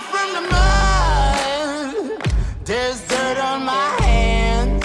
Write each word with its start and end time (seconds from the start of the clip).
from 0.00 0.28
the 0.34 0.40
mud. 0.50 2.22
There's 2.64 3.00
dirt 3.06 3.38
on 3.42 3.64
my 3.64 3.96
hands. 4.04 4.84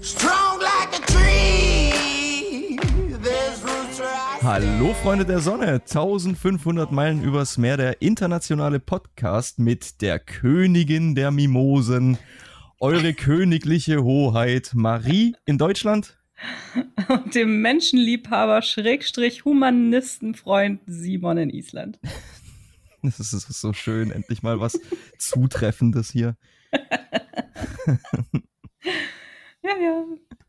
Strong 0.00 0.60
like 0.60 0.98
a 0.98 1.02
tree. 1.12 2.78
There's 3.22 3.62
roots 3.62 4.00
where 4.00 4.08
I 4.08 4.38
Hallo 4.42 4.94
Freunde 4.94 5.24
der 5.24 5.40
Sonne, 5.40 5.80
1500 5.80 6.90
Meilen 6.90 7.22
übers 7.22 7.58
Meer, 7.58 7.76
der 7.76 8.02
internationale 8.02 8.80
Podcast 8.80 9.58
mit 9.58 10.00
der 10.02 10.18
Königin 10.18 11.14
der 11.14 11.30
Mimosen, 11.30 12.18
eure 12.80 13.14
königliche 13.14 14.02
Hoheit 14.02 14.72
Marie 14.74 15.36
in 15.44 15.58
Deutschland. 15.58 16.16
und 17.08 17.34
dem 17.36 17.60
Menschenliebhaber 17.62 18.62
Schrägstrich 18.62 19.44
Humanistenfreund 19.44 20.80
Simon 20.86 21.38
in 21.38 21.50
Island. 21.50 22.00
Das 23.02 23.18
ist, 23.18 23.32
das 23.32 23.50
ist 23.50 23.60
so 23.60 23.72
schön, 23.72 24.10
endlich 24.12 24.42
mal 24.42 24.60
was 24.60 24.78
Zutreffendes 25.18 26.10
hier. 26.10 26.36
Ja, 29.64 29.76
ja. 29.80 30.04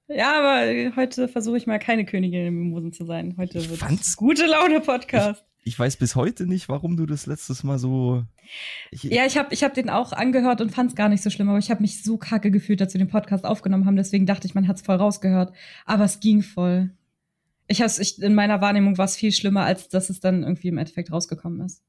Ja, 0.08 0.40
aber 0.40 0.96
heute 0.96 1.28
versuche 1.28 1.58
ich 1.58 1.68
mal 1.68 1.78
keine 1.80 2.04
Königin 2.06 2.42
der 2.44 2.52
Mimosen 2.52 2.92
zu 2.92 3.06
sein. 3.06 3.36
Heute 3.38 3.60
Ich 3.60 3.68
fand's- 3.68 4.18
gute 4.18 4.46
Laune 4.48 4.80
Podcast. 4.82 5.44
Ich 5.64 5.78
weiß 5.80 5.98
bis 5.98 6.16
heute 6.16 6.46
nicht, 6.46 6.68
warum 6.68 6.98
du 6.98 7.06
das 7.06 7.26
letztes 7.26 7.64
Mal 7.64 7.78
so. 7.80 8.24
Ich, 8.92 9.04
Ja, 9.04 9.26
ich 9.26 9.38
habe 9.38 9.54
ich 9.54 9.64
hab 9.64 9.74
den 9.76 9.90
auch 9.90 10.12
angehört 10.12 10.62
und 10.62 10.72
fand 10.72 10.90
es 10.90 10.96
gar 10.96 11.10
nicht 11.10 11.24
so 11.24 11.30
schlimm, 11.30 11.48
aber 11.48 11.58
ich 11.60 11.70
habe 11.72 11.82
mich 11.82 12.04
so 12.04 12.18
kacke 12.18 12.52
gefühlt, 12.52 12.82
als 12.82 12.94
wir 12.94 13.00
den 13.00 13.08
Podcast 13.08 13.46
aufgenommen 13.46 13.86
haben. 13.86 13.96
Deswegen 13.96 14.26
dachte 14.26 14.46
ich, 14.48 14.56
man 14.56 14.68
hat's 14.68 14.82
voll 14.82 14.96
rausgehört. 14.96 15.54
Aber 15.86 16.04
es 16.04 16.20
ging 16.20 16.42
voll. 16.42 16.92
Ich 17.68 17.82
hab's, 17.82 17.98
ich, 18.00 18.22
in 18.22 18.36
meiner 18.36 18.60
Wahrnehmung 18.62 18.98
war 18.98 19.06
es 19.06 19.16
viel 19.16 19.32
schlimmer, 19.32 19.64
als 19.64 19.88
dass 19.90 20.10
es 20.10 20.20
dann 20.20 20.44
irgendwie 20.44 20.68
im 20.70 20.78
Endeffekt 20.80 21.12
rausgekommen 21.12 21.62
ist. 21.62 21.82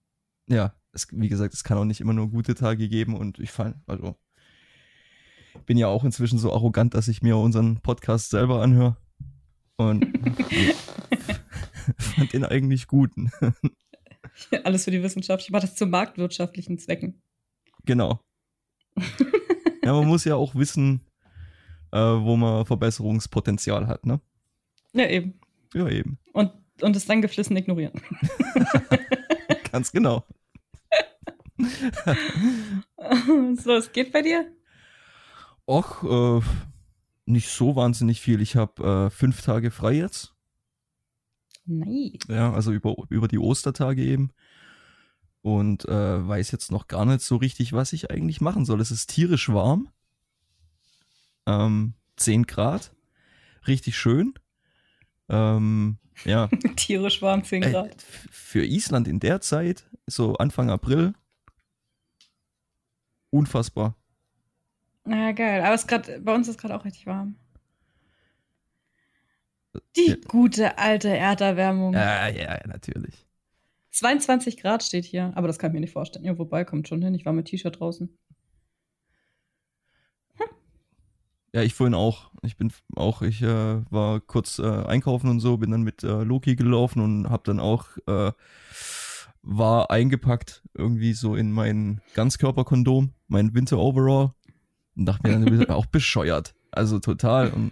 Ja, 0.47 0.75
es, 0.93 1.09
wie 1.11 1.29
gesagt, 1.29 1.55
es 1.55 1.65
kann 1.65 1.79
auch 1.79 1.85
nicht 1.85 2.01
immer 2.01 2.13
nur 2.13 2.31
gute 2.31 2.55
Tage 2.55 2.89
geben 2.89 3.17
und 3.17 3.39
ich 3.39 3.51
fall, 3.51 3.81
also 3.87 4.17
bin 5.67 5.79
ja 5.79 5.87
auch 5.87 6.05
inzwischen 6.05 6.39
so 6.39 6.53
arrogant, 6.53 6.95
dass 6.95 7.09
ich 7.09 7.23
mir 7.23 7.37
unseren 7.37 7.81
Podcast 7.81 8.31
selber 8.31 8.63
anhöre 8.63 8.97
und 9.77 10.07
fand 11.99 12.33
den 12.33 12.45
eigentlich 12.45 12.87
guten. 12.87 13.31
Alles 14.65 14.85
für 14.85 14.91
die 14.91 15.03
Wissenschaft. 15.03 15.45
Ich 15.45 15.51
mache 15.51 15.63
das 15.63 15.77
zu 15.77 15.87
marktwirtschaftlichen 15.87 16.79
Zwecken. 16.79 17.23
genau. 17.85 18.21
Ja, 19.85 19.93
man 19.93 20.07
muss 20.07 20.25
ja 20.25 20.35
auch 20.35 20.55
wissen, 20.55 21.01
äh, 21.93 21.99
wo 21.99 22.37
man 22.37 22.65
Verbesserungspotenzial 22.65 23.87
hat, 23.87 24.07
ne? 24.07 24.21
Ja, 24.93 25.09
eben. 25.09 25.39
Ja, 25.75 25.89
eben. 25.89 26.19
Und, 26.33 26.53
und 26.81 26.97
es 26.97 27.07
dann 27.07 27.21
geflissen 27.21 27.57
ignorieren. 27.57 28.01
Ganz 29.75 29.91
genau. 29.91 30.25
so, 33.57 33.73
es 33.73 33.91
geht 33.91 34.13
bei 34.13 34.23
dir? 34.23 34.47
Och, 35.67 36.05
äh, 36.05 36.41
nicht 37.27 37.49
so 37.49 37.75
wahnsinnig 37.75 38.21
viel. 38.21 38.41
Ich 38.41 38.55
habe 38.55 39.09
äh, 39.09 39.11
fünf 39.11 39.43
Tage 39.43 39.73
frei 39.73 39.95
jetzt. 39.95 40.33
Nein. 41.67 42.13
Ja, 42.29 42.53
also 42.53 42.71
über, 42.71 42.95
über 43.09 43.27
die 43.27 43.41
Ostertage 43.41 44.05
eben. 44.05 44.31
Und 45.43 45.89
äh, 45.89 46.29
weiß 46.29 46.53
jetzt 46.53 46.71
noch 46.71 46.87
gar 46.87 47.05
nicht 47.05 47.23
so 47.23 47.35
richtig, 47.35 47.73
was 47.73 47.93
ich 47.93 48.13
eigentlich 48.13 48.41
machen 48.41 48.65
soll. 48.65 48.81
Es 48.81 48.93
ist 48.93 49.11
tierisch 49.11 49.49
warm. 49.49 49.89
Ähm, 51.47 51.95
10 52.15 52.47
Grad. 52.47 52.95
Richtig 53.67 53.99
schön. 53.99 54.35
Ähm, 55.29 55.99
ja, 56.25 56.49
Tierisch 56.77 57.21
warm, 57.23 57.45
10 57.45 57.63
äh, 57.63 57.71
Grad. 57.71 57.95
f- 57.97 58.29
für 58.31 58.65
Island 58.65 59.09
in 59.09 59.21
der 59.21 59.41
Zeit, 59.41 59.85
so 60.07 60.35
Anfang 60.37 60.71
April, 60.71 61.15
unfassbar. 63.31 63.97
Na 65.05 65.33
geil. 65.33 65.61
Aber 65.63 65.75
es 65.75 65.87
grad, 65.87 66.11
bei 66.25 66.35
uns 66.35 66.49
ist 66.49 66.59
gerade 66.59 66.75
auch 66.77 66.85
richtig 66.85 67.07
warm. 67.07 67.37
Die 69.97 70.11
Ja. 70.11 70.17
gute 70.29 70.79
alte 70.79 71.09
Erderwärmung. 71.17 71.95
Ja, 71.95 72.29
ja, 72.29 72.61
natürlich. 72.67 73.27
22 73.91 74.57
Grad 74.57 74.83
steht 74.83 75.05
hier, 75.05 75.33
aber 75.37 75.47
das 75.47 75.59
kann 75.59 75.71
ich 75.71 75.75
mir 75.75 75.81
nicht 75.81 75.93
vorstellen. 75.93 76.25
Ja, 76.25 76.39
wobei, 76.39 76.65
kommt 76.65 76.89
schon 76.89 77.03
hin. 77.03 77.15
Ich 77.15 77.25
war 77.25 77.33
mit 77.33 77.47
T-Shirt 77.47 77.79
draußen. 77.79 78.17
Ja, 81.55 81.63
ich 81.63 81.73
vorhin 81.73 81.95
auch. 81.95 82.33
Ich 82.43 82.57
bin 82.57 82.73
auch, 82.97 83.23
ich 83.23 83.41
äh, 83.41 83.81
war 83.89 84.19
kurz 84.19 84.59
äh, 84.59 84.65
einkaufen 84.65 85.31
und 85.31 85.39
so, 85.39 85.57
bin 85.59 85.71
dann 85.71 85.83
mit 85.83 86.03
äh, 86.03 86.25
Loki 86.25 86.57
gelaufen 86.57 87.01
und 87.01 87.31
hab 87.31 87.45
dann 87.45 87.61
auch, 87.61 87.87
äh, 88.09 88.33
war 89.43 89.89
eingepackt 89.89 90.65
irgendwie 90.75 91.13
so 91.13 91.37
in 91.37 91.53
mein 91.53 92.01
Ganzkörperkondom, 92.15 93.13
mein 93.29 93.55
Winter-Overall 93.55 94.33
und 94.97 95.07
dachte 95.07 95.29
mir 95.29 95.59
dann 95.59 95.71
auch 95.71 95.87
bescheuert. 95.87 96.57
Also 96.73 96.99
total 96.99 97.53
und 97.53 97.71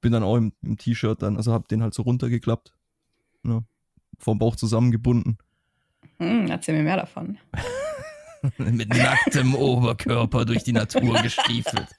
bin 0.00 0.12
dann 0.12 0.22
auch 0.22 0.36
im, 0.36 0.54
im 0.62 0.78
T-Shirt 0.78 1.20
dann, 1.20 1.36
also 1.36 1.52
hab 1.52 1.68
den 1.68 1.82
halt 1.82 1.92
so 1.92 2.00
runtergeklappt, 2.00 2.72
ne, 3.42 3.64
vom 4.18 4.38
Bauch 4.38 4.56
zusammengebunden. 4.56 5.36
Hm, 6.16 6.46
erzähl 6.46 6.74
mir 6.74 6.84
mehr 6.84 6.96
davon. 6.96 7.36
mit 8.56 8.88
nacktem 8.88 9.54
Oberkörper 9.54 10.46
durch 10.46 10.64
die 10.64 10.72
Natur 10.72 11.20
gestiefelt. 11.20 11.88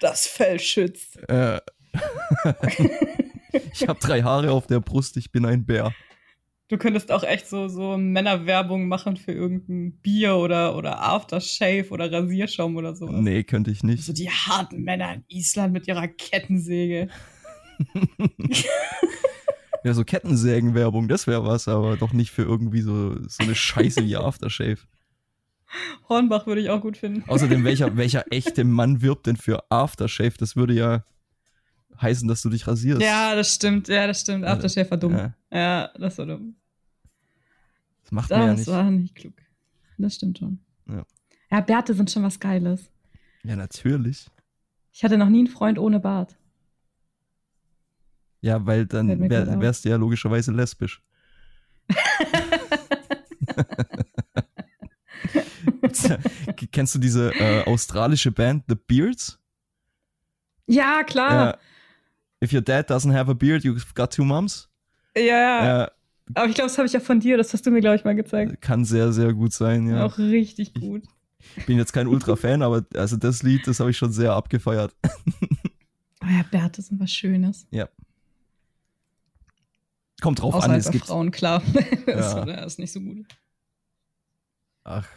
Das 0.00 0.26
Fell 0.26 0.58
schützt. 0.58 1.18
Äh, 1.28 1.60
ich 3.72 3.86
habe 3.86 4.00
drei 4.00 4.22
Haare 4.22 4.52
auf 4.52 4.66
der 4.66 4.80
Brust, 4.80 5.16
ich 5.16 5.30
bin 5.30 5.44
ein 5.44 5.64
Bär. 5.64 5.92
Du 6.68 6.78
könntest 6.78 7.10
auch 7.10 7.24
echt 7.24 7.48
so, 7.48 7.68
so 7.68 7.96
Männerwerbung 7.96 8.86
machen 8.86 9.16
für 9.16 9.32
irgendein 9.32 9.98
Bier 10.02 10.36
oder, 10.36 10.76
oder 10.76 11.00
Aftershave 11.02 11.90
oder 11.90 12.12
Rasierschaum 12.12 12.76
oder 12.76 12.94
so. 12.94 13.06
Nee, 13.06 13.42
könnte 13.42 13.72
ich 13.72 13.82
nicht. 13.82 14.04
So 14.04 14.12
die 14.12 14.30
harten 14.30 14.82
Männer 14.82 15.14
in 15.14 15.24
Island 15.28 15.72
mit 15.72 15.88
ihrer 15.88 16.06
Kettensäge. 16.06 17.08
Ja, 19.82 19.94
so 19.94 20.04
Kettensägenwerbung, 20.04 21.08
das 21.08 21.26
wäre 21.26 21.44
was, 21.44 21.66
aber 21.66 21.96
doch 21.96 22.12
nicht 22.12 22.30
für 22.30 22.42
irgendwie 22.42 22.82
so, 22.82 23.14
so 23.26 23.42
eine 23.42 23.54
Scheiße 23.54 24.04
wie 24.04 24.16
Aftershave. 24.18 24.80
Hornbach 26.08 26.46
würde 26.46 26.60
ich 26.60 26.70
auch 26.70 26.80
gut 26.80 26.96
finden. 26.96 27.28
Außerdem, 27.28 27.64
welcher, 27.64 27.96
welcher 27.96 28.24
echte 28.32 28.64
Mann 28.64 29.02
wirbt 29.02 29.26
denn 29.26 29.36
für 29.36 29.64
Aftershave? 29.70 30.34
Das 30.38 30.56
würde 30.56 30.74
ja 30.74 31.04
heißen, 32.00 32.26
dass 32.28 32.42
du 32.42 32.48
dich 32.50 32.66
rasierst. 32.66 33.02
Ja, 33.02 33.34
das 33.34 33.54
stimmt. 33.54 33.88
Ja, 33.88 34.06
das 34.06 34.20
stimmt. 34.22 34.44
Aftershave 34.44 34.90
war 34.90 34.98
dumm. 34.98 35.12
Ja. 35.12 35.34
Ja, 35.52 35.90
das 35.98 36.18
war 36.18 36.26
dumm. 36.26 36.56
Das 38.02 38.12
macht 38.12 38.30
man 38.30 38.40
ja 38.40 38.46
Das 38.48 38.58
nicht. 38.58 38.68
war 38.68 38.90
nicht 38.90 39.14
klug. 39.14 39.34
Das 39.98 40.14
stimmt 40.14 40.38
schon. 40.38 40.58
Ja. 40.88 41.04
ja, 41.50 41.60
Bärte 41.60 41.94
sind 41.94 42.10
schon 42.10 42.22
was 42.22 42.40
Geiles. 42.40 42.90
Ja, 43.44 43.54
natürlich. 43.56 44.26
Ich 44.92 45.04
hatte 45.04 45.18
noch 45.18 45.28
nie 45.28 45.40
einen 45.40 45.46
Freund 45.46 45.78
ohne 45.78 46.00
Bart. 46.00 46.36
Ja, 48.40 48.64
weil 48.64 48.86
dann 48.86 49.28
wär, 49.28 49.60
wärst 49.60 49.84
du 49.84 49.90
ja 49.90 49.96
logischerweise 49.96 50.52
lesbisch. 50.52 51.02
Kennst 56.72 56.94
du 56.94 56.98
diese 56.98 57.32
äh, 57.34 57.64
australische 57.64 58.30
Band 58.32 58.64
The 58.68 58.74
Beards? 58.74 59.38
Ja, 60.66 61.02
klar. 61.02 61.32
Ja. 61.32 61.58
If 62.42 62.52
your 62.52 62.62
dad 62.62 62.90
doesn't 62.90 63.12
have 63.12 63.30
a 63.30 63.34
beard, 63.34 63.62
you've 63.64 63.94
got 63.94 64.12
two 64.12 64.24
moms. 64.24 64.68
Ja, 65.16 65.22
ja. 65.22 65.64
Ja, 65.66 65.90
Aber 66.34 66.46
ich 66.48 66.54
glaube, 66.54 66.68
das 66.68 66.78
habe 66.78 66.86
ich 66.86 66.92
ja 66.92 67.00
von 67.00 67.20
dir. 67.20 67.36
Das 67.36 67.52
hast 67.52 67.66
du 67.66 67.70
mir, 67.70 67.80
glaube 67.80 67.96
ich, 67.96 68.04
mal 68.04 68.14
gezeigt. 68.14 68.60
kann 68.60 68.84
sehr, 68.84 69.12
sehr 69.12 69.32
gut 69.34 69.52
sein, 69.52 69.88
ja. 69.88 70.04
Auch 70.06 70.16
richtig 70.18 70.72
gut. 70.74 71.02
Bin 71.66 71.78
jetzt 71.78 71.92
kein 71.92 72.06
Ultra-Fan, 72.06 72.62
aber 72.62 72.84
also 72.94 73.16
das 73.16 73.42
Lied, 73.42 73.66
das 73.66 73.80
habe 73.80 73.90
ich 73.90 73.96
schon 73.98 74.12
sehr 74.12 74.32
abgefeiert. 74.32 74.94
Oh 76.22 76.26
ja, 76.28 76.42
Bärte 76.50 76.82
sind 76.82 77.00
was 77.00 77.10
Schönes. 77.10 77.66
Kommt 80.20 80.42
drauf 80.42 80.54
Außer 80.54 80.68
an, 80.68 80.74
es 80.78 80.90
gibt. 80.90 81.06
Frauen, 81.06 81.30
klar. 81.30 81.62
das, 82.06 82.34
Ja. 82.34 82.44
das 82.44 82.66
ist 82.74 82.78
nicht 82.78 82.92
so 82.92 83.00
gut. 83.00 83.26
Ach, 84.84 85.08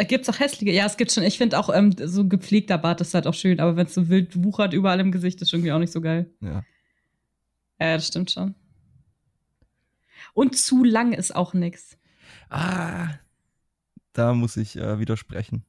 Äh, 0.00 0.06
Gibt's 0.06 0.28
auch 0.30 0.40
hässliche? 0.40 0.72
Ja, 0.72 0.86
es 0.86 0.96
gibt 0.96 1.12
schon. 1.12 1.24
Ich 1.24 1.36
finde 1.36 1.58
auch 1.58 1.68
ähm, 1.72 1.94
so 2.02 2.26
gepflegter 2.26 2.78
Bart 2.78 3.02
ist 3.02 3.12
halt 3.12 3.26
auch 3.26 3.34
schön, 3.34 3.60
aber 3.60 3.76
wenn 3.76 3.86
es 3.86 3.94
so 3.94 4.08
wild 4.08 4.42
wuchert 4.42 4.72
überall 4.72 4.98
im 4.98 5.12
Gesicht, 5.12 5.42
ist 5.42 5.52
irgendwie 5.52 5.72
auch 5.72 5.78
nicht 5.78 5.92
so 5.92 6.00
geil. 6.00 6.30
ja. 6.40 6.64
Ja, 7.82 7.94
das 7.94 8.08
stimmt 8.08 8.30
schon. 8.30 8.54
Und 10.34 10.54
zu 10.58 10.84
lang 10.84 11.14
ist 11.14 11.34
auch 11.34 11.54
nix. 11.54 11.96
Ah, 12.50 13.08
da 14.12 14.34
muss 14.34 14.58
ich 14.58 14.76
äh, 14.76 14.98
widersprechen. 14.98 15.64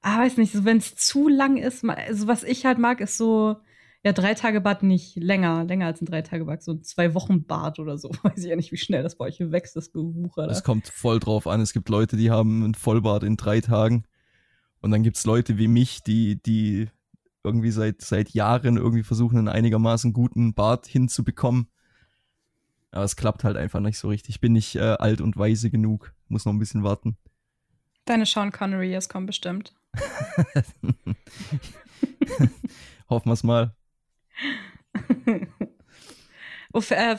Ah, 0.00 0.20
weiß 0.20 0.38
nicht, 0.38 0.52
so 0.52 0.64
wenn 0.64 0.78
es 0.78 0.96
zu 0.96 1.28
lang 1.28 1.58
ist, 1.58 1.84
also 1.84 2.26
was 2.26 2.42
ich 2.42 2.64
halt 2.64 2.78
mag, 2.78 3.00
ist 3.02 3.18
so, 3.18 3.56
ja, 4.04 4.12
drei 4.12 4.34
Tage 4.34 4.60
Bart 4.60 4.82
nicht 4.82 5.16
länger, 5.16 5.64
länger 5.64 5.86
als 5.86 6.00
ein 6.00 6.06
drei 6.06 6.22
Tage 6.22 6.44
Bart, 6.44 6.62
so 6.62 6.72
ein 6.72 6.82
zwei 6.84 7.14
Wochen 7.14 7.44
Bart 7.44 7.78
oder 7.78 7.98
so. 7.98 8.10
Weiß 8.22 8.38
ich 8.38 8.50
ja 8.50 8.56
nicht, 8.56 8.72
wie 8.72 8.76
schnell 8.76 9.02
das 9.02 9.16
bei 9.16 9.26
euch 9.26 9.40
wächst, 9.40 9.76
das 9.76 9.92
Gewucher. 9.92 10.48
Es 10.48 10.62
kommt 10.62 10.88
voll 10.88 11.18
drauf 11.18 11.46
an. 11.46 11.60
Es 11.60 11.72
gibt 11.72 11.88
Leute, 11.88 12.16
die 12.16 12.30
haben 12.30 12.62
einen 12.62 12.74
Vollbart 12.74 13.24
in 13.24 13.36
drei 13.36 13.60
Tagen. 13.60 14.04
Und 14.80 14.92
dann 14.92 15.02
gibt's 15.02 15.26
Leute 15.26 15.58
wie 15.58 15.66
mich, 15.66 16.04
die, 16.04 16.40
die 16.40 16.88
irgendwie 17.42 17.72
seit, 17.72 18.00
seit 18.02 18.30
Jahren 18.30 18.76
irgendwie 18.76 19.02
versuchen, 19.02 19.38
einen 19.38 19.48
einigermaßen 19.48 20.12
guten 20.12 20.54
Bart 20.54 20.86
hinzubekommen. 20.86 21.68
Aber 22.92 23.04
es 23.04 23.16
klappt 23.16 23.42
halt 23.44 23.56
einfach 23.56 23.80
nicht 23.80 23.98
so 23.98 24.08
richtig. 24.08 24.36
Ich 24.36 24.40
bin 24.40 24.52
nicht 24.52 24.76
äh, 24.76 24.96
alt 24.98 25.20
und 25.20 25.36
weise 25.36 25.70
genug. 25.70 26.14
Muss 26.28 26.44
noch 26.44 26.52
ein 26.52 26.58
bisschen 26.60 26.84
warten. 26.84 27.16
Deine 28.04 28.26
Sean 28.26 28.52
Connery, 28.52 28.94
es 28.94 29.08
kommt 29.08 29.26
bestimmt. 29.26 29.74
Hoffen 33.10 33.28
wir 33.28 33.32
es 33.32 33.42
mal. 33.42 33.74
Äh, 36.74 37.14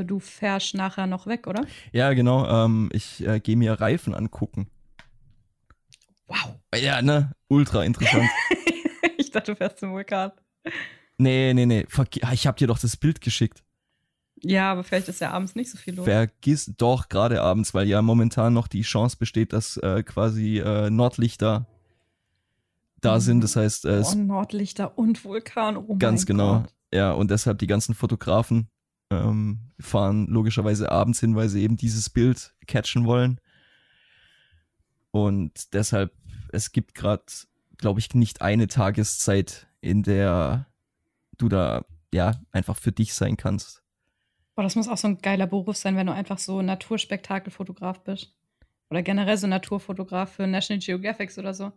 äh, 0.00 0.04
du 0.04 0.18
fährst 0.20 0.74
nachher 0.74 1.06
noch 1.06 1.26
weg, 1.26 1.46
oder? 1.46 1.64
Ja, 1.92 2.12
genau. 2.12 2.46
Ähm, 2.48 2.88
ich 2.92 3.26
äh, 3.26 3.40
gehe 3.40 3.56
mir 3.56 3.72
Reifen 3.80 4.14
angucken. 4.14 4.68
Wow. 6.26 6.54
Ja, 6.74 7.02
ne? 7.02 7.32
Ultra 7.48 7.84
interessant. 7.84 8.28
ich 9.18 9.30
dachte, 9.30 9.52
du 9.52 9.56
fährst 9.56 9.78
zum 9.78 9.92
Vulkan. 9.92 10.32
nee, 11.18 11.52
nee, 11.54 11.66
nee. 11.66 11.86
Ah, 12.22 12.32
ich 12.32 12.46
hab 12.46 12.56
dir 12.56 12.66
doch 12.66 12.78
das 12.78 12.96
Bild 12.96 13.20
geschickt. 13.20 13.62
Ja, 14.42 14.72
aber 14.72 14.84
vielleicht 14.84 15.08
ist 15.08 15.20
ja 15.20 15.30
abends 15.30 15.54
nicht 15.54 15.70
so 15.70 15.78
viel 15.78 15.94
los. 15.94 16.04
Vergiss 16.04 16.70
doch 16.76 17.08
gerade 17.08 17.40
abends, 17.42 17.72
weil 17.74 17.88
ja 17.88 18.02
momentan 18.02 18.52
noch 18.52 18.68
die 18.68 18.82
Chance 18.82 19.16
besteht, 19.16 19.52
dass 19.52 19.76
äh, 19.78 20.02
quasi 20.02 20.58
äh, 20.58 20.90
Nordlichter 20.90 21.66
da 23.00 23.14
Mhm. 23.16 23.20
sind. 23.20 23.44
Das 23.44 23.56
heißt, 23.56 23.86
äh, 23.86 24.02
oh, 24.04 24.14
Nordlichter 24.14 24.98
und 24.98 25.24
Vulkan. 25.24 25.76
Oh 25.76 25.96
Ganz 25.96 26.26
genau. 26.26 26.60
Gott. 26.60 26.72
Ja, 26.92 27.12
und 27.12 27.30
deshalb 27.30 27.58
die 27.58 27.66
ganzen 27.66 27.94
Fotografen 27.94 28.68
ähm, 29.10 29.72
fahren 29.78 30.26
logischerweise 30.26 30.90
abends 30.90 31.20
hin, 31.20 31.36
weil 31.36 31.48
sie 31.48 31.62
eben 31.62 31.76
dieses 31.76 32.10
Bild 32.10 32.54
catchen 32.66 33.06
wollen. 33.06 33.40
Und 35.10 35.72
deshalb, 35.74 36.12
es 36.52 36.72
gibt 36.72 36.94
gerade, 36.94 37.24
glaube 37.78 38.00
ich, 38.00 38.14
nicht 38.14 38.42
eine 38.42 38.66
Tageszeit, 38.66 39.66
in 39.80 40.02
der 40.02 40.66
du 41.38 41.48
da 41.48 41.84
ja 42.12 42.40
einfach 42.52 42.76
für 42.76 42.92
dich 42.92 43.14
sein 43.14 43.36
kannst. 43.36 43.82
Boah, 44.54 44.62
das 44.62 44.74
muss 44.74 44.88
auch 44.88 44.96
so 44.96 45.08
ein 45.08 45.18
geiler 45.18 45.46
Beruf 45.46 45.76
sein, 45.76 45.96
wenn 45.96 46.06
du 46.06 46.14
einfach 46.14 46.38
so 46.38 46.62
Naturspektakelfotograf 46.62 48.02
bist. 48.04 48.34
Oder 48.88 49.02
generell 49.02 49.36
so 49.36 49.46
Naturfotograf 49.46 50.32
für 50.32 50.46
National 50.46 50.80
Geographic 50.80 51.36
oder 51.38 51.52
so. 51.52 51.72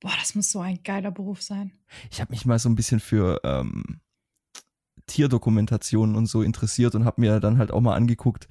Boah, 0.00 0.12
das 0.18 0.34
muss 0.34 0.50
so 0.50 0.60
ein 0.60 0.82
geiler 0.82 1.10
Beruf 1.10 1.42
sein. 1.42 1.72
Ich 2.10 2.20
habe 2.20 2.32
mich 2.32 2.46
mal 2.46 2.58
so 2.58 2.68
ein 2.68 2.76
bisschen 2.76 3.00
für 3.00 3.40
ähm, 3.44 4.00
Tierdokumentationen 5.06 6.16
und 6.16 6.26
so 6.26 6.42
interessiert 6.42 6.94
und 6.94 7.04
habe 7.04 7.20
mir 7.20 7.40
dann 7.40 7.58
halt 7.58 7.70
auch 7.70 7.80
mal 7.80 7.94
angeguckt, 7.94 8.48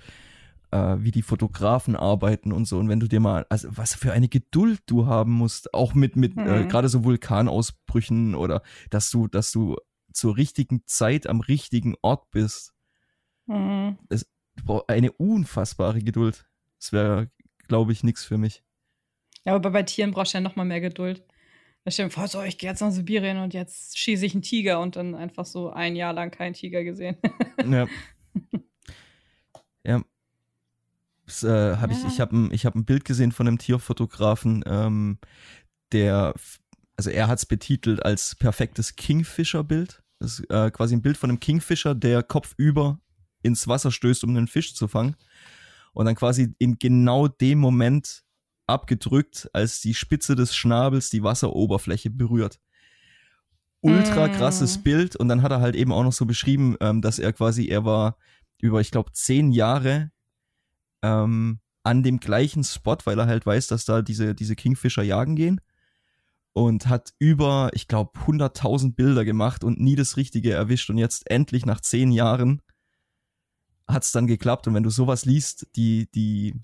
äh, 0.71 0.95
wie 0.99 1.11
die 1.11 1.21
Fotografen 1.21 1.95
arbeiten 1.95 2.51
und 2.51 2.65
so. 2.65 2.77
Und 2.79 2.89
wenn 2.89 2.99
du 2.99 3.07
dir 3.07 3.19
mal, 3.19 3.45
also 3.49 3.67
was 3.71 3.95
für 3.95 4.11
eine 4.11 4.27
Geduld 4.27 4.81
du 4.85 5.05
haben 5.05 5.31
musst, 5.31 5.73
auch 5.73 5.93
mit, 5.93 6.15
mit 6.15 6.37
äh, 6.37 6.63
Mhm. 6.63 6.67
gerade 6.67 6.89
so 6.89 7.03
Vulkanausbrüchen 7.03 8.35
oder 8.35 8.61
dass 8.89 9.09
du, 9.09 9.27
dass 9.27 9.51
du 9.51 9.77
zur 10.11 10.37
richtigen 10.37 10.83
Zeit 10.85 11.27
am 11.27 11.41
richtigen 11.41 11.95
Ort 12.01 12.29
bist. 12.31 12.73
Mhm. 13.47 13.97
Du 14.09 14.63
brauchst 14.63 14.89
eine 14.89 15.11
unfassbare 15.11 16.01
Geduld. 16.01 16.45
Das 16.79 16.93
wäre, 16.93 17.31
glaube 17.67 17.91
ich, 17.91 18.03
nichts 18.03 18.23
für 18.23 18.37
mich. 18.37 18.63
Ja, 19.45 19.55
aber 19.55 19.71
bei 19.71 19.83
Tieren 19.83 20.11
brauchst 20.11 20.33
du 20.33 20.37
ja 20.37 20.41
noch 20.41 20.55
mal 20.55 20.63
mehr 20.65 20.81
Geduld. 20.81 21.23
Da 21.83 21.91
stell 21.91 22.07
dir 22.07 22.11
vor, 22.11 22.27
so, 22.27 22.41
ich 22.41 22.57
gehe 22.57 22.69
jetzt 22.69 22.79
nach 22.79 22.91
Sibirien 22.91 23.39
und 23.39 23.53
jetzt 23.53 23.97
schieße 23.97 24.25
ich 24.25 24.33
einen 24.33 24.41
Tiger 24.41 24.79
und 24.79 24.95
dann 24.95 25.15
einfach 25.15 25.45
so 25.45 25.69
ein 25.69 25.95
Jahr 25.95 26.13
lang 26.13 26.31
keinen 26.31 26.53
Tiger 26.53 26.83
gesehen. 26.83 27.17
Ja. 27.65 27.87
ja. 29.83 30.01
Das, 31.25 31.43
äh, 31.43 31.77
hab 31.77 31.91
ich 31.91 32.01
Ja. 32.01 32.07
ich 32.07 32.19
habe 32.21 32.37
ein, 32.37 32.53
ich 32.53 32.65
hab 32.65 32.75
ein 32.75 32.85
Bild 32.85 33.03
gesehen 33.03 33.31
von 33.33 33.47
einem 33.47 33.57
Tierfotografen, 33.57 34.63
ähm, 34.65 35.17
der, 35.91 36.33
also 36.95 37.09
er 37.09 37.27
hat 37.27 37.39
es 37.39 37.45
betitelt 37.45 38.03
als 38.05 38.35
perfektes 38.35 38.95
Kingfisher-Bild. 38.95 40.03
Das 40.19 40.39
ist 40.39 40.49
äh, 40.49 40.71
quasi 40.71 40.95
ein 40.95 41.01
Bild 41.01 41.17
von 41.17 41.29
einem 41.29 41.41
Kingfisher, 41.41 41.95
der 41.95 42.23
kopfüber 42.23 42.99
ins 43.41 43.67
Wasser 43.67 43.91
stößt, 43.91 44.23
um 44.23 44.29
einen 44.29 44.47
Fisch 44.47 44.73
zu 44.73 44.87
fangen. 44.87 45.17
Und 45.91 46.05
dann 46.05 46.15
quasi 46.15 46.55
in 46.59 46.79
genau 46.79 47.27
dem 47.27 47.59
Moment 47.59 48.23
abgedrückt, 48.67 49.49
als 49.53 49.81
die 49.81 49.93
Spitze 49.93 50.35
des 50.35 50.55
Schnabels 50.55 51.09
die 51.09 51.23
Wasseroberfläche 51.23 52.09
berührt. 52.09 52.59
Ultra 53.81 54.29
krasses 54.29 54.77
Mm. 54.77 54.83
Bild. 54.83 55.15
Und 55.17 55.27
dann 55.27 55.41
hat 55.41 55.51
er 55.51 55.59
halt 55.59 55.75
eben 55.75 55.91
auch 55.91 56.03
noch 56.03 56.13
so 56.13 56.25
beschrieben, 56.25 56.77
ähm, 56.79 57.01
dass 57.01 57.19
er 57.19 57.33
quasi, 57.33 57.67
er 57.67 57.83
war 57.83 58.17
über, 58.59 58.79
ich 58.79 58.91
glaube, 58.91 59.11
zehn 59.11 59.51
Jahre 59.51 60.11
ähm, 61.01 61.59
an 61.83 62.01
dem 62.01 62.21
gleichen 62.21 62.63
Spot, 62.63 62.97
weil 63.03 63.19
er 63.19 63.27
halt 63.27 63.45
weiß, 63.45 63.67
dass 63.67 63.83
da 63.83 64.01
diese, 64.01 64.35
diese 64.35 64.55
Kingfisher 64.55 65.03
jagen 65.03 65.35
gehen. 65.35 65.59
Und 66.53 66.87
hat 66.87 67.13
über, 67.17 67.71
ich 67.73 67.87
glaube, 67.87 68.17
100.000 68.19 68.95
Bilder 68.95 69.25
gemacht 69.25 69.63
und 69.63 69.81
nie 69.81 69.95
das 69.95 70.17
Richtige 70.17 70.53
erwischt. 70.53 70.89
Und 70.89 70.99
jetzt 70.99 71.29
endlich 71.29 71.65
nach 71.65 71.81
zehn 71.81 72.11
Jahren 72.11 72.61
hat's 73.87 74.11
dann 74.11 74.27
geklappt. 74.27 74.67
Und 74.67 74.75
wenn 74.75 74.83
du 74.83 74.91
sowas 74.91 75.25
liest, 75.25 75.67
die, 75.75 76.09
die, 76.11 76.61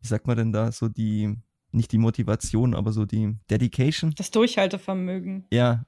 wie 0.00 0.06
sagt 0.06 0.26
man 0.26 0.36
denn 0.36 0.52
da, 0.52 0.72
so 0.72 0.88
die, 0.88 1.36
nicht 1.72 1.92
die 1.92 1.98
Motivation, 1.98 2.74
aber 2.74 2.92
so 2.92 3.06
die 3.06 3.38
Dedication, 3.50 4.12
Das 4.16 4.30
Durchhaltevermögen. 4.30 5.46
ja, 5.52 5.84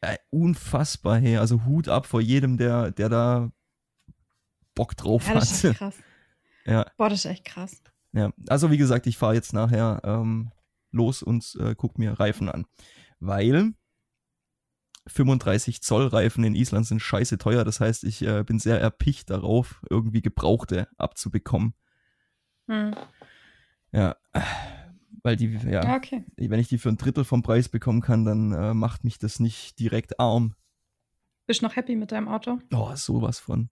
äh, 0.00 0.18
unfassbar, 0.30 1.18
hey. 1.18 1.38
Also 1.38 1.64
Hut 1.64 1.88
ab 1.88 2.06
vor 2.06 2.20
jedem, 2.20 2.56
der, 2.58 2.90
der 2.90 3.08
da 3.08 3.50
Bock 4.74 4.96
drauf 4.96 5.26
Ja, 5.28 5.34
das 5.34 5.50
ist 5.52 5.64
hat. 5.64 5.70
echt 5.70 5.78
krass. 5.78 5.96
Ja, 6.66 6.86
Boah, 6.96 7.10
das 7.10 7.20
ist 7.20 7.30
echt 7.30 7.44
krass. 7.44 7.82
ja. 8.12 8.32
Also 8.48 8.70
wie 8.70 8.78
gesagt, 8.78 9.06
ich 9.06 9.18
fahre 9.18 9.34
jetzt 9.34 9.52
nachher 9.52 10.00
ähm, 10.02 10.50
los 10.92 11.22
und 11.22 11.56
äh, 11.60 11.74
guck 11.76 11.98
mir 11.98 12.18
Reifen 12.18 12.48
an. 12.48 12.64
Weil 13.20 13.74
35 15.06 15.82
Zoll 15.82 16.06
Reifen 16.06 16.42
in 16.44 16.54
Island 16.54 16.86
sind 16.86 17.00
scheiße 17.00 17.36
teuer. 17.38 17.64
Das 17.64 17.80
heißt, 17.80 18.04
ich 18.04 18.22
äh, 18.22 18.42
bin 18.44 18.58
sehr 18.58 18.80
erpicht 18.80 19.28
darauf, 19.30 19.82
irgendwie 19.90 20.22
Gebrauchte 20.22 20.88
abzubekommen. 20.96 21.74
Hm. 22.68 22.94
Ja, 23.94 24.16
weil 25.22 25.36
die, 25.36 25.46
ja, 25.46 25.84
Ja, 25.84 25.96
okay. 25.96 26.24
wenn 26.36 26.58
ich 26.58 26.68
die 26.68 26.78
für 26.78 26.88
ein 26.88 26.96
Drittel 26.96 27.24
vom 27.24 27.42
Preis 27.42 27.68
bekommen 27.68 28.00
kann, 28.00 28.24
dann 28.24 28.52
äh, 28.52 28.74
macht 28.74 29.04
mich 29.04 29.18
das 29.18 29.38
nicht 29.38 29.78
direkt 29.78 30.18
arm. 30.18 30.54
Bist 31.46 31.62
du 31.62 31.66
noch 31.66 31.76
happy 31.76 31.94
mit 31.94 32.10
deinem 32.10 32.26
Auto? 32.26 32.58
Oh, 32.72 32.94
sowas 32.96 33.38
von. 33.38 33.70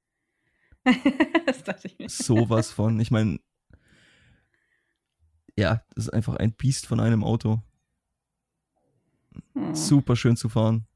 das 1.47 1.65
dachte 1.65 1.89
ich 1.89 1.99
mir. 1.99 2.09
Sowas 2.09 2.71
von. 2.71 3.01
Ich 3.01 3.11
meine, 3.11 3.41
ja, 5.57 5.83
das 5.95 6.05
ist 6.05 6.11
einfach 6.11 6.37
ein 6.37 6.53
Biest 6.53 6.87
von 6.87 7.01
einem 7.01 7.25
Auto. 7.25 7.61
Hm. 9.55 9.75
Super 9.75 10.15
schön 10.15 10.37
zu 10.37 10.49
fahren. 10.49 10.87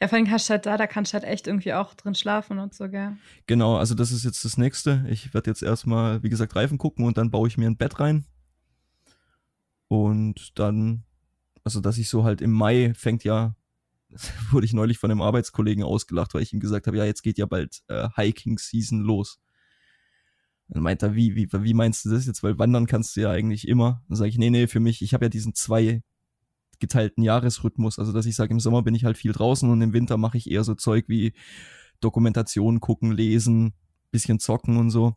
Ja, 0.00 0.08
vor 0.08 0.18
allem 0.18 0.30
hast 0.30 0.48
du 0.48 0.52
halt 0.52 0.66
da, 0.66 0.76
da 0.76 0.86
kannst 0.86 1.12
du 1.12 1.14
halt 1.14 1.24
echt 1.24 1.46
irgendwie 1.46 1.72
auch 1.72 1.94
drin 1.94 2.14
schlafen 2.14 2.58
und 2.58 2.74
so, 2.74 2.88
gell? 2.88 3.16
Genau, 3.46 3.76
also 3.76 3.94
das 3.94 4.12
ist 4.12 4.24
jetzt 4.24 4.44
das 4.44 4.56
nächste. 4.56 5.04
Ich 5.08 5.34
werde 5.34 5.50
jetzt 5.50 5.62
erstmal, 5.62 6.22
wie 6.22 6.28
gesagt, 6.28 6.56
Reifen 6.56 6.78
gucken 6.78 7.04
und 7.04 7.18
dann 7.18 7.30
baue 7.30 7.48
ich 7.48 7.58
mir 7.58 7.68
ein 7.68 7.76
Bett 7.76 8.00
rein. 8.00 8.24
Und 9.88 10.58
dann, 10.58 11.04
also 11.64 11.80
dass 11.80 11.98
ich 11.98 12.08
so 12.08 12.24
halt 12.24 12.40
im 12.40 12.52
Mai 12.52 12.92
fängt 12.94 13.24
ja, 13.24 13.56
wurde 14.50 14.66
ich 14.66 14.72
neulich 14.72 14.98
von 14.98 15.10
einem 15.10 15.22
Arbeitskollegen 15.22 15.84
ausgelacht, 15.84 16.34
weil 16.34 16.42
ich 16.42 16.52
ihm 16.52 16.60
gesagt 16.60 16.86
habe, 16.86 16.96
ja, 16.96 17.04
jetzt 17.04 17.22
geht 17.22 17.38
ja 17.38 17.46
bald 17.46 17.82
äh, 17.88 18.08
Hiking-Season 18.14 19.00
los. 19.00 19.40
Dann 20.68 20.82
meint 20.82 21.02
er, 21.02 21.14
wie, 21.14 21.34
wie, 21.34 21.48
wie 21.50 21.74
meinst 21.74 22.04
du 22.04 22.10
das 22.10 22.26
jetzt? 22.26 22.42
Weil 22.42 22.58
wandern 22.58 22.86
kannst 22.86 23.16
du 23.16 23.22
ja 23.22 23.30
eigentlich 23.30 23.66
immer. 23.66 24.02
Dann 24.08 24.16
sage 24.16 24.28
ich, 24.28 24.38
nee, 24.38 24.50
nee, 24.50 24.66
für 24.66 24.80
mich, 24.80 25.00
ich 25.00 25.14
habe 25.14 25.24
ja 25.24 25.28
diesen 25.30 25.54
zwei 25.54 26.02
geteilten 26.80 27.22
Jahresrhythmus. 27.22 27.98
Also 27.98 28.12
dass 28.12 28.26
ich 28.26 28.36
sage, 28.36 28.52
im 28.52 28.60
Sommer 28.60 28.82
bin 28.82 28.94
ich 28.94 29.04
halt 29.04 29.16
viel 29.18 29.32
draußen 29.32 29.68
und 29.68 29.80
im 29.82 29.92
Winter 29.92 30.16
mache 30.16 30.38
ich 30.38 30.50
eher 30.50 30.64
so 30.64 30.74
Zeug 30.74 31.04
wie 31.08 31.32
Dokumentation 32.00 32.80
gucken, 32.80 33.12
lesen, 33.12 33.74
bisschen 34.10 34.38
zocken 34.38 34.76
und 34.76 34.90
so. 34.90 35.16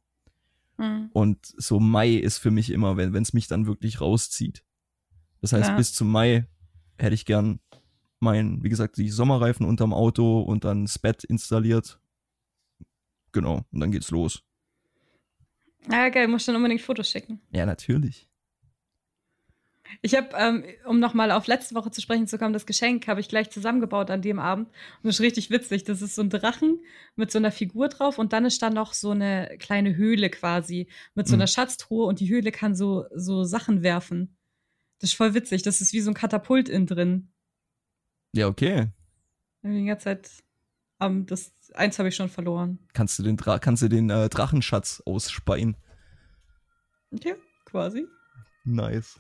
Hm. 0.78 1.10
Und 1.14 1.40
so 1.58 1.80
Mai 1.80 2.14
ist 2.16 2.40
für 2.40 2.52
mich 2.52 2.72
immer, 2.72 2.98
wenn 2.98 3.16
es 3.16 3.34
mich 3.34 3.48
dann 3.48 3.68
wirklich 3.68 4.02
rauszieht. 4.02 4.64
Das 5.42 5.54
heißt, 5.54 5.70
Ja. 5.70 5.76
bis 5.76 5.94
zum 5.94 6.10
Mai 6.10 6.48
hätte 6.98 7.14
ich 7.16 7.26
gern 7.26 7.60
mein, 8.20 8.64
wie 8.64 8.70
gesagt, 8.70 8.98
die 8.98 9.10
Sommerreifen 9.10 9.66
unterm 9.66 9.94
Auto 9.94 10.42
und 10.42 10.64
dann 10.64 10.86
das 10.86 11.00
Bett 11.00 11.24
installiert. 11.24 12.00
Genau, 13.32 13.66
und 13.72 13.80
dann 13.80 13.92
geht's 13.92 14.12
los. 14.12 14.44
Ja, 15.90 16.10
geil, 16.10 16.28
musst 16.28 16.48
dann 16.48 16.56
unbedingt 16.56 16.82
Fotos 16.82 17.10
schicken. 17.10 17.42
Ja, 17.52 17.66
natürlich. 17.66 18.30
Ich 20.02 20.16
habe, 20.16 20.30
ähm, 20.38 20.64
um 20.86 21.00
nochmal 21.00 21.32
auf 21.32 21.48
letzte 21.48 21.76
Woche 21.76 21.92
zu 21.92 22.00
sprechen 22.02 22.28
zu 22.28 22.38
kommen, 22.38 22.54
das 22.54 22.66
Geschenk 22.66 23.08
habe 23.08 23.20
ich 23.20 23.28
gleich 23.28 23.50
zusammengebaut 23.50 24.10
an 24.10 24.22
dem 24.22 24.40
Abend. 24.40 24.68
Und 24.68 24.76
das 25.08 25.16
ist 25.16 25.22
richtig 25.22 25.50
witzig. 25.50 25.84
Das 25.84 26.02
ist 26.02 26.16
so 26.16 26.22
ein 26.22 26.30
Drachen 26.30 26.80
mit 27.16 27.30
so 27.32 27.40
einer 27.40 27.52
Figur 27.52 27.90
drauf 27.90 28.18
und 28.18 28.32
dann 28.32 28.46
ist 28.46 28.62
da 28.62 28.70
noch 28.70 28.94
so 28.94 29.12
eine 29.12 29.58
kleine 29.60 29.96
Höhle 29.96 30.30
quasi 30.30 30.88
mit 31.14 31.28
so 31.28 31.36
Mhm. 31.36 31.42
einer 31.42 31.48
Schatztruhe 31.48 32.06
und 32.06 32.20
die 32.20 32.30
Höhle 32.30 32.52
kann 32.52 32.74
so, 32.76 33.06
so 33.14 33.44
Sachen 33.44 33.84
werfen. 33.84 34.38
Das 35.00 35.10
ist 35.10 35.16
voll 35.18 35.34
witzig. 35.34 35.64
Das 35.64 35.82
ist 35.82 35.94
wie 35.94 36.02
so 36.02 36.12
ein 36.12 36.16
Katapult 36.16 36.70
innen 36.70 36.86
drin. 36.88 37.32
Ja, 38.34 38.48
okay. 38.48 38.88
Ich 39.64 39.70
Die 39.72 39.86
ganze 39.86 40.04
Zeit, 40.06 40.30
ähm, 41.02 41.26
das 41.26 41.54
eins 41.74 42.00
habe 42.00 42.08
ich 42.10 42.16
schon 42.16 42.30
verloren. 42.30 42.80
Kannst 42.94 43.20
du 43.20 43.24
den, 43.24 43.36
Dra 43.36 43.60
kannst 43.60 43.82
du 43.84 43.90
den 43.90 44.10
äh, 44.10 44.30
Drachenschatz 44.30 45.02
ausspeien. 45.06 45.76
Ja, 47.12 47.34
quasi. 47.66 48.06
Nice. 48.64 49.20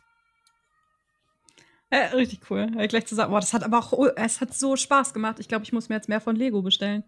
Ja, 1.91 2.05
richtig 2.15 2.49
cool. 2.49 2.67
Gleich 2.87 3.05
zusammen. 3.05 3.31
Boah, 3.31 3.39
das 3.41 3.53
hat 3.53 3.63
aber 3.63 3.79
auch, 3.79 3.91
oh, 3.91 4.07
es 4.15 4.39
hat 4.41 4.53
so 4.53 4.75
Spaß 4.77 5.13
gemacht. 5.13 5.39
Ich 5.39 5.47
glaube, 5.47 5.63
ich 5.65 5.73
muss 5.73 5.89
mir 5.89 5.95
jetzt 5.95 6.07
mehr 6.09 6.21
von 6.21 6.35
Lego 6.35 6.61
bestellen. 6.61 7.03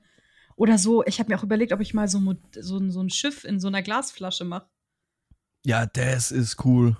Oder 0.55 0.77
so, 0.77 1.03
ich 1.05 1.19
habe 1.19 1.31
mir 1.31 1.39
auch 1.39 1.43
überlegt, 1.43 1.71
ob 1.73 1.79
ich 1.79 1.93
mal 1.93 2.07
so, 2.07 2.19
so, 2.59 2.77
ein- 2.77 2.91
so 2.91 2.99
ein 3.01 3.09
Schiff 3.09 3.43
in 3.45 3.59
so 3.59 3.67
einer 3.69 3.81
Glasflasche 3.81 4.43
mache. 4.45 4.67
Ja, 5.65 5.85
das 5.85 6.31
ist 6.31 6.63
cool. 6.65 6.97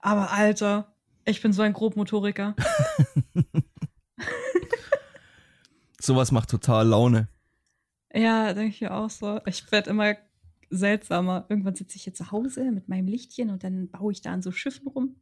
Aber 0.00 0.32
Alter, 0.32 0.94
ich 1.26 1.42
bin 1.42 1.52
so 1.52 1.60
ein 1.62 1.72
Grobmotoriker. 1.74 2.56
Sowas 6.00 6.32
macht 6.32 6.48
total 6.50 6.86
Laune. 6.88 7.28
Ja, 8.14 8.54
denke 8.54 8.70
ich 8.74 8.80
mir 8.80 8.94
auch 8.94 9.10
so. 9.10 9.40
Ich 9.46 9.70
werde 9.70 9.90
immer 9.90 10.14
seltsamer. 10.70 11.44
Irgendwann 11.48 11.74
sitze 11.74 11.96
ich 11.96 12.04
hier 12.04 12.14
zu 12.14 12.30
Hause 12.30 12.70
mit 12.70 12.88
meinem 12.88 13.06
Lichtchen 13.08 13.50
und 13.50 13.64
dann 13.64 13.90
baue 13.90 14.12
ich 14.12 14.22
da 14.22 14.32
an 14.32 14.42
so 14.42 14.52
Schiffen 14.52 14.88
rum. 14.88 15.16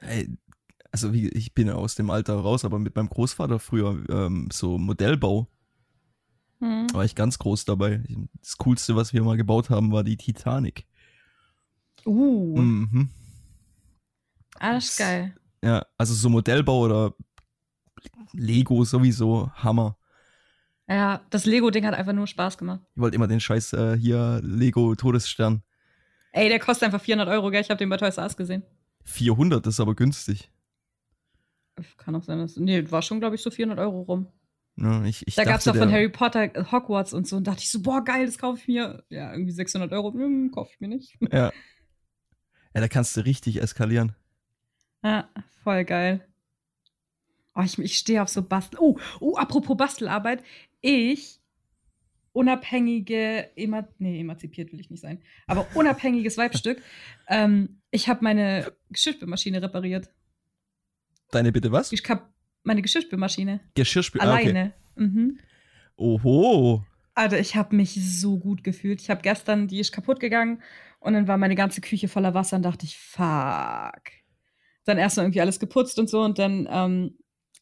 Ey, 0.00 0.28
also 0.92 1.12
wie, 1.12 1.28
ich 1.30 1.54
bin 1.54 1.68
aus 1.70 1.94
dem 1.96 2.10
Alter 2.10 2.34
raus, 2.34 2.64
aber 2.64 2.78
mit 2.78 2.94
meinem 2.94 3.08
Großvater 3.08 3.58
früher 3.58 4.04
ähm, 4.08 4.48
so 4.52 4.78
Modellbau 4.78 5.48
Hm. 6.60 6.86
war 6.94 7.04
ich 7.04 7.16
ganz 7.16 7.38
groß 7.40 7.64
dabei. 7.64 8.04
Das 8.40 8.56
coolste, 8.58 8.94
was 8.94 9.12
wir 9.12 9.22
mal 9.24 9.36
gebaut 9.36 9.68
haben, 9.68 9.90
war 9.90 10.04
die 10.04 10.16
Titanic. 10.16 10.86
Uh, 12.06 12.56
Mhm. 12.56 13.10
ah, 14.60 14.74
das. 14.74 14.96
Ja, 15.64 15.84
also 15.98 16.14
so 16.14 16.28
Modellbau 16.28 16.80
oder 16.82 17.14
Lego 18.32 18.84
sowieso 18.84 19.50
Hammer. 19.54 19.96
Ja, 20.88 21.22
das 21.30 21.46
Lego-Ding 21.46 21.84
hat 21.86 21.94
einfach 21.94 22.12
nur 22.12 22.26
Spaß 22.28 22.58
gemacht. 22.58 22.80
Ich 22.94 23.00
wollte 23.00 23.16
immer 23.16 23.28
den 23.28 23.40
Scheiß 23.40 23.72
äh, 23.72 23.96
hier 23.96 24.40
Lego 24.44 24.94
Todesstern. 24.94 25.62
Ey, 26.32 26.48
der 26.48 26.58
kostet 26.60 26.84
einfach 26.86 27.00
400 27.00 27.28
Euro, 27.28 27.50
gell? 27.50 27.60
Ich 27.60 27.70
habe 27.70 27.78
den 27.78 27.88
bei 27.88 27.96
Toys 27.96 28.18
R 28.18 28.24
Us 28.24 28.36
gesehen. 28.36 28.62
400 29.04 29.66
ist 29.66 29.80
aber 29.80 29.94
günstig. 29.96 30.50
Kann 31.96 32.14
auch 32.14 32.22
sein, 32.22 32.38
dass. 32.38 32.56
Nee, 32.56 32.90
war 32.90 33.02
schon, 33.02 33.20
glaube 33.20 33.36
ich, 33.36 33.42
so 33.42 33.50
400 33.50 33.78
Euro 33.78 34.02
rum. 34.02 34.28
Ja, 34.76 35.04
ich, 35.04 35.26
ich 35.26 35.34
da 35.34 35.44
gab's 35.44 35.64
dachte, 35.64 35.78
doch 35.78 35.84
von 35.84 35.92
Harry 35.92 36.08
Potter 36.08 36.54
äh, 36.54 36.64
Hogwarts 36.70 37.12
und 37.12 37.26
so. 37.26 37.36
Und 37.36 37.46
dachte 37.46 37.60
ich 37.62 37.70
so, 37.70 37.82
boah, 37.82 38.02
geil, 38.04 38.26
das 38.26 38.38
kaufe 38.38 38.58
ich 38.58 38.68
mir. 38.68 39.04
Ja, 39.10 39.32
irgendwie 39.32 39.52
600 39.52 39.92
Euro. 39.92 40.12
Hm, 40.12 40.50
kaufe 40.50 40.70
ich 40.72 40.80
mir 40.80 40.88
nicht. 40.88 41.18
Ja. 41.32 41.52
ja, 42.74 42.80
da 42.80 42.88
kannst 42.88 43.16
du 43.16 43.20
richtig 43.20 43.60
eskalieren. 43.60 44.14
Ja, 45.02 45.28
voll 45.62 45.84
geil. 45.84 46.26
Oh, 47.54 47.62
ich, 47.62 47.78
ich 47.78 47.98
stehe 47.98 48.22
auf 48.22 48.28
so 48.28 48.42
Bastel. 48.42 48.78
Oh, 48.80 48.98
oh, 49.20 49.36
apropos 49.36 49.76
Bastelarbeit. 49.76 50.42
Ich, 50.80 51.40
unabhängige, 52.32 53.50
Ema 53.56 53.86
nee, 53.98 54.20
emanzipiert 54.20 54.72
will 54.72 54.80
ich 54.80 54.90
nicht 54.90 55.00
sein, 55.00 55.22
aber 55.46 55.66
unabhängiges 55.74 56.38
Weibstück, 56.38 56.82
ähm, 57.28 57.80
ich 57.90 58.08
habe 58.08 58.24
meine 58.24 58.72
Geschirrspülmaschine 58.90 59.60
repariert. 59.60 60.08
Deine 61.32 61.50
bitte 61.50 61.72
was? 61.72 61.90
Ich 61.92 62.02
hab 62.08 62.32
meine 62.62 62.82
Geschirrspülmaschine. 62.82 63.60
Geschirrspül. 63.74 64.20
ah, 64.20 64.34
okay. 64.34 64.50
Alleine. 64.50 64.72
Mhm. 64.94 65.38
Oho. 65.96 66.84
Alter, 67.14 67.40
ich 67.40 67.56
habe 67.56 67.74
mich 67.74 67.94
so 67.94 68.38
gut 68.38 68.62
gefühlt. 68.62 69.00
Ich 69.00 69.10
habe 69.10 69.22
gestern, 69.22 69.66
die 69.66 69.80
ist 69.80 69.92
kaputt 69.92 70.20
gegangen 70.20 70.62
und 71.00 71.14
dann 71.14 71.28
war 71.28 71.38
meine 71.38 71.54
ganze 71.54 71.80
Küche 71.80 72.08
voller 72.08 72.34
Wasser 72.34 72.56
und 72.56 72.62
dachte 72.62 72.86
ich, 72.86 72.98
fuck. 72.98 74.02
Dann 74.84 74.98
erst 74.98 75.16
mal 75.16 75.24
irgendwie 75.24 75.40
alles 75.40 75.58
geputzt 75.58 75.98
und 75.98 76.08
so 76.08 76.22
und 76.22 76.38
dann 76.38 76.68
ähm, 76.70 77.18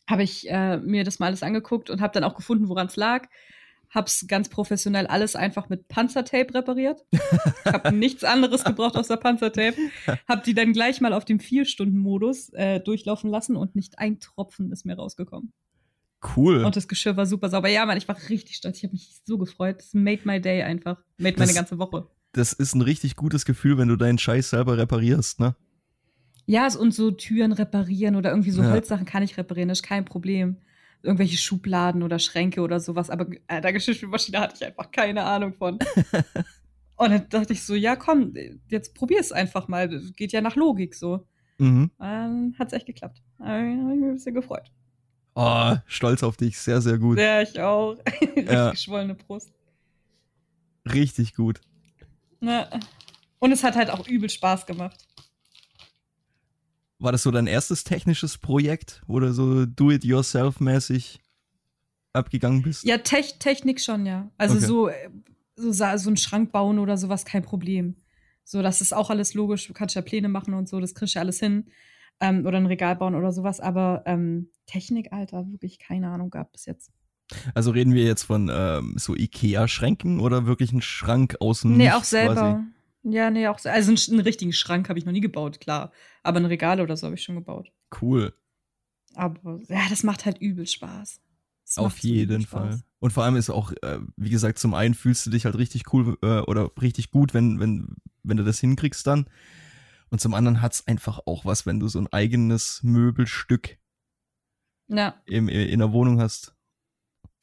habe 0.08 0.24
ich 0.24 0.50
äh, 0.50 0.78
mir 0.78 1.04
das 1.04 1.18
mal 1.18 1.26
alles 1.26 1.42
angeguckt 1.42 1.90
und 1.90 2.00
habe 2.00 2.12
dann 2.12 2.24
auch 2.24 2.34
gefunden, 2.34 2.68
woran 2.68 2.88
es 2.88 2.96
lag. 2.96 3.28
Hab's 3.92 4.26
ganz 4.28 4.48
professionell 4.48 5.06
alles 5.08 5.34
einfach 5.34 5.68
mit 5.68 5.88
Panzertape 5.88 6.54
repariert. 6.54 7.00
Habe 7.64 7.92
nichts 7.92 8.22
anderes 8.22 8.62
gebraucht 8.64 8.96
außer 8.96 9.16
Panzertape. 9.16 9.76
Hab 10.28 10.44
die 10.44 10.54
dann 10.54 10.72
gleich 10.72 11.00
mal 11.00 11.12
auf 11.12 11.24
dem 11.24 11.40
Vier-Stunden-Modus 11.40 12.50
äh, 12.52 12.80
durchlaufen 12.80 13.28
lassen 13.30 13.56
und 13.56 13.74
nicht 13.74 13.98
ein 13.98 14.20
Tropfen 14.20 14.70
ist 14.70 14.86
mir 14.86 14.94
rausgekommen. 14.96 15.52
Cool. 16.36 16.64
Und 16.64 16.76
das 16.76 16.86
Geschirr 16.86 17.16
war 17.16 17.26
super 17.26 17.48
sauber. 17.48 17.68
Ja, 17.68 17.84
Mann, 17.86 17.96
ich 17.96 18.06
war 18.06 18.16
richtig 18.28 18.56
stolz. 18.56 18.76
Ich 18.78 18.84
habe 18.84 18.92
mich 18.92 19.20
so 19.24 19.38
gefreut. 19.38 19.76
Das 19.80 19.92
made 19.94 20.20
my 20.24 20.40
day 20.40 20.62
einfach. 20.62 20.98
Made 21.18 21.36
meine 21.38 21.46
Das- 21.48 21.54
ganze 21.54 21.78
Woche. 21.78 22.06
das 22.32 22.52
ist 22.52 22.74
ein 22.74 22.82
richtig 22.82 23.16
gutes 23.16 23.44
Gefühl, 23.44 23.76
wenn 23.78 23.88
du 23.88 23.96
deinen 23.96 24.18
Scheiß 24.18 24.50
selber 24.50 24.78
reparierst, 24.78 25.40
ne? 25.40 25.56
Ja, 26.46 26.68
und 26.78 26.92
so 26.94 27.10
Türen 27.10 27.52
reparieren 27.52 28.16
oder 28.16 28.30
irgendwie 28.30 28.50
so 28.50 28.62
Ja. 28.62 28.70
Holzsachen 28.70 29.06
kann 29.06 29.22
ich 29.22 29.36
reparieren. 29.36 29.68
Das 29.68 29.78
ist 29.78 29.82
kein 29.84 30.04
Problem. 30.04 30.58
Irgendwelche 31.02 31.38
Schubladen 31.38 32.02
oder 32.02 32.18
Schränke 32.18 32.60
oder 32.60 32.78
sowas. 32.80 33.08
Aber 33.10 33.26
äh, 33.48 33.60
der 33.60 33.72
Geschirrspülmaschine 33.72 34.38
hatte 34.40 34.56
ich 34.56 34.64
einfach 34.66 34.90
keine 34.90 35.24
Ahnung 35.24 35.54
von. 35.54 35.78
und 36.96 37.10
dann 37.10 37.28
dachte 37.28 37.52
ich 37.52 37.62
so, 37.64 37.74
ja, 37.74 37.96
komm, 37.96 38.34
jetzt 38.68 38.94
probier's 38.94 39.32
einfach 39.32 39.68
mal. 39.68 39.88
Das 39.88 40.12
geht 40.14 40.32
ja 40.32 40.40
nach 40.40 40.56
Logik 40.56 40.94
so. 40.94 41.26
Mhm. 41.58 41.90
Dann 41.98 42.54
hat's 42.58 42.72
echt 42.72 42.86
geklappt. 42.86 43.22
Da 43.38 43.46
habe 43.46 43.68
ich 43.68 43.76
mich 43.76 44.04
ein 44.04 44.14
bisschen 44.14 44.34
gefreut. 44.34 44.70
Oh, 45.34 45.74
stolz 45.86 46.22
auf 46.22 46.36
dich, 46.36 46.58
sehr, 46.58 46.80
sehr 46.80 46.98
gut. 46.98 47.18
Ja, 47.18 47.40
ich 47.40 47.58
auch. 47.60 47.96
Richtig 48.20 48.50
Ja. 48.50 48.70
geschwollene 48.70 49.14
Brust. 49.14 49.52
Richtig 50.92 51.34
gut. 51.34 51.60
Ne? 52.40 52.68
Und 53.38 53.52
es 53.52 53.62
hat 53.62 53.76
halt 53.76 53.90
auch 53.90 54.06
übel 54.06 54.28
Spaß 54.28 54.66
gemacht. 54.66 55.06
War 57.00 57.12
das 57.12 57.22
so 57.22 57.30
dein 57.30 57.46
erstes 57.46 57.82
technisches 57.82 58.36
Projekt, 58.38 59.02
wo 59.06 59.18
du 59.20 59.32
so 59.32 59.64
do-it-yourself-mäßig 59.64 61.20
abgegangen 62.12 62.62
bist? 62.62 62.84
Ja, 62.84 62.98
Tech 62.98 63.38
Technik 63.38 63.80
schon, 63.80 64.04
ja. 64.04 64.30
Also 64.36 64.56
Okay. 64.56 64.66
so, 64.66 64.90
so, 65.56 65.72
so 65.72 66.08
einen 66.10 66.16
Schrank 66.18 66.52
bauen 66.52 66.78
oder 66.78 66.96
sowas, 66.98 67.24
kein 67.24 67.42
Problem. 67.42 67.96
So, 68.44 68.62
das 68.62 68.80
ist 68.80 68.92
auch 68.92 69.10
alles 69.10 69.32
logisch. 69.34 69.66
Du 69.66 69.72
kannst 69.72 69.94
ja 69.94 70.02
Pläne 70.02 70.28
machen 70.28 70.54
und 70.54 70.68
so, 70.68 70.78
das 70.78 70.94
kriegst 70.94 71.14
du 71.14 71.18
ja 71.18 71.22
alles 71.22 71.40
hin. 71.40 71.70
Ähm, 72.20 72.44
oder 72.44 72.58
ein 72.58 72.66
Regal 72.66 72.96
bauen 72.96 73.14
oder 73.14 73.32
sowas. 73.32 73.60
Aber 73.60 74.02
ähm, 74.04 74.50
Technik, 74.66 75.10
Alter, 75.12 75.50
wirklich 75.50 75.78
keine 75.78 76.08
Ahnung 76.10 76.28
gehabt 76.30 76.52
bis 76.52 76.66
jetzt. 76.66 76.92
Also 77.54 77.70
reden 77.70 77.94
wir 77.94 78.04
jetzt 78.04 78.24
von 78.24 78.50
ähm, 78.52 78.94
so 78.98 79.14
Ikea-Schränken 79.14 80.20
oder 80.20 80.46
wirklich 80.46 80.72
einen 80.72 80.82
Schrank 80.82 81.36
aus 81.40 81.62
dem 81.62 81.76
Nee, 81.78 81.92
auch 81.92 82.04
selber. 82.04 82.34
Quasi? 82.34 82.56
Ja, 83.02 83.30
nee, 83.30 83.46
auch 83.48 83.58
se- 83.58 83.72
Also 83.72 83.90
einen, 83.90 83.98
einen 84.10 84.20
richtigen 84.26 84.52
Schrank 84.52 84.88
habe 84.88 84.98
ich 84.98 85.04
noch 85.06 85.12
nie 85.12 85.20
gebaut, 85.20 85.60
klar. 85.60 85.92
Aber 86.22 86.38
ein 86.38 86.44
Regal 86.46 86.80
oder 86.80 86.96
so 86.96 87.06
habe 87.06 87.14
ich 87.16 87.22
schon 87.22 87.34
gebaut. 87.36 87.72
Cool, 88.00 88.32
Aber 89.14 89.60
ja, 89.68 89.88
das 89.88 90.02
macht 90.02 90.24
halt 90.26 90.38
übel 90.38 90.66
Spaß. 90.66 91.20
Das 91.64 91.78
auf 91.78 92.00
so 92.00 92.08
jeden 92.08 92.42
Spaß. 92.42 92.76
Fall. 92.76 92.82
Und 92.98 93.12
vor 93.12 93.24
allem 93.24 93.36
ist 93.36 93.50
auch, 93.50 93.72
äh, 93.82 93.98
wie 94.16 94.30
gesagt, 94.30 94.58
zum 94.58 94.74
einen 94.74 94.94
fühlst 94.94 95.24
du 95.26 95.30
dich 95.30 95.44
halt 95.46 95.56
richtig 95.56 95.92
cool 95.92 96.18
äh, 96.22 96.40
oder 96.40 96.70
richtig 96.80 97.10
gut, 97.10 97.32
wenn, 97.34 97.58
wenn, 97.60 97.96
wenn 98.22 98.36
du 98.36 98.44
das 98.44 98.60
hinkriegst 98.60 99.06
dann. 99.06 99.26
Und 100.10 100.20
zum 100.20 100.34
anderen 100.34 100.60
hat's 100.60 100.86
einfach 100.86 101.20
auch 101.26 101.44
was, 101.44 101.66
wenn 101.66 101.80
du 101.80 101.88
so 101.88 101.98
ein 102.00 102.12
eigenes 102.12 102.82
Möbelstück 102.82 103.78
Ja. 104.88 105.20
im, 105.24 105.48
in 105.48 105.78
der 105.78 105.92
Wohnung 105.92 106.20
hast. 106.20 106.54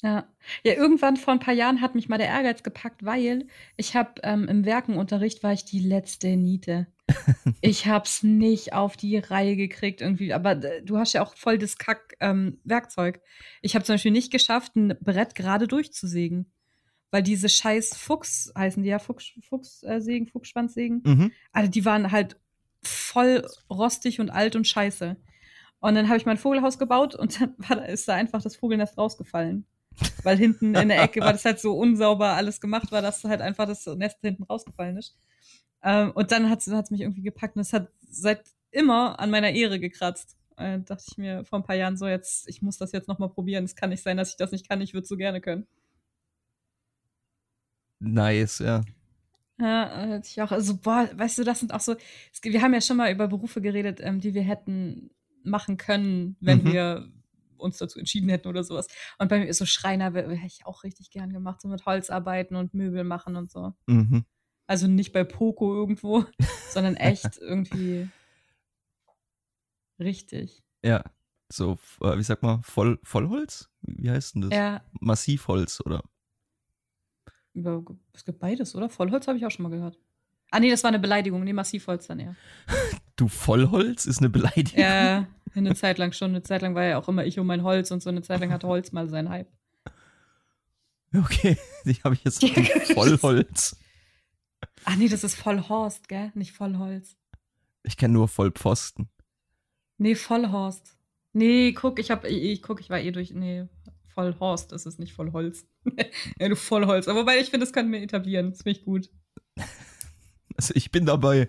Ja. 0.03 0.27
ja, 0.63 0.73
irgendwann 0.73 1.17
vor 1.17 1.33
ein 1.33 1.39
paar 1.39 1.55
Jahren 1.55 1.81
hat 1.81 1.95
mich 1.95 2.07
mal 2.07 2.19
der 2.19 2.27
Ehrgeiz 2.27 2.61
gepackt, 2.61 3.03
weil 3.03 3.47
ich 3.77 3.95
habe 3.95 4.21
ähm, 4.23 4.47
im 4.47 4.63
Werkenunterricht 4.63 5.41
war 5.41 5.53
ich 5.53 5.65
die 5.65 5.79
letzte 5.79 6.37
Niete. 6.37 6.85
ich 7.61 7.87
hab's 7.87 8.21
nicht 8.21 8.73
auf 8.73 8.95
die 8.95 9.17
Reihe 9.17 9.55
gekriegt 9.55 10.01
irgendwie, 10.01 10.33
aber 10.33 10.51
äh, 10.63 10.83
du 10.83 10.97
hast 10.99 11.13
ja 11.13 11.23
auch 11.23 11.35
voll 11.35 11.57
das 11.57 11.77
Kack 11.79 12.13
ähm, 12.19 12.59
Werkzeug. 12.63 13.21
Ich 13.61 13.73
habe 13.75 13.85
zum 13.85 13.95
Beispiel 13.95 14.11
nicht 14.11 14.31
geschafft, 14.31 14.75
ein 14.75 14.95
Brett 15.01 15.33
gerade 15.33 15.67
durchzusägen, 15.67 16.51
weil 17.09 17.23
diese 17.23 17.49
scheiß 17.49 17.97
Fuchs 17.97 18.51
heißen 18.55 18.83
die 18.83 18.89
ja 18.89 18.99
Fuchs, 18.99 19.31
Fuchssägen, 19.49 20.27
Fuchsschwanzsägen. 20.27 21.01
Mhm. 21.03 21.31
Also 21.51 21.71
die 21.71 21.85
waren 21.85 22.11
halt 22.11 22.37
voll 22.83 23.47
rostig 23.69 24.19
und 24.19 24.29
alt 24.29 24.55
und 24.55 24.67
scheiße. 24.67 25.15
Und 25.79 25.95
dann 25.95 26.07
habe 26.07 26.17
ich 26.17 26.25
mein 26.25 26.37
Vogelhaus 26.37 26.77
gebaut 26.77 27.15
und 27.15 27.41
dann 27.41 27.55
war, 27.57 27.77
da- 27.77 27.85
ist 27.85 28.07
da 28.07 28.13
einfach 28.13 28.43
das 28.43 28.55
Vogelnest 28.57 28.97
rausgefallen. 28.97 29.65
Weil 30.23 30.37
hinten 30.37 30.75
in 30.75 30.89
der 30.89 31.01
Ecke, 31.01 31.21
weil 31.21 31.33
das 31.33 31.45
halt 31.45 31.59
so 31.59 31.77
unsauber 31.77 32.29
alles 32.29 32.61
gemacht 32.61 32.91
war, 32.91 33.01
dass 33.01 33.23
halt 33.23 33.41
einfach 33.41 33.65
das 33.65 33.85
Nest 33.85 34.19
hinten 34.21 34.43
rausgefallen 34.43 34.97
ist. 34.97 35.17
Ähm, 35.83 36.11
und 36.11 36.31
dann 36.31 36.49
hat 36.49 36.59
es 36.67 36.91
mich 36.91 37.01
irgendwie 37.01 37.21
gepackt 37.23 37.55
und 37.55 37.61
es 37.61 37.73
hat 37.73 37.89
seit 38.09 38.43
immer 38.71 39.19
an 39.19 39.31
meiner 39.31 39.51
Ehre 39.51 39.79
gekratzt. 39.79 40.37
Äh, 40.57 40.79
dachte 40.81 41.03
ich 41.09 41.17
mir 41.17 41.45
vor 41.45 41.59
ein 41.59 41.63
paar 41.63 41.75
Jahren 41.75 41.97
so, 41.97 42.07
jetzt, 42.07 42.47
ich 42.49 42.61
muss 42.61 42.77
das 42.77 42.91
jetzt 42.91 43.07
nochmal 43.07 43.29
probieren. 43.29 43.63
Es 43.63 43.75
kann 43.75 43.91
nicht 43.91 44.03
sein, 44.03 44.17
dass 44.17 44.31
ich 44.31 44.37
das 44.37 44.51
nicht 44.51 44.67
kann. 44.67 44.81
Ich 44.81 44.93
würde 44.93 45.03
es 45.03 45.09
so 45.09 45.17
gerne 45.17 45.41
können. 45.41 45.67
Nice, 47.99 48.59
ja. 48.59 48.83
Ja, 49.59 50.15
äh, 50.15 50.21
ich 50.23 50.41
auch. 50.41 50.51
Also, 50.51 50.77
boah, 50.77 51.09
weißt 51.13 51.39
du, 51.39 51.43
das 51.43 51.59
sind 51.59 51.73
auch 51.73 51.79
so. 51.79 51.95
Es, 52.31 52.43
wir 52.43 52.61
haben 52.61 52.73
ja 52.73 52.81
schon 52.81 52.97
mal 52.97 53.11
über 53.11 53.27
Berufe 53.27 53.61
geredet, 53.61 53.99
ähm, 54.01 54.19
die 54.19 54.33
wir 54.33 54.43
hätten 54.43 55.09
machen 55.43 55.77
können, 55.77 56.35
wenn 56.39 56.63
Mhm. 56.63 56.65
wir 56.73 57.11
uns 57.57 57.77
dazu 57.77 57.99
entschieden 57.99 58.29
hätten 58.29 58.47
oder 58.47 58.63
sowas. 58.63 58.87
Und 59.17 59.29
bei 59.29 59.39
mir 59.39 59.47
ist 59.47 59.57
so 59.57 59.65
Schreiner, 59.65 60.13
hätte 60.13 60.45
ich 60.45 60.65
auch 60.65 60.83
richtig 60.83 61.09
gern 61.09 61.31
gemacht, 61.31 61.61
so 61.61 61.67
mit 61.67 61.85
Holzarbeiten 61.85 62.55
und 62.55 62.73
Möbel 62.73 63.03
machen 63.03 63.35
und 63.35 63.51
so. 63.51 63.73
Mhm. 63.87 64.25
Also 64.67 64.87
nicht 64.87 65.13
bei 65.13 65.23
Poco 65.23 65.73
irgendwo, 65.73 66.25
sondern 66.69 66.95
echt 66.95 67.37
irgendwie 67.37 68.09
richtig. 69.99 70.63
Ja. 70.83 71.03
So, 71.49 71.79
äh, 72.01 72.17
wie 72.17 72.23
sag 72.23 72.43
mal, 72.43 72.59
Voll, 72.61 72.99
Vollholz? 73.03 73.69
Wie 73.81 74.09
heißt 74.09 74.35
denn 74.35 74.41
das? 74.41 74.53
Ja, 74.53 74.83
Massivholz, 74.99 75.81
oder? 75.85 76.03
es 78.13 78.23
gibt 78.23 78.39
beides, 78.39 78.75
oder? 78.75 78.89
Vollholz 78.89 79.27
habe 79.27 79.37
ich 79.37 79.45
auch 79.45 79.49
schon 79.49 79.63
mal 79.63 79.69
gehört. 79.69 79.97
Ah, 80.51 80.59
nee, 80.59 80.69
das 80.69 80.83
war 80.83 80.89
eine 80.89 80.99
Beleidigung. 80.99 81.43
Nee, 81.43 81.53
Massivholz 81.53 82.07
dann 82.07 82.19
eher. 82.19 82.35
Du 83.15 83.27
Vollholz 83.27 84.05
ist 84.05 84.19
eine 84.19 84.29
Beleidigung. 84.29 84.79
Ja, 84.79 85.27
eine 85.55 85.75
Zeit 85.75 85.97
lang 85.97 86.13
schon. 86.13 86.31
Eine 86.31 86.43
Zeit 86.43 86.61
lang 86.61 86.75
war 86.75 86.83
ja 86.83 86.97
auch 86.97 87.09
immer 87.09 87.25
ich 87.25 87.39
um 87.39 87.47
mein 87.47 87.63
Holz 87.63 87.91
und 87.91 88.01
so. 88.01 88.09
Eine 88.09 88.21
Zeit 88.21 88.39
lang 88.39 88.51
hatte 88.51 88.67
Holz 88.67 88.91
mal 88.91 89.09
seinen 89.09 89.29
Hype. 89.29 89.49
Okay, 91.15 91.57
die 91.85 91.95
habe 92.03 92.15
ich 92.15 92.23
jetzt 92.23 92.41
Ja, 92.43 92.53
Vollholz. 92.93 93.77
Ach 94.85 94.95
nee, 94.95 95.07
das 95.09 95.23
ist 95.23 95.35
Vollhorst, 95.35 96.07
gell? 96.07 96.31
Nicht 96.33 96.53
Vollholz. 96.53 97.17
Ich 97.83 97.97
kenne 97.97 98.13
nur 98.13 98.27
Vollpfosten. 98.27 99.09
Nee, 99.97 100.15
Vollhorst. 100.15 100.97
Nee, 101.33 101.73
guck, 101.73 101.99
ich 101.99 102.11
hab, 102.11 102.25
ich, 102.25 102.43
ich 102.43 102.61
guck, 102.61 102.79
ich 102.79 102.89
war 102.89 102.99
eh 102.99 103.11
durch, 103.11 103.31
nee, 103.31 103.67
Vollhorst 104.13 104.71
ist 104.71 104.85
es 104.85 104.97
nicht 104.97 105.13
Vollholz. 105.13 105.67
ja, 106.39 106.49
du 106.49 106.55
Vollholz. 106.55 107.07
Aber 107.07 107.21
wobei 107.21 107.39
ich 107.39 107.49
finde, 107.49 107.65
das 107.65 107.73
könnten 107.73 107.91
wir 107.91 108.01
etablieren. 108.01 108.51
Das 108.51 108.63
finde 108.63 108.79
ich 108.79 108.85
gut. 108.85 109.09
Also 110.57 110.73
ich 110.75 110.91
bin 110.91 111.05
dabei. 111.05 111.47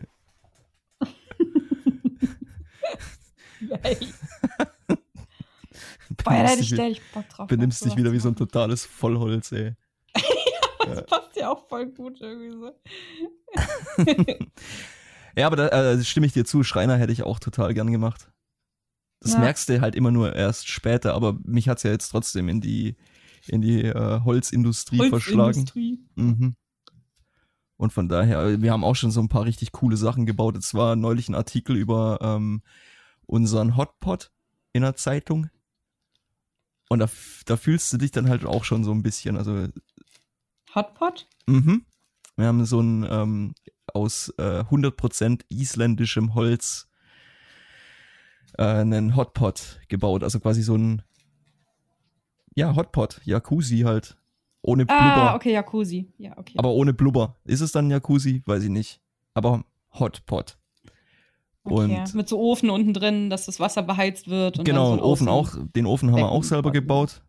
Boah, 6.24 6.32
ja, 6.32 6.42
da 6.42 6.48
hätte 6.48 6.62
ich, 6.62 6.72
ich 6.72 7.02
Bock 7.12 7.28
drauf. 7.28 7.46
benimmst 7.48 7.84
dich 7.84 7.96
wieder 7.96 8.12
wie 8.12 8.18
so 8.18 8.28
ein 8.28 8.36
totales 8.36 8.84
Vollholz, 8.84 9.52
ey. 9.52 9.74
Das 10.86 11.04
passt 11.04 11.36
ja 11.36 11.50
auch 11.50 11.68
voll 11.68 11.86
gut 11.92 12.18
irgendwie 12.20 12.50
so. 12.50 12.72
Ja, 15.36 15.46
aber 15.46 15.56
da 15.56 15.68
äh, 15.92 16.02
stimme 16.02 16.26
ich 16.26 16.32
dir 16.32 16.44
zu, 16.44 16.64
Schreiner 16.64 16.96
hätte 16.96 17.12
ich 17.12 17.22
auch 17.22 17.38
total 17.38 17.72
gern 17.74 17.92
gemacht. 17.92 18.28
Das 19.20 19.34
Ja. 19.34 19.38
merkst 19.40 19.68
du 19.68 19.80
halt 19.80 19.94
immer 19.94 20.10
nur 20.10 20.34
erst 20.34 20.66
später, 20.66 21.14
aber 21.14 21.38
mich 21.44 21.68
hat's 21.68 21.84
ja 21.84 21.90
jetzt 21.92 22.08
trotzdem 22.08 22.48
in 22.48 22.60
die, 22.60 22.96
in 23.46 23.60
die 23.60 23.84
äh, 23.84 24.20
Holzindustrie 24.24 25.08
verschlagen. 25.10 25.42
Holzindustrie. 25.44 26.00
Mhm. 26.16 26.56
Und 27.78 27.92
von 27.92 28.08
daher, 28.08 28.60
wir 28.60 28.72
haben 28.72 28.84
auch 28.84 28.96
schon 28.96 29.12
so 29.12 29.20
ein 29.20 29.28
paar 29.28 29.44
richtig 29.44 29.72
coole 29.72 29.96
Sachen 29.96 30.26
gebaut. 30.26 30.56
Es 30.56 30.74
war 30.74 30.96
neulich 30.96 31.28
ein 31.28 31.36
Artikel 31.36 31.76
über 31.76 32.18
ähm, 32.20 32.62
unseren 33.26 33.76
Hotpot 33.76 34.30
in 34.72 34.82
der 34.82 34.96
Zeitung. 34.96 35.48
Und 36.88 36.98
da, 36.98 37.08
da 37.46 37.56
fühlst 37.56 37.92
du 37.92 37.96
dich 37.96 38.10
dann 38.10 38.28
halt 38.28 38.44
auch 38.44 38.64
schon 38.64 38.82
so 38.82 38.90
ein 38.92 39.02
bisschen. 39.02 39.36
Also, 39.36 39.68
Hotpot? 40.74 41.28
mhm. 41.46 41.86
Wir 42.36 42.46
haben 42.46 42.64
so 42.66 42.80
ein 42.80 43.06
ähm, 43.08 43.54
aus 43.94 44.32
äh, 44.38 44.60
100% 44.60 45.42
isländischem 45.48 46.34
Holz 46.34 46.88
äh, 48.56 48.64
einen 48.64 49.16
Hotpot 49.16 49.80
gebaut. 49.88 50.22
Also 50.22 50.40
quasi 50.40 50.62
so 50.62 50.76
ein, 50.76 51.02
ja, 52.54 52.74
Hotpot, 52.74 53.20
Jacuzzi 53.24 53.80
halt. 53.80 54.17
Ohne 54.68 54.86
Blubber. 54.86 55.02
Ah, 55.02 55.34
okay, 55.34 55.52
Jacuzzi. 55.52 56.12
Ja, 56.18 56.36
okay. 56.36 56.54
Aber 56.58 56.70
ohne 56.70 56.92
Blubber. 56.92 57.36
Ist 57.44 57.60
es 57.60 57.72
dann 57.72 57.90
Jacuzzi? 57.90 58.42
Weiß 58.46 58.62
ich 58.62 58.68
nicht. 58.70 59.00
Aber 59.34 59.64
Hotpot. 59.98 60.58
okay. 61.64 61.74
und- 62.00 62.14
Mit 62.14 62.28
so 62.28 62.38
Ofen 62.38 62.70
unten 62.70 62.92
drin, 62.92 63.30
dass 63.30 63.46
das 63.46 63.60
Wasser 63.60 63.82
beheizt 63.82 64.28
wird. 64.28 64.58
Und 64.58 64.64
genau, 64.64 64.96
so 64.96 65.02
Ofen 65.02 65.28
auch. 65.28 65.50
Außen- 65.54 65.72
Den 65.72 65.86
Ofen 65.86 66.10
haben 66.10 66.18
wir 66.18 66.28
auch 66.30 66.44
selber 66.44 66.70
gebaut. 66.72 67.22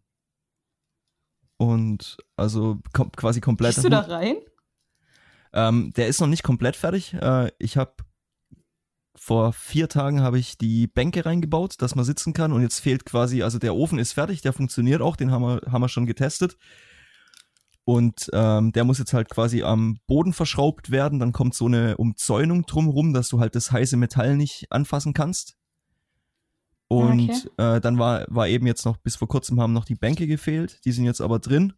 Und 1.58 2.17
also 2.38 2.79
kom 2.93 3.12
quasi 3.12 3.41
komplett. 3.41 3.75
Gehst 3.75 3.86
du 3.86 3.89
da 3.89 4.00
rein? 4.01 4.38
Ähm, 5.53 5.91
der 5.96 6.08
ist 6.08 6.22
noch 6.22 6.27
nicht 6.27 6.43
komplett 6.43 6.75
fertig. 6.75 7.13
Äh, 7.13 7.51
ich 7.60 7.75
habe 7.77 7.93
vor 9.15 9.51
vier 9.51 9.89
Tagen 9.89 10.22
habe 10.22 10.39
ich 10.39 10.58
die 10.58 10.88
Bänke 10.88 11.25
reingebaut, 11.25 11.81
dass 11.81 11.96
man 11.96 12.05
sitzen 12.05 12.34
kann. 12.34 12.53
Und 12.53 12.62
jetzt 12.62 12.79
fehlt 12.79 13.05
quasi, 13.05 13.43
also 13.43 13.60
der 13.60 13.75
Ofen 13.75 14.00
ist 14.00 14.13
fertig, 14.13 14.41
der 14.41 14.53
funktioniert 14.53 15.01
auch, 15.01 15.15
den 15.17 15.31
haben 15.31 15.41
wir, 15.43 15.62
haben 15.72 15.81
wir 15.81 15.89
schon 15.89 16.05
getestet. 16.05 16.58
Und 17.89 18.29
ähm, 18.34 18.72
der 18.72 18.84
muss 18.84 19.00
jetzt 19.00 19.13
halt 19.13 19.29
quasi 19.29 19.63
am 19.63 19.98
Boden 20.05 20.31
verschraubt 20.31 20.91
werden. 20.91 21.17
Dann 21.17 21.31
kommt 21.31 21.55
so 21.55 21.65
eine 21.65 21.98
Umzäunung 21.98 22.67
drumherum, 22.67 23.13
dass 23.13 23.29
du 23.29 23.39
halt 23.39 23.55
das 23.55 23.72
heiße 23.72 23.98
Metall 23.98 24.38
nicht 24.38 24.72
anfassen 24.72 25.13
kannst. 25.13 25.58
Und 26.88 27.50
äh, 27.58 27.81
dann 27.81 27.98
war, 27.98 28.27
war 28.27 28.48
eben 28.48 28.67
jetzt 28.67 28.86
noch, 28.86 28.98
bis 28.98 29.15
vor 29.15 29.27
kurzem 29.27 29.60
haben 29.60 29.74
noch 29.74 29.86
die 29.86 29.96
Bänke 29.96 30.27
gefehlt. 30.27 30.86
Die 30.86 30.91
sind 30.91 31.05
jetzt 31.05 31.19
aber 31.19 31.39
drin. 31.39 31.74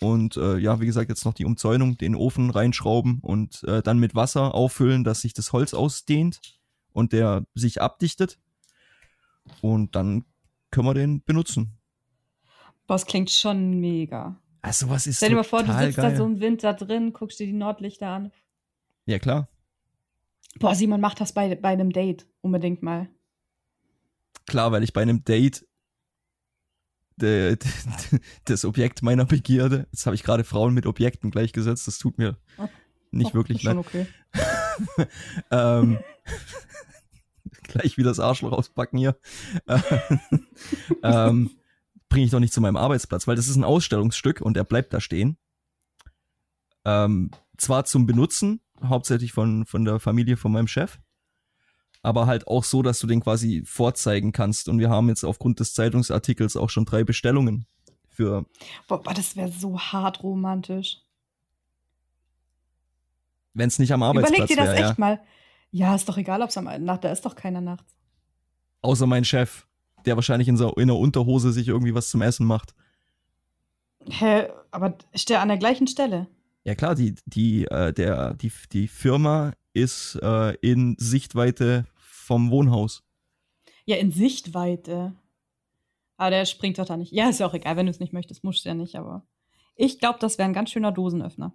Und 0.00 0.36
äh, 0.36 0.58
ja, 0.58 0.82
wie 0.82 0.86
gesagt, 0.86 1.08
jetzt 1.08 1.24
noch 1.24 1.32
die 1.32 1.46
Umzäunung, 1.46 1.96
den 1.96 2.14
Ofen 2.14 2.50
reinschrauben 2.50 3.20
und 3.22 3.64
äh, 3.64 3.80
dann 3.80 3.98
mit 3.98 4.14
Wasser 4.14 4.54
auffüllen, 4.54 5.02
dass 5.02 5.22
sich 5.22 5.32
das 5.32 5.54
Holz 5.54 5.72
ausdehnt 5.72 6.42
und 6.92 7.14
der 7.14 7.46
sich 7.54 7.80
abdichtet. 7.80 8.38
Und 9.62 9.96
dann 9.96 10.26
können 10.70 10.88
wir 10.88 10.92
den 10.92 11.24
benutzen. 11.24 11.78
Boah, 12.86 12.96
das 12.96 13.06
klingt 13.06 13.30
schon 13.30 13.80
mega. 13.80 14.38
Also 14.62 14.88
was 14.90 15.06
ist 15.06 15.16
Stell 15.18 15.30
dir 15.30 15.36
mal 15.36 15.44
vor, 15.44 15.62
du 15.62 15.72
sitzt 15.72 15.96
geil. 15.96 16.10
da 16.10 16.16
so 16.16 16.24
im 16.24 16.40
Winter 16.40 16.74
drin, 16.74 17.12
guckst 17.12 17.38
dir 17.38 17.46
die 17.46 17.52
Nordlichter 17.52 18.08
an. 18.08 18.32
Ja, 19.06 19.18
klar. 19.18 19.48
Boah, 20.58 20.74
Simon, 20.74 21.00
mach 21.00 21.14
das 21.14 21.32
bei, 21.32 21.54
bei 21.54 21.68
einem 21.68 21.92
Date 21.92 22.26
unbedingt 22.40 22.82
mal. 22.82 23.08
Klar, 24.46 24.72
weil 24.72 24.82
ich 24.82 24.92
bei 24.92 25.02
einem 25.02 25.24
Date 25.24 25.66
de, 27.16 27.56
de, 27.56 28.20
das 28.44 28.64
Objekt 28.64 29.02
meiner 29.02 29.24
Begierde, 29.24 29.86
jetzt 29.92 30.06
habe 30.06 30.16
ich 30.16 30.22
gerade 30.22 30.44
Frauen 30.44 30.74
mit 30.74 30.86
Objekten 30.86 31.30
gleichgesetzt, 31.30 31.86
das 31.86 31.98
tut 31.98 32.18
mir 32.18 32.36
nicht 33.10 33.32
Oh, 33.32 33.34
wirklich 33.34 33.62
leid. 33.62 33.76
okay. 33.76 34.06
ähm, 35.50 35.98
gleich 37.62 37.96
wieder 37.96 38.10
das 38.10 38.20
Arschloch 38.20 38.52
auspacken 38.52 38.98
hier. 38.98 39.16
ähm, 41.02 41.50
Bringe 42.08 42.24
ich 42.24 42.30
doch 42.30 42.40
nicht 42.40 42.52
zu 42.52 42.60
meinem 42.60 42.76
Arbeitsplatz, 42.76 43.26
weil 43.26 43.36
das 43.36 43.48
ist 43.48 43.56
ein 43.56 43.64
Ausstellungsstück 43.64 44.40
und 44.40 44.54
der 44.54 44.64
bleibt 44.64 44.92
da 44.92 45.00
stehen. 45.00 45.36
Ähm, 46.84 47.30
zwar 47.56 47.84
zum 47.84 48.06
Benutzen, 48.06 48.60
hauptsächlich 48.82 49.32
von, 49.32 49.66
von 49.66 49.84
der 49.84 50.00
Familie 50.00 50.36
von 50.36 50.52
meinem 50.52 50.68
Chef, 50.68 50.98
aber 52.02 52.26
halt 52.26 52.46
auch 52.46 52.64
so, 52.64 52.82
dass 52.82 53.00
du 53.00 53.06
den 53.06 53.20
quasi 53.20 53.62
vorzeigen 53.66 54.32
kannst. 54.32 54.68
Und 54.68 54.78
wir 54.78 54.88
haben 54.88 55.08
jetzt 55.08 55.24
aufgrund 55.24 55.60
des 55.60 55.74
Zeitungsartikels 55.74 56.56
auch 56.56 56.70
schon 56.70 56.84
drei 56.84 57.04
Bestellungen 57.04 57.66
für. 58.08 58.46
Boah, 58.86 59.02
das 59.14 59.36
wäre 59.36 59.52
so 59.52 59.78
hart 59.78 60.22
romantisch. 60.22 60.98
Wenn 63.54 63.68
es 63.68 63.78
nicht 63.78 63.92
am 63.92 64.02
Überleg 64.02 64.24
Arbeitsplatz 64.24 64.48
dir 64.48 64.56
das 64.56 64.66
wäre, 64.66 64.76
echt 64.76 64.88
ja. 64.88 64.94
mal. 64.98 65.20
Ja, 65.70 65.94
ist 65.94 66.08
doch 66.08 66.16
egal, 66.16 66.40
ob 66.42 66.48
es 66.48 66.56
am 66.56 66.64
Nacht, 66.84 67.04
da 67.04 67.12
ist 67.12 67.26
doch 67.26 67.34
keiner 67.34 67.60
nachts. 67.60 67.94
Außer 68.80 69.06
mein 69.06 69.24
Chef, 69.24 69.66
der 70.08 70.16
wahrscheinlich 70.16 70.48
in, 70.48 70.56
so, 70.56 70.72
in 70.72 70.88
der 70.88 70.96
Unterhose 70.96 71.52
sich 71.52 71.68
irgendwie 71.68 71.94
was 71.94 72.08
zum 72.08 72.22
Essen 72.22 72.46
macht. 72.46 72.74
Hä, 74.08 74.48
aber 74.70 74.96
stehe 75.14 75.38
an 75.38 75.48
der 75.48 75.58
gleichen 75.58 75.86
Stelle. 75.86 76.28
Ja 76.64 76.74
klar, 76.74 76.94
die, 76.94 77.14
die, 77.26 77.66
äh, 77.66 77.92
der, 77.92 78.32
die, 78.34 78.50
die 78.72 78.88
Firma 78.88 79.52
ist 79.74 80.18
äh, 80.22 80.54
in 80.56 80.96
Sichtweite 80.98 81.86
vom 81.94 82.50
Wohnhaus. 82.50 83.04
Ja, 83.84 83.96
in 83.96 84.10
Sichtweite. 84.10 85.14
Aber 86.16 86.30
der 86.30 86.46
springt 86.46 86.78
doch 86.78 86.86
da 86.86 86.96
nicht. 86.96 87.12
Ja, 87.12 87.28
ist 87.28 87.40
ja 87.40 87.46
auch 87.46 87.54
egal, 87.54 87.76
wenn 87.76 87.86
du 87.86 87.90
es 87.90 88.00
nicht 88.00 88.14
möchtest, 88.14 88.44
musst 88.44 88.64
du 88.64 88.70
ja 88.70 88.74
nicht, 88.74 88.96
aber 88.96 89.26
ich 89.76 89.98
glaube, 89.98 90.18
das 90.20 90.38
wäre 90.38 90.48
ein 90.48 90.54
ganz 90.54 90.70
schöner 90.70 90.90
Dosenöffner. 90.90 91.52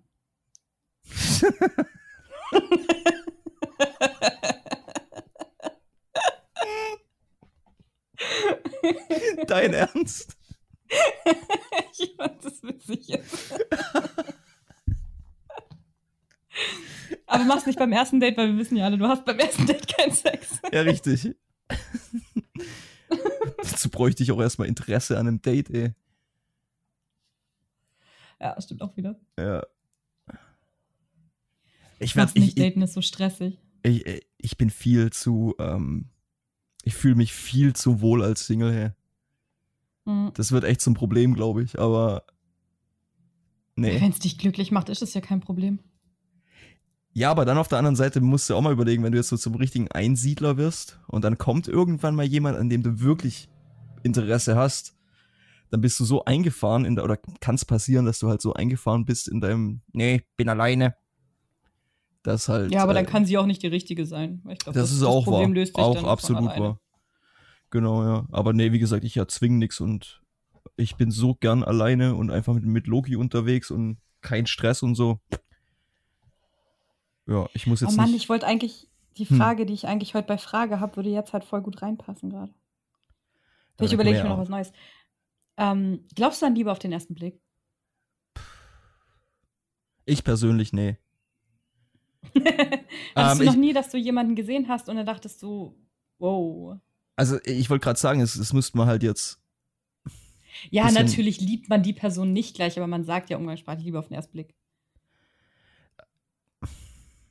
Dein 9.47 9.73
Ernst? 9.73 10.37
ich 11.99 12.13
fand 12.17 12.43
das 12.43 12.61
witzig 12.63 13.07
jetzt. 13.07 13.53
aber 17.25 17.43
mach's 17.45 17.65
nicht 17.65 17.79
beim 17.79 17.91
ersten 17.91 18.19
Date, 18.19 18.37
weil 18.37 18.49
wir 18.49 18.57
wissen 18.57 18.75
ja 18.77 18.85
alle, 18.85 18.97
du 18.97 19.07
hast 19.07 19.25
beim 19.25 19.39
ersten 19.39 19.65
Date 19.65 19.87
keinen 19.87 20.11
Sex. 20.11 20.59
Ja, 20.71 20.81
richtig. 20.81 21.35
Dazu 23.57 23.89
bräuchte 23.89 24.23
ich 24.23 24.31
auch 24.31 24.39
erstmal 24.41 24.67
Interesse 24.67 25.17
an 25.17 25.27
einem 25.27 25.41
Date, 25.41 25.69
ey. 25.69 25.93
Ja, 28.39 28.59
stimmt 28.61 28.81
auch 28.81 28.95
wieder. 28.97 29.19
Ja. 29.39 29.63
Ich, 31.99 32.09
Ich 32.09 32.15
werd, 32.15 32.29
weiß 32.29 32.35
nicht, 32.35 32.43
ich, 32.43 32.57
ich, 32.57 32.63
daten 32.63 32.81
ist 32.81 32.93
so 32.93 33.01
stressig. 33.01 33.57
ich, 33.83 34.27
ich 34.37 34.57
bin 34.57 34.69
viel 34.69 35.11
zu, 35.11 35.55
ähm, 35.59 36.09
ich 36.83 36.93
fühle 36.93 37.15
mich 37.15 37.33
viel 37.33 37.73
zu 37.73 38.01
wohl 38.01 38.23
als 38.23 38.45
Single, 38.45 38.73
hey. 38.73 38.89
Mhm. 40.05 40.31
Das 40.35 40.51
wird 40.51 40.65
echt 40.65 40.81
zum 40.81 40.93
Problem, 40.93 41.33
glaube 41.33 41.63
ich, 41.63 41.79
aber 41.79 42.25
nee. 43.75 43.99
Wenn 43.99 44.11
es 44.11 44.19
dich 44.19 44.37
glücklich 44.37 44.71
macht, 44.71 44.89
ist 44.89 45.01
es 45.01 45.13
ja 45.13 45.21
kein 45.21 45.39
Problem. 45.39 45.79
Ja, 47.13 47.29
aber 47.29 47.45
dann 47.45 47.59
auf 47.59 47.67
der 47.67 47.77
anderen 47.77 47.95
Seite 47.95 48.21
musst 48.21 48.49
du 48.49 48.55
auch 48.55 48.61
mal 48.61 48.73
überlegen, 48.73 49.03
wenn 49.03 49.11
du 49.11 49.19
jetzt 49.19 49.29
so 49.29 49.37
zum 49.37 49.55
richtigen 49.55 49.89
Einsiedler 49.91 50.57
wirst 50.57 50.99
und 51.07 51.23
dann 51.23 51.37
kommt 51.37 51.67
irgendwann 51.67 52.15
mal 52.15 52.25
jemand, 52.25 52.57
an 52.57 52.69
dem 52.69 52.81
du 52.81 53.01
wirklich 53.01 53.49
Interesse 54.01 54.55
hast, 54.55 54.95
dann 55.69 55.81
bist 55.81 55.99
du 55.99 56.05
so 56.05 56.25
eingefahren 56.25 56.85
in 56.85 56.95
der, 56.95 57.03
oder 57.03 57.17
kann 57.17 57.55
es 57.55 57.65
passieren, 57.65 58.05
dass 58.05 58.19
du 58.19 58.29
halt 58.29 58.41
so 58.41 58.53
eingefahren 58.53 59.05
bist 59.05 59.27
in 59.27 59.41
deinem, 59.41 59.81
nee, 59.91 60.23
bin 60.37 60.49
alleine. 60.49 60.95
Das 62.23 62.47
halt. 62.47 62.71
Ja, 62.71 62.83
aber 62.83 62.93
dann 62.93 63.05
äh, 63.05 63.07
kann 63.07 63.25
sie 63.25 63.37
auch 63.37 63.45
nicht 63.45 63.61
die 63.61 63.67
richtige 63.67 64.05
sein. 64.05 64.41
Ich 64.49 64.59
glaub, 64.59 64.73
das, 64.73 64.91
ist 64.91 65.03
auch 65.03 65.25
Problem 65.25 65.49
wahr. 65.49 65.55
löst 65.55 65.75
sich 65.75 65.83
Auch 65.83 65.93
dann 65.93 66.05
absolut 66.05 66.57
wahr. 66.57 66.79
Genau, 67.69 68.03
ja. 68.03 68.25
Aber 68.31 68.53
nee, 68.53 68.71
wie 68.71 68.79
gesagt, 68.79 69.03
ich 69.03 69.17
erzwinge 69.17 69.57
nix 69.57 69.81
und 69.81 70.21
ich 70.77 70.95
bin 70.95 71.11
so 71.11 71.35
gern 71.35 71.63
alleine 71.63 72.15
und 72.15 72.31
einfach 72.31 72.53
mit, 72.53 72.65
mit 72.65 72.87
Loki 72.87 73.15
unterwegs 73.15 73.71
und 73.71 73.97
kein 74.21 74.45
Stress 74.45 74.83
und 74.83 74.95
so. 74.95 75.19
Ja, 77.27 77.47
ich 77.53 77.67
muss 77.67 77.81
Oh 77.81 77.87
jetzt 77.87 77.97
Mann, 77.97 78.11
nicht. 78.11 78.23
ich 78.23 78.29
wollte 78.29 78.47
eigentlich, 78.47 78.89
die 79.17 79.25
Hm. 79.25 79.37
Frage, 79.37 79.65
die 79.65 79.73
ich 79.73 79.87
eigentlich 79.87 80.15
heute 80.15 80.27
bei 80.27 80.37
Frage 80.37 80.79
habe, 80.79 80.95
würde 80.95 81.09
jetzt 81.09 81.33
halt 81.33 81.43
voll 81.43 81.61
gut 81.61 81.81
reinpassen 81.81 82.29
gerade. 82.29 82.51
Ja, 82.51 82.55
Vielleicht 83.77 83.93
überlege 83.93 84.17
ich 84.17 84.23
mir 84.23 84.29
noch 84.29 84.37
was 84.37 84.49
Neues. 84.49 84.71
Ähm, 85.57 86.05
glaubst 86.15 86.41
du 86.41 86.45
an 86.45 86.55
Liebe 86.55 86.71
auf 86.71 86.79
den 86.79 86.91
ersten 86.91 87.15
Blick? 87.15 87.39
Ich 90.05 90.23
persönlich, 90.23 90.73
nee. 90.73 90.97
Hattest 93.15 93.39
Ähm, 93.39 93.39
du 93.39 93.45
noch 93.45 93.55
nie, 93.55 93.73
dass 93.73 93.89
du 93.89 93.97
jemanden 93.97 94.35
gesehen 94.35 94.67
hast 94.67 94.89
und 94.89 94.95
dann 94.95 95.05
dachtest 95.05 95.41
du, 95.43 95.75
wow. 96.19 96.77
Also 97.15 97.37
ich 97.45 97.69
wollte 97.69 97.83
gerade 97.83 97.99
sagen, 97.99 98.21
es, 98.21 98.35
es 98.35 98.53
müsste 98.53 98.77
man 98.77 98.87
halt 98.87 99.03
jetzt. 99.03 99.39
Ja, 100.69 100.89
natürlich 100.91 101.41
liebt 101.41 101.69
man 101.69 101.83
die 101.83 101.93
Person 101.93 102.31
nicht 102.31 102.55
gleich, 102.55 102.77
aber 102.77 102.87
man 102.87 103.03
sagt 103.03 103.29
ja 103.29 103.37
umgangssprachlich 103.37 103.85
lieber 103.85 103.99
auf 103.99 104.07
den 104.07 104.15
ersten 104.15 104.33
Blick. 104.33 104.55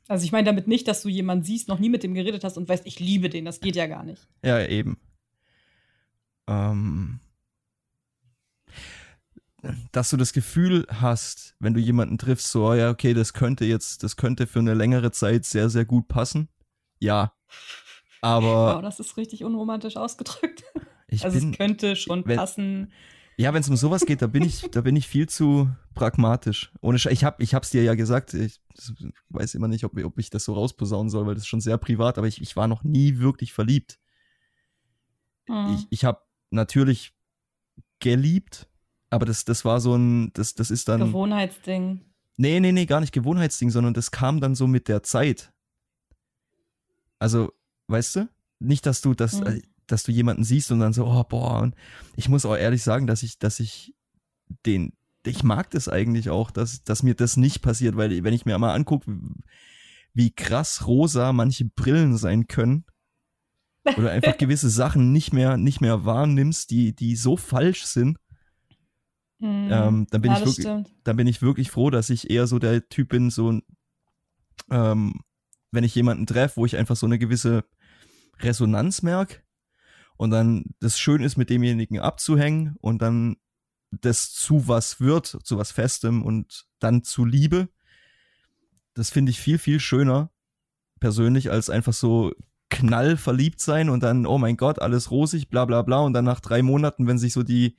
Also 0.07 0.25
ich 0.25 0.31
meine 0.31 0.45
damit 0.45 0.67
nicht, 0.67 0.87
dass 0.87 1.01
du 1.01 1.09
jemanden 1.09 1.45
siehst, 1.45 1.69
noch 1.69 1.79
nie 1.79 1.89
mit 1.89 2.03
dem 2.03 2.13
geredet 2.13 2.43
hast 2.43 2.57
und 2.57 2.67
weißt, 2.67 2.85
ich 2.85 2.99
liebe 2.99 3.29
den, 3.29 3.45
das 3.45 3.61
geht 3.61 3.75
ja 3.75 3.87
gar 3.87 4.03
nicht. 4.03 4.27
Ja, 4.43 4.65
eben. 4.65 4.97
Ähm, 6.47 7.19
dass 9.91 10.09
du 10.09 10.17
das 10.17 10.33
Gefühl 10.33 10.85
hast, 10.89 11.55
wenn 11.59 11.73
du 11.73 11.79
jemanden 11.79 12.17
triffst, 12.17 12.49
so, 12.51 12.67
oh 12.69 12.73
ja, 12.73 12.89
okay, 12.89 13.13
das 13.13 13.33
könnte 13.33 13.65
jetzt, 13.65 14.03
das 14.03 14.15
könnte 14.17 14.45
für 14.47 14.59
eine 14.59 14.73
längere 14.73 15.11
Zeit 15.11 15.45
sehr, 15.45 15.69
sehr 15.69 15.85
gut 15.85 16.07
passen. 16.07 16.49
Ja. 16.99 17.33
Aber 18.21 18.75
Wow, 18.75 18.81
das 18.81 18.99
ist 18.99 19.17
richtig 19.17 19.43
unromantisch 19.43 19.97
ausgedrückt. 19.97 20.63
ich 21.07 21.23
also 21.25 21.39
bin, 21.39 21.51
es 21.51 21.57
könnte 21.57 21.95
schon 21.95 22.25
wenn- 22.25 22.37
passen. 22.37 22.91
ja, 23.37 23.53
wenn 23.53 23.61
es 23.61 23.69
um 23.69 23.75
sowas 23.77 24.05
geht, 24.05 24.21
da 24.21 24.27
bin 24.27 24.43
ich, 24.43 24.61
da 24.71 24.81
bin 24.81 24.95
ich 24.95 25.07
viel 25.07 25.27
zu 25.27 25.69
pragmatisch. 25.93 26.71
Ohne 26.81 26.99
Sch 26.99 27.07
ich 27.07 27.23
hab, 27.23 27.39
ich 27.41 27.53
hab's 27.53 27.69
dir 27.69 27.83
ja 27.83 27.95
gesagt, 27.95 28.33
ich 28.33 28.61
weiß 29.29 29.55
immer 29.55 29.67
nicht, 29.67 29.83
ob, 29.85 29.97
ob 30.03 30.17
ich 30.19 30.29
das 30.29 30.45
so 30.45 30.53
rausposaunen 30.53 31.09
soll, 31.09 31.25
weil 31.25 31.35
das 31.35 31.43
ist 31.43 31.47
schon 31.47 31.61
sehr 31.61 31.77
privat, 31.77 32.17
aber 32.17 32.27
ich, 32.27 32.41
ich 32.41 32.55
war 32.55 32.67
noch 32.67 32.83
nie 32.83 33.19
wirklich 33.19 33.53
verliebt. 33.53 33.99
Hm. 35.47 35.75
ich, 35.75 35.87
ich 35.89 36.05
habe 36.05 36.21
natürlich 36.51 37.13
geliebt, 37.99 38.69
aber 39.13 39.27
das, 39.27 39.45
das 39.45 39.63
war 39.63 39.79
so 39.79 39.95
ein, 39.95 40.33
das, 40.33 40.55
das 40.55 40.71
ist 40.71 40.89
dann. 40.89 40.99
Gewohnheitsding. 40.99 42.01
Nee, 42.37 42.59
nee, 42.59 42.71
nee, 42.71 42.87
gar 42.87 42.99
nicht 42.99 43.13
Gewohnheitsding, 43.13 43.69
sondern 43.69 43.93
das 43.93 44.09
kam 44.09 44.41
dann 44.41 44.55
so 44.55 44.65
mit 44.65 44.87
der 44.87 45.03
Zeit. 45.03 45.53
Also, 47.19 47.53
weißt 47.87 48.15
du? 48.15 48.29
Nicht, 48.59 48.87
dass 48.87 49.01
du 49.01 49.13
das, 49.13 49.39
Mhm. 49.39 49.61
dass 49.85 50.01
du 50.01 50.11
jemanden 50.11 50.43
siehst 50.43 50.71
und 50.71 50.79
dann 50.79 50.93
so, 50.93 51.05
oh, 51.05 51.23
boah, 51.23 51.61
und 51.61 51.75
ich 52.15 52.27
muss 52.27 52.43
auch 52.43 52.55
ehrlich 52.55 52.81
sagen, 52.81 53.05
dass 53.05 53.21
ich, 53.21 53.37
dass 53.37 53.59
ich 53.59 53.93
den, 54.65 54.93
ich 55.25 55.43
mag 55.43 55.69
das 55.69 55.87
eigentlich 55.87 56.31
auch, 56.31 56.49
dass, 56.49 56.83
dass 56.83 57.03
mir 57.03 57.13
das 57.13 57.37
nicht 57.37 57.61
passiert, 57.61 57.95
weil 57.95 58.23
wenn 58.23 58.33
ich 58.33 58.45
mir 58.45 58.57
mal 58.57 58.73
angucke, 58.73 59.15
wie 60.15 60.31
krass 60.31 60.87
rosa 60.87 61.33
manche 61.33 61.65
Brillen 61.65 62.17
sein 62.17 62.47
können, 62.47 62.85
oder 63.95 64.09
einfach 64.09 64.37
gewisse 64.39 64.71
Sachen 64.71 65.11
nicht 65.11 65.33
mehr, 65.33 65.57
nicht 65.57 65.81
mehr 65.81 66.03
wahrnimmst, 66.03 66.71
die, 66.71 66.95
die 66.95 67.15
so 67.15 67.37
falsch 67.37 67.85
sind, 67.85 68.17
Hm. 69.43 69.67
ähm, 69.69 70.07
dann 70.09 70.21
bin 70.21 70.31
ja, 70.31 70.37
ich 70.37 70.45
wirklich, 70.45 70.65
stimmt. 70.65 70.95
dann 71.03 71.17
bin 71.17 71.27
ich 71.27 71.41
wirklich 71.41 71.69
froh, 71.69 71.89
dass 71.89 72.09
ich 72.09 72.29
eher 72.29 72.47
so 72.47 72.59
der 72.59 72.87
Typ 72.87 73.09
bin, 73.09 73.29
so 73.29 73.59
ähm, 74.71 75.19
wenn 75.71 75.83
ich 75.83 75.93
jemanden 75.95 76.25
treffe, 76.25 76.55
wo 76.55 76.65
ich 76.65 76.77
einfach 76.77 76.95
so 76.95 77.05
eine 77.05 77.19
gewisse 77.19 77.65
Resonanz 78.39 79.01
merke 79.01 79.41
und 80.15 80.29
dann 80.29 80.63
das 80.79 80.97
schön 80.97 81.21
ist, 81.21 81.35
mit 81.35 81.49
demjenigen 81.49 81.99
abzuhängen 81.99 82.77
und 82.79 83.01
dann 83.01 83.35
das 83.91 84.31
zu 84.31 84.69
was 84.69 85.01
wird, 85.01 85.37
zu 85.43 85.57
was 85.57 85.73
Festem 85.73 86.23
und 86.23 86.65
dann 86.79 87.03
zu 87.03 87.25
Liebe. 87.25 87.67
Das 88.93 89.09
finde 89.09 89.31
ich 89.31 89.41
viel, 89.41 89.57
viel 89.57 89.81
schöner 89.81 90.31
persönlich 91.01 91.51
als 91.51 91.69
einfach 91.69 91.91
so 91.91 92.31
knall 92.69 93.17
verliebt 93.17 93.59
sein 93.59 93.89
und 93.89 94.03
dann, 94.03 94.25
oh 94.25 94.37
mein 94.37 94.55
Gott, 94.55 94.79
alles 94.79 95.11
rosig, 95.11 95.49
bla 95.49 95.65
bla 95.65 95.81
bla 95.81 95.99
und 95.99 96.13
dann 96.13 96.23
nach 96.23 96.39
drei 96.39 96.61
Monaten, 96.61 97.07
wenn 97.07 97.17
sich 97.17 97.33
so 97.33 97.43
die 97.43 97.75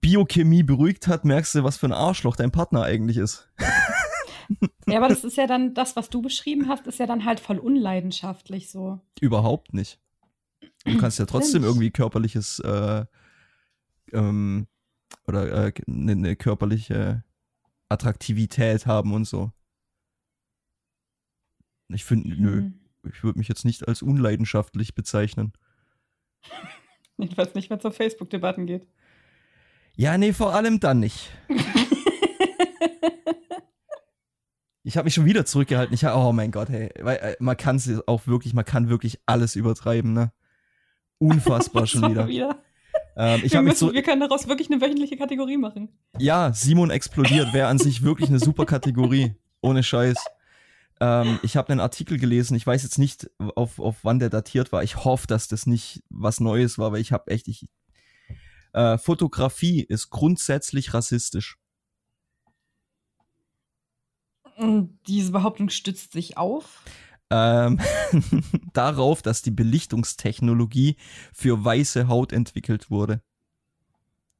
Biochemie 0.00 0.62
beruhigt 0.62 1.06
hat, 1.08 1.24
merkst 1.24 1.54
du, 1.54 1.64
was 1.64 1.76
für 1.76 1.86
ein 1.86 1.92
Arschloch 1.92 2.36
dein 2.36 2.50
Partner 2.50 2.82
eigentlich 2.82 3.16
ist. 3.16 3.48
Ja, 4.86 4.96
aber 4.96 5.08
das 5.08 5.24
ist 5.24 5.36
ja 5.36 5.46
dann, 5.46 5.74
das, 5.74 5.94
was 5.96 6.08
du 6.08 6.22
beschrieben 6.22 6.68
hast, 6.68 6.86
ist 6.86 6.98
ja 6.98 7.06
dann 7.06 7.24
halt 7.26 7.38
voll 7.38 7.58
unleidenschaftlich 7.58 8.70
so. 8.70 9.00
Überhaupt 9.20 9.74
nicht. 9.74 10.00
Du 10.84 10.96
kannst 10.96 11.18
ja 11.18 11.26
trotzdem 11.26 11.64
irgendwie 11.64 11.90
körperliches 11.90 12.58
äh, 12.60 13.04
ähm, 14.12 14.66
oder 15.26 15.66
äh, 15.66 15.72
eine, 15.86 16.12
eine 16.12 16.36
körperliche 16.36 17.24
Attraktivität 17.90 18.86
haben 18.86 19.12
und 19.12 19.26
so. 19.26 19.52
Ich 21.88 22.04
finde, 22.04 22.34
nö, 22.34 22.56
Hm. 22.56 22.80
ich 23.12 23.22
würde 23.24 23.38
mich 23.38 23.48
jetzt 23.48 23.64
nicht 23.64 23.86
als 23.86 24.02
unleidenschaftlich 24.02 24.94
bezeichnen. 24.94 25.52
Jedenfalls 27.18 27.54
nicht, 27.54 27.68
wenn 27.68 27.78
es 27.78 27.84
um 27.84 27.92
Facebook-Debatten 27.92 28.66
geht. 28.66 28.86
Ja, 29.98 30.16
nee, 30.16 30.32
vor 30.32 30.54
allem 30.54 30.80
dann 30.80 31.00
nicht. 31.00 31.28
Ich 34.84 34.96
habe 34.96 35.04
mich 35.04 35.12
schon 35.12 35.26
wieder 35.26 35.44
zurückgehalten. 35.44 35.92
Ich 35.92 36.06
oh 36.06 36.32
mein 36.32 36.50
Gott, 36.50 36.70
hey, 36.70 36.88
weil 37.00 37.16
äh, 37.18 37.36
man 37.40 37.58
kann 37.58 37.76
es 37.76 38.08
auch 38.08 38.26
wirklich, 38.26 38.54
man 38.54 38.64
kann 38.64 38.88
wirklich 38.88 39.20
alles 39.26 39.54
übertreiben, 39.54 40.14
ne? 40.14 40.32
Unfassbar 41.18 41.86
schon 41.86 42.00
So 42.00 42.08
wieder. 42.08 42.56
Ähm, 43.14 43.42
wir, 43.44 43.60
müssen, 43.60 43.76
so, 43.76 43.92
wir 43.92 44.02
können 44.02 44.22
daraus 44.22 44.48
wirklich 44.48 44.70
eine 44.70 44.80
wöchentliche 44.80 45.18
Kategorie 45.18 45.58
machen. 45.58 45.90
ja, 46.18 46.54
Simon 46.54 46.88
explodiert 46.88 47.52
wäre 47.52 47.68
an 47.68 47.78
sich 47.78 48.02
wirklich 48.02 48.30
eine 48.30 48.38
super 48.38 48.64
Kategorie, 48.64 49.34
ohne 49.60 49.82
Scheiß. 49.82 50.16
Ähm, 51.00 51.38
ich 51.42 51.58
habe 51.58 51.68
einen 51.68 51.80
Artikel 51.80 52.18
gelesen. 52.18 52.56
Ich 52.56 52.66
weiß 52.66 52.82
jetzt 52.82 52.98
nicht, 52.98 53.28
auf, 53.56 53.78
auf 53.78 53.96
wann 54.04 54.20
der 54.20 54.30
datiert 54.30 54.72
war. 54.72 54.82
Ich 54.82 55.04
hoffe, 55.04 55.26
dass 55.26 55.48
das 55.48 55.66
nicht 55.66 56.02
was 56.08 56.40
Neues 56.40 56.78
war, 56.78 56.92
weil 56.92 57.02
ich 57.02 57.12
habe 57.12 57.30
echt, 57.30 57.46
ich, 57.48 57.68
äh, 58.72 58.98
Fotografie 58.98 59.82
ist 59.82 60.10
grundsätzlich 60.10 60.94
rassistisch. 60.94 61.58
Und 64.56 64.98
diese 65.06 65.32
Behauptung 65.32 65.70
stützt 65.70 66.12
sich 66.12 66.36
auf. 66.36 66.82
ähm, 67.30 67.78
darauf, 68.72 69.22
dass 69.22 69.42
die 69.42 69.50
Belichtungstechnologie 69.50 70.96
für 71.32 71.64
weiße 71.64 72.08
Haut 72.08 72.32
entwickelt 72.32 72.90
wurde. 72.90 73.22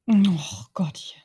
Oh 0.07 0.63
Gottchen. 0.73 1.21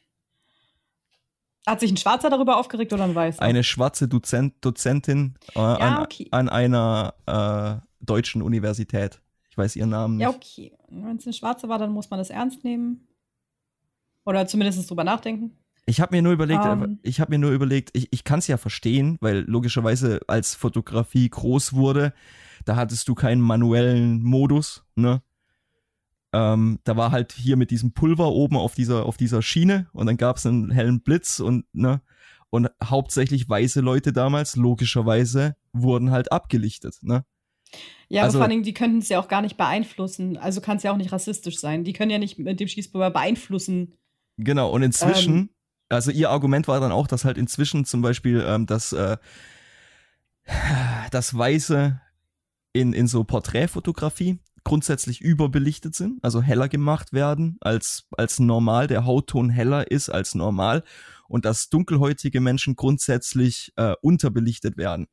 Hat 1.67 1.81
sich 1.81 1.91
ein 1.91 1.97
Schwarzer 1.97 2.29
darüber 2.29 2.59
aufgeregt 2.59 2.93
oder 2.93 3.05
ein 3.05 3.15
Weißer? 3.15 3.41
Eine 3.41 3.65
schwarze 3.65 4.07
Dozent, 4.07 4.55
Dozentin 4.61 5.39
äh, 5.55 5.61
an, 5.61 6.03
okay. 6.03 6.29
an 6.31 6.51
einer 6.51 7.15
äh, 7.27 8.05
deutschen 8.05 8.43
Universität. 8.43 9.23
Ich 9.55 9.59
weiß 9.59 9.77
ihren 9.77 9.91
Namen 9.91 10.17
nicht. 10.17 10.25
Ja, 10.25 10.31
okay. 10.31 10.73
Wenn 10.89 11.17
es 11.17 11.27
eine 11.27 11.33
Schwarze 11.33 11.69
war, 11.69 11.79
dann 11.79 11.93
muss 11.93 12.11
man 12.11 12.19
das 12.19 12.29
ernst 12.29 12.65
nehmen. 12.65 13.07
Oder 14.27 14.49
zumindest 14.49 14.91
drüber 14.91 15.05
nachdenken. 15.05 15.57
Ich 15.87 16.01
habe 16.01 16.17
mir 16.17 16.23
nur 16.23 16.33
überlegt, 16.33 16.65
Ähm. 16.65 16.99
ich 17.05 17.21
habe 17.21 17.31
mir 17.31 17.39
nur 17.39 17.53
überlegt, 17.53 17.91
ich, 17.93 18.09
ich 18.11 18.25
kann 18.25 18.41
es 18.41 18.49
ja 18.49 18.57
verstehen, 18.57 19.17
weil 19.21 19.45
logischerweise 19.47 20.23
als 20.27 20.57
Fotografie 20.57 21.31
groß 21.31 21.75
wurde, 21.75 22.15
da 22.65 22.75
hattest 22.75 23.07
du 23.07 23.15
keinen 23.15 23.41
manuellen 23.41 24.25
Modus, 24.25 24.85
ne? 24.97 25.23
Ähm, 26.33 26.81
da 26.83 26.97
war 26.97 27.13
halt 27.13 27.31
hier 27.31 27.57
mit 27.57 27.71
diesem 27.71 27.93
Pulver 27.93 28.33
oben 28.33 28.57
auf 28.57 28.75
dieser 28.75 29.07
auf 29.07 29.17
dieser 29.17 29.41
Schiene 29.41 29.87
und 29.93 30.07
dann 30.07 30.17
gab 30.17 30.39
es 30.39 30.47
einen 30.47 30.73
hellen 30.73 31.01
Blitz 31.01 31.39
und 31.39 31.65
ne 31.73 32.01
und 32.51 32.71
hauptsächlich 32.83 33.49
weiße 33.49 33.83
Leute 33.83 34.13
damals 34.13 34.57
logischerweise 34.57 35.55
wurden 35.73 36.11
halt 36.11 36.33
abgelichtet, 36.33 36.99
ne? 37.03 37.25
Ja, 38.09 38.21
aber 38.23 38.27
Also- 38.27 38.39
vor 38.39 38.43
allen 38.45 38.51
Dingen, 38.51 38.63
die 38.63 38.75
könnten 38.75 38.99
es 38.99 39.09
ja 39.09 39.19
auch 39.21 39.29
gar 39.29 39.43
nicht 39.43 39.57
beeinflussen. 39.57 40.37
Also 40.37 40.61
kann 40.61 40.77
es 40.77 40.83
ja 40.83 40.93
auch 40.93 40.97
nicht 40.97 41.13
rassistisch 41.13 41.59
sein. 41.59 41.85
Die 41.85 41.93
können 41.93 42.11
ja 42.11 42.19
nicht 42.19 42.39
mit 42.39 42.61
dem 42.61 42.69
Schießpulver 42.69 43.11
beeinflussen. 43.11 43.95
Genau, 44.37 44.71
und 44.71 44.83
inzwischen, 44.83 45.35
Ähm. 45.37 45.51
also 45.89 46.11
ihr 46.11 46.31
Argument 46.31 46.67
war 46.69 46.81
dann 46.81 46.93
auch, 46.93 47.07
dass 47.07 47.25
halt 47.25 47.39
inzwischen 47.39 47.85
zum 47.85 48.03
Beispiel 48.03 48.45
ähm, 48.47 48.67
das, 48.67 48.93
äh, 48.93 49.17
das 51.11 51.37
Weiße 51.37 52.01
in, 52.73 52.93
in 52.93 53.07
so 53.07 53.25
Porträtfotografie 53.25 54.41
grundsätzlich 54.65 55.21
überbelichtet 55.21 55.95
sind, 55.95 56.23
also 56.25 56.43
heller 56.43 56.69
gemacht 56.69 57.13
werden 57.13 57.59
als, 57.61 58.07
als 58.17 58.39
normal, 58.39 58.87
der 58.87 59.05
Hautton 59.05 59.51
heller 59.51 59.91
ist 59.91 60.09
als 60.09 60.35
normal 60.35 60.83
und 61.29 61.45
dass 61.45 61.69
dunkelhäutige 61.69 62.41
Menschen 62.41 62.75
grundsätzlich 62.75 63.73
äh, 63.77 63.95
unterbelichtet 64.01 64.77
werden. 64.77 65.07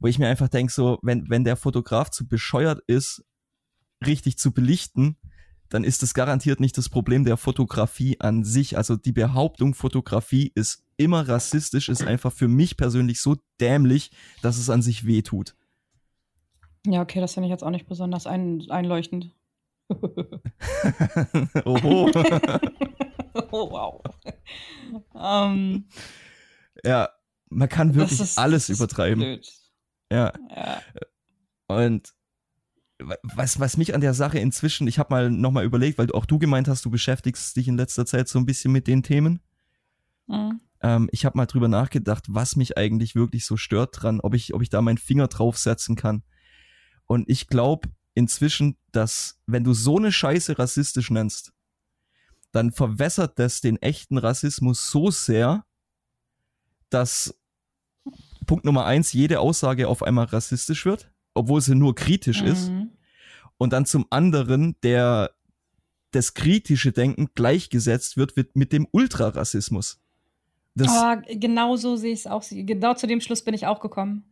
Wo 0.00 0.06
ich 0.06 0.18
mir 0.18 0.28
einfach 0.28 0.48
denke, 0.48 0.72
so, 0.72 0.98
wenn, 1.02 1.28
wenn 1.28 1.44
der 1.44 1.56
Fotograf 1.56 2.10
zu 2.10 2.26
bescheuert 2.28 2.80
ist, 2.86 3.24
richtig 4.04 4.38
zu 4.38 4.52
belichten, 4.52 5.16
dann 5.68 5.84
ist 5.84 6.02
es 6.02 6.14
garantiert 6.14 6.60
nicht 6.60 6.78
das 6.78 6.88
Problem 6.88 7.24
der 7.24 7.36
Fotografie 7.36 8.18
an 8.20 8.44
sich. 8.44 8.76
Also 8.76 8.96
die 8.96 9.12
Behauptung, 9.12 9.74
Fotografie 9.74 10.50
ist 10.54 10.84
immer 10.96 11.28
rassistisch, 11.28 11.88
ist 11.88 12.02
einfach 12.02 12.32
für 12.32 12.48
mich 12.48 12.76
persönlich 12.76 13.20
so 13.20 13.36
dämlich, 13.60 14.10
dass 14.42 14.56
es 14.56 14.70
an 14.70 14.82
sich 14.82 15.06
weh 15.06 15.22
tut. 15.22 15.54
Ja, 16.86 17.02
okay, 17.02 17.20
das 17.20 17.34
finde 17.34 17.48
ich 17.48 17.50
jetzt 17.50 17.64
auch 17.64 17.70
nicht 17.70 17.86
besonders 17.86 18.26
ein, 18.26 18.64
einleuchtend. 18.70 19.30
Oho. 21.64 22.10
oh, 23.50 23.70
wow. 23.70 24.02
ähm, 25.14 25.86
ja, 26.84 27.10
man 27.50 27.68
kann 27.68 27.94
wirklich 27.94 28.18
das 28.18 28.38
alles 28.38 28.68
das 28.68 28.78
übertreiben. 28.78 29.20
Blöd. 29.20 29.48
Ja, 30.10 30.32
Ja. 30.54 30.82
und 31.66 32.14
was, 33.22 33.60
was 33.60 33.76
mich 33.76 33.94
an 33.94 34.00
der 34.00 34.14
Sache 34.14 34.38
inzwischen, 34.38 34.88
ich 34.88 34.98
habe 34.98 35.14
mal 35.14 35.30
nochmal 35.30 35.64
überlegt, 35.64 35.98
weil 35.98 36.10
auch 36.12 36.26
du 36.26 36.38
gemeint 36.38 36.66
hast, 36.66 36.84
du 36.84 36.90
beschäftigst 36.90 37.54
dich 37.56 37.68
in 37.68 37.76
letzter 37.76 38.06
Zeit 38.06 38.28
so 38.28 38.38
ein 38.38 38.46
bisschen 38.46 38.72
mit 38.72 38.86
den 38.86 39.02
Themen. 39.02 39.40
Mhm. 40.26 40.60
ähm, 40.82 41.08
ich 41.12 41.24
habe 41.24 41.38
mal 41.38 41.46
drüber 41.46 41.68
nachgedacht, 41.68 42.24
was 42.28 42.56
mich 42.56 42.76
eigentlich 42.76 43.14
wirklich 43.14 43.46
so 43.46 43.56
stört 43.56 44.02
dran, 44.02 44.20
ob 44.20 44.34
ich, 44.34 44.52
ob 44.52 44.62
ich 44.62 44.68
da 44.68 44.82
meinen 44.82 44.98
Finger 44.98 45.28
draufsetzen 45.28 45.96
kann. 45.96 46.22
Und 47.06 47.28
ich 47.30 47.46
glaube 47.46 47.88
inzwischen, 48.14 48.76
dass 48.92 49.40
wenn 49.46 49.64
du 49.64 49.72
so 49.72 49.96
eine 49.96 50.10
Scheiße 50.12 50.58
rassistisch 50.58 51.10
nennst, 51.10 51.52
dann 52.50 52.72
verwässert 52.72 53.38
das 53.38 53.60
den 53.60 53.76
echten 53.80 54.18
Rassismus 54.18 54.90
so 54.90 55.10
sehr, 55.10 55.64
dass 56.90 57.34
Punkt 58.48 58.64
Nummer 58.64 58.84
eins, 58.84 59.12
jede 59.12 59.38
Aussage 59.38 59.86
auf 59.86 60.02
einmal 60.02 60.24
rassistisch 60.24 60.84
wird, 60.84 61.12
obwohl 61.34 61.60
sie 61.60 61.76
nur 61.76 61.94
kritisch 61.94 62.42
ist. 62.42 62.70
Mhm. 62.70 62.90
Und 63.58 63.72
dann 63.72 63.86
zum 63.86 64.06
anderen 64.10 64.74
der 64.82 65.30
das 66.10 66.34
kritische 66.34 66.90
Denken 66.90 67.28
gleichgesetzt 67.34 68.16
wird 68.16 68.36
mit, 68.36 68.56
mit 68.56 68.72
dem 68.72 68.88
Ultrarassismus. 68.90 70.00
Das, 70.74 70.88
Aber 70.88 71.22
genau 71.22 71.76
so 71.76 71.96
sehe 71.96 72.12
ich 72.12 72.20
es 72.20 72.26
auch. 72.26 72.42
Genau 72.50 72.94
zu 72.94 73.06
dem 73.06 73.20
Schluss 73.20 73.42
bin 73.44 73.54
ich 73.54 73.66
auch 73.66 73.80
gekommen. 73.80 74.24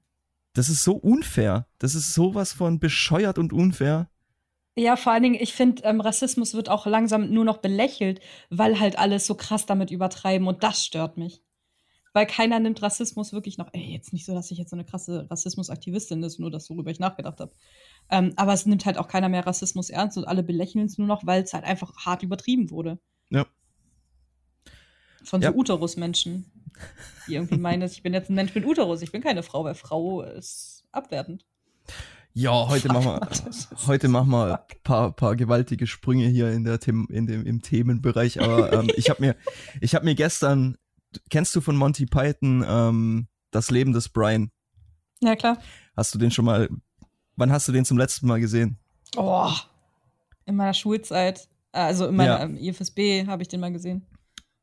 das 0.54 0.68
ist 0.70 0.82
so 0.84 0.94
unfair. 0.94 1.66
Das 1.78 1.94
ist 1.94 2.14
sowas 2.14 2.52
von 2.52 2.78
bescheuert 2.80 3.38
und 3.38 3.52
unfair. 3.52 4.08
Ja, 4.78 4.96
vor 4.96 5.12
allen 5.12 5.22
Dingen, 5.22 5.38
ich 5.40 5.52
finde, 5.54 5.82
ähm, 5.84 6.00
Rassismus 6.00 6.54
wird 6.54 6.68
auch 6.68 6.86
langsam 6.86 7.30
nur 7.30 7.44
noch 7.44 7.58
belächelt, 7.58 8.20
weil 8.48 8.78
halt 8.80 8.98
alles 8.98 9.26
so 9.26 9.34
krass 9.34 9.66
damit 9.66 9.90
übertreiben 9.90 10.46
und 10.48 10.62
das 10.62 10.84
stört 10.84 11.16
mich. 11.16 11.42
Weil 12.16 12.26
keiner 12.26 12.58
nimmt 12.60 12.80
Rassismus 12.80 13.34
wirklich 13.34 13.58
noch, 13.58 13.68
ey, 13.74 13.92
jetzt 13.92 14.14
nicht 14.14 14.24
so, 14.24 14.32
dass 14.32 14.50
ich 14.50 14.56
jetzt 14.56 14.70
so 14.70 14.76
eine 14.76 14.86
krasse 14.86 15.30
Rassismusaktivistin 15.30 16.22
ist, 16.22 16.38
nur 16.38 16.50
das, 16.50 16.70
worüber 16.70 16.90
ich 16.90 16.98
nachgedacht 16.98 17.40
habe. 17.40 17.52
Ähm, 18.08 18.32
aber 18.36 18.54
es 18.54 18.64
nimmt 18.64 18.86
halt 18.86 18.96
auch 18.96 19.06
keiner 19.06 19.28
mehr 19.28 19.46
Rassismus 19.46 19.90
ernst 19.90 20.16
und 20.16 20.24
alle 20.24 20.42
belächeln 20.42 20.86
es 20.86 20.96
nur 20.96 21.06
noch, 21.06 21.26
weil 21.26 21.42
es 21.42 21.52
halt 21.52 21.64
einfach 21.64 21.94
hart 22.06 22.22
übertrieben 22.22 22.70
wurde. 22.70 22.98
Ja. 23.28 23.44
Von 25.24 25.42
Ja. 25.42 25.50
so 25.50 25.58
Uterus-Menschen, 25.58 26.50
die 27.28 27.34
irgendwie 27.34 27.58
meinen, 27.58 27.82
ich 27.82 28.02
bin 28.02 28.14
jetzt 28.14 28.30
ein 28.30 28.34
Mensch 28.34 28.54
mit 28.54 28.64
Uterus, 28.64 29.02
ich 29.02 29.12
bin 29.12 29.20
keine 29.20 29.42
Frau, 29.42 29.64
weil 29.64 29.74
Frau 29.74 30.22
ist 30.22 30.86
abwertend. 30.92 31.44
Ja, 32.32 32.66
heute 32.66 32.88
machen 32.88 33.04
wir, 33.04 33.28
heute 33.86 34.08
machen 34.08 34.30
wir 34.30 34.58
ein 34.58 34.82
paar, 34.84 35.12
paar 35.12 35.36
gewaltige 35.36 35.86
Sprünge 35.86 36.28
hier 36.28 36.50
in 36.50 36.64
der 36.64 36.78
in 36.86 37.26
dem, 37.26 37.44
im 37.44 37.60
Themenbereich. 37.60 38.40
Aber 38.40 38.72
ähm, 38.72 38.90
ich 38.96 39.10
habe 39.10 39.20
mir, 39.22 39.36
ich 39.82 39.94
habe 39.94 40.06
mir 40.06 40.14
gestern, 40.14 40.78
kennst 41.30 41.54
du 41.56 41.60
von 41.60 41.76
Monty 41.76 42.06
Python 42.06 42.64
ähm, 42.66 43.28
das 43.50 43.70
Leben 43.70 43.92
des 43.92 44.08
Brian? 44.08 44.50
Ja, 45.20 45.34
klar. 45.36 45.58
Hast 45.96 46.14
du 46.14 46.18
den 46.18 46.30
schon 46.30 46.44
mal? 46.44 46.68
Wann 47.36 47.52
hast 47.52 47.68
du 47.68 47.72
den 47.72 47.84
zum 47.84 47.98
letzten 47.98 48.26
Mal 48.26 48.40
gesehen? 48.40 48.78
Oh, 49.16 49.50
in 50.44 50.56
meiner 50.56 50.74
Schulzeit, 50.74 51.48
also 51.72 52.06
in 52.06 52.16
meiner 52.16 52.38
Ja. 52.38 52.44
ähm, 52.44 52.56
IFSB 52.56 53.26
habe 53.26 53.42
ich 53.42 53.48
den 53.48 53.60
mal 53.60 53.72
gesehen. 53.72 54.04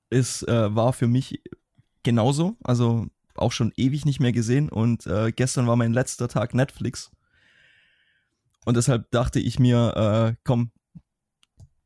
ist, 0.09 0.47
äh, 0.47 0.75
war 0.75 0.93
für 0.93 1.07
mich 1.07 1.41
genauso. 2.03 2.55
Also 2.63 3.07
auch 3.35 3.51
schon 3.51 3.73
ewig 3.77 4.05
nicht 4.05 4.19
mehr 4.19 4.31
gesehen. 4.31 4.69
Und 4.69 5.07
äh, 5.07 5.31
gestern 5.31 5.65
war 5.65 5.75
mein 5.75 5.91
letzter 5.93 6.27
Tag 6.27 6.53
Netflix. 6.53 7.11
Und 8.65 8.77
deshalb 8.77 9.09
dachte 9.11 9.39
ich 9.39 9.57
mir, 9.59 10.33
äh, 10.35 10.35
komm, 10.43 10.71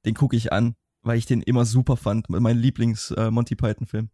den 0.06 0.14
gucke 0.14 0.36
ich 0.36 0.52
an, 0.52 0.76
weil 1.04 1.18
ich 1.18 1.26
den 1.26 1.42
immer 1.42 1.66
super 1.66 1.96
fand. 1.98 2.30
Mein 2.30 2.58
Lieblings-Monty 2.58 3.56
Python-Film. 3.56 4.10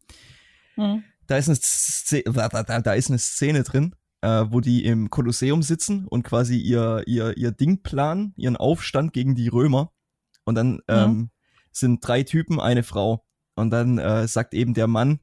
Hm. 0.75 1.03
Da 1.27 1.37
ist 1.37 1.47
eine 1.47 1.55
Szene, 1.55 2.23
da, 2.25 2.93
ist 2.93 3.09
eine 3.09 3.19
Szene 3.19 3.63
drin, 3.63 3.95
äh, 4.21 4.45
wo 4.49 4.59
die 4.59 4.83
im 4.85 5.09
Kolosseum 5.09 5.63
sitzen 5.63 6.05
und 6.07 6.23
quasi 6.23 6.57
ihr, 6.57 7.03
ihr, 7.05 7.37
ihr 7.37 7.51
Ding 7.51 7.81
planen, 7.81 8.33
ihren 8.35 8.57
Aufstand 8.57 9.13
gegen 9.13 9.35
die 9.35 9.47
Römer. 9.47 9.91
Und 10.45 10.55
dann 10.55 10.81
ähm, 10.89 11.29
sind 11.71 12.05
drei 12.05 12.23
Typen, 12.23 12.59
eine 12.59 12.83
Frau. 12.83 13.25
Und 13.55 13.69
dann 13.69 13.97
äh, 13.97 14.27
sagt 14.27 14.53
eben 14.53 14.73
der 14.73 14.87
Mann, 14.87 15.19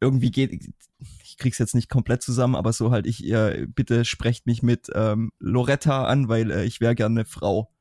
irgendwie 0.00 0.30
geht, 0.30 0.74
ich 1.22 1.36
krieg's 1.38 1.58
jetzt 1.58 1.74
nicht 1.74 1.88
komplett 1.88 2.22
zusammen, 2.22 2.54
aber 2.54 2.72
so 2.72 2.90
halt, 2.90 3.06
ich, 3.06 3.24
äh, 3.24 3.66
bitte 3.68 4.04
sprecht 4.04 4.46
mich 4.46 4.62
mit 4.62 4.88
ähm, 4.94 5.32
Loretta 5.38 6.04
an, 6.04 6.28
weil 6.28 6.50
äh, 6.50 6.64
ich 6.64 6.80
wäre 6.80 6.94
gerne 6.94 7.20
eine 7.20 7.24
Frau. 7.24 7.72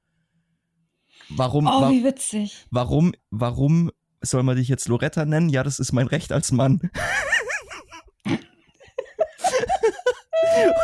Warum, 1.30 1.68
Oh, 1.68 1.82
wa 1.82 1.92
wie 1.92 2.04
witzig. 2.04 2.66
warum, 2.72 3.14
warum 3.30 3.92
soll 4.22 4.44
man 4.44 4.56
dich 4.56 4.68
jetzt 4.68 4.88
Loretta 4.88 5.26
nennen? 5.26 5.50
Ja, 5.50 5.64
das 5.64 5.80
ist 5.80 5.92
mein 5.92 6.08
Recht 6.08 6.32
als 6.32 6.52
Mann. 6.52 6.80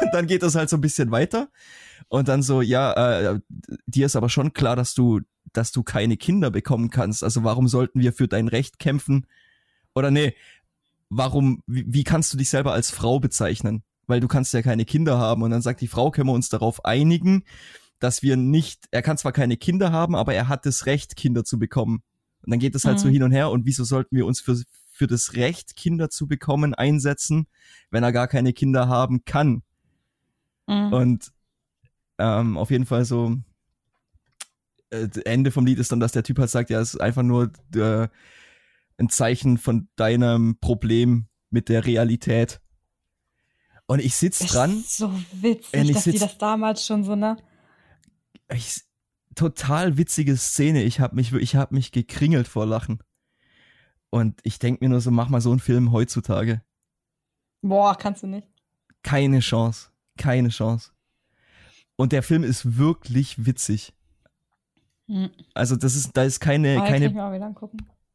und 0.02 0.14
dann 0.14 0.28
geht 0.28 0.44
das 0.44 0.56
halt 0.56 0.70
so 0.70 0.78
ein 0.78 0.82
bisschen 0.82 1.12
weiter. 1.12 1.50
Und 2.10 2.28
dann 2.28 2.42
so, 2.42 2.62
ja, 2.62 2.94
äh, 2.94 3.40
dir 3.86 4.06
ist 4.06 4.16
aber 4.16 4.30
schon 4.30 4.54
klar, 4.54 4.76
dass 4.76 4.94
du, 4.94 5.22
dass 5.54 5.72
du 5.72 5.84
keine 5.84 6.18
Kinder 6.18 6.52
bekommen 6.52 6.90
kannst. 6.90 7.24
Also 7.24 7.44
warum 7.44 7.68
sollten 7.68 8.00
wir 8.00 8.14
für 8.14 8.28
dein 8.28 8.48
Recht 8.48 8.80
kämpfen? 8.80 9.28
Oder 9.94 10.12
nee, 10.12 10.36
warum, 11.10 11.64
wie, 11.68 11.86
wie 11.88 12.04
kannst 12.04 12.34
du 12.34 12.38
dich 12.38 12.50
selber 12.50 12.74
als 12.74 12.92
Frau 12.92 13.20
bezeichnen? 13.20 13.84
Weil 14.08 14.22
du 14.22 14.28
kannst 14.28 14.54
ja 14.54 14.62
keine 14.62 14.86
Kinder 14.86 15.18
haben. 15.18 15.44
Und 15.44 15.52
dann 15.52 15.62
sagt 15.62 15.82
die 15.82 15.88
Frau, 15.88 16.12
können 16.12 16.30
wir 16.30 16.34
uns 16.34 16.50
darauf 16.50 16.86
einigen, 16.86 17.44
dass 18.00 18.22
wir 18.22 18.38
nicht, 18.38 18.86
er 18.92 19.02
kann 19.02 19.18
zwar 19.18 19.32
keine 19.32 19.58
Kinder 19.58 19.92
haben, 19.92 20.16
aber 20.16 20.34
er 20.34 20.48
hat 20.48 20.66
das 20.66 20.86
Recht, 20.86 21.16
Kinder 21.16 21.44
zu 21.44 21.60
bekommen. 21.60 22.04
Und 22.48 22.52
dann 22.52 22.60
geht 22.60 22.76
es 22.76 22.86
halt 22.86 22.98
so 22.98 23.10
Mhm. 23.10 23.12
hin 23.12 23.24
und 23.24 23.32
her. 23.34 23.52
Und 23.52 23.66
wieso 23.66 23.84
sollten 23.84 24.16
wir 24.16 24.26
uns 24.26 24.40
für, 24.40 24.58
für 24.90 25.06
das 25.06 25.34
Recht, 25.34 25.76
Kinder 25.76 26.10
zu 26.10 26.28
bekommen, 26.28 26.74
einsetzen, 26.74 27.48
wenn 27.92 28.04
er 28.04 28.14
gar 28.14 28.30
keine 28.30 28.54
Kinder 28.54 28.88
haben 28.88 29.26
kann? 29.26 29.64
Mhm. 30.66 30.94
Und 30.94 31.32
ähm, 32.18 32.58
auf 32.58 32.72
jeden 32.72 32.86
Fall 32.86 33.04
so, 33.04 33.36
äh, 34.92 35.10
Ende 35.26 35.52
vom 35.52 35.66
Lied 35.66 35.78
ist 35.78 35.92
dann, 35.92 36.00
dass 36.00 36.14
der 36.14 36.24
Typ 36.24 36.40
halt 36.40 36.50
sagt, 36.50 36.70
ja, 36.70 36.80
es 36.80 36.94
ist 36.94 37.02
einfach 37.02 37.22
nur 37.24 37.52
äh, 37.76 38.08
ein 38.98 39.10
Zeichen 39.10 39.58
von 39.58 39.90
deinem 39.98 40.58
Problem 40.62 41.28
mit 41.50 41.68
der 41.68 41.86
Realität. 41.86 42.62
Und 43.88 44.00
ich 44.00 44.16
sitz 44.16 44.40
Das 44.40 44.48
dran, 44.52 44.80
ist 44.80 44.96
so 44.98 45.12
witzig, 45.34 45.92
dass 45.94 46.04
die 46.06 46.12
sitz- 46.12 46.20
das 46.22 46.38
damals 46.38 46.86
schon 46.86 47.04
so, 47.04 47.16
ne? 47.18 47.36
ich, 48.54 48.82
total 49.38 49.98
witzige 49.98 50.36
Szene. 50.36 50.84
Ich 50.84 51.00
habe 51.00 51.16
mich, 51.16 51.32
ich 51.32 51.56
hab 51.56 51.72
mich 51.72 51.92
gekringelt 51.92 52.48
vor 52.48 52.66
Lachen. 52.66 53.00
Und 54.10 54.40
ich 54.44 54.60
denk 54.60 54.82
mir 54.82 54.90
nur 54.90 55.02
so, 55.02 55.12
mach 55.12 55.30
mal 55.30 55.42
so 55.42 55.52
einen 55.52 55.60
Film 55.60 55.92
heutzutage. 55.92 56.62
Boah, 57.62 57.96
kannst 57.98 58.24
du 58.24 58.28
nicht. 58.28 58.48
Keine 59.04 59.40
Chance. 59.40 59.90
Keine 60.18 60.50
Chance. 60.50 60.92
Und 61.96 62.12
der 62.12 62.24
Film 62.24 62.44
ist 62.44 62.78
wirklich 62.78 63.46
witzig. 63.46 63.94
Hm. 65.08 65.30
Also 65.54 65.76
das 65.76 65.96
ist, 65.96 66.16
da 66.16 66.24
ist 66.24 66.40
keine, 66.40 66.76
kann 66.76 66.86
keine 66.86 67.56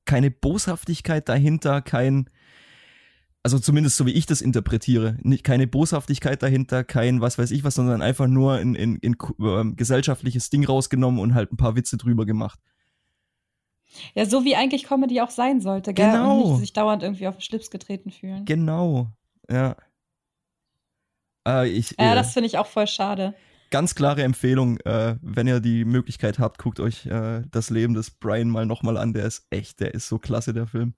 keine 0.05 0.31
Boshaftigkeit 0.31 1.29
dahinter, 1.29 1.81
kein, 1.81 2.29
also 3.45 3.59
zumindest 3.59 3.97
so 3.97 4.07
wie 4.07 4.13
ich 4.13 4.27
das 4.27 4.41
interpretiere, 4.41 5.19
nicht, 5.23 5.43
keine 5.43 5.67
Boshaftigkeit 5.67 6.43
dahinter, 6.43 6.85
kein 6.85 7.21
was 7.21 7.39
weiß 7.39 7.51
ich 7.51 7.65
was, 7.65 7.75
sondern 7.75 8.01
einfach 8.01 8.29
nur 8.29 8.61
in, 8.61 8.75
in, 8.75 8.97
in 8.97 9.17
ähm, 9.41 9.75
gesellschaftliches 9.75 10.49
Ding 10.51 10.65
rausgenommen 10.65 11.21
und 11.21 11.35
halt 11.35 11.53
ein 11.53 11.57
paar 11.57 11.75
Witze 11.75 11.97
drüber 11.97 12.25
gemacht. 12.25 12.61
Ja, 14.15 14.25
so 14.27 14.45
wie 14.45 14.57
eigentlich 14.57 14.85
Comedy 14.85 15.21
auch 15.21 15.31
sein 15.31 15.61
sollte, 15.61 15.93
gell? 15.93 16.13
Genau. 16.13 16.41
Und 16.41 16.51
nicht 16.51 16.61
sich 16.61 16.73
dauernd 16.73 17.03
irgendwie 17.03 17.27
auf 17.27 17.37
den 17.37 17.43
Schlips 17.43 17.71
getreten 17.71 18.11
fühlen. 18.11 18.45
Genau, 18.45 19.11
ja. 19.51 19.77
Äh, 21.47 21.69
ich, 21.69 21.97
ja, 21.99 22.13
äh, 22.13 22.15
das 22.15 22.33
finde 22.33 22.47
ich 22.47 22.59
auch 22.59 22.67
voll 22.67 22.87
schade. 22.87 23.35
ganz 23.71 23.95
klare 23.97 24.23
Empfehlung, 24.23 24.79
äh, 24.81 25.17
wenn 25.21 25.49
ihr 25.49 25.59
die 25.59 25.85
Möglichkeit 25.85 26.39
habt, 26.39 26.59
guckt 26.59 26.79
euch 26.79 27.07
äh, 27.07 27.43
das 27.51 27.71
Leben 27.71 27.95
des 27.95 28.13
Brian 28.13 28.49
mal 28.49 28.67
nochmal 28.67 28.97
an, 28.97 29.13
der 29.13 29.27
ist 29.27 29.47
echt, 29.51 29.81
der 29.81 29.95
ist 29.95 30.07
so 30.07 30.19
klasse, 30.19 30.53
der 30.53 30.69
Film. 30.69 30.95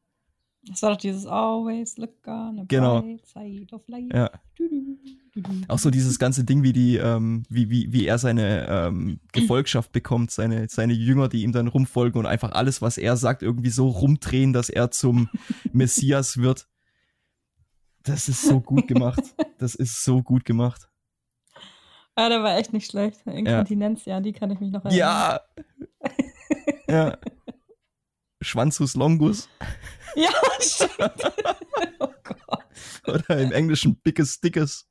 Das 0.68 0.83
war 0.83 0.90
doch 0.90 0.96
dieses 0.98 1.27
Always 1.27 1.96
look 1.98 2.14
on 2.27 2.57
the 2.61 2.64
Genau. 2.68 3.03
bright 3.03 3.27
side 3.27 3.66
of 3.72 3.83
life. 3.88 4.09
Ja. 4.14 4.31
Du, 4.57 4.68
du, 4.68 4.96
du, 5.35 5.40
du. 5.42 5.50
Auch 5.68 5.79
so 5.79 5.90
dieses 5.90 6.18
ganze 6.18 6.44
Ding, 6.44 6.62
wie 6.62 6.72
die, 6.72 6.96
ähm, 6.96 7.42
wie, 7.50 7.68
wie, 7.70 7.92
wie 7.92 8.07
er 8.07 8.18
seine 8.18 8.66
ähm, 8.68 9.20
Gefolgschaft 9.33 9.92
bekommt, 9.92 10.31
seine, 10.31 10.68
seine 10.68 10.94
Jünger, 10.94 11.29
die 11.29 11.42
ihm 11.42 11.53
dann 11.53 11.68
rumfolgen 11.68 12.18
und 12.18 12.27
einfach 12.27 12.53
alles, 12.53 12.81
was 12.81 12.96
er 12.98 13.16
sagt, 13.16 13.42
irgendwie 13.42 13.70
so 13.70 13.88
rumdrehen, 13.88 14.53
dass 14.53 14.70
er 14.70 14.90
zum 14.90 15.29
Messias 15.72 16.38
wird. 16.38 16.66
Das 18.03 18.29
ist 18.29 18.42
so 18.42 18.61
gut 18.61 18.88
gemacht. 18.88 19.22
Das 19.59 19.74
ist 19.74 20.03
so 20.05 20.22
gut 20.22 20.44
gemacht. 20.44 20.88
Ja, 22.16 22.29
der 22.29 22.42
war 22.42 22.57
echt 22.57 22.72
nicht 22.72 22.90
schlecht. 22.90 23.27
Inkontinenz, 23.27 24.05
ja, 24.05 24.20
die 24.20 24.33
kann 24.33 24.50
ich 24.50 24.61
mich 24.61 24.70
noch 24.70 24.85
erinnern. 24.85 24.98
Ja! 24.98 25.40
Ja. 26.88 27.18
Schwanzus 28.44 28.94
longus 28.94 29.48
Ja, 30.16 30.30
stimmt. 30.61 30.92
oh 31.98 32.09
Gott. 32.22 32.64
oder 33.07 33.38
im 33.40 33.52
Englischen 33.52 33.96
Biggest 33.96 34.44
Dickes. 34.44 34.88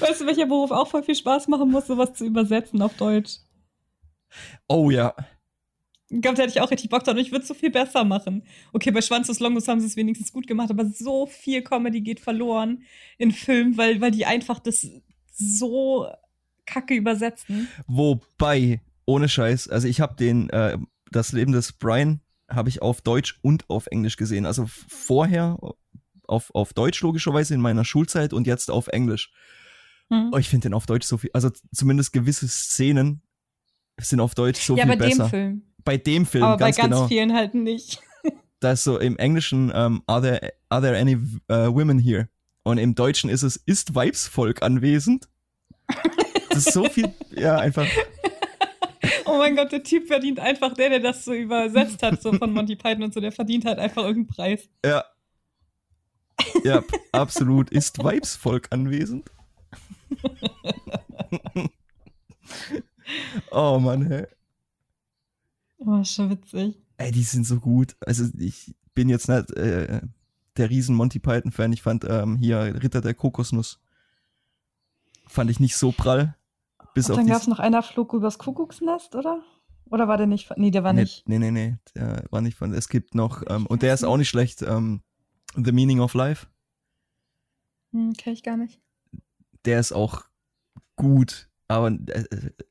Weißt 0.00 0.20
du, 0.20 0.26
welcher 0.26 0.46
Beruf 0.46 0.70
auch 0.70 0.88
voll 0.88 1.02
viel 1.02 1.14
Spaß 1.14 1.48
machen 1.48 1.70
muss, 1.70 1.86
sowas 1.86 2.14
zu 2.14 2.24
übersetzen 2.24 2.80
auf 2.80 2.94
Deutsch? 2.96 3.38
Oh 4.68 4.90
ja. 4.90 5.14
Ich 6.08 6.20
glaube, 6.20 6.36
da 6.36 6.42
hätte 6.42 6.52
ich 6.52 6.60
auch 6.60 6.70
richtig 6.70 6.90
Bock 6.90 7.04
drauf 7.04 7.16
ich 7.16 7.30
würde 7.32 7.42
es 7.42 7.48
so 7.48 7.54
viel 7.54 7.70
besser 7.70 8.04
machen. 8.04 8.44
Okay, 8.72 8.90
bei 8.90 9.00
Schwanzus 9.00 9.40
Longus 9.40 9.68
haben 9.68 9.80
sie 9.80 9.86
es 9.86 9.96
wenigstens 9.96 10.32
gut 10.32 10.46
gemacht, 10.46 10.70
aber 10.70 10.86
so 10.86 11.26
viel 11.26 11.62
Comedy 11.62 12.02
geht 12.02 12.20
verloren 12.20 12.84
in 13.18 13.30
Filmen, 13.32 13.76
weil, 13.78 14.00
weil 14.00 14.10
die 14.10 14.26
einfach 14.26 14.58
das 14.58 14.86
so 15.32 16.06
kacke 16.66 16.94
übersetzen. 16.94 17.68
Wobei, 17.86 18.80
ohne 19.04 19.28
Scheiß, 19.28 19.68
also 19.68 19.88
ich 19.88 20.00
habe 20.00 20.14
den, 20.16 20.50
äh, 20.50 20.78
das 21.10 21.32
Leben 21.32 21.52
des 21.52 21.72
Brian 21.72 22.20
habe 22.48 22.68
ich 22.68 22.82
auf 22.82 23.00
Deutsch 23.00 23.38
und 23.42 23.68
auf 23.68 23.86
Englisch 23.86 24.16
gesehen. 24.16 24.46
Also 24.46 24.66
vorher 24.88 25.58
auf, 26.26 26.54
auf 26.54 26.72
Deutsch 26.72 27.00
logischerweise 27.02 27.54
in 27.54 27.60
meiner 27.60 27.84
Schulzeit 27.84 28.32
und 28.32 28.46
jetzt 28.46 28.70
auf 28.70 28.88
Englisch. 28.88 29.32
Hm. 30.10 30.30
Oh, 30.32 30.38
ich 30.38 30.48
finde 30.48 30.68
den 30.68 30.74
auf 30.74 30.86
Deutsch 30.86 31.06
so 31.06 31.16
viel, 31.16 31.30
also 31.32 31.50
zumindest 31.72 32.12
gewisse 32.12 32.48
Szenen 32.48 33.22
sind 34.00 34.20
auf 34.20 34.34
Deutsch 34.34 34.60
so 34.60 34.76
ja, 34.76 34.84
viel 34.84 34.96
bei 34.96 35.08
besser. 35.08 35.24
dem 35.24 35.30
Film. 35.30 35.62
Bei 35.84 35.96
dem 35.96 36.26
Film, 36.26 36.44
Aber 36.44 36.56
ganz 36.58 36.76
bei 36.76 36.82
ganz 36.82 36.94
genau. 36.94 37.08
vielen 37.08 37.34
halt 37.34 37.54
nicht. 37.54 38.00
Da 38.60 38.70
ist 38.70 38.84
so 38.84 38.96
im 38.96 39.16
Englischen, 39.16 39.72
ähm, 39.74 40.04
are, 40.06 40.22
there, 40.22 40.52
are 40.68 40.80
there 40.80 40.96
any 40.96 41.16
uh, 41.16 41.74
women 41.74 41.98
here? 41.98 42.28
Und 42.62 42.78
im 42.78 42.94
Deutschen 42.94 43.28
ist 43.28 43.42
es, 43.42 43.56
ist 43.56 43.96
Weibsvolk 43.96 44.62
anwesend? 44.62 45.28
Das 46.48 46.66
ist 46.66 46.72
so 46.72 46.84
viel, 46.84 47.12
ja, 47.34 47.58
einfach. 47.58 47.88
Oh 49.24 49.38
mein 49.38 49.56
Gott, 49.56 49.72
der 49.72 49.82
Typ 49.82 50.06
verdient 50.06 50.40
einfach, 50.40 50.74
der, 50.74 50.90
der 50.90 51.00
das 51.00 51.24
so 51.24 51.32
übersetzt 51.32 52.02
hat, 52.02 52.22
so 52.22 52.32
von 52.32 52.52
Monty 52.52 52.76
Python 52.76 53.04
und 53.04 53.14
so, 53.14 53.20
der 53.20 53.32
verdient 53.32 53.64
halt 53.64 53.78
einfach 53.78 54.04
irgendeinen 54.04 54.34
Preis. 54.34 54.68
Ja. 54.84 55.04
Ja, 56.64 56.82
absolut. 57.12 57.70
Ist 57.70 58.02
Weibsvolk 58.02 58.68
anwesend? 58.70 59.30
oh 63.50 63.78
Mann, 63.78 64.08
hä. 64.08 64.26
Oh, 65.78 66.02
schon 66.04 66.30
witzig. 66.30 66.76
Ey, 66.96 67.10
die 67.10 67.22
sind 67.22 67.46
so 67.46 67.58
gut. 67.58 67.96
Also 68.00 68.28
ich 68.38 68.74
bin 68.94 69.08
jetzt 69.08 69.28
nicht 69.28 69.50
äh, 69.52 70.00
der 70.56 70.70
riesen 70.70 70.94
Monty 70.94 71.18
Python-Fan. 71.18 71.72
Ich 71.72 71.82
fand 71.82 72.04
ähm, 72.08 72.36
hier 72.36 72.80
Ritter 72.82 73.00
der 73.00 73.14
Kokosnuss. 73.14 73.80
Fand 75.26 75.50
ich 75.50 75.60
nicht 75.60 75.76
so 75.76 75.92
prall. 75.92 76.36
Bis 76.94 77.10
auf 77.10 77.16
dann 77.16 77.26
gab 77.26 77.40
es 77.40 77.46
noch 77.48 77.58
einer 77.58 77.82
Flug 77.82 78.12
übers 78.12 78.38
Kuckucksnest, 78.38 79.14
oder? 79.14 79.42
Oder 79.90 80.08
war 80.08 80.16
der 80.16 80.26
nicht? 80.26 80.46
von- 80.46 80.56
Nee, 80.58 80.70
der 80.70 80.84
war 80.84 80.92
nee, 80.92 81.02
nicht. 81.02 81.28
nee, 81.28 81.38
nee, 81.38 81.50
nee, 81.50 81.76
der 81.94 82.24
war 82.30 82.40
nicht 82.40 82.56
von. 82.56 82.72
Es 82.72 82.88
gibt 82.88 83.14
noch, 83.14 83.42
ähm, 83.48 83.66
und 83.66 83.82
der 83.82 83.94
ist 83.94 84.04
auch 84.04 84.16
nicht 84.16 84.28
schlecht, 84.28 84.62
ähm, 84.62 85.02
The 85.54 85.72
Meaning 85.72 86.00
of 86.00 86.14
Life. 86.14 86.46
Hm, 87.92 88.14
kenn 88.14 88.32
ich 88.32 88.42
gar 88.42 88.56
nicht. 88.56 88.80
Der 89.64 89.78
ist 89.80 89.92
auch 89.92 90.24
gut, 90.96 91.48
aber 91.68 91.88
äh, 91.90 92.24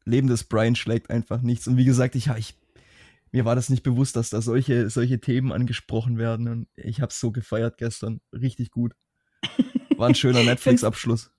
Leben 0.05 0.27
des 0.27 0.43
Brian 0.45 0.75
schlägt 0.75 1.09
einfach 1.09 1.41
nichts. 1.41 1.67
Und 1.67 1.77
wie 1.77 1.85
gesagt, 1.85 2.15
ich, 2.15 2.27
ich 2.27 2.57
mir 3.31 3.45
war 3.45 3.55
das 3.55 3.69
nicht 3.69 3.83
bewusst, 3.83 4.15
dass 4.15 4.29
da 4.31 4.41
solche, 4.41 4.89
solche 4.89 5.21
Themen 5.21 5.51
angesprochen 5.51 6.17
werden. 6.17 6.47
Und 6.47 6.67
ich 6.75 7.01
habe 7.01 7.11
es 7.11 7.19
so 7.19 7.31
gefeiert 7.31 7.77
gestern. 7.77 8.19
Richtig 8.33 8.71
gut. 8.71 8.93
War 9.95 10.09
ein 10.09 10.15
schöner 10.15 10.43
Netflix-Abschluss. 10.43 11.31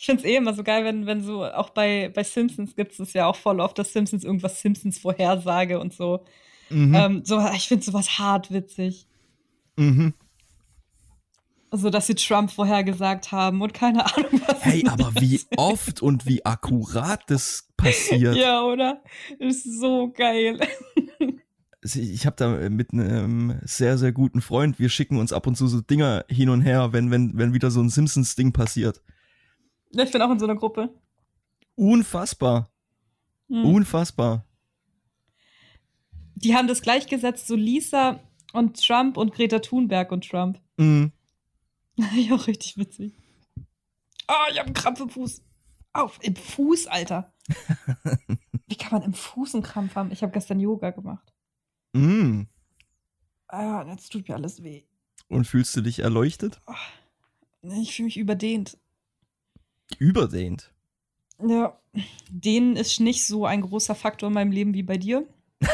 Ich 0.00 0.06
find's 0.06 0.24
eh 0.24 0.36
immer 0.36 0.54
so 0.54 0.64
geil, 0.64 0.82
wenn, 0.86 1.04
wenn 1.04 1.20
so, 1.20 1.44
auch 1.44 1.68
bei, 1.68 2.10
bei 2.14 2.24
Simpsons 2.24 2.74
gibt's 2.74 2.98
es 3.00 3.12
ja 3.12 3.26
auch 3.26 3.36
voll 3.36 3.60
oft, 3.60 3.78
dass 3.78 3.92
Simpsons 3.92 4.24
irgendwas 4.24 4.62
Simpsons 4.62 4.98
Vorhersage 4.98 5.78
und 5.78 5.92
so. 5.92 6.24
Mhm. 6.70 6.94
Ähm, 6.94 7.22
so 7.22 7.38
ich 7.54 7.68
finde 7.68 7.84
sowas 7.84 8.18
hart 8.18 8.50
witzig. 8.50 9.06
mhm. 9.76 10.14
Also, 11.68 11.90
dass 11.90 12.06
sie 12.06 12.14
Trump 12.14 12.50
vorhergesagt 12.50 13.30
haben 13.30 13.60
und 13.60 13.74
keine 13.74 14.06
Ahnung 14.06 14.40
was. 14.46 14.64
Hey, 14.64 14.84
aber 14.88 15.12
wie 15.20 15.42
oft 15.58 16.00
und 16.00 16.24
wie 16.24 16.46
akkurat 16.46 17.20
das 17.28 17.68
passiert. 17.76 18.36
Ja, 18.36 18.62
oder? 18.62 19.02
Ist 19.38 19.64
so 19.78 20.10
geil. 20.10 20.58
Ich 21.82 22.26
habe 22.26 22.36
da 22.36 22.68
mit 22.68 22.92
einem 22.92 23.58
sehr, 23.62 23.96
sehr 23.96 24.12
guten 24.12 24.42
Freund, 24.42 24.78
wir 24.78 24.90
schicken 24.90 25.16
uns 25.16 25.32
ab 25.32 25.46
und 25.46 25.56
zu 25.56 25.66
so 25.66 25.80
Dinger 25.80 26.26
hin 26.28 26.50
und 26.50 26.60
her, 26.60 26.92
wenn, 26.92 27.10
wenn, 27.10 27.38
wenn 27.38 27.54
wieder 27.54 27.70
so 27.70 27.80
ein 27.80 27.88
Simpsons-Ding 27.88 28.52
passiert. 28.52 29.00
Ja, 29.90 30.04
ich 30.04 30.12
bin 30.12 30.22
auch 30.22 30.30
in 30.30 30.38
so 30.38 30.46
einer 30.46 30.56
Gruppe. 30.56 30.94
Unfassbar. 31.74 32.70
Hm. 33.48 33.64
Unfassbar. 33.64 34.46
Die 36.36 36.54
haben 36.54 36.68
das 36.68 36.82
gleichgesetzt, 36.82 37.46
so 37.46 37.54
Lisa 37.54 38.20
und 38.52 38.82
Trump 38.84 39.16
und 39.16 39.34
Greta 39.34 39.58
Thunberg 39.58 40.12
und 40.12 40.28
Trump. 40.28 40.60
Mhm. 40.76 41.12
ja, 41.96 42.34
auch 42.34 42.46
richtig 42.46 42.76
witzig. 42.76 43.14
Ah, 44.26 44.46
ich 44.50 44.58
hab 44.58 44.66
einen 44.66 44.74
Krampf 44.74 45.00
im 45.00 45.10
Fuß. 45.10 45.42
Auf, 45.92 46.18
im 46.22 46.36
Fuß, 46.36 46.86
Alter. 46.86 47.32
Wie 48.66 48.76
kann 48.76 48.92
man 48.92 49.02
im 49.02 49.14
Fuß 49.14 49.54
einen 49.54 49.64
Krampf 49.64 49.96
haben? 49.96 50.12
Ich 50.12 50.22
habe 50.22 50.32
gestern 50.32 50.60
Yoga 50.60 50.90
gemacht. 50.90 51.34
Mhm. 51.92 52.46
Ah, 53.48 53.84
jetzt 53.88 54.10
tut 54.10 54.28
mir 54.28 54.36
alles 54.36 54.62
weh. 54.62 54.84
Und 55.28 55.46
fühlst 55.46 55.76
du 55.76 55.80
dich 55.80 55.98
erleuchtet? 55.98 56.60
Ich 57.62 57.96
fühle 57.96 58.06
mich 58.06 58.16
überdehnt. 58.16 58.78
Überdehnt. 59.98 60.72
Ja, 61.46 61.78
dehnen 62.28 62.76
ist 62.76 63.00
nicht 63.00 63.26
so 63.26 63.46
ein 63.46 63.62
großer 63.62 63.94
Faktor 63.94 64.28
in 64.28 64.34
meinem 64.34 64.52
Leben 64.52 64.74
wie 64.74 64.82
bei 64.82 64.98
dir. 64.98 65.26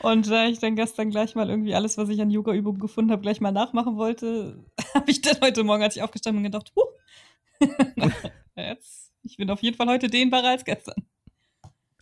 Und 0.00 0.30
da 0.30 0.46
ich 0.46 0.60
dann 0.60 0.76
gestern 0.76 1.10
gleich 1.10 1.34
mal 1.34 1.50
irgendwie 1.50 1.74
alles, 1.74 1.98
was 1.98 2.08
ich 2.08 2.20
an 2.20 2.30
Yoga-Übungen 2.30 2.78
gefunden 2.78 3.10
habe, 3.10 3.22
gleich 3.22 3.40
mal 3.40 3.50
nachmachen 3.50 3.96
wollte, 3.96 4.64
habe 4.94 5.10
ich 5.10 5.20
dann 5.20 5.40
heute 5.40 5.64
Morgen, 5.64 5.82
als 5.82 5.96
ich 5.96 6.02
aufgestanden 6.02 6.42
bin, 6.42 6.52
gedacht, 6.52 6.72
huh, 6.76 6.84
jetzt, 8.56 9.12
ich 9.22 9.36
bin 9.36 9.50
auf 9.50 9.62
jeden 9.62 9.76
Fall 9.76 9.88
heute 9.88 10.08
dehnbarer 10.08 10.50
als 10.50 10.64
gestern. 10.64 11.06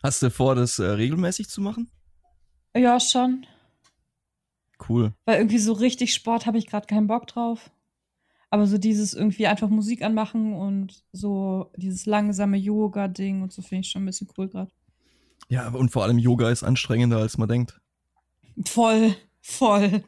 Hast 0.03 0.23
du 0.23 0.31
vor, 0.31 0.55
das 0.55 0.79
äh, 0.79 0.85
regelmäßig 0.85 1.49
zu 1.49 1.63
machen? 1.63 1.91
Ja, 2.77 3.01
schon. 3.01 3.47
Cool. 4.89 5.13
Weil 5.25 5.39
irgendwie 5.39 5.59
so 5.59 5.73
richtig 5.73 6.15
Sport 6.15 6.47
habe 6.47 6.59
ich 6.59 6.67
gerade 6.67 6.87
keinen 6.87 7.07
Bock 7.07 7.27
drauf. 7.27 7.71
Aber 8.51 8.67
so 8.67 8.79
dieses 8.79 9.15
irgendwie 9.15 9.47
einfach 9.47 9.69
Musik 9.69 10.03
anmachen 10.03 10.55
und 10.55 11.03
so 11.13 11.73
dieses 11.77 12.07
langsame 12.07 12.57
Yoga-Ding 12.57 13.43
und 13.43 13.53
so 13.53 13.63
finde 13.63 13.81
ich 13.81 13.91
schon 13.91 14.03
ein 14.03 14.07
bisschen 14.07 14.29
cool 14.39 14.49
gerade. 14.49 14.71
Ja, 15.49 15.69
und 15.69 15.91
vor 15.91 16.05
allem 16.05 16.19
Yoga 16.19 16.51
ist 16.51 16.63
anstrengender, 16.63 17.19
als 17.19 17.37
man 17.37 17.49
denkt. 17.49 17.81
Voll, 18.65 19.17
voll. 19.41 20.05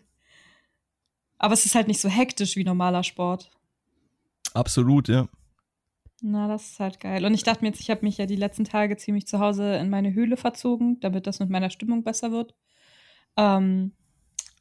Aber 1.38 1.54
es 1.54 1.66
ist 1.66 1.74
halt 1.74 1.88
nicht 1.88 2.00
so 2.00 2.08
hektisch 2.08 2.56
wie 2.56 2.64
normaler 2.64 3.02
Sport. 3.02 3.50
Absolut, 4.54 5.08
ja. 5.08 5.28
Na, 6.22 6.48
das 6.48 6.70
ist 6.70 6.80
halt 6.80 7.00
geil. 7.00 7.24
Und 7.24 7.34
ich 7.34 7.42
dachte 7.42 7.62
mir 7.62 7.68
jetzt, 7.68 7.80
ich 7.80 7.90
habe 7.90 8.04
mich 8.04 8.16
ja 8.16 8.26
die 8.26 8.36
letzten 8.36 8.64
Tage 8.64 8.96
ziemlich 8.96 9.26
zu 9.26 9.38
Hause 9.38 9.76
in 9.76 9.90
meine 9.90 10.14
Höhle 10.14 10.36
verzogen, 10.36 10.98
damit 11.00 11.26
das 11.26 11.40
mit 11.40 11.50
meiner 11.50 11.68
Stimmung 11.68 12.04
besser 12.04 12.32
wird. 12.32 12.54
Ähm, 13.36 13.92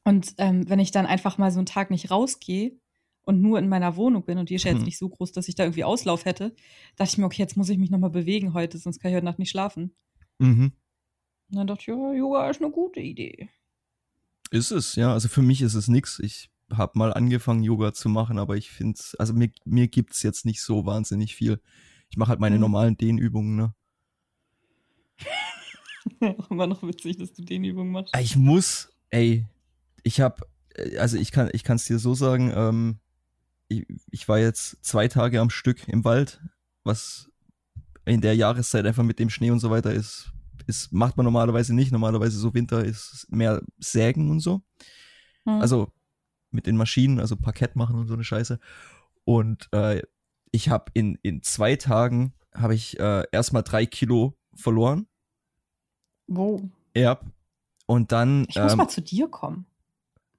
und 0.06 0.34
ähm, 0.38 0.70
wenn 0.70 0.80
ich 0.80 0.92
dann 0.92 1.06
einfach 1.06 1.38
mal 1.38 1.52
so 1.52 1.60
einen 1.60 1.66
Tag 1.66 1.92
nicht 1.92 2.10
rausgehe 2.12 2.78
und 3.24 3.42
nur 3.42 3.60
in 3.60 3.68
meiner 3.68 3.96
Wohnung 3.98 4.24
bin, 4.24 4.38
und 4.38 4.50
die 4.50 4.56
ist 4.56 4.64
ja 4.64 4.72
jetzt 4.72 4.80
Hm. 4.80 4.86
nicht 4.86 4.98
so 4.98 5.10
groß, 5.10 5.32
dass 5.34 5.48
ich 5.50 5.56
da 5.56 5.64
irgendwie 5.64 5.84
Auslauf 5.84 6.26
hätte, 6.26 6.56
dachte 6.96 7.12
ich 7.12 7.18
mir, 7.18 7.26
okay, 7.26 7.42
jetzt 7.42 7.58
muss 7.58 7.70
ich 7.70 7.78
mich 7.78 7.90
nochmal 7.90 8.12
bewegen 8.12 8.54
heute, 8.54 8.78
sonst 8.78 9.00
kann 9.00 9.10
ich 9.12 9.16
heute 9.16 9.26
Nacht 9.26 9.40
nicht 9.40 9.50
schlafen. 9.50 9.96
Mhm. 10.40 10.72
Und 11.50 11.58
dann 11.58 11.68
dachte 11.68 11.82
ich, 11.82 11.88
ja, 11.88 12.14
Yoga 12.14 12.50
ist 12.50 12.62
eine 12.62 12.72
gute 12.72 13.00
Idee. 13.00 13.50
Ist 14.52 14.72
es, 14.72 14.96
ja. 14.96 15.12
Also 15.14 15.28
für 15.28 15.42
mich 15.42 15.62
ist 15.62 15.74
es 15.76 15.88
nix. 15.88 16.20
Ich 16.20 16.50
habe 16.72 16.98
mal 16.98 17.14
angefangen, 17.14 17.64
Yoga 17.64 17.94
zu 17.94 18.10
machen, 18.10 18.38
aber 18.40 18.58
ich 18.58 18.70
finde 18.72 19.00
also 19.20 19.34
mir, 19.34 19.52
mir 19.66 19.88
gibt's 19.88 20.24
jetzt 20.24 20.46
nicht 20.46 20.62
so 20.62 20.86
wahnsinnig 20.86 21.36
viel. 21.36 21.60
Ich 22.10 22.18
mache 22.18 22.30
halt 22.30 22.40
meine 22.40 22.56
Mhm. 22.56 22.62
normalen 22.62 22.98
Dehnübungen, 22.98 23.56
ne? 23.56 23.74
Immer 26.50 26.68
noch 26.68 26.84
witzig, 26.84 27.18
dass 27.18 27.34
du 27.34 27.44
den 27.44 27.64
Übung 27.64 27.90
machst. 27.92 28.16
Ich 28.20 28.36
muss, 28.36 28.94
ey, 29.10 29.46
ich 30.06 30.22
habe, 30.22 30.48
also 31.00 31.18
ich 31.18 31.32
kann, 31.32 31.50
ich 31.52 31.64
kann 31.64 31.78
es 31.78 31.86
dir 31.86 32.00
so 32.00 32.14
sagen, 32.14 32.54
ähm, 32.56 33.00
ich, 33.68 33.86
ich 34.12 34.30
war 34.30 34.40
jetzt 34.40 34.86
zwei 34.86 35.08
Tage 35.08 35.42
am 35.42 35.50
Stück 35.50 35.88
im 35.88 36.06
Wald, 36.06 36.40
was 36.84 37.30
in 38.06 38.22
der 38.22 38.36
Jahreszeit 38.36 38.86
einfach 38.86 39.04
mit 39.04 39.18
dem 39.18 39.32
Schnee 39.32 39.50
und 39.50 39.60
so 39.60 39.72
weiter 39.72 39.92
ist, 39.92 40.32
ist 40.68 40.94
macht 40.94 41.18
man 41.18 41.24
normalerweise 41.24 41.74
nicht. 41.74 41.92
Normalerweise 41.92 42.38
so 42.38 42.54
Winter 42.54 42.86
ist 42.86 43.26
mehr 43.30 43.64
Sägen 43.80 44.30
und 44.30 44.42
so. 44.42 44.62
Hm. 45.46 45.60
Also 45.60 45.92
mit 46.52 46.68
den 46.68 46.78
Maschinen, 46.78 47.20
also 47.20 47.36
Parkett 47.36 47.76
machen 47.76 47.98
und 47.98 48.08
so 48.08 48.14
eine 48.14 48.24
Scheiße. 48.24 48.60
Und 49.24 49.68
äh, 49.74 50.04
ich 50.52 50.70
habe 50.70 50.92
in, 50.94 51.18
in 51.24 51.42
zwei 51.42 51.76
Tagen 51.78 52.36
habe 52.54 52.76
ich 52.76 53.00
äh, 53.00 53.24
erstmal 53.32 53.64
drei 53.64 53.88
Kilo 53.88 54.38
verloren. 54.54 55.08
Wow. 56.28 56.62
Ja. 56.96 57.20
Und 57.88 58.12
dann 58.12 58.46
Ich 58.50 58.56
muss 58.56 58.74
ähm, 58.74 58.78
mal 58.78 58.88
zu 58.88 59.02
dir 59.02 59.28
kommen. 59.28 59.66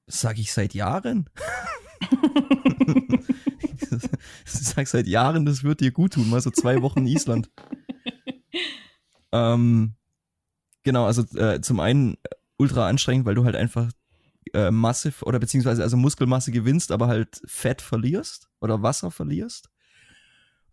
Sag 0.07 0.39
ich 0.39 0.53
seit 0.53 0.75
Jahren. 0.75 1.29
ich 3.71 3.89
sag 4.45 4.87
seit 4.87 5.07
Jahren, 5.07 5.47
das 5.47 5.65
wird 5.65 5.81
dir 5.81 5.91
gut 5.91 6.15
tun. 6.15 6.31
Mal 6.31 6.41
so 6.41 6.51
zwei 6.51 6.83
Wochen 6.83 7.01
in 7.01 7.07
Island. 7.07 7.51
ähm, 9.33 9.95
genau, 10.83 11.07
also 11.07 11.23
äh, 11.37 11.61
zum 11.61 11.81
einen 11.81 12.15
äh, 12.15 12.29
ultra 12.57 12.89
anstrengend, 12.89 13.27
weil 13.27 13.35
du 13.35 13.45
halt 13.45 13.57
einfach 13.57 13.91
äh, 14.55 14.71
Masse 14.71 15.13
oder 15.23 15.39
beziehungsweise 15.39 15.83
also 15.83 15.97
Muskelmasse 15.97 16.53
gewinnst, 16.53 16.93
aber 16.93 17.09
halt 17.09 17.43
Fett 17.47 17.83
verlierst 17.83 18.49
oder 18.61 18.83
Wasser 18.83 19.11
verlierst. 19.11 19.71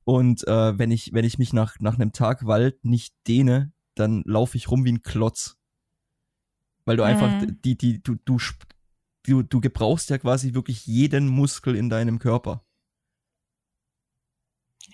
Und 0.05 0.45
äh, 0.47 0.77
wenn 0.77 0.91
ich 0.91 1.13
wenn 1.13 1.25
ich 1.25 1.37
mich 1.37 1.53
nach 1.53 1.79
nach 1.79 1.95
einem 1.95 2.11
Tag 2.11 2.45
Wald 2.45 2.83
nicht 2.83 3.15
dehne, 3.27 3.71
dann 3.95 4.23
laufe 4.25 4.57
ich 4.57 4.69
rum 4.69 4.83
wie 4.85 4.91
ein 4.91 5.01
Klotz, 5.01 5.57
weil 6.85 6.97
du 6.97 7.03
einfach 7.03 7.41
Mhm. 7.41 7.61
die 7.63 7.77
die 7.77 8.03
du 8.03 8.15
du 8.25 8.37
du 9.23 9.43
du 9.43 9.61
gebrauchst 9.61 10.09
ja 10.09 10.17
quasi 10.17 10.53
wirklich 10.53 10.85
jeden 10.85 11.27
Muskel 11.27 11.75
in 11.75 11.89
deinem 11.89 12.19
Körper. 12.19 12.65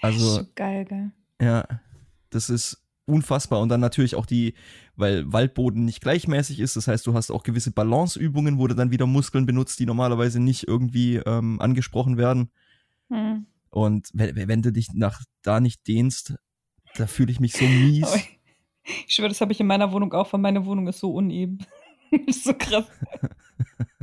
Also 0.02 0.26
Ist 0.26 0.36
so 0.36 0.52
geil, 0.56 0.86
geil. 0.86 1.12
ja, 1.42 1.68
das 2.30 2.50
ist 2.50 2.84
unfassbar. 3.06 3.60
Und 3.60 3.70
dann 3.70 3.82
natürlich 3.82 4.16
auch 4.16 4.26
die, 4.26 4.54
weil 4.96 5.32
Waldboden 5.32 5.84
nicht 5.84 6.02
gleichmäßig 6.02 6.60
ist. 6.60 6.76
Das 6.76 6.88
heißt, 6.88 7.06
du 7.08 7.14
hast 7.14 7.32
auch 7.32 7.44
gewisse 7.44 7.72
Balanceübungen, 7.72 8.60
wo 8.60 8.68
du 8.68 8.76
dann 8.76 8.92
wieder 8.92 9.08
Muskeln 9.08 9.46
benutzt, 9.46 9.80
die 9.80 9.86
normalerweise 9.86 10.40
nicht 10.40 10.68
irgendwie 10.68 11.18
ähm, 11.18 11.60
angesprochen 11.60 12.18
werden. 12.18 12.52
Hm. 13.10 13.48
Und 13.72 14.10
wenn, 14.14 14.48
wenn 14.48 14.62
du 14.62 14.72
dich 14.72 14.94
nach 14.94 15.22
da 15.42 15.60
nicht 15.60 15.88
dehnst, 15.88 16.36
da 16.96 17.08
fühle 17.08 17.32
ich 17.32 17.40
mich 17.40 17.54
so 17.54 17.66
mies. 17.66 18.14
Ich 19.08 19.16
schwöre, 19.16 19.30
das 19.30 19.42
habe 19.42 19.52
ich 19.52 19.60
in 19.60 19.68
meiner 19.68 19.92
Wohnung 19.92 20.14
auch, 20.14 20.32
weil 20.34 20.40
meine 20.40 20.66
Wohnung 20.66 20.88
ist 20.88 21.00
so 21.00 21.14
uneben. 21.14 21.60
so 22.30 22.54
krass. 22.54 22.86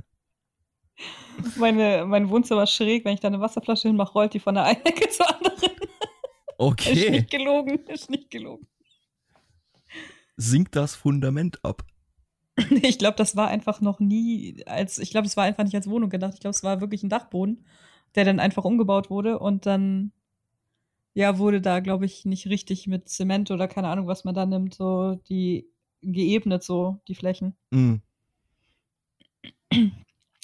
Meine, 1.57 2.05
mein 2.07 2.28
Wohnzimmer 2.30 2.64
ist 2.64 2.72
schräg, 2.72 3.05
wenn 3.05 3.14
ich 3.14 3.20
da 3.20 3.28
eine 3.28 3.40
Wasserflasche 3.40 3.88
hinmache, 3.88 4.12
rollt 4.12 4.34
die 4.34 4.40
von 4.40 4.55
der 4.55 4.64
einen 4.64 4.84
Ecke 4.84 5.09
zur 5.11 5.28
anderen. 5.34 5.72
Ist 6.84 7.09
Okay, 7.09 7.11
nicht 7.11 7.30
gelogen, 7.30 7.86
ist 7.86 8.11
nicht 8.11 8.30
gelogen. 8.30 8.66
sinkt 10.36 10.74
das 10.76 10.94
Fundament 10.94 11.62
ab. 11.64 11.84
Ich 12.82 12.99
glaube, 12.99 13.16
das 13.16 13.36
war 13.36 13.49
einfach 13.49 13.80
noch 13.80 14.01
nie 14.01 14.62
als, 14.66 14.99
ich 14.99 15.11
glaube, 15.11 15.26
es 15.26 15.36
war 15.36 15.44
einfach 15.44 15.64
nicht 15.64 15.74
als 15.74 15.88
Wohnung 15.90 16.11
gedacht. 16.11 16.34
Ich 16.34 16.40
glaube, 16.40 16.55
es 16.55 16.62
war 16.62 16.80
wirklich 16.80 17.03
ein 17.03 17.11
Dachboden, 17.11 17.66
der 18.14 18.24
dann 18.24 18.40
einfach 18.40 18.64
umgebaut 18.64 19.11
wurde 19.11 19.38
und 19.38 19.66
dann, 19.66 20.12
ja, 21.14 21.38
wurde 21.38 21.61
da, 21.61 21.80
glaube 21.80 22.07
ich, 22.07 22.24
nicht 22.24 22.47
richtig 22.49 22.86
mit 22.86 23.09
Zement 23.09 23.51
oder 23.51 23.68
keine 23.68 23.88
Ahnung, 23.88 24.07
was 24.07 24.24
man 24.24 24.34
da 24.34 24.47
nimmt, 24.47 24.74
so 24.74 25.14
die 25.28 25.68
geebnet, 26.03 26.62
so 26.62 27.01
die 27.09 27.14
Flächen. 27.14 27.57
Mm. 27.70 27.97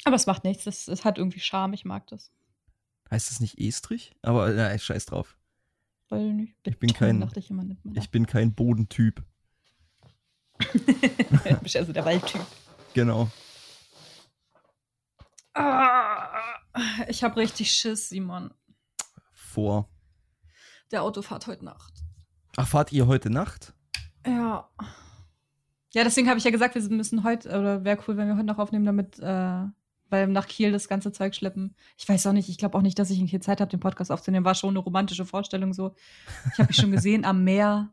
Aber 0.05 0.16
es 0.16 0.26
macht 0.26 0.44
nichts, 0.44 0.66
es, 0.66 0.88
es 0.88 1.05
hat 1.05 1.18
irgendwie 1.18 1.40
Charme, 1.40 1.74
ich 1.74 1.84
mag 1.84 2.07
das. 2.09 2.30
Heißt 3.11 3.30
das 3.30 3.40
nicht 3.40 3.59
Estrich? 3.59 4.16
Aber 4.22 4.50
na, 4.50 4.76
scheiß 4.76 5.07
drauf. 5.07 5.36
Weil 6.09 6.32
nicht 6.32 6.55
Ich 6.66 6.78
bin 6.78 6.88
Beton, 6.88 7.20
kein- 7.20 7.30
ich 7.36 7.50
immer, 7.50 7.64
Ich 7.94 8.11
bin 8.11 8.26
kein 8.26 8.55
Bodentyp. 8.55 9.22
da. 11.44 11.55
bist 11.57 11.76
also 11.76 11.92
der 11.92 12.05
Waldtyp. 12.05 12.40
Genau. 12.94 13.30
Ah, 15.55 16.40
ich 17.09 17.22
habe 17.22 17.36
richtig 17.36 17.70
Schiss, 17.72 18.09
Simon. 18.09 18.53
Vor. 19.32 19.88
Der 20.90 21.03
Autofahrt 21.03 21.46
heute 21.46 21.64
Nacht. 21.64 21.92
Ach, 22.57 22.66
fahrt 22.68 22.92
ihr 22.92 23.07
heute 23.07 23.30
Nacht? 23.30 23.74
Ja. 24.26 24.68
Ja, 25.94 26.05
deswegen 26.05 26.28
habe 26.28 26.38
ich 26.38 26.44
ja 26.44 26.50
gesagt, 26.50 26.74
wir 26.74 26.82
müssen 26.88 27.22
heute, 27.24 27.48
oder 27.48 27.84
wäre 27.84 27.98
cool, 28.07 28.16
wenn 28.16 28.28
wir 28.28 28.34
heute 28.36 28.46
noch 28.46 28.59
aufnehmen, 28.59 28.86
damit, 28.86 29.18
äh, 29.18 29.64
weil 30.12 30.28
nach 30.28 30.46
Kiel 30.46 30.70
das 30.70 30.86
ganze 30.88 31.10
Zeug 31.10 31.34
schleppen. 31.34 31.74
Ich 31.96 32.06
weiß 32.06 32.26
auch 32.26 32.32
nicht, 32.32 32.50
ich 32.50 32.58
glaube 32.58 32.76
auch 32.76 32.82
nicht, 32.82 32.98
dass 32.98 33.08
ich 33.10 33.18
hier 33.18 33.40
Zeit 33.40 33.62
habe, 33.62 33.70
den 33.70 33.80
Podcast 33.80 34.12
aufzunehmen. 34.12 34.44
War 34.44 34.54
schon 34.54 34.68
eine 34.70 34.78
romantische 34.78 35.24
Vorstellung 35.24 35.72
so. 35.72 35.94
Ich 36.52 36.58
habe 36.58 36.68
mich 36.68 36.76
schon 36.76 36.92
gesehen 36.92 37.24
am 37.24 37.42
Meer, 37.42 37.88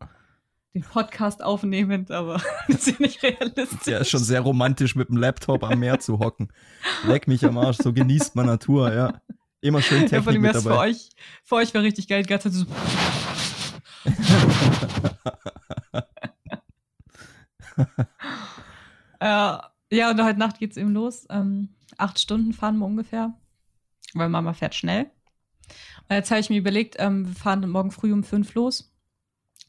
den 0.74 0.84
Podcast 0.84 1.42
aufnehmend, 1.42 2.12
aber 2.12 2.42
das 2.68 2.88
ist 2.88 2.88
ja 2.88 2.96
nicht 3.00 3.24
realistisch. 3.24 3.88
Ja, 3.88 4.00
ist 4.00 4.10
schon 4.10 4.20
sehr 4.20 4.42
romantisch 4.42 4.96
mit 4.96 5.08
dem 5.08 5.16
Laptop 5.16 5.64
am 5.64 5.80
Meer 5.80 6.00
zu 6.00 6.20
hocken. 6.20 6.52
Leck 7.06 7.30
mich 7.30 7.46
am 7.46 7.58
Arsch, 7.58 7.78
so 7.78 7.94
genießt 7.94 8.36
man 8.36 8.48
Natur, 8.48 8.94
ja. 8.94 9.22
Immer 9.62 9.82
schön 9.82 10.02
Ja, 10.04 10.10
Technik 10.10 10.34
dem 10.34 10.42
mit 10.42 10.54
wär's 10.54 10.64
für 10.64 10.70
dabei. 10.70 10.90
euch, 10.90 11.10
für 11.44 11.56
euch 11.56 11.74
wäre 11.74 11.86
richtig 11.86 12.10
geil, 12.10 12.24
die 12.24 12.30
ganze 12.30 12.52
Zeit 12.52 12.60
so. 12.60 12.66
äh, 19.20 19.58
ja, 19.92 20.12
und 20.12 20.24
heute 20.24 20.40
Nacht 20.40 20.60
geht's 20.60 20.78
eben 20.78 20.92
los. 20.92 21.26
Ähm, 21.30 21.70
acht 22.00 22.20
Stunden 22.20 22.54
fahren 22.54 22.78
wir 22.78 22.86
ungefähr, 22.86 23.34
weil 24.14 24.30
Mama 24.30 24.54
fährt 24.54 24.76
schnell. 24.76 25.12
Und 26.08 26.16
jetzt 26.16 26.32
habe 26.32 26.40
ich 26.40 26.50
mir 26.50 26.58
überlegt, 26.58 26.96
ähm, 26.98 27.28
wir 27.28 27.36
fahren 27.36 27.70
morgen 27.70 27.92
früh 27.92 28.12
um 28.12 28.24
fünf 28.24 28.54
los. 28.56 28.92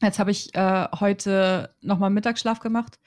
Jetzt 0.01 0.17
habe 0.17 0.31
ich 0.31 0.55
äh, 0.55 0.87
heute 0.99 1.75
nochmal 1.81 2.09
Mittagsschlaf 2.09 2.59
gemacht, 2.59 2.99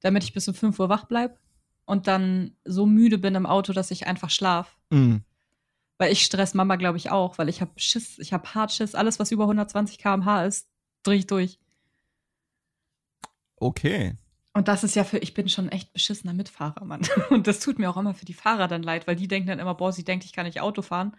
damit 0.00 0.24
ich 0.24 0.32
bis 0.32 0.48
um 0.48 0.54
fünf 0.54 0.78
Uhr 0.80 0.88
wach 0.88 1.04
bleib 1.04 1.38
und 1.84 2.06
dann 2.06 2.56
so 2.64 2.86
müde 2.86 3.18
bin 3.18 3.34
im 3.34 3.46
Auto, 3.46 3.72
dass 3.72 3.90
ich 3.90 4.06
einfach 4.06 4.30
schlaf. 4.30 4.76
Mm. 4.90 5.18
Weil 5.98 6.12
ich 6.12 6.24
stress 6.24 6.54
Mama, 6.54 6.76
glaube 6.76 6.98
ich, 6.98 7.10
auch, 7.10 7.38
weil 7.38 7.48
ich 7.48 7.60
habe 7.60 7.72
Schiss, 7.76 8.18
ich 8.18 8.32
habe 8.32 8.54
hart 8.54 8.72
Schiss. 8.72 8.94
Alles, 8.94 9.18
was 9.18 9.30
über 9.32 9.44
120 9.44 9.98
km/h 9.98 10.44
ist, 10.44 10.68
drehe 11.02 11.18
ich 11.18 11.26
durch. 11.26 11.58
Okay. 13.56 14.16
Und 14.52 14.66
das 14.68 14.82
ist 14.82 14.96
ja 14.96 15.04
für, 15.04 15.18
ich 15.18 15.32
bin 15.34 15.48
schon 15.48 15.68
echt 15.68 15.92
beschissener 15.92 16.32
Mitfahrer, 16.32 16.84
Mann. 16.84 17.02
Und 17.30 17.46
das 17.46 17.60
tut 17.60 17.78
mir 17.78 17.88
auch 17.88 17.96
immer 17.96 18.14
für 18.14 18.24
die 18.24 18.34
Fahrer 18.34 18.66
dann 18.66 18.82
leid, 18.82 19.06
weil 19.06 19.14
die 19.16 19.28
denken 19.28 19.48
dann 19.48 19.60
immer, 19.60 19.74
boah, 19.74 19.92
sie 19.92 20.04
denkt, 20.04 20.24
ich 20.24 20.32
kann 20.32 20.44
nicht 20.46 20.60
Auto 20.60 20.82
fahren. 20.82 21.16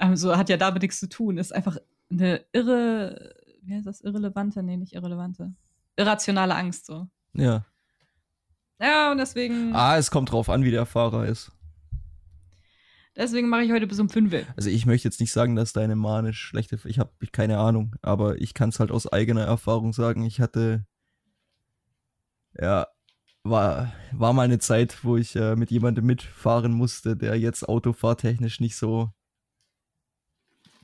Ähm, 0.00 0.16
so 0.16 0.36
hat 0.36 0.48
ja 0.48 0.56
damit 0.56 0.82
nichts 0.82 0.98
zu 0.98 1.08
tun. 1.08 1.38
Ist 1.38 1.54
einfach 1.54 1.76
eine 2.10 2.44
irre, 2.52 3.34
wie 3.62 3.74
heißt 3.74 3.86
das, 3.86 4.00
irrelevante? 4.00 4.62
Nee, 4.64 4.76
nicht 4.76 4.94
irrelevante. 4.94 5.54
Irrationale 5.96 6.54
Angst, 6.56 6.86
so. 6.86 7.06
Ja. 7.34 7.64
Ja, 8.80 9.10
und 9.12 9.18
deswegen, 9.18 9.74
Ah, 9.74 9.96
es 9.96 10.10
kommt 10.10 10.32
drauf 10.32 10.50
an, 10.50 10.64
wie 10.64 10.70
der 10.70 10.84
Fahrer 10.86 11.24
ist. 11.26 11.52
deswegen 13.16 13.48
mache 13.48 13.62
ich 13.62 13.72
heute 13.72 13.86
bis 13.86 13.98
um 14.00 14.08
5 14.10 14.32
Uhr. 14.32 14.42
Also 14.56 14.68
ich 14.70 14.84
möchte 14.86 15.08
jetzt 15.08 15.20
nicht 15.20 15.32
sagen, 15.32 15.56
dass 15.56 15.72
deine 15.72 15.96
manisch 15.96 16.38
schlechte, 16.40 16.78
ich 16.84 16.98
habe 16.98 17.10
keine 17.32 17.58
Ahnung, 17.58 17.94
aber 18.02 18.40
ich 18.40 18.52
kann 18.54 18.68
es 18.68 18.80
halt 18.80 18.90
aus 18.90 19.10
eigener 19.10 19.44
Erfahrung 19.44 19.92
sagen. 19.94 20.24
Ich 20.24 20.40
hatte, 20.40 20.84
ja, 22.60 22.86
war, 23.44 23.92
war 24.12 24.32
mal 24.32 24.42
eine 24.42 24.58
Zeit, 24.58 25.04
wo 25.04 25.16
ich 25.16 25.36
äh, 25.36 25.56
mit 25.56 25.70
jemandem 25.70 26.06
mitfahren 26.06 26.72
musste, 26.72 27.16
der 27.16 27.38
jetzt 27.38 27.68
autofahrtechnisch 27.68 28.60
nicht 28.60 28.76
so, 28.76 29.10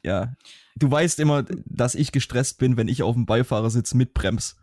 ja, 0.04 0.34
du 0.76 0.90
weißt 0.90 1.20
immer, 1.20 1.44
dass 1.64 1.94
ich 1.94 2.12
gestresst 2.12 2.58
bin, 2.58 2.76
wenn 2.76 2.88
ich 2.88 3.02
auf 3.02 3.14
dem 3.14 3.26
Beifahrersitz 3.26 3.94
mitbrems. 3.94 4.56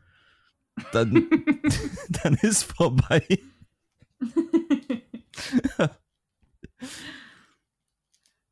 Dann, 0.92 1.28
dann 2.10 2.36
ist 2.36 2.64
vorbei. 2.64 3.24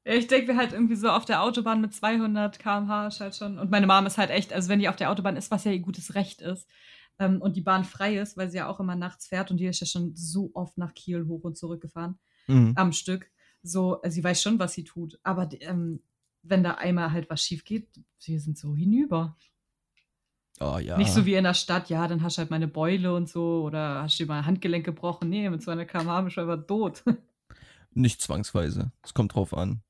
Ja, 0.06 0.14
ich 0.14 0.28
denke 0.28 0.54
mir 0.54 0.58
halt 0.58 0.72
irgendwie 0.72 0.96
so 0.96 1.10
auf 1.10 1.26
der 1.26 1.42
Autobahn 1.42 1.82
mit 1.82 1.94
200 1.94 2.60
km/h 2.60 3.08
ist 3.08 3.20
halt 3.20 3.36
schon. 3.36 3.60
Und 3.60 3.72
meine 3.72 3.88
Mom 3.88 4.06
ist 4.06 4.18
halt 4.18 4.30
echt, 4.30 4.54
also 4.54 4.70
wenn 4.70 4.80
die 4.80 4.88
auf 4.88 4.96
der 4.96 5.12
Autobahn 5.12 5.36
ist, 5.36 5.52
was 5.52 5.66
ja 5.66 5.72
ihr 5.72 5.80
gutes 5.80 6.16
Recht 6.16 6.42
ist, 6.42 6.66
ähm, 7.20 7.42
und 7.42 7.56
die 7.56 7.62
Bahn 7.62 7.84
frei 7.84 8.18
ist, 8.18 8.38
weil 8.38 8.50
sie 8.50 8.58
ja 8.58 8.68
auch 8.68 8.80
immer 8.80 8.96
nachts 8.96 9.28
fährt 9.28 9.52
und 9.52 9.58
die 9.58 9.66
ist 9.66 9.80
ja 9.80 9.88
schon 9.88 10.16
so 10.16 10.52
oft 10.54 10.78
nach 10.78 10.94
Kiel 10.94 11.26
hoch 11.28 11.44
und 11.44 11.58
zurück 11.58 11.82
gefahren 11.82 12.18
Mhm. 12.48 12.74
am 12.76 12.94
Stück. 12.94 13.30
So, 13.64 14.02
äh, 14.04 14.10
sie 14.12 14.24
weiß 14.24 14.42
schon, 14.42 14.58
was 14.60 14.74
sie 14.74 14.84
tut. 14.86 15.20
Aber 15.24 15.50
ähm, 15.60 16.02
wenn 16.44 16.64
da 16.64 16.76
einmal 16.76 17.12
halt 17.12 17.30
was 17.30 17.44
schief 17.44 17.66
geht, 17.66 17.90
wir 18.24 18.40
sind 18.40 18.58
so 18.58 18.74
hinüber. 18.76 19.36
Oh 20.60 20.78
ja. 20.80 20.98
Nicht 20.98 21.12
so 21.12 21.26
wie 21.26 21.36
in 21.36 21.44
der 21.44 21.54
Stadt, 21.54 21.90
ja, 21.90 22.08
dann 22.08 22.24
hast 22.24 22.38
du 22.38 22.40
halt 22.40 22.50
meine 22.52 22.68
Beule 22.68 23.14
und 23.14 23.28
so 23.30 23.64
oder 23.64 24.02
hast 24.04 24.18
du 24.20 24.24
dir 24.24 24.28
mal 24.30 24.40
ein 24.40 24.46
Handgelenk 24.46 24.86
gebrochen. 24.86 25.30
Nee, 25.30 25.50
mit 25.50 25.62
so 25.62 25.72
einer 25.72 25.86
kmh 25.86 26.22
bist 26.22 26.38
du 26.38 26.42
einfach 26.42 26.66
tot. 26.66 27.04
Nicht 27.94 28.22
zwangsweise. 28.22 28.92
Es 29.04 29.14
kommt 29.14 29.36
drauf 29.36 29.54
an. 29.54 29.82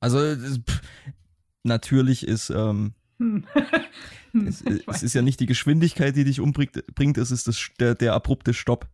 Also, 0.00 0.18
pff, 0.18 0.80
natürlich 1.64 2.26
ist, 2.26 2.50
ähm, 2.50 2.94
Hm. 3.18 3.44
Es, 4.46 4.62
es 4.62 5.02
ist 5.02 5.14
ja 5.14 5.22
nicht 5.22 5.40
die 5.40 5.46
Geschwindigkeit, 5.46 6.14
die 6.14 6.24
dich 6.24 6.40
umbringt, 6.40 6.84
bringt, 6.94 7.18
es 7.18 7.30
ist 7.30 7.48
das, 7.48 7.70
der, 7.80 7.94
der 7.94 8.14
abrupte 8.14 8.54
Stopp. 8.54 8.88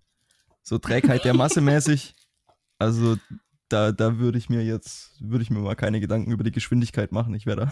So 0.63 0.79
Trägheit 0.79 1.25
der 1.25 1.35
Masse 1.35 1.61
mäßig. 1.61 2.15
Also, 2.79 3.17
da, 3.69 3.93
da 3.93 4.19
würde 4.19 4.39
ich 4.39 4.49
mir 4.49 4.65
jetzt, 4.65 5.17
würde 5.21 5.43
ich 5.43 5.51
mir 5.51 5.59
mal 5.59 5.77
keine 5.77 6.01
Gedanken 6.01 6.31
über 6.33 6.45
die 6.45 6.53
Geschwindigkeit 6.53 7.13
machen. 7.13 7.35
Ich 7.35 7.47
werde 7.47 7.71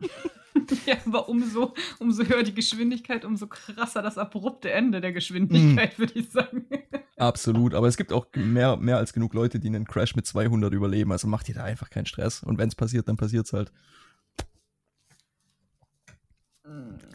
da. 0.00 0.08
Ja, 0.86 0.96
aber 1.06 1.28
umso, 1.28 1.74
umso 1.98 2.24
höher 2.24 2.42
die 2.42 2.54
Geschwindigkeit, 2.54 3.24
umso 3.24 3.46
krasser 3.46 4.02
das 4.02 4.18
abrupte 4.18 4.70
Ende 4.70 5.00
der 5.00 5.12
Geschwindigkeit, 5.12 5.98
würde 5.98 6.12
ich 6.14 6.30
sagen. 6.30 6.66
Absolut. 7.16 7.74
Aber 7.74 7.88
es 7.88 7.96
gibt 7.96 8.12
auch 8.12 8.26
mehr, 8.34 8.76
mehr 8.76 8.96
als 8.96 9.12
genug 9.12 9.34
Leute, 9.34 9.60
die 9.60 9.68
einen 9.68 9.86
Crash 9.86 10.16
mit 10.16 10.26
200 10.26 10.72
überleben. 10.72 11.12
Also 11.12 11.28
macht 11.28 11.48
ihr 11.48 11.54
da 11.54 11.64
einfach 11.64 11.90
keinen 11.90 12.06
Stress. 12.06 12.42
Und 12.42 12.58
wenn 12.58 12.68
es 12.68 12.74
passiert, 12.74 13.08
dann 13.08 13.16
passiert 13.16 13.46
es 13.46 13.52
halt. 13.52 13.72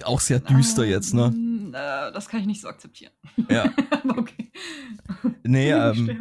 Auch 0.04 0.20
sehr 0.20 0.40
düster 0.40 0.86
jetzt, 0.86 1.14
ne? 1.14 1.32
Ähm, 1.34 1.74
äh, 1.74 2.12
das 2.12 2.28
kann 2.28 2.42
ich 2.42 2.46
nicht 2.48 2.62
so 2.62 2.68
akzeptieren. 2.68 3.14
Ja. 3.50 3.64
aber 3.92 4.18
okay. 4.18 4.52
Nee, 5.44 5.72
ähm, 5.72 6.20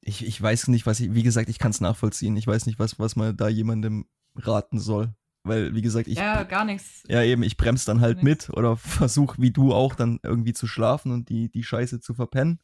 ich, 0.00 0.24
ich 0.24 0.40
weiß 0.40 0.68
nicht, 0.68 0.86
was 0.86 1.00
ich, 1.00 1.14
wie 1.14 1.22
gesagt, 1.22 1.48
ich 1.48 1.58
kann 1.58 1.70
es 1.70 1.80
nachvollziehen. 1.80 2.36
Ich 2.36 2.46
weiß 2.46 2.66
nicht, 2.66 2.78
was, 2.78 2.98
was 2.98 3.16
man 3.16 3.36
da 3.36 3.48
jemandem 3.48 4.06
raten 4.36 4.78
soll. 4.78 5.14
Weil, 5.42 5.74
wie 5.74 5.82
gesagt, 5.82 6.06
ich, 6.08 6.18
ja, 6.18 6.36
ja, 6.36 6.42
gar 6.42 6.64
nichts. 6.64 7.02
eben, 7.08 7.42
ich 7.42 7.56
bremse 7.56 7.86
dann 7.86 8.00
halt 8.00 8.22
Nix. 8.22 8.48
mit 8.48 8.56
oder 8.58 8.76
versuch 8.76 9.36
wie 9.38 9.50
du 9.50 9.72
auch 9.72 9.94
dann 9.94 10.20
irgendwie 10.22 10.52
zu 10.52 10.66
schlafen 10.66 11.12
und 11.12 11.28
die, 11.30 11.50
die 11.50 11.62
Scheiße 11.64 12.00
zu 12.00 12.12
verpennen. 12.14 12.60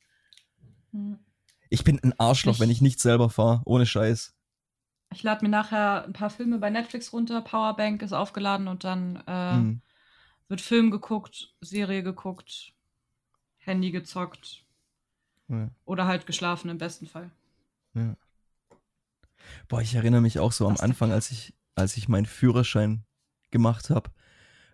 Hm. 0.92 1.18
Ich 1.70 1.84
bin 1.84 1.98
ein 2.02 2.12
Arschloch, 2.18 2.54
Ich- 2.54 2.60
wenn 2.60 2.70
ich 2.70 2.80
nicht 2.82 3.00
selber 3.00 3.30
fahre, 3.30 3.62
ohne 3.64 3.86
Scheiß. 3.86 4.34
Ich 5.16 5.22
lade 5.22 5.42
mir 5.42 5.48
nachher 5.48 6.04
ein 6.04 6.12
paar 6.12 6.28
Filme 6.28 6.58
bei 6.58 6.68
Netflix 6.68 7.10
runter, 7.10 7.40
Powerbank 7.40 8.02
ist 8.02 8.12
aufgeladen 8.12 8.68
und 8.68 8.84
dann 8.84 9.16
äh, 9.26 9.64
Hm. 9.64 9.80
wird 10.48 10.60
Film 10.60 10.90
geguckt, 10.90 11.54
Serie 11.62 12.02
geguckt, 12.02 12.74
Handy 13.58 13.92
gezockt 13.92 14.64
Ja, 15.48 15.70
oder 15.86 16.06
halt 16.06 16.26
geschlafen 16.26 16.68
im 16.68 16.76
besten 16.76 17.06
Fall. 17.06 17.30
ja. 17.94 18.16
Boah, 19.68 19.80
ich 19.80 19.94
erinnere 19.94 20.20
mich 20.20 20.38
auch 20.38 20.52
so 20.52 20.66
am? 20.66 20.76
Anfang, 20.76 21.12
als 21.12 21.30
ich, 21.30 21.54
als 21.74 21.96
ich 21.96 22.08
meinen 22.08 22.26
Führerschein 22.26 23.04
gemacht 23.50 23.90
habe, 23.90 24.10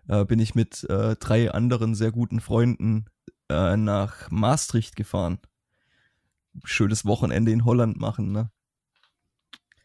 äh, 0.07 0.25
bin 0.25 0.39
ich 0.39 0.55
mit 0.55 0.83
äh, 0.89 1.15
drei 1.17 1.51
anderen 1.51 1.95
sehr 1.95 2.11
guten 2.11 2.41
Freunden 2.41 3.05
äh, 3.49 3.77
nach 3.77 4.29
Maastricht 4.31 4.95
gefahren. 4.95 5.39
Schönes 6.65 7.05
Wochenende 7.05 7.51
in 7.51 7.63
Holland 7.63 7.99
machen, 7.99 8.31
ne? 8.31 8.51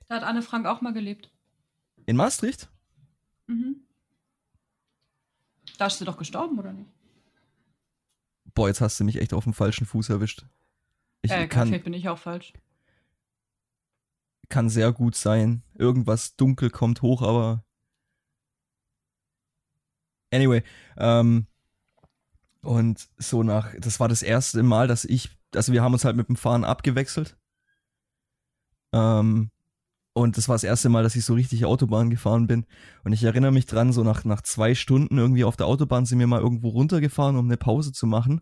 Da 0.09 0.17
hat 0.17 0.23
Anne 0.23 0.43
Frank 0.43 0.67
auch 0.67 0.81
mal 0.81 0.93
gelebt. 0.93 1.31
In 2.07 2.17
Maastricht? 2.17 2.69
Mhm. 3.47 3.77
Da 5.77 5.87
ist 5.87 5.99
sie 5.99 6.05
doch 6.05 6.17
gestorben, 6.17 6.59
oder 6.59 6.73
nicht? 6.73 6.91
Boah, 8.55 8.69
jetzt 8.69 8.81
hast 8.81 8.99
du 8.99 9.05
mich 9.05 9.21
echt 9.21 9.35
auf 9.35 9.45
dem 9.45 9.53
falschen 9.53 9.87
Fuß 9.87 10.09
erwischt. 10.09 10.45
Ich 11.23 11.31
äh, 11.31 11.47
kann, 11.47 11.69
vielleicht 11.69 11.85
bin 11.85 11.93
ich 11.93 12.09
auch 12.09 12.19
falsch. 12.19 12.53
kann 14.49 14.71
sehr 14.71 14.93
gut 14.93 15.15
sein. 15.15 15.63
Irgendwas 15.75 16.37
dunkel 16.37 16.71
kommt 16.71 17.03
hoch, 17.03 17.23
aber. 17.23 17.65
Anyway, 20.33 20.63
ähm, 20.97 21.47
und 22.63 23.09
so 23.19 23.43
nach, 23.43 23.75
das 23.79 24.01
war 24.01 24.09
das 24.09 24.23
erste 24.23 24.63
Mal, 24.63 24.89
dass 24.89 25.05
ich, 25.05 25.31
also 25.55 25.73
wir 25.73 25.83
haben 25.83 25.93
uns 25.93 26.05
halt 26.05 26.17
mit 26.17 26.29
dem 26.29 26.37
Fahren 26.37 26.65
abgewechselt. 26.65 27.37
Ähm, 28.93 29.51
und 30.19 30.37
das 30.37 30.49
war 30.49 30.57
das 30.57 30.65
erste 30.65 30.89
Mal, 30.89 31.05
dass 31.05 31.15
ich 31.15 31.25
so 31.25 31.35
richtig 31.35 31.65
Autobahn 31.65 32.11
gefahren 32.11 32.49
bin. 32.49 32.67
Und 33.05 33.13
ich 33.13 33.23
erinnere 33.23 33.53
mich 33.53 33.67
dran, 33.67 33.93
so 33.93 34.03
nach, 34.03 34.25
nach 34.25 34.43
zwei 34.43 34.75
Stunden 34.75 35.17
irgendwie 35.17 35.45
auf 35.45 35.57
der 35.57 35.67
Autobahn 35.67 36.07
sind 36.07 36.19
wir 36.19 36.27
mal 36.27 36.41
irgendwo 36.41 36.71
runtergefahren, 36.71 37.37
um 37.37 37.45
eine 37.47 37.57
Pause 37.57 37.93
zu 37.93 38.07
machen. 38.09 38.41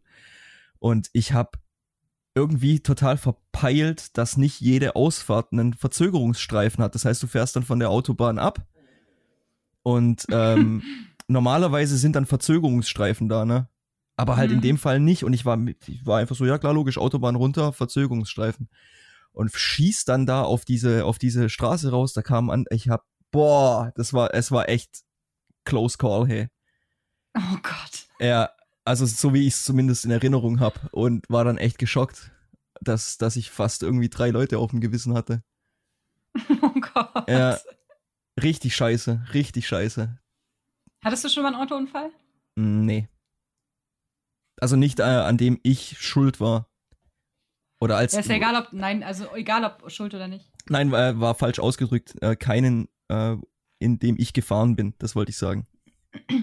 Und 0.79 1.11
ich 1.13 1.35
habe 1.35 1.51
irgendwie 2.35 2.81
total 2.81 3.19
verpeilt, 3.19 4.17
dass 4.17 4.39
nicht 4.39 4.59
jede 4.61 4.97
Ausfahrt 4.97 5.53
einen 5.53 5.75
Verzögerungsstreifen 5.75 6.83
hat. 6.83 6.95
Das 6.95 7.05
heißt, 7.05 7.23
du 7.23 7.27
fährst 7.27 7.57
dann 7.57 7.63
von 7.63 7.79
der 7.79 7.91
Autobahn 7.91 8.39
ab 8.39 8.67
und 9.83 10.25
ähm, 10.31 10.83
normalerweise 11.29 11.99
sind 11.99 12.17
dann 12.17 12.25
Verzögerungsstreifen 12.25 13.29
da, 13.29 13.45
ne? 13.45 13.69
Aber 14.17 14.39
halt 14.39 14.51
in 14.51 14.59
Mhm. 14.59 14.63
dem 14.63 14.79
Fall 14.79 14.99
nicht. 14.99 15.25
Und 15.25 15.35
ich 15.35 15.45
war, 15.45 15.59
ich 15.87 16.07
war 16.07 16.19
einfach 16.21 16.37
so, 16.37 16.47
ja 16.47 16.57
klar, 16.57 16.73
logisch, 16.73 16.97
Autobahn 16.97 17.37
runter, 17.37 17.75
Verzögerungsstreifen. 17.75 18.71
Und 19.37 19.53
schieß 19.53 20.07
dann 20.07 20.25
da 20.25 20.43
auf 20.43 20.65
diese, 20.65 21.05
auf 21.05 21.19
diese 21.19 21.51
Straße 21.51 21.91
raus, 21.91 22.15
da 22.15 22.23
kam 22.23 22.49
an, 22.49 22.65
ich 22.71 22.89
hab, 22.89 23.05
boah, 23.31 23.93
das 23.95 24.15
war, 24.15 24.33
es 24.33 24.51
war 24.51 24.71
echt 24.71 25.03
close 25.65 25.99
call, 25.99 26.27
hey. 26.27 26.49
Oh 27.37 27.59
Gott. 27.63 28.07
Ja, 28.19 28.49
also 28.87 29.05
so 29.05 29.35
wie 29.35 29.47
ich 29.47 29.53
es 29.53 29.65
zumindest 29.67 30.07
in 30.07 30.11
Erinnerung 30.11 30.59
habe 30.59 30.81
und 30.91 31.29
war 31.29 31.45
dann 31.45 31.59
echt 31.59 31.77
geschockt, 31.77 32.31
dass, 32.81 33.19
dass 33.19 33.37
ich 33.37 33.51
fast 33.51 33.83
irgendwie 33.83 34.09
drei 34.09 34.31
Leute 34.31 34.57
auf 34.59 34.71
dem 34.71 34.81
Gewissen 34.81 35.13
hatte. 35.15 35.43
Oh 36.63 36.81
Gott. 36.81 37.29
Ja. 37.29 37.59
Richtig 38.43 38.75
scheiße, 38.75 39.27
richtig 39.35 39.67
scheiße. 39.69 40.19
Hattest 41.05 41.25
du 41.25 41.29
schon 41.29 41.43
mal 41.43 41.53
einen 41.53 41.63
Autounfall? 41.63 42.11
Mm, 42.55 42.85
Nee. 42.87 43.09
Also 44.61 44.77
nicht 44.77 45.01
äh, 45.01 45.03
an 45.03 45.37
dem 45.37 45.61
ich 45.63 45.99
schuld 45.99 46.41
war. 46.41 46.71
Oder 47.79 47.97
als. 47.97 48.13
Ja, 48.13 48.21
ist 48.21 48.29
ja 48.29 48.37
egal, 48.37 48.57
ob, 48.57 48.73
nein, 48.73 49.03
also 49.03 49.35
egal, 49.35 49.65
ob 49.65 49.91
schuld 49.91 50.15
oder 50.15 50.29
nicht. 50.29 50.51
Nein, 50.69 50.91
war, 50.91 51.21
war 51.21 51.35
falsch 51.35 51.59
ausgedrückt. 51.59 52.15
Äh, 52.23 52.37
keinen, 52.37 52.89
äh, 53.09 53.37
in 53.79 53.99
dem 53.99 54.17
ich 54.19 54.33
gefahren 54.33 54.77
bin, 54.77 54.95
das 54.99 55.15
wollte 55.15 55.31
ich 55.31 55.39
sagen. 55.39 55.67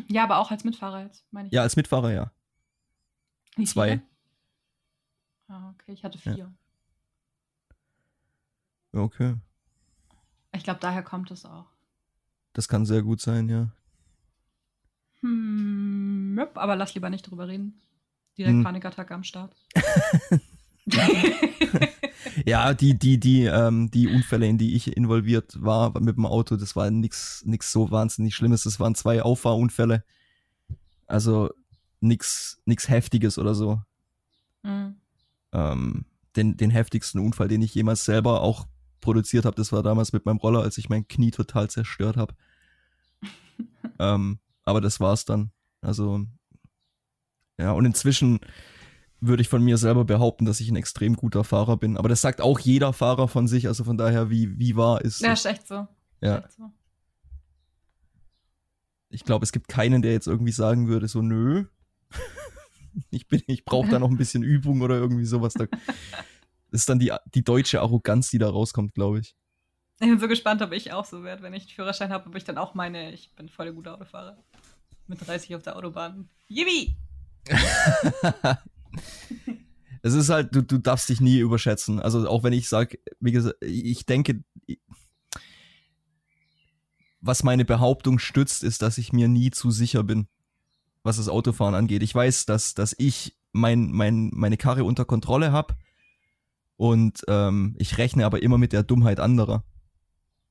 Ja, 0.07 0.23
aber 0.23 0.37
auch 0.37 0.51
als 0.51 0.63
Mitfahrer 0.63 1.03
jetzt, 1.03 1.25
meine 1.31 1.47
ich. 1.47 1.53
Ja, 1.53 1.61
als 1.63 1.75
Mitfahrer 1.75 2.11
ja. 2.13 2.31
Wie 3.55 3.65
zwei. 3.65 4.01
Ah, 5.47 5.71
okay, 5.71 5.93
ich 5.93 6.03
hatte 6.03 6.17
vier. 6.19 6.53
Okay. 8.91 9.35
Ich 10.55 10.63
glaube, 10.63 10.79
daher 10.79 11.01
kommt 11.01 11.31
es 11.31 11.45
auch. 11.45 11.65
Das 12.53 12.67
kann 12.67 12.85
sehr 12.85 13.01
gut 13.01 13.19
sein, 13.21 13.49
ja. 13.49 13.71
Hm, 15.21 16.39
aber 16.53 16.75
lass 16.75 16.93
lieber 16.93 17.09
nicht 17.09 17.23
drüber 17.29 17.47
reden. 17.47 17.81
Direkt 18.37 18.53
Hm. 18.57 18.63
Panikattacke 18.63 19.13
am 19.13 19.23
Start. 19.23 19.55
Ja, 22.45 22.73
die, 22.73 22.97
die, 22.97 23.19
die, 23.19 23.43
ähm, 23.45 23.91
die 23.91 24.07
Unfälle, 24.07 24.47
in 24.47 24.57
die 24.57 24.75
ich 24.75 24.95
involviert 24.97 25.61
war 25.61 25.99
mit 25.99 26.17
dem 26.17 26.25
Auto, 26.25 26.55
das 26.55 26.75
war 26.75 26.89
nix, 26.89 27.43
nix 27.45 27.71
so 27.71 27.91
wahnsinnig 27.91 28.35
Schlimmes. 28.35 28.63
Das 28.63 28.79
waren 28.79 28.95
zwei 28.95 29.21
Auffahrunfälle. 29.21 30.03
Also 31.05 31.51
nix, 31.99 32.61
nix 32.65 32.89
Heftiges 32.89 33.37
oder 33.37 33.53
so. 33.53 33.81
Hm. 34.63 34.95
Ähm, 35.51 36.05
den, 36.35 36.57
den 36.57 36.71
heftigsten 36.71 37.19
Unfall, 37.19 37.47
den 37.47 37.61
ich 37.61 37.75
jemals 37.75 38.05
selber 38.05 38.41
auch 38.41 38.67
produziert 38.99 39.45
habe, 39.45 39.55
das 39.55 39.71
war 39.71 39.83
damals 39.83 40.13
mit 40.13 40.25
meinem 40.25 40.37
Roller, 40.37 40.61
als 40.61 40.77
ich 40.77 40.89
mein 40.89 41.07
Knie 41.07 41.31
total 41.31 41.69
zerstört 41.69 42.17
habe. 42.17 42.33
ähm, 43.99 44.39
aber 44.63 44.81
das 44.81 44.99
war's 44.99 45.25
dann. 45.25 45.51
Also 45.81 46.25
ja, 47.59 47.71
und 47.71 47.85
inzwischen 47.85 48.39
würde 49.27 49.41
ich 49.41 49.49
von 49.49 49.63
mir 49.63 49.77
selber 49.77 50.05
behaupten, 50.05 50.45
dass 50.45 50.59
ich 50.59 50.69
ein 50.69 50.75
extrem 50.75 51.15
guter 51.15 51.43
Fahrer 51.43 51.77
bin. 51.77 51.97
Aber 51.97 52.09
das 52.09 52.21
sagt 52.21 52.41
auch 52.41 52.59
jeder 52.59 52.93
Fahrer 52.93 53.27
von 53.27 53.47
sich. 53.47 53.67
Also 53.67 53.83
von 53.83 53.97
daher, 53.97 54.29
wie, 54.29 54.57
wie 54.59 54.75
wahr 54.75 55.01
ist 55.01 55.21
Ja, 55.21 55.33
ist 55.33 55.45
echt 55.45 55.67
so. 55.67 55.87
Ja. 56.21 56.39
Echt 56.39 56.51
so. 56.51 56.71
Ich 59.09 59.23
glaube, 59.23 59.43
es 59.43 59.51
gibt 59.51 59.67
keinen, 59.67 60.01
der 60.01 60.11
jetzt 60.11 60.27
irgendwie 60.27 60.51
sagen 60.51 60.87
würde, 60.87 61.07
so 61.07 61.21
nö. 61.21 61.65
ich 63.11 63.27
bin, 63.27 63.41
ich 63.47 63.63
brauche 63.63 63.89
da 63.89 63.99
noch 63.99 64.09
ein 64.09 64.17
bisschen 64.17 64.43
Übung 64.43 64.81
oder 64.81 64.95
irgendwie 64.95 65.25
sowas. 65.25 65.53
Da, 65.53 65.67
das 65.67 66.81
ist 66.81 66.89
dann 66.89 66.99
die, 66.99 67.13
die 67.33 67.43
deutsche 67.43 67.81
Arroganz, 67.81 68.29
die 68.29 68.39
da 68.39 68.49
rauskommt, 68.49 68.93
glaube 68.93 69.19
ich. 69.19 69.35
Ich 69.99 70.09
bin 70.09 70.19
so 70.19 70.27
gespannt, 70.27 70.61
ob 70.61 70.71
ich 70.73 70.91
auch 70.91 71.05
so 71.05 71.23
werde, 71.23 71.43
wenn 71.43 71.53
ich 71.53 71.63
einen 71.63 71.71
Führerschein 71.71 72.11
habe, 72.11 72.27
ob 72.27 72.35
ich 72.35 72.43
dann 72.43 72.57
auch 72.57 72.73
meine, 72.73 73.13
ich 73.13 73.33
bin 73.35 73.47
voll 73.47 73.65
der 73.65 73.73
gute 73.73 73.93
Autofahrer. 73.93 74.37
Mit 75.07 75.25
30 75.25 75.55
auf 75.55 75.63
der 75.63 75.75
Autobahn. 75.75 76.29
Yippie! 76.47 76.95
Es 80.05 80.13
ist 80.15 80.27
halt, 80.29 80.53
du, 80.53 80.61
du 80.61 80.79
darfst 80.79 81.07
dich 81.07 81.21
nie 81.21 81.39
überschätzen. 81.39 82.01
Also 82.01 82.27
auch 82.27 82.43
wenn 82.43 82.51
ich 82.51 82.67
sage, 82.67 82.99
wie 83.21 83.31
gesagt, 83.31 83.55
ich 83.63 84.05
denke, 84.05 84.43
was 87.21 87.43
meine 87.43 87.63
Behauptung 87.63 88.19
stützt, 88.19 88.63
ist, 88.63 88.81
dass 88.81 88.97
ich 88.97 89.13
mir 89.13 89.29
nie 89.29 89.49
zu 89.51 89.71
sicher 89.71 90.03
bin, 90.03 90.27
was 91.03 91.17
das 91.17 91.29
Autofahren 91.29 91.73
angeht. 91.73 92.03
Ich 92.03 92.13
weiß, 92.13 92.45
dass, 92.45 92.73
dass 92.73 92.93
ich 92.97 93.37
mein, 93.53 93.91
mein, 93.91 94.29
meine 94.33 94.57
Karre 94.57 94.83
unter 94.83 95.05
Kontrolle 95.05 95.53
habe 95.53 95.75
und 96.75 97.21
ähm, 97.29 97.75
ich 97.77 97.97
rechne 97.97 98.25
aber 98.25 98.43
immer 98.43 98.57
mit 98.57 98.73
der 98.73 98.83
Dummheit 98.83 99.21
anderer. 99.21 99.63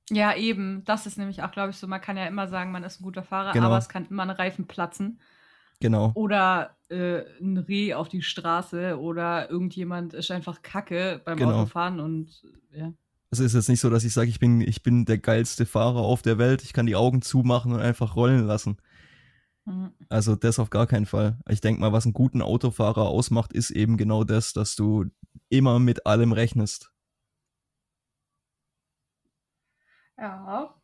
Ja, 0.08 0.34
eben. 0.34 0.82
Das 0.86 1.06
ist 1.06 1.18
nämlich 1.18 1.42
auch, 1.42 1.52
glaube 1.52 1.70
ich, 1.70 1.76
so. 1.76 1.86
Man 1.86 2.00
kann 2.00 2.16
ja 2.16 2.26
immer 2.26 2.48
sagen, 2.48 2.72
man 2.72 2.84
ist 2.84 3.00
ein 3.00 3.04
guter 3.04 3.22
Fahrer, 3.22 3.52
Genau. 3.52 3.66
aber 3.66 3.78
es 3.78 3.90
kann 3.90 4.06
immer 4.06 4.22
ein 4.22 4.30
Reifen 4.30 4.66
platzen. 4.66 5.20
Genau. 5.82 6.12
Oder 6.14 6.76
äh, 6.88 7.22
ein 7.40 7.58
Reh 7.58 7.94
auf 7.94 8.08
die 8.08 8.22
Straße 8.22 8.98
oder 8.98 9.50
irgendjemand 9.50 10.14
ist 10.14 10.30
einfach 10.30 10.62
kacke 10.62 11.20
beim 11.24 11.36
Genau. 11.36 11.60
Autofahren 11.60 12.00
und 12.00 12.42
ja. 12.72 12.92
Es 13.30 13.38
ist 13.40 13.54
jetzt 13.54 13.68
nicht 13.68 13.80
so, 13.80 13.88
dass 13.90 14.04
ich 14.04 14.12
sage, 14.12 14.28
ich 14.28 14.38
bin, 14.38 14.60
ich 14.60 14.82
bin 14.82 15.04
der 15.06 15.18
geilste 15.18 15.64
Fahrer 15.66 16.00
auf 16.00 16.20
der 16.22 16.36
Welt. 16.38 16.62
Ich 16.62 16.72
kann 16.74 16.86
die 16.86 16.96
Augen 16.96 17.22
zumachen 17.22 17.72
und 17.72 17.80
einfach 17.80 18.14
rollen 18.14 18.46
lassen. 18.46 18.76
Mhm. 19.64 19.92
Also 20.08 20.36
das 20.36 20.58
auf 20.58 20.68
gar 20.70 20.86
keinen 20.86 21.06
Fall. 21.06 21.38
Ich 21.48 21.60
denke 21.60 21.80
mal, 21.80 21.92
was 21.92 22.04
einen 22.04 22.12
guten 22.12 22.42
Autofahrer 22.42 23.08
ausmacht, 23.08 23.52
ist 23.52 23.70
eben 23.70 23.96
genau 23.96 24.24
das, 24.24 24.52
dass 24.52 24.76
du 24.76 25.06
immer 25.48 25.78
mit 25.78 26.06
allem 26.06 26.32
rechnest. 26.32 26.92
Ja. 30.18 30.74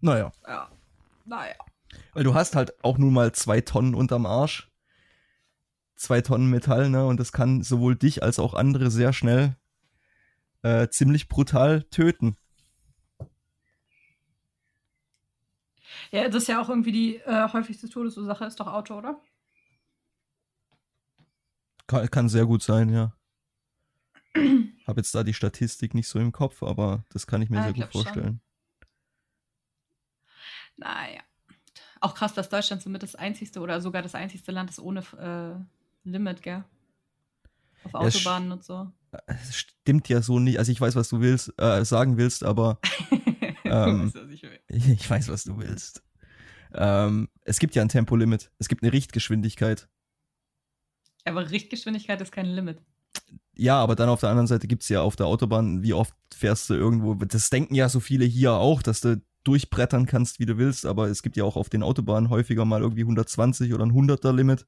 Naja, 0.00 0.32
Ja. 0.46 0.70
Naja. 1.26 1.54
Weil 2.12 2.24
du 2.24 2.34
hast 2.34 2.56
halt 2.56 2.82
auch 2.84 2.98
nun 2.98 3.12
mal 3.12 3.32
zwei 3.32 3.60
Tonnen 3.60 3.94
unterm 3.94 4.26
Arsch. 4.26 4.68
Zwei 5.96 6.20
Tonnen 6.22 6.48
Metall, 6.50 6.88
ne? 6.88 7.06
Und 7.06 7.20
das 7.20 7.32
kann 7.32 7.62
sowohl 7.62 7.94
dich 7.96 8.22
als 8.22 8.38
auch 8.38 8.54
andere 8.54 8.90
sehr 8.90 9.12
schnell 9.12 9.56
äh, 10.62 10.88
ziemlich 10.88 11.28
brutal 11.28 11.82
töten. 11.84 12.36
Ja, 16.10 16.28
das 16.28 16.42
ist 16.42 16.48
ja 16.48 16.60
auch 16.62 16.68
irgendwie 16.68 16.92
die 16.92 17.16
äh, 17.16 17.48
häufigste 17.52 17.88
Todesursache, 17.88 18.44
ist 18.44 18.60
doch 18.60 18.66
Auto, 18.68 18.96
oder? 18.96 19.20
Kann, 21.86 22.08
kann 22.10 22.28
sehr 22.28 22.46
gut 22.46 22.62
sein, 22.62 22.88
ja. 22.90 23.12
Hab 24.86 24.96
jetzt 24.96 25.14
da 25.14 25.22
die 25.22 25.34
Statistik 25.34 25.94
nicht 25.94 26.08
so 26.08 26.18
im 26.18 26.32
Kopf, 26.32 26.62
aber 26.62 27.04
das 27.10 27.26
kann 27.26 27.42
ich 27.42 27.50
mir 27.50 27.58
Ah, 27.58 27.62
sehr 27.62 27.72
ich 27.72 27.76
gut 27.76 27.90
glaub 27.90 27.92
schon. 27.92 28.02
vorstellen. 28.04 28.40
Naja. 30.76 31.22
Auch 32.00 32.14
krass, 32.14 32.34
dass 32.34 32.48
Deutschland 32.48 32.82
somit 32.82 33.02
das 33.02 33.14
einzigste 33.14 33.60
oder 33.60 33.80
sogar 33.80 34.02
das 34.02 34.14
einzigste 34.14 34.52
Land 34.52 34.70
ist 34.70 34.80
ohne 34.80 35.00
äh, 35.18 36.08
Limit, 36.08 36.42
gell? 36.42 36.64
Auf 37.84 37.92
Ja, 37.92 38.00
Autobahnen 38.00 38.52
und 38.52 38.64
so. 38.64 38.90
Es 39.26 39.56
stimmt 39.56 40.08
ja 40.08 40.22
so 40.22 40.38
nicht. 40.38 40.58
Also 40.58 40.72
ich 40.72 40.80
weiß, 40.80 40.96
was 40.96 41.08
du 41.08 41.20
willst, 41.20 41.52
äh, 41.60 41.84
sagen 41.84 42.16
willst, 42.16 42.44
aber 42.44 42.78
Ähm, 43.70 44.12
Weißt 44.12 44.30
ich 44.30 44.42
will? 44.42 44.60
ich 44.68 45.08
weiß, 45.08 45.28
was 45.28 45.44
du 45.44 45.58
willst. 45.58 46.02
Ähm, 46.74 47.28
es 47.42 47.58
gibt 47.58 47.74
ja 47.74 47.82
ein 47.82 47.88
Tempolimit. 47.88 48.50
Es 48.58 48.68
gibt 48.68 48.82
eine 48.82 48.92
Richtgeschwindigkeit. 48.92 49.88
Aber 51.24 51.50
Richtgeschwindigkeit 51.50 52.20
ist 52.20 52.32
kein 52.32 52.46
Limit. 52.46 52.78
Ja, 53.54 53.80
aber 53.80 53.94
dann 53.94 54.08
auf 54.08 54.20
der 54.20 54.30
anderen 54.30 54.46
Seite 54.46 54.66
gibt's 54.66 54.88
ja 54.88 55.02
auf 55.02 55.16
der 55.16 55.26
Autobahn, 55.26 55.82
wie 55.82 55.92
oft 55.92 56.14
fährst 56.32 56.70
du 56.70 56.74
irgendwo, 56.74 57.14
das 57.14 57.50
denken 57.50 57.74
ja 57.74 57.88
so 57.88 58.00
viele 58.00 58.24
hier 58.24 58.54
auch, 58.54 58.82
dass 58.82 59.00
du 59.00 59.20
durchbrettern 59.44 60.06
kannst, 60.06 60.38
wie 60.38 60.46
du 60.46 60.58
willst, 60.58 60.86
aber 60.86 61.08
es 61.08 61.22
gibt 61.22 61.36
ja 61.36 61.44
auch 61.44 61.56
auf 61.56 61.68
den 61.70 61.82
Autobahnen 61.82 62.30
häufiger 62.30 62.64
mal 62.64 62.82
irgendwie 62.82 63.02
120 63.02 63.72
oder 63.72 63.84
ein 63.84 63.92
100er 63.92 64.32
Limit. 64.32 64.66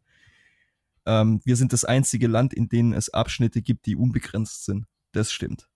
Ähm, 1.04 1.40
wir 1.44 1.56
sind 1.56 1.72
das 1.72 1.84
einzige 1.84 2.26
Land, 2.28 2.54
in 2.54 2.68
dem 2.68 2.92
es 2.92 3.10
Abschnitte 3.12 3.60
gibt, 3.60 3.86
die 3.86 3.96
unbegrenzt 3.96 4.64
sind. 4.64 4.86
Das 5.12 5.32
stimmt. 5.32 5.68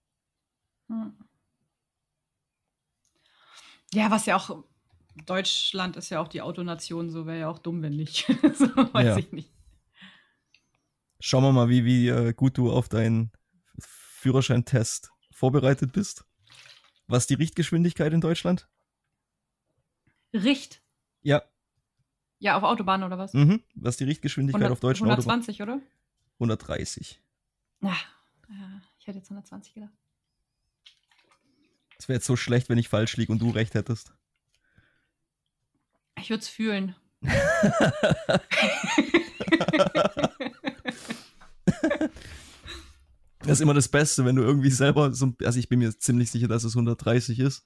Hm. 0.89 1.13
Ja, 3.93 4.11
was 4.11 4.27
ja 4.27 4.37
auch 4.37 4.65
Deutschland 5.25 5.97
ist 5.97 6.11
ja 6.11 6.21
auch 6.21 6.29
die 6.29 6.43
Autonation, 6.43 7.11
so 7.11 7.27
wäre 7.27 7.39
ja 7.41 7.49
auch 7.49 7.59
dumm, 7.59 7.83
wenn 7.83 7.97
nicht. 7.97 8.27
so 8.55 8.67
weiß 8.77 9.07
Ja. 9.07 9.17
ich 9.17 9.33
nicht. 9.33 9.51
Schauen 11.19 11.45
wir 11.45 11.53
mal, 11.53 11.69
wie, 11.69 11.85
wie 11.85 12.09
äh, 12.09 12.35
gut 12.35 12.59
du 12.59 12.71
auf 12.71 12.89
deinen 12.89 13.33
Führerscheintest 13.79 15.11
vorbereitet 15.33 15.93
bist. 15.93 16.25
Was 17.09 17.25
ist 17.25 17.31
die 17.31 17.35
Richtgeschwindigkeit 17.35 18.13
in 18.13 18.21
Deutschland? 18.21 18.69
Richt. 20.37 20.83
Ja. 21.23 21.43
Ja, 22.39 22.57
auf 22.57 22.63
Autobahn 22.63 23.03
oder 23.03 23.19
was? 23.19 23.33
Mhm. 23.33 23.63
Was 23.75 23.95
ist 23.95 24.01
die 24.01 24.05
Richtgeschwindigkeit 24.05 24.63
100 24.63 24.73
auf 24.73 24.81
deutschen 24.81 25.07
Autobahnen? 25.07 25.43
120, 25.43 25.63
oder? 25.63 25.81
130. 26.35 27.21
Ja, 27.81 27.97
ja, 28.49 28.83
ich 28.99 29.07
hätte 29.07 29.19
jetzt 29.19 29.31
120 29.31 29.75
gedacht. 29.75 29.93
Es 31.99 32.09
wäre 32.09 32.17
jetzt 32.17 32.27
so 32.27 32.37
schlecht, 32.37 32.69
wenn 32.69 32.79
ich 32.79 32.89
falsch 32.89 33.17
liege 33.17 33.33
und 33.33 33.41
du 33.41 33.51
recht 33.51 33.75
hättest. 33.75 34.13
Ich 36.19 36.31
würde 36.31 36.43
es 36.43 36.49
fühlen. 36.49 36.95
Das 43.47 43.59
ist 43.59 43.61
immer 43.61 43.75
das 43.75 43.89
Beste, 43.89 44.25
wenn 44.25 44.37
du 44.37 44.43
irgendwie 44.43 44.71
selber 44.71 45.15
so, 45.15 45.33
also 45.45 45.59
ich 45.59 45.69
bin 45.69 45.79
mir 45.79 45.97
ziemlich 45.97 46.31
sicher, 46.31 46.49
dass 46.49 46.65
es 46.65 46.75
130 46.75 47.39
ist 47.39 47.65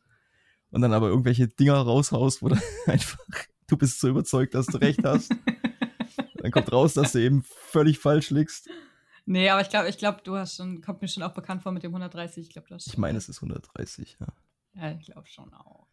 und 0.71 0.81
dann 0.81 0.93
aber 0.93 1.09
irgendwelche 1.09 1.49
Dinger 1.49 1.77
raushaust, 1.77 2.43
wo 2.43 2.49
du 2.49 2.57
einfach, 2.87 3.19
du 3.67 3.77
bist 3.77 4.01
so 4.01 4.09
überzeugt, 4.09 4.55
dass 4.55 4.67
du 4.67 4.79
recht 4.79 5.05
hast. 5.05 5.35
Dann 6.37 6.53
kommt 6.53 6.73
raus, 6.73 6.95
dass 6.95 7.13
du 7.13 7.21
eben 7.21 7.43
völlig 7.43 7.99
falsch 7.99 8.31
liegst. 8.31 8.71
nee, 9.27 9.51
aber 9.51 9.61
ich 9.61 9.69
glaube, 9.69 9.91
ich 9.91 9.99
glaub, 9.99 10.25
du 10.25 10.37
hast 10.37 10.57
schon, 10.57 10.81
kommt 10.81 11.03
mir 11.03 11.09
schon 11.09 11.23
auch 11.23 11.35
bekannt 11.35 11.63
vor 11.63 11.73
mit 11.73 11.83
dem 11.83 11.91
130. 11.91 12.47
Ich 12.47 12.53
glaube, 12.53 12.69
du 12.69 12.75
hast 12.75 12.87
Ich 12.87 12.97
meine, 12.97 13.19
es 13.19 13.29
ist 13.29 13.43
130, 13.43 14.17
ja. 14.19 14.27
Ja, 14.75 14.93
ich 14.93 15.05
glaube 15.05 15.27
schon 15.27 15.53
auch. 15.53 15.87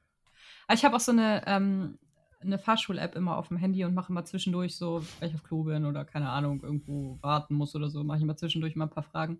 Aber 0.67 0.75
ich 0.75 0.86
habe 0.86 0.95
auch 0.95 1.01
so 1.01 1.11
eine, 1.11 1.43
ähm, 1.47 1.97
eine 2.39 2.59
Fahrschul-App 2.59 3.15
immer 3.15 3.38
auf 3.38 3.49
dem 3.49 3.57
Handy 3.57 3.84
und 3.84 3.93
mache 3.93 4.11
immer 4.11 4.23
zwischendurch 4.23 4.75
so, 4.75 5.03
wenn 5.19 5.30
ich 5.30 5.36
auf 5.36 5.43
Klo 5.43 5.63
bin 5.63 5.86
oder 5.86 6.05
keine 6.05 6.30
Ahnung, 6.30 6.61
irgendwo 6.61 7.17
warten 7.21 7.55
muss 7.55 7.75
oder 7.75 7.89
so, 7.89 8.03
mache 8.03 8.17
ich 8.17 8.23
immer 8.23 8.38
zwischendurch 8.38 8.75
mal 8.75 8.86
ein 8.86 8.91
paar 8.91 9.03
Fragen. 9.03 9.39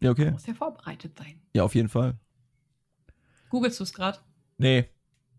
Ja, 0.00 0.10
okay. 0.10 0.30
Muss 0.30 0.46
ja 0.46 0.54
vorbereitet 0.54 1.16
sein. 1.18 1.40
Ja, 1.54 1.64
auf 1.64 1.74
jeden 1.74 1.88
Fall. 1.88 2.14
Googlest 3.50 3.80
du 3.80 3.84
es 3.84 3.92
gerade? 3.92 4.18
Nee, 4.58 4.88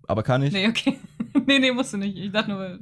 aber 0.08 0.24
kann 0.24 0.42
ich. 0.44 0.54
Nee, 0.54 0.68
okay. 0.68 1.00
nee, 1.46 1.60
nee, 1.60 1.72
musst 1.72 1.94
du 1.94 1.98
nicht. 1.98 2.18
Ich 2.18 2.32
dachte 2.32 2.52
nur, 2.52 2.80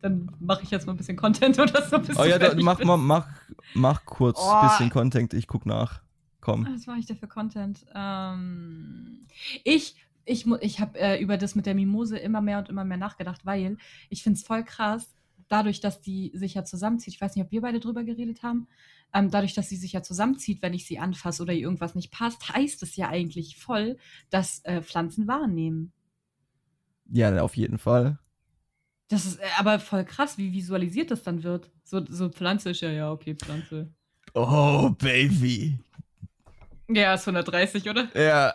dann 0.00 0.30
mache 0.38 0.62
ich 0.62 0.70
jetzt 0.70 0.86
mal 0.86 0.92
ein 0.92 0.96
bisschen 0.96 1.16
Content 1.16 1.58
oder 1.58 1.82
so. 1.86 1.98
bis 1.98 2.16
Oh 2.18 2.22
du 2.22 2.28
ja, 2.28 2.38
da, 2.38 2.54
mach 2.56 2.78
mal, 2.84 2.96
mach, 2.96 3.28
mach 3.74 4.04
kurz 4.04 4.38
Oh. 4.40 4.62
bisschen 4.68 4.90
Content, 4.90 5.32
ich 5.34 5.46
guck 5.46 5.66
nach. 5.66 6.02
Komm. 6.40 6.66
Was 6.72 6.86
mache 6.86 6.98
ich 6.98 7.06
da 7.06 7.14
für 7.14 7.26
Content? 7.28 7.84
Ähm, 7.94 9.26
ich 9.64 9.96
ich, 10.24 10.46
ich 10.60 10.80
habe 10.80 10.98
äh, 10.98 11.20
über 11.22 11.38
das 11.38 11.54
mit 11.54 11.64
der 11.66 11.74
Mimose 11.74 12.18
immer 12.18 12.42
mehr 12.42 12.58
und 12.58 12.68
immer 12.68 12.84
mehr 12.84 12.98
nachgedacht, 12.98 13.46
weil 13.46 13.78
ich 14.10 14.22
finde 14.22 14.36
es 14.38 14.44
voll 14.44 14.62
krass, 14.62 15.14
dadurch, 15.48 15.80
dass 15.80 16.00
die 16.00 16.30
sich 16.34 16.54
ja 16.54 16.64
zusammenzieht. 16.64 17.14
Ich 17.14 17.20
weiß 17.20 17.34
nicht, 17.34 17.44
ob 17.44 17.50
wir 17.50 17.62
beide 17.62 17.80
drüber 17.80 18.04
geredet 18.04 18.42
haben. 18.42 18.68
Ähm, 19.14 19.30
dadurch, 19.30 19.54
dass 19.54 19.68
sie 19.68 19.76
sich 19.76 19.92
ja 19.92 20.02
zusammenzieht, 20.02 20.62
wenn 20.62 20.74
ich 20.74 20.86
sie 20.86 20.98
anfasse 20.98 21.42
oder 21.42 21.52
ihr 21.52 21.62
irgendwas 21.62 21.94
nicht 21.94 22.10
passt, 22.10 22.48
heißt 22.48 22.82
es 22.82 22.96
ja 22.96 23.08
eigentlich 23.08 23.56
voll, 23.56 23.96
dass 24.30 24.64
äh, 24.64 24.82
Pflanzen 24.82 25.26
wahrnehmen. 25.26 25.92
Ja, 27.10 27.40
auf 27.40 27.56
jeden 27.56 27.78
Fall. 27.78 28.18
Das 29.08 29.24
ist 29.24 29.40
äh, 29.40 29.46
aber 29.58 29.80
voll 29.80 30.04
krass, 30.04 30.36
wie 30.36 30.52
visualisiert 30.52 31.10
das 31.10 31.22
dann 31.22 31.42
wird. 31.42 31.70
So, 31.84 32.04
so 32.06 32.28
Pflanze 32.28 32.70
ist 32.70 32.82
ja, 32.82 32.90
ja, 32.90 33.10
okay, 33.10 33.34
Pflanze. 33.34 33.92
Oh, 34.34 34.90
Baby. 34.90 35.78
Ja, 36.88 37.14
ist 37.14 37.26
130, 37.26 37.88
oder? 37.88 38.08
Ja, 38.14 38.54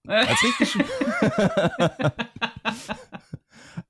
Als, 0.08 0.42
Richtgeschw 0.42 0.80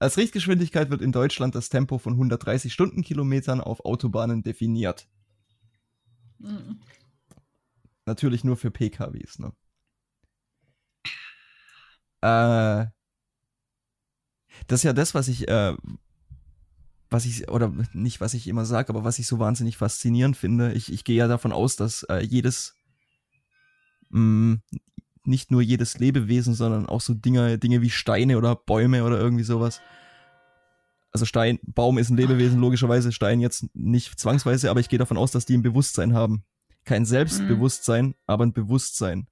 Als 0.01 0.17
Richtgeschwindigkeit 0.17 0.91
wird 0.91 1.01
in 1.01 1.13
Deutschland 1.13 1.55
das 1.55 1.69
Tempo 1.69 1.99
von 1.99 2.15
130 2.15 2.73
Stundenkilometern 2.73 3.61
auf 3.61 3.85
Autobahnen 3.85 4.43
definiert. 4.43 5.07
Mhm. 6.39 6.81
Natürlich 8.07 8.45
nur 8.45 8.57
für 8.57 8.71
PKWs, 8.71 9.39
ne? 9.39 9.53
Äh, 12.21 12.87
das 14.67 14.81
ist 14.81 14.85
ja 14.85 14.93
das, 14.93 15.15
was 15.15 15.29
ich, 15.29 15.49
äh, 15.49 15.77
was 17.11 17.25
ich, 17.25 17.49
oder 17.49 17.73
nicht, 17.93 18.21
was 18.21 18.35
ich 18.35 18.49
immer 18.49 18.65
sage, 18.65 18.91
aber 18.91 19.05
was 19.05 19.19
ich 19.19 19.27
so 19.27 19.39
wahnsinnig 19.39 19.77
faszinierend 19.77 20.37
finde. 20.37 20.73
Ich, 20.73 20.93
ich 20.93 21.05
gehe 21.05 21.17
ja 21.17 21.29
davon 21.29 21.53
aus, 21.53 21.77
dass 21.77 22.03
äh, 22.05 22.21
jedes, 22.25 22.75
mh, 24.11 24.59
nicht 25.25 25.51
nur 25.51 25.63
jedes 25.63 25.99
Lebewesen, 25.99 26.55
sondern 26.55 26.87
auch 26.87 27.01
so 27.01 27.15
Dinge, 27.15 27.59
Dinge 27.59 27.83
wie 27.83 27.91
Steine 27.91 28.39
oder 28.39 28.57
Bäume 28.57 29.05
oder 29.05 29.19
irgendwie 29.19 29.45
sowas. 29.45 29.81
Also 31.19 31.27
Stein, 31.27 31.59
Baum 31.65 31.99
ist 31.99 32.11
ein 32.11 32.17
Lebewesen, 32.17 32.61
logischerweise, 32.61 33.11
Stein 33.11 33.41
jetzt 33.41 33.67
nicht 33.75 34.21
zwangsweise, 34.21 34.71
aber 34.71 34.79
ich 34.79 34.89
gehe 34.89 35.01
davon 35.01 35.17
aus, 35.17 35.33
dass 35.33 35.47
die 35.47 35.57
ein 35.57 35.65
Bewusstsein 35.65 36.15
haben. 36.15 36.45
Kein 36.85 37.05
Selbstbewusstsein, 37.05 38.15
aber 38.29 38.47
ein 38.47 38.53
Bewusstsein. 38.53 39.27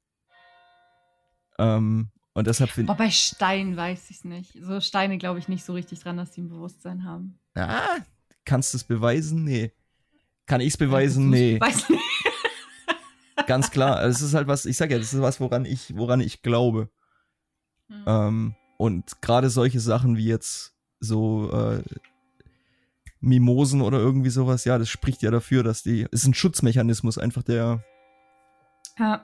Ähm, 1.60 2.10
und 2.34 2.48
deshalb 2.48 2.70
finde 2.70 2.90
Aber 2.90 3.04
bei 3.04 3.10
Steinen 3.12 3.76
weiß 3.76 4.10
ich 4.10 4.16
es 4.16 4.24
nicht. 4.24 4.58
So 4.60 4.80
Steine 4.80 5.16
glaube 5.16 5.38
ich 5.38 5.46
nicht 5.46 5.64
so 5.64 5.74
richtig 5.74 6.00
dran, 6.00 6.16
dass 6.16 6.32
die 6.32 6.40
ein 6.40 6.48
Bewusstsein 6.48 7.04
haben. 7.04 7.38
Ah, 7.54 7.98
kannst 8.44 8.74
du 8.74 8.78
es 8.78 8.84
beweisen? 8.84 9.44
Nee. 9.44 9.70
Kann 10.46 10.60
ich 10.60 10.70
es 10.70 10.76
beweisen? 10.76 11.30
Nee. 11.30 11.60
Weiß 11.60 11.88
nicht. 11.88 12.02
Ganz 13.46 13.70
klar. 13.70 13.98
Also 13.98 14.16
Es 14.16 14.22
ist 14.22 14.34
halt 14.34 14.48
was, 14.48 14.66
ich 14.66 14.76
sag 14.76 14.90
ja, 14.90 14.98
das 14.98 15.12
ist 15.12 15.22
was, 15.22 15.38
woran 15.38 15.64
ich, 15.64 15.96
woran 15.96 16.20
ich 16.20 16.42
glaube. 16.42 16.90
Hm. 17.86 18.04
Ähm, 18.08 18.54
und 18.76 19.22
gerade 19.22 19.50
solche 19.50 19.78
Sachen 19.78 20.16
wie 20.16 20.26
jetzt 20.26 20.75
so 21.00 21.50
äh, 21.52 21.82
Mimosen 23.20 23.80
oder 23.82 23.98
irgendwie 23.98 24.30
sowas, 24.30 24.64
ja, 24.64 24.78
das 24.78 24.88
spricht 24.88 25.22
ja 25.22 25.30
dafür, 25.30 25.62
dass 25.62 25.82
die, 25.82 26.02
es 26.12 26.22
ist 26.22 26.26
ein 26.28 26.34
Schutzmechanismus 26.34 27.18
einfach, 27.18 27.42
der, 27.42 27.82
Ja. 28.98 29.22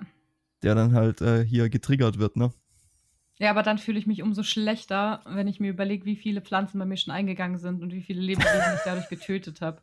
der 0.62 0.74
dann 0.74 0.94
halt 0.94 1.20
äh, 1.20 1.44
hier 1.44 1.68
getriggert 1.68 2.18
wird, 2.18 2.36
ne? 2.36 2.52
ja, 3.38 3.50
aber 3.50 3.62
dann 3.62 3.78
fühle 3.78 3.98
ich 3.98 4.06
mich 4.06 4.22
umso 4.22 4.42
schlechter, 4.44 5.20
wenn 5.26 5.48
ich 5.48 5.58
mir 5.60 5.70
überlege, 5.70 6.04
wie 6.04 6.16
viele 6.16 6.42
Pflanzen 6.42 6.78
bei 6.78 6.84
mir 6.84 6.96
schon 6.96 7.12
eingegangen 7.12 7.58
sind 7.58 7.82
und 7.82 7.92
wie 7.92 8.02
viele 8.02 8.20
Lebewesen 8.20 8.74
ich 8.76 8.80
dadurch 8.84 9.08
getötet 9.08 9.60
habe. 9.60 9.80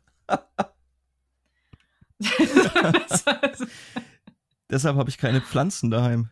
Deshalb 4.70 4.96
habe 4.96 5.10
ich 5.10 5.18
keine 5.18 5.40
Pflanzen 5.40 5.90
daheim. 5.90 6.30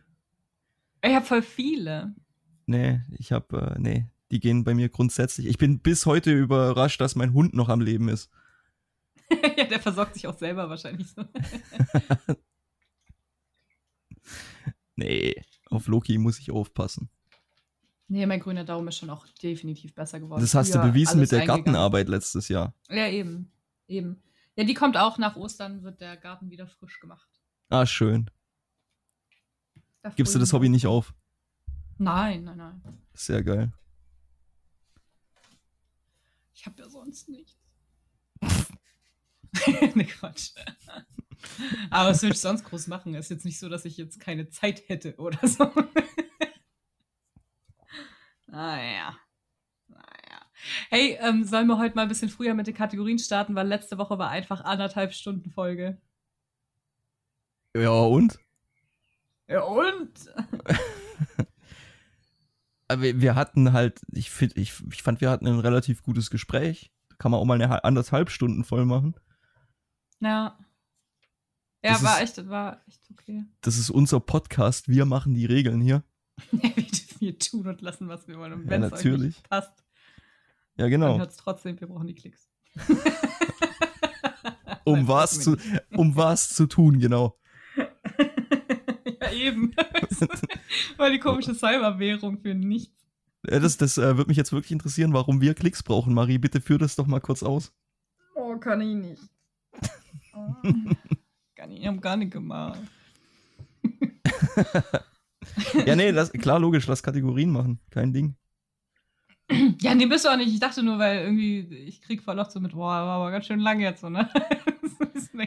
ich 1.03 1.13
habe 1.13 1.25
voll 1.25 1.41
viele. 1.41 2.13
Nee, 2.65 3.01
ich 3.17 3.31
habe, 3.31 3.73
äh, 3.75 3.79
nee, 3.79 4.05
die 4.31 4.39
gehen 4.39 4.63
bei 4.63 4.73
mir 4.73 4.89
grundsätzlich. 4.89 5.47
Ich 5.47 5.57
bin 5.57 5.79
bis 5.79 6.05
heute 6.05 6.31
überrascht, 6.31 7.01
dass 7.01 7.15
mein 7.15 7.33
Hund 7.33 7.53
noch 7.53 7.69
am 7.69 7.81
Leben 7.81 8.09
ist. 8.09 8.29
ja, 9.57 9.65
der 9.65 9.79
versorgt 9.79 10.15
sich 10.15 10.27
auch 10.27 10.37
selber 10.37 10.69
wahrscheinlich 10.69 11.07
so. 11.11 11.23
Nee, 14.99 15.41
auf 15.69 15.87
Loki 15.87 16.17
muss 16.17 16.39
ich 16.39 16.51
aufpassen. 16.51 17.09
Nee, 18.09 18.25
mein 18.25 18.41
grüner 18.41 18.65
Daumen 18.65 18.89
ist 18.89 18.97
schon 18.97 19.09
auch 19.09 19.25
definitiv 19.41 19.95
besser 19.95 20.19
geworden. 20.19 20.41
Das 20.41 20.53
hast 20.55 20.75
du 20.75 20.79
bewiesen 20.79 21.21
mit 21.21 21.31
der. 21.31 21.45
Gartenarbeit 21.45 22.09
letztes 22.09 22.49
Jahr. 22.49 22.73
Ja, 22.89 23.07
eben. 23.07 23.49
Eben. 23.87 24.21
Ja, 24.57 24.65
die 24.65 24.73
kommt 24.73 24.97
auch 24.97 25.17
nach 25.17 25.37
Ostern, 25.37 25.83
wird 25.83 26.01
der 26.01 26.17
Garten 26.17 26.49
wieder 26.49 26.67
frisch 26.67 26.99
gemacht. 26.99 27.29
Ah, 27.69 27.85
schön. 27.85 28.29
Gibst 30.17 30.35
du 30.35 30.39
das 30.39 30.51
Hobby 30.51 30.67
nicht 30.67 30.87
auf? 30.87 31.13
Nein, 31.97 32.43
nein, 32.43 32.57
nein. 32.57 32.81
Sehr 33.13 33.41
geil. 33.41 33.71
Ich 36.59 36.65
habe 36.65 36.81
ja 36.81 36.89
sonst 36.89 37.29
nichts. 37.29 37.57
ne 39.95 40.05
Quatsch. 40.05 40.51
Aber 41.89 42.09
was 42.09 42.21
will 42.21 42.31
ich 42.31 42.41
sonst 42.41 42.65
groß 42.65 42.87
machen? 42.87 43.15
Ist 43.15 43.29
jetzt 43.29 43.45
nicht 43.45 43.57
so, 43.57 43.69
dass 43.69 43.85
ich 43.85 43.95
jetzt 43.95 44.19
keine 44.19 44.49
Zeit 44.49 44.89
hätte 44.89 45.15
oder 45.15 45.47
so. 45.47 45.71
naja. 48.47 49.17
Naja. 49.87 50.51
Hey, 50.89 51.17
ähm, 51.21 51.45
sollen 51.45 51.67
wir 51.67 51.77
heute 51.77 51.95
mal 51.95 52.01
ein 52.01 52.09
bisschen 52.09 52.27
früher 52.27 52.53
mit 52.53 52.67
den 52.67 52.75
Kategorien 52.75 53.19
starten, 53.19 53.55
weil 53.55 53.65
letzte 53.65 53.97
Woche 53.97 54.19
war 54.19 54.29
einfach 54.29 54.59
anderthalb 54.59 55.13
Stunden 55.13 55.51
Folge. 55.51 56.01
Ja, 57.73 57.91
und? 57.91 58.37
Ja, 59.47 59.61
und? 59.61 60.11
Aber 62.89 63.01
wir- 63.01 63.21
wir 63.21 63.35
hatten 63.35 63.71
halt, 63.71 64.01
ich, 64.11 64.29
find, 64.29 64.57
ich, 64.57 64.73
ich 64.91 65.01
fand, 65.03 65.21
wir 65.21 65.29
hatten 65.29 65.47
ein 65.47 65.59
relativ 65.59 66.01
gutes 66.03 66.29
Gespräch. 66.29 66.91
Kann 67.19 67.31
man 67.31 67.39
auch 67.39 67.45
mal 67.45 67.53
eine 67.53 67.69
ha- 67.69 67.77
anderthalb 67.83 68.29
Stunden 68.29 68.63
voll 68.65 68.85
machen. 68.85 69.15
Ja. 70.19 70.57
Ja, 71.83 71.93
Das 71.93 72.03
war 72.03 72.21
ist- 72.21 72.37
echt, 72.37 72.49
war 72.49 72.81
echt 72.87 73.01
okay. 73.11 73.45
Das 73.61 73.77
ist 73.77 73.89
unser 73.89 74.19
Podcast. 74.19 74.89
Wir 74.89 75.05
machen 75.05 75.33
die 75.33 75.45
Regeln 75.45 75.79
hier. 75.79 76.03
wir 76.51 76.71
hier 77.19 77.37
tun 77.39 77.67
und 77.67 77.81
lassen, 77.81 78.07
was 78.09 78.27
wir 78.27 78.37
wollen. 78.37 78.53
Und 78.53 78.63
Ja, 78.65 78.69
wenn 78.71 78.83
es 78.83 78.91
euch 78.93 78.97
natürlich. 79.03 79.43
passt, 79.43 79.83
Ja, 80.77 80.85
dann 80.85 80.89
genau. 80.89 81.17
hört 81.17 81.31
es 81.31 81.37
trotzdem, 81.37 81.79
wir 81.79 81.87
brauchen 81.87 82.07
die 82.07 82.15
Klicks. 82.15 82.49
Um 84.85 85.07
was, 85.07 85.41
zu, 85.41 85.57
wir 85.59 85.83
um 85.97 86.15
was 86.15 86.49
zu 86.49 86.65
tun, 86.65 86.99
genau. 86.99 87.38
Ja, 89.31 89.37
eben. 89.37 89.75
Weil 90.97 91.11
die 91.11 91.19
komische 91.19 91.53
Cyberwährung 91.53 92.39
für 92.39 92.53
nichts. 92.53 92.93
Das, 93.43 93.77
das 93.77 93.97
äh, 93.97 94.17
würde 94.17 94.27
mich 94.27 94.37
jetzt 94.37 94.51
wirklich 94.51 94.71
interessieren, 94.71 95.13
warum 95.13 95.41
wir 95.41 95.53
Klicks 95.53 95.83
brauchen. 95.83 96.13
Marie, 96.13 96.37
bitte 96.37 96.61
führ 96.61 96.77
das 96.77 96.95
doch 96.95 97.07
mal 97.07 97.21
kurz 97.21 97.41
aus. 97.41 97.73
Oh, 98.35 98.57
kann 98.57 98.81
ich 98.81 98.95
nicht. 98.95 99.21
Oh. 100.33 100.55
Kann 101.55 101.71
ich, 101.71 101.81
ich 101.81 101.87
hab 101.87 102.01
gar 102.01 102.15
nicht 102.15 102.31
gemacht. 102.31 102.79
Ja, 105.85 105.95
nee, 105.95 106.11
lass, 106.11 106.31
klar, 106.31 106.59
logisch, 106.59 106.87
lass 106.87 107.03
Kategorien 107.03 107.51
machen. 107.51 107.79
Kein 107.89 108.13
Ding. 108.13 108.35
Ja, 109.81 109.95
nee, 109.95 110.05
bist 110.05 110.25
du 110.25 110.29
auch 110.29 110.37
nicht. 110.37 110.53
Ich 110.53 110.59
dachte 110.59 110.83
nur, 110.83 110.99
weil 110.99 111.19
irgendwie, 111.21 111.59
ich 111.59 112.01
krieg 112.01 112.21
voll 112.21 112.37
oft 112.39 112.51
so 112.51 112.59
mit, 112.59 112.73
boah, 112.73 112.87
war 112.87 113.07
aber 113.21 113.31
ganz 113.31 113.45
schön 113.47 113.59
lang 113.59 113.79
jetzt, 113.79 114.01
so, 114.01 114.09
ne? 114.09 114.29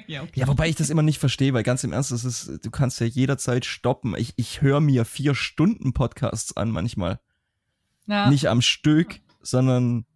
Ja, 0.07 0.23
okay. 0.23 0.41
Ja, 0.41 0.49
wobei 0.49 0.71
ich 0.71 0.77
das 0.77 0.89
immer 0.89 1.03
nicht 1.03 1.19
verstehe, 1.19 1.53
weil 1.53 1.63
ganz 1.65 1.85
im 1.85 1.93
Ernst, 1.93 2.13
das 2.13 2.25
ist, 2.25 2.65
du 2.65 2.71
kannst 2.71 2.99
ja 3.01 3.07
jederzeit 3.07 3.67
stoppen. 3.67 4.15
Ich, 4.17 4.33
ich 4.37 4.63
höre 4.63 4.81
mir 4.81 5.05
vier 5.05 5.35
Stunden 5.35 5.93
Podcasts 5.93 6.57
an 6.57 6.71
manchmal. 6.71 7.21
Ja. 8.07 8.31
Nicht 8.31 8.49
am 8.49 8.63
Stück, 8.63 9.21
sondern 9.43 10.07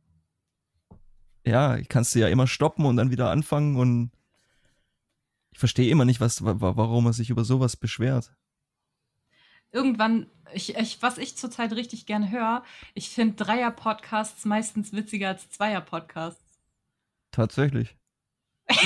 ja, 1.45 1.79
kannst 1.89 2.15
du 2.15 2.21
ja 2.21 2.29
immer 2.29 2.47
stoppen 2.47 2.87
und 2.87 2.97
dann 2.97 3.11
wieder 3.11 3.31
anfangen 3.31 3.77
und 3.77 4.11
ich 5.53 5.59
verstehe 5.59 5.91
immer 5.91 6.07
nicht, 6.07 6.21
was, 6.21 6.43
wa- 6.43 6.59
wa- 6.61 6.77
warum 6.77 7.07
er 7.07 7.13
sich 7.13 7.29
über 7.29 7.45
sowas 7.45 7.77
beschwert. 7.77 8.33
Irgendwann, 9.73 10.31
ich, 10.55 10.75
ich, 10.77 11.03
was 11.03 11.19
ich 11.19 11.37
zurzeit 11.37 11.73
richtig 11.73 12.07
gerne 12.07 12.31
höre, 12.31 12.65
ich 12.95 13.11
finde 13.11 13.35
Dreier-Podcasts 13.37 14.45
meistens 14.45 14.93
witziger 14.93 15.29
als 15.29 15.51
Zweier-Podcasts. 15.51 16.61
Tatsächlich. 17.31 17.97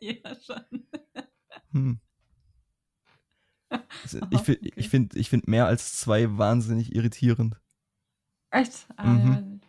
ja, 0.00 0.34
schon. 0.44 0.86
Hm. 1.72 2.00
Also, 4.02 4.18
Aha, 4.18 4.28
Ich 4.32 4.40
finde 4.40 4.60
okay. 4.62 4.72
ich 4.76 4.88
find, 4.88 5.14
ich 5.14 5.30
find 5.30 5.46
mehr 5.46 5.66
als 5.66 5.96
zwei 5.98 6.36
wahnsinnig 6.36 6.92
irritierend. 6.94 7.54
Echt? 8.50 8.88
Ah, 8.96 9.06
Mhm. 9.12 9.60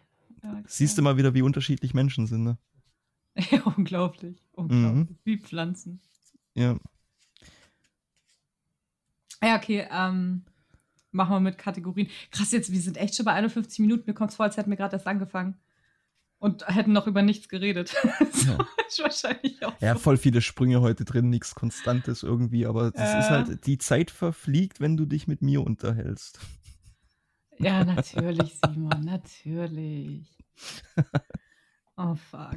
ja 0.41 0.51
okay. 0.53 0.63
Siehst 0.65 0.97
du 0.97 1.03
mal 1.03 1.17
wieder, 1.17 1.35
wie 1.35 1.43
unterschiedlich 1.43 1.93
Menschen 1.93 2.25
sind, 2.25 2.43
ne? 2.43 2.57
Ja, 3.51 3.61
unglaublich. 3.63 4.41
Unglaublich. 4.53 5.09
Mhm. 5.09 5.17
Wie 5.23 5.37
Pflanzen. 5.37 6.01
Ja. 6.55 6.79
Ja, 9.43 9.55
okay, 9.55 9.87
ähm, 9.91 10.43
machen 11.11 11.31
wir 11.35 11.39
mit 11.39 11.57
Kategorien. 11.57 12.09
Krass, 12.31 12.51
jetzt, 12.51 12.71
wir 12.71 12.79
sind 12.81 12.97
echt 12.97 13.15
schon 13.15 13.25
bei 13.25 13.33
51 13.33 13.79
Minuten. 13.79 14.03
Mir 14.07 14.13
kommt 14.13 14.33
vor, 14.33 14.45
als 14.45 14.57
hätten 14.57 14.69
wir 14.69 14.77
gerade 14.77 14.95
erst 14.95 15.07
angefangen. 15.07 15.57
Und 16.39 16.67
hätten 16.67 16.91
noch 16.91 17.05
über 17.05 17.21
nichts 17.21 17.49
geredet. 17.49 17.89
so 18.33 18.51
Ja. 18.53 18.67
ist 18.87 18.99
wahrscheinlich 19.03 19.63
auch 19.63 19.79
Ja, 19.79 19.93
so. 19.93 19.99
voll 19.99 20.17
viele 20.17 20.41
Sprünge 20.41 20.81
heute 20.81 21.05
drin, 21.05 21.29
nichts 21.29 21.53
Konstantes 21.53 22.23
irgendwie, 22.23 22.65
aber 22.65 22.89
das 22.91 23.13
ist 23.13 23.29
Ja. 23.29 23.45
halt, 23.45 23.65
die 23.67 23.77
Zeit 23.77 24.09
verfliegt, 24.09 24.79
wenn 24.79 24.97
du 24.97 25.05
dich 25.05 25.27
mit 25.27 25.41
mir 25.43 25.61
unterhältst. 25.63 26.39
Ja, 27.59 27.83
natürlich, 27.83 28.55
Simon, 28.63 29.01
natürlich. 29.05 30.27
Oh, 31.97 32.15
fuck. 32.15 32.55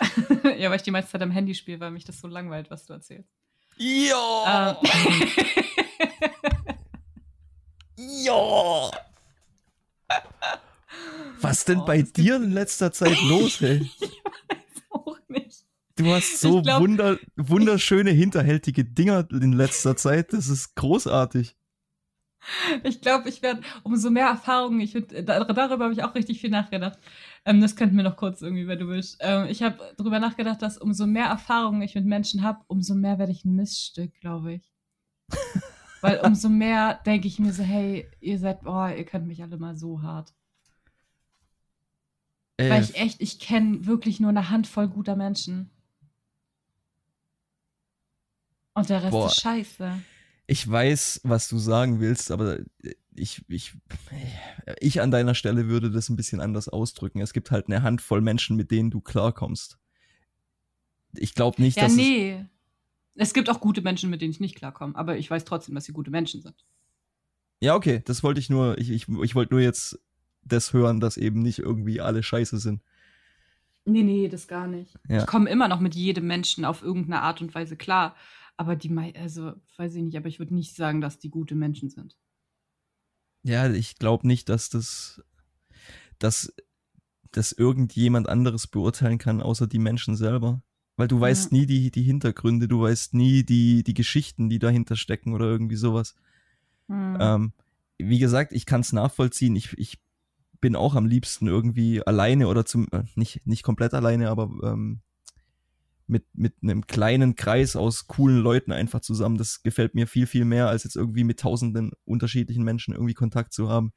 ja, 0.58 0.70
weil 0.70 0.76
ich 0.76 0.82
die 0.82 0.90
meiste 0.90 1.10
Zeit 1.10 1.20
am 1.22 1.30
Handy 1.30 1.54
spiele, 1.54 1.80
weil 1.80 1.90
mich 1.90 2.04
das 2.04 2.20
so 2.20 2.28
langweilt, 2.28 2.70
was 2.70 2.86
du 2.86 2.94
erzählst. 2.94 3.30
Ja! 3.76 4.78
Ähm, 4.82 4.88
Ja! 7.98 8.90
Was 11.40 11.64
denn 11.64 11.80
Oh, 11.80 11.84
bei 11.84 12.02
das 12.02 12.12
dir 12.12 12.36
in 12.36 12.52
letzter 12.52 12.92
Zeit 12.92 13.20
los, 13.22 13.60
ey? 13.62 13.90
auch 14.90 15.18
nicht. 15.28 15.64
Du 15.96 16.12
hast 16.14 16.40
so 16.40 16.58
Ich 16.58 16.64
glaub- 16.64 16.80
wunder, 16.80 17.18
wunderschöne, 17.36 18.10
hinterhältige 18.10 18.84
Dinger 18.84 19.26
in 19.30 19.52
letzter 19.52 19.96
Zeit. 19.96 20.32
Das 20.32 20.48
ist 20.48 20.74
großartig. 20.76 21.56
Ich 22.84 23.00
glaube, 23.00 23.28
ich 23.28 23.42
werde 23.42 23.62
umso 23.82 24.08
mehr 24.10 24.26
Erfahrungen, 24.28 24.80
ich 24.80 24.92
darüber 24.92 25.66
habe 25.84 25.92
ich 25.92 26.02
auch 26.04 26.14
richtig 26.14 26.40
viel 26.40 26.50
nachgedacht. 26.50 26.98
Ähm, 27.46 27.60
das 27.60 27.76
könnten 27.76 27.96
wir 27.96 28.02
noch 28.02 28.16
kurz 28.16 28.42
irgendwie, 28.42 28.66
wenn 28.66 28.80
du 28.80 28.88
willst. 28.88 29.18
Ähm, 29.20 29.46
ich 29.46 29.62
habe 29.62 29.78
darüber 29.96 30.18
nachgedacht, 30.18 30.60
dass 30.60 30.76
umso 30.76 31.06
mehr 31.06 31.26
Erfahrungen 31.26 31.80
ich 31.80 31.94
mit 31.94 32.04
Menschen 32.04 32.42
habe, 32.42 32.64
umso 32.66 32.96
mehr 32.96 33.20
werde 33.20 33.30
ich 33.30 33.44
ein 33.44 33.54
Missstück, 33.54 34.12
glaube 34.20 34.54
ich. 34.54 34.72
Weil 36.00 36.20
umso 36.20 36.48
mehr 36.48 37.00
denke 37.06 37.28
ich 37.28 37.38
mir 37.38 37.52
so, 37.52 37.62
hey, 37.62 38.06
ihr 38.20 38.38
seid, 38.40 38.62
boah, 38.62 38.90
ihr 38.90 39.04
könnt 39.04 39.28
mich 39.28 39.42
alle 39.42 39.58
mal 39.58 39.76
so 39.76 40.02
hart. 40.02 40.34
Äh, 42.56 42.68
Weil 42.68 42.82
ich 42.82 42.96
echt, 42.96 43.22
ich 43.22 43.38
kenne 43.38 43.86
wirklich 43.86 44.18
nur 44.18 44.30
eine 44.30 44.50
Handvoll 44.50 44.88
guter 44.88 45.14
Menschen. 45.14 45.70
Und 48.74 48.90
der 48.90 49.02
Rest 49.02 49.12
Boah. 49.12 49.26
ist 49.28 49.40
scheiße. 49.40 50.02
ich 50.48 50.68
weiß, 50.68 51.20
was 51.24 51.48
du 51.48 51.58
sagen 51.58 52.00
willst, 52.00 52.30
aber 52.30 52.58
ich, 53.18 53.44
ich, 53.48 53.74
ich 54.80 55.00
an 55.00 55.10
deiner 55.10 55.34
Stelle 55.34 55.68
würde 55.68 55.90
das 55.90 56.08
ein 56.08 56.16
bisschen 56.16 56.40
anders 56.40 56.68
ausdrücken. 56.68 57.20
Es 57.20 57.32
gibt 57.32 57.50
halt 57.50 57.66
eine 57.66 57.82
Handvoll 57.82 58.20
Menschen, 58.20 58.56
mit 58.56 58.70
denen 58.70 58.90
du 58.90 59.00
klarkommst. 59.00 59.78
Ich 61.14 61.34
glaube 61.34 61.60
nicht, 61.60 61.76
Ja, 61.76 61.84
dass 61.84 61.92
es, 61.92 61.98
nee. 61.98 62.44
Es 63.14 63.32
gibt 63.32 63.48
auch 63.48 63.60
gute 63.60 63.80
Menschen, 63.80 64.10
mit 64.10 64.20
denen 64.20 64.30
ich 64.30 64.40
nicht 64.40 64.56
klarkomme, 64.56 64.94
aber 64.94 65.16
ich 65.16 65.30
weiß 65.30 65.44
trotzdem, 65.44 65.74
dass 65.74 65.84
sie 65.84 65.92
gute 65.92 66.10
Menschen 66.10 66.42
sind. 66.42 66.66
Ja, 67.60 67.74
okay, 67.74 68.02
das 68.04 68.22
wollte 68.22 68.40
ich 68.40 68.50
nur, 68.50 68.76
ich, 68.78 68.90
ich, 68.90 69.08
ich 69.08 69.34
wollte 69.34 69.54
nur 69.54 69.62
jetzt 69.62 69.98
das 70.42 70.72
hören, 70.72 71.00
dass 71.00 71.16
eben 71.16 71.40
nicht 71.40 71.58
irgendwie 71.58 72.00
alle 72.00 72.22
scheiße 72.22 72.58
sind. 72.58 72.82
Nee, 73.86 74.02
nee, 74.02 74.28
das 74.28 74.48
gar 74.48 74.66
nicht. 74.66 74.94
Ja. 75.08 75.20
Ich 75.20 75.26
komme 75.26 75.48
immer 75.48 75.68
noch 75.68 75.80
mit 75.80 75.94
jedem 75.94 76.26
Menschen 76.26 76.64
auf 76.64 76.82
irgendeine 76.82 77.22
Art 77.22 77.40
und 77.40 77.54
Weise 77.54 77.76
klar. 77.76 78.16
Aber 78.56 78.74
die, 78.74 78.94
also, 79.16 79.52
weiß 79.76 79.94
ich 79.94 80.02
nicht, 80.02 80.16
aber 80.16 80.28
ich 80.28 80.38
würde 80.38 80.54
nicht 80.54 80.74
sagen, 80.74 81.00
dass 81.00 81.18
die 81.18 81.30
gute 81.30 81.54
Menschen 81.54 81.88
sind. 81.88 82.16
Ja, 83.46 83.70
ich 83.70 83.96
glaube 83.96 84.26
nicht, 84.26 84.48
dass 84.48 84.70
das, 84.70 85.22
dass, 86.18 86.52
dass 87.30 87.52
irgendjemand 87.52 88.28
anderes 88.28 88.66
beurteilen 88.66 89.18
kann, 89.18 89.40
außer 89.40 89.68
die 89.68 89.78
Menschen 89.78 90.16
selber. 90.16 90.62
Weil 90.96 91.06
du 91.06 91.20
weißt 91.20 91.52
Ja. 91.52 91.58
nie 91.58 91.66
die, 91.66 91.92
die 91.92 92.02
Hintergründe, 92.02 92.66
du 92.66 92.80
weißt 92.80 93.14
nie 93.14 93.44
die, 93.44 93.84
die 93.84 93.94
Geschichten, 93.94 94.48
die 94.48 94.58
dahinter 94.58 94.96
stecken 94.96 95.32
oder 95.32 95.46
irgendwie 95.46 95.76
sowas. 95.76 96.16
Hm. 96.88 97.18
Ähm, 97.20 97.52
wie 97.98 98.18
gesagt, 98.18 98.52
ich 98.52 98.66
kann 98.66 98.80
es 98.80 98.92
nachvollziehen. 98.92 99.54
Ich, 99.54 99.78
ich 99.78 100.00
bin 100.60 100.74
auch 100.74 100.96
am 100.96 101.06
liebsten 101.06 101.46
irgendwie 101.46 102.04
alleine 102.04 102.48
oder 102.48 102.64
zum, 102.64 102.88
äh, 102.90 103.04
nicht, 103.14 103.46
nicht 103.46 103.62
komplett 103.62 103.94
alleine, 103.94 104.28
aber 104.28 104.50
ähm, 104.64 105.02
mit, 106.06 106.24
mit 106.34 106.54
einem 106.62 106.86
kleinen 106.86 107.34
Kreis 107.34 107.76
aus 107.76 108.06
coolen 108.06 108.38
Leuten 108.38 108.72
einfach 108.72 109.00
zusammen. 109.00 109.38
Das 109.38 109.62
gefällt 109.62 109.94
mir 109.94 110.06
viel, 110.06 110.26
viel 110.26 110.44
mehr, 110.44 110.68
als 110.68 110.84
jetzt 110.84 110.96
irgendwie 110.96 111.24
mit 111.24 111.40
tausenden 111.40 111.92
unterschiedlichen 112.04 112.64
Menschen 112.64 112.94
irgendwie 112.94 113.14
Kontakt 113.14 113.52
zu 113.52 113.68
haben. 113.68 113.92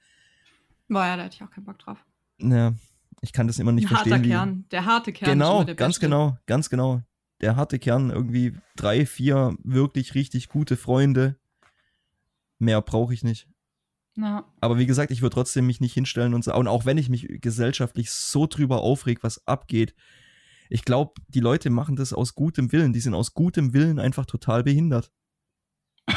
Boah, 0.88 1.05
ja, 1.05 1.18
da 1.18 1.24
hätte 1.24 1.36
ich 1.36 1.43
auch 1.43 1.51
keinen 1.51 1.66
Bock 1.66 1.80
drauf. 1.80 2.03
Ja, 2.39 2.74
ich 3.22 3.34
kann 3.34 3.47
das 3.47 3.60
immer 3.60 3.72
nicht 3.72 3.86
Ein 3.86 3.97
harter 3.97 4.10
verstehen. 4.10 4.26
Wie, 4.26 4.30
Kern. 4.30 4.66
Der 4.72 4.86
harte 4.86 5.14
Kern. 5.14 5.32
genau, 5.32 5.66
ganz 5.66 5.78
Beste. 5.78 6.01
genau, 6.01 6.38
ganz 6.45 6.70
genau. 6.70 7.01
Der 7.41 7.55
harte 7.55 7.80
Kern, 7.80 8.10
irgendwie 8.10 8.55
drei, 8.76 9.05
vier 9.05 9.55
wirklich 9.64 10.16
richtig 10.16 10.49
gute 10.49 10.78
Freunde. 10.78 11.38
Mehr 12.57 12.82
brauche 12.82 13.14
ich 13.14 13.24
nicht. 13.24 13.47
Ja. 14.18 14.45
Aber 14.60 14.78
wie 14.78 14.86
gesagt, 14.86 15.12
ich 15.12 15.22
würde 15.22 15.36
trotzdem 15.36 15.66
mich 15.68 15.80
nicht 15.80 15.93
hinstellen 15.93 16.34
und 16.34 16.43
sagen, 16.43 16.60
und 16.60 16.68
auch 16.68 16.86
wenn 16.86 16.97
ich 16.97 17.10
mich 17.10 17.28
gesellschaftlich 17.39 18.12
so 18.12 18.47
drüber 18.47 18.82
aufreg, 18.82 19.24
was 19.24 19.47
abgeht, 19.47 19.93
ich 20.70 20.86
glaube, 20.86 21.13
die 21.28 21.39
Leute 21.39 21.72
machen 21.72 21.95
das 21.95 22.13
aus 22.13 22.36
gutem 22.36 22.72
Willen. 22.72 22.93
Die 22.93 22.99
sind 22.99 23.15
aus 23.15 23.34
gutem 23.34 23.74
Willen 23.74 23.99
einfach 23.99 24.26
total 24.26 24.63
behindert. 24.63 25.11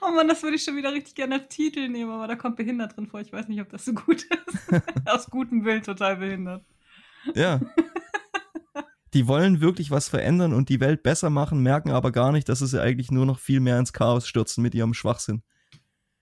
Oh 0.00 0.10
Mann, 0.10 0.28
das 0.28 0.42
würde 0.42 0.56
ich 0.56 0.64
schon 0.64 0.76
wieder 0.76 0.92
richtig 0.92 1.14
gerne 1.14 1.34
als 1.34 1.48
Titel 1.48 1.86
nehmen, 1.86 2.10
aber 2.10 2.26
da 2.26 2.34
kommt 2.34 2.56
behindert 2.56 2.96
drin 2.96 3.06
vor. 3.06 3.20
Ich 3.20 3.30
weiß 3.30 3.46
nicht, 3.48 3.60
ob 3.60 3.68
das 3.68 3.84
so 3.84 3.92
gut 3.92 4.22
ist. 4.24 4.82
Aus 5.06 5.28
gutem 5.28 5.66
Willen 5.66 5.82
total 5.82 6.16
behindert. 6.16 6.64
Ja. 7.34 7.60
Die 9.12 9.26
wollen 9.26 9.60
wirklich 9.60 9.90
was 9.90 10.08
verändern 10.08 10.54
und 10.54 10.70
die 10.70 10.80
Welt 10.80 11.02
besser 11.02 11.28
machen, 11.28 11.62
merken 11.62 11.90
aber 11.90 12.10
gar 12.10 12.32
nicht, 12.32 12.48
dass 12.48 12.60
sie 12.60 12.66
sie 12.66 12.80
eigentlich 12.80 13.10
nur 13.10 13.26
noch 13.26 13.38
viel 13.38 13.60
mehr 13.60 13.78
ins 13.78 13.92
Chaos 13.92 14.26
stürzen 14.26 14.62
mit 14.62 14.74
ihrem 14.74 14.94
Schwachsinn. 14.94 15.42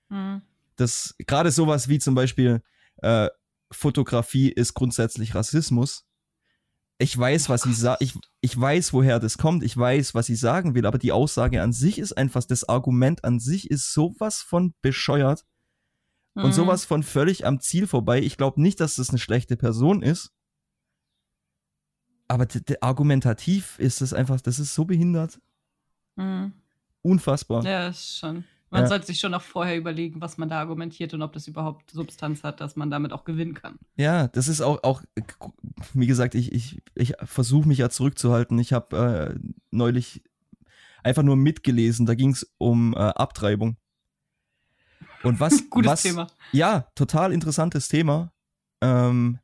Hm. 0.08 0.42
Das 0.76 1.14
gerade 1.26 1.50
sowas 1.50 1.88
wie 1.88 1.98
zum 1.98 2.14
Beispiel 2.14 2.62
äh, 3.02 3.28
Fotografie 3.70 4.50
ist 4.50 4.74
grundsätzlich 4.74 5.34
Rassismus. 5.34 6.04
Ich 6.98 7.16
weiß, 7.16 7.48
was 7.48 7.62
sie 7.62 7.74
sagt. 7.74 8.00
Ich, 8.00 8.14
ich 8.40 8.58
weiß, 8.58 8.92
woher 8.92 9.18
das 9.20 9.36
kommt. 9.36 9.62
Ich 9.62 9.76
weiß, 9.76 10.14
was 10.14 10.26
sie 10.26 10.36
sagen 10.36 10.74
will. 10.74 10.86
Aber 10.86 10.98
die 10.98 11.12
Aussage 11.12 11.60
an 11.62 11.72
sich 11.72 11.98
ist 11.98 12.12
einfach, 12.14 12.44
das 12.44 12.68
Argument 12.68 13.22
an 13.24 13.38
sich 13.38 13.70
ist 13.70 13.92
sowas 13.92 14.40
von 14.40 14.74
bescheuert 14.80 15.44
und 16.34 16.46
Mhm. 16.46 16.52
sowas 16.52 16.84
von 16.84 17.02
völlig 17.02 17.44
am 17.46 17.60
Ziel 17.60 17.86
vorbei. 17.86 18.20
Ich 18.20 18.36
glaube 18.36 18.62
nicht, 18.62 18.80
dass 18.80 18.94
das 18.96 19.10
eine 19.10 19.18
schlechte 19.18 19.56
Person 19.56 20.02
ist. 20.02 20.32
aber 22.28 22.46
argumentativ 22.80 23.78
ist 23.78 24.00
das 24.00 24.12
einfach, 24.12 24.40
das 24.40 24.58
ist 24.58 24.74
so 24.74 24.84
behindert. 24.84 25.40
Mhm. 26.16 26.52
Unfassbar. 27.02 27.62
Ja, 27.64 27.88
ist 27.88 28.18
schon. 28.18 28.44
Man 28.76 28.84
Ja. 28.84 28.88
sollte 28.88 29.06
sich 29.06 29.18
schon 29.18 29.32
auch 29.32 29.40
vorher 29.42 29.76
überlegen, 29.78 30.20
was 30.20 30.36
man 30.36 30.50
da 30.50 30.58
argumentiert 30.58 31.14
und 31.14 31.22
ob 31.22 31.32
das 31.32 31.46
überhaupt 31.48 31.90
Substanz 31.90 32.44
hat, 32.44 32.60
dass 32.60 32.76
man 32.76 32.90
damit 32.90 33.12
auch 33.12 33.24
gewinnen 33.24 33.54
kann. 33.54 33.78
Ja, 33.96 34.28
das 34.28 34.48
ist 34.48 34.60
auch, 34.60 34.82
auch 34.82 35.02
wie 35.94 36.06
gesagt, 36.06 36.34
ich, 36.34 36.52
ich, 36.52 36.82
ich 36.94 37.14
versuche 37.24 37.66
mich 37.66 37.78
ja 37.78 37.88
zurückzuhalten. 37.88 38.58
Ich 38.58 38.74
habe 38.74 39.34
äh, 39.34 39.48
neulich 39.70 40.22
einfach 41.02 41.22
nur 41.22 41.36
mitgelesen, 41.36 42.04
da 42.04 42.14
ging 42.14 42.30
es 42.32 42.52
um 42.58 42.92
äh, 42.92 42.98
Abtreibung. 42.98 43.76
Und 45.22 45.40
was, 45.40 45.64
Gutes 45.70 45.90
was, 45.92 46.02
Thema. 46.02 46.26
Ja, 46.52 46.86
total 46.94 47.32
interessantes 47.32 47.88
Thema. 47.88 48.32
Ähm, 48.82 49.38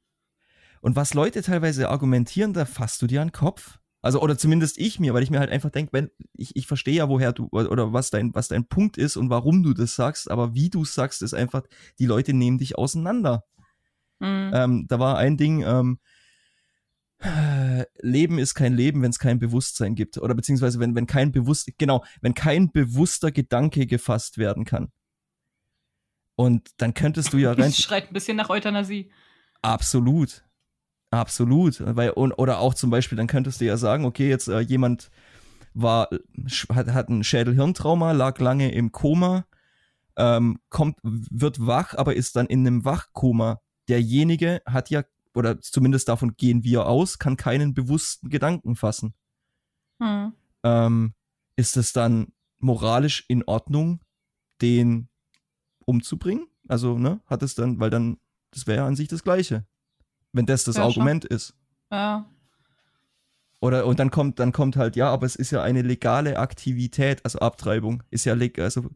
und 0.80 0.94
was 0.96 1.14
Leute 1.14 1.40
teilweise 1.42 1.88
argumentieren, 1.88 2.52
da 2.52 2.64
fasst 2.66 3.00
du 3.02 3.06
dir 3.06 3.22
an 3.22 3.28
den 3.28 3.32
Kopf. 3.32 3.78
Also, 4.02 4.20
oder 4.20 4.36
zumindest 4.36 4.78
ich 4.78 4.98
mir, 4.98 5.14
weil 5.14 5.22
ich 5.22 5.30
mir 5.30 5.38
halt 5.38 5.50
einfach 5.50 5.70
denke, 5.70 5.92
wenn, 5.92 6.10
ich, 6.34 6.56
ich 6.56 6.66
verstehe 6.66 6.94
ja, 6.94 7.08
woher 7.08 7.32
du, 7.32 7.48
oder 7.50 7.92
was 7.92 8.10
dein, 8.10 8.34
was 8.34 8.48
dein 8.48 8.66
Punkt 8.66 8.98
ist 8.98 9.16
und 9.16 9.30
warum 9.30 9.62
du 9.62 9.74
das 9.74 9.94
sagst, 9.94 10.28
aber 10.28 10.54
wie 10.54 10.70
du 10.70 10.82
es 10.82 10.94
sagst, 10.94 11.22
ist 11.22 11.34
einfach, 11.34 11.62
die 12.00 12.06
Leute 12.06 12.34
nehmen 12.34 12.58
dich 12.58 12.76
auseinander. 12.76 13.44
Mhm. 14.18 14.50
Ähm, 14.52 14.86
da 14.88 14.98
war 14.98 15.18
ein 15.18 15.36
Ding, 15.36 15.62
ähm, 15.62 16.00
äh, 17.20 17.84
Leben 18.00 18.38
ist 18.38 18.54
kein 18.54 18.74
Leben, 18.74 19.02
wenn 19.02 19.10
es 19.10 19.20
kein 19.20 19.38
Bewusstsein 19.38 19.94
gibt. 19.94 20.18
Oder 20.18 20.34
beziehungsweise 20.34 20.80
wenn, 20.80 20.96
wenn 20.96 21.06
kein 21.06 21.30
bewusst, 21.30 21.70
genau, 21.78 22.04
wenn 22.20 22.34
kein 22.34 22.72
bewusster 22.72 23.30
Gedanke 23.30 23.86
gefasst 23.86 24.38
werden 24.38 24.64
kann. 24.64 24.90
Und 26.34 26.70
dann 26.78 26.94
könntest 26.94 27.32
du 27.32 27.38
ja 27.38 27.50
rein. 27.52 27.58
Das 27.58 27.78
schreit 27.78 28.08
ein 28.08 28.14
bisschen 28.14 28.36
nach 28.36 28.50
Euthanasie. 28.50 29.12
Absolut. 29.62 30.44
Absolut. 31.12 31.76
Weil, 31.84 32.10
und, 32.10 32.32
oder 32.32 32.58
auch 32.58 32.72
zum 32.72 32.88
Beispiel, 32.88 33.16
dann 33.16 33.26
könntest 33.26 33.60
du 33.60 33.66
ja 33.66 33.76
sagen, 33.76 34.06
okay, 34.06 34.30
jetzt 34.30 34.48
äh, 34.48 34.60
jemand 34.60 35.10
war, 35.74 36.08
hat, 36.70 36.88
hat 36.88 37.08
ein 37.10 37.22
Schädel-Hirntrauma, 37.22 38.12
lag 38.12 38.38
lange 38.40 38.72
im 38.72 38.92
Koma, 38.92 39.44
ähm, 40.16 40.58
kommt, 40.70 40.98
wird 41.02 41.66
wach, 41.66 41.94
aber 41.94 42.16
ist 42.16 42.36
dann 42.36 42.46
in 42.46 42.66
einem 42.66 42.86
Wachkoma. 42.86 43.60
Derjenige 43.88 44.62
hat 44.64 44.88
ja, 44.88 45.04
oder 45.34 45.60
zumindest 45.60 46.08
davon 46.08 46.34
gehen 46.36 46.64
wir 46.64 46.86
aus, 46.86 47.18
kann 47.18 47.36
keinen 47.36 47.74
bewussten 47.74 48.30
Gedanken 48.30 48.74
fassen. 48.74 49.12
Mhm. 49.98 50.32
Ähm, 50.62 51.14
ist 51.56 51.76
es 51.76 51.92
dann 51.92 52.32
moralisch 52.58 53.26
in 53.28 53.44
Ordnung, 53.44 54.00
den 54.62 55.08
umzubringen? 55.84 56.46
Also, 56.68 56.96
ne, 56.96 57.20
hat 57.26 57.42
es 57.42 57.54
dann, 57.54 57.80
weil 57.80 57.90
dann, 57.90 58.16
das 58.50 58.66
wäre 58.66 58.78
ja 58.78 58.86
an 58.86 58.96
sich 58.96 59.08
das 59.08 59.24
Gleiche. 59.24 59.66
Wenn 60.32 60.46
das 60.46 60.64
das 60.64 60.76
Ja, 60.76 60.82
schon. 60.82 60.90
Argument 60.90 61.24
ist. 61.24 61.54
Ja. 61.90 62.28
Oder, 63.60 63.86
und 63.86 64.00
dann 64.00 64.10
kommt, 64.10 64.40
dann 64.40 64.50
kommt 64.52 64.76
halt, 64.76 64.96
ja, 64.96 65.08
aber 65.10 65.24
es 65.24 65.36
ist 65.36 65.52
ja 65.52 65.62
eine 65.62 65.82
legale 65.82 66.38
Aktivität, 66.38 67.20
also 67.24 67.38
Abtreibung 67.38 68.02
ist 68.10 68.24
ja 68.24 68.34
legal, 68.34 68.64
also, 68.64 68.90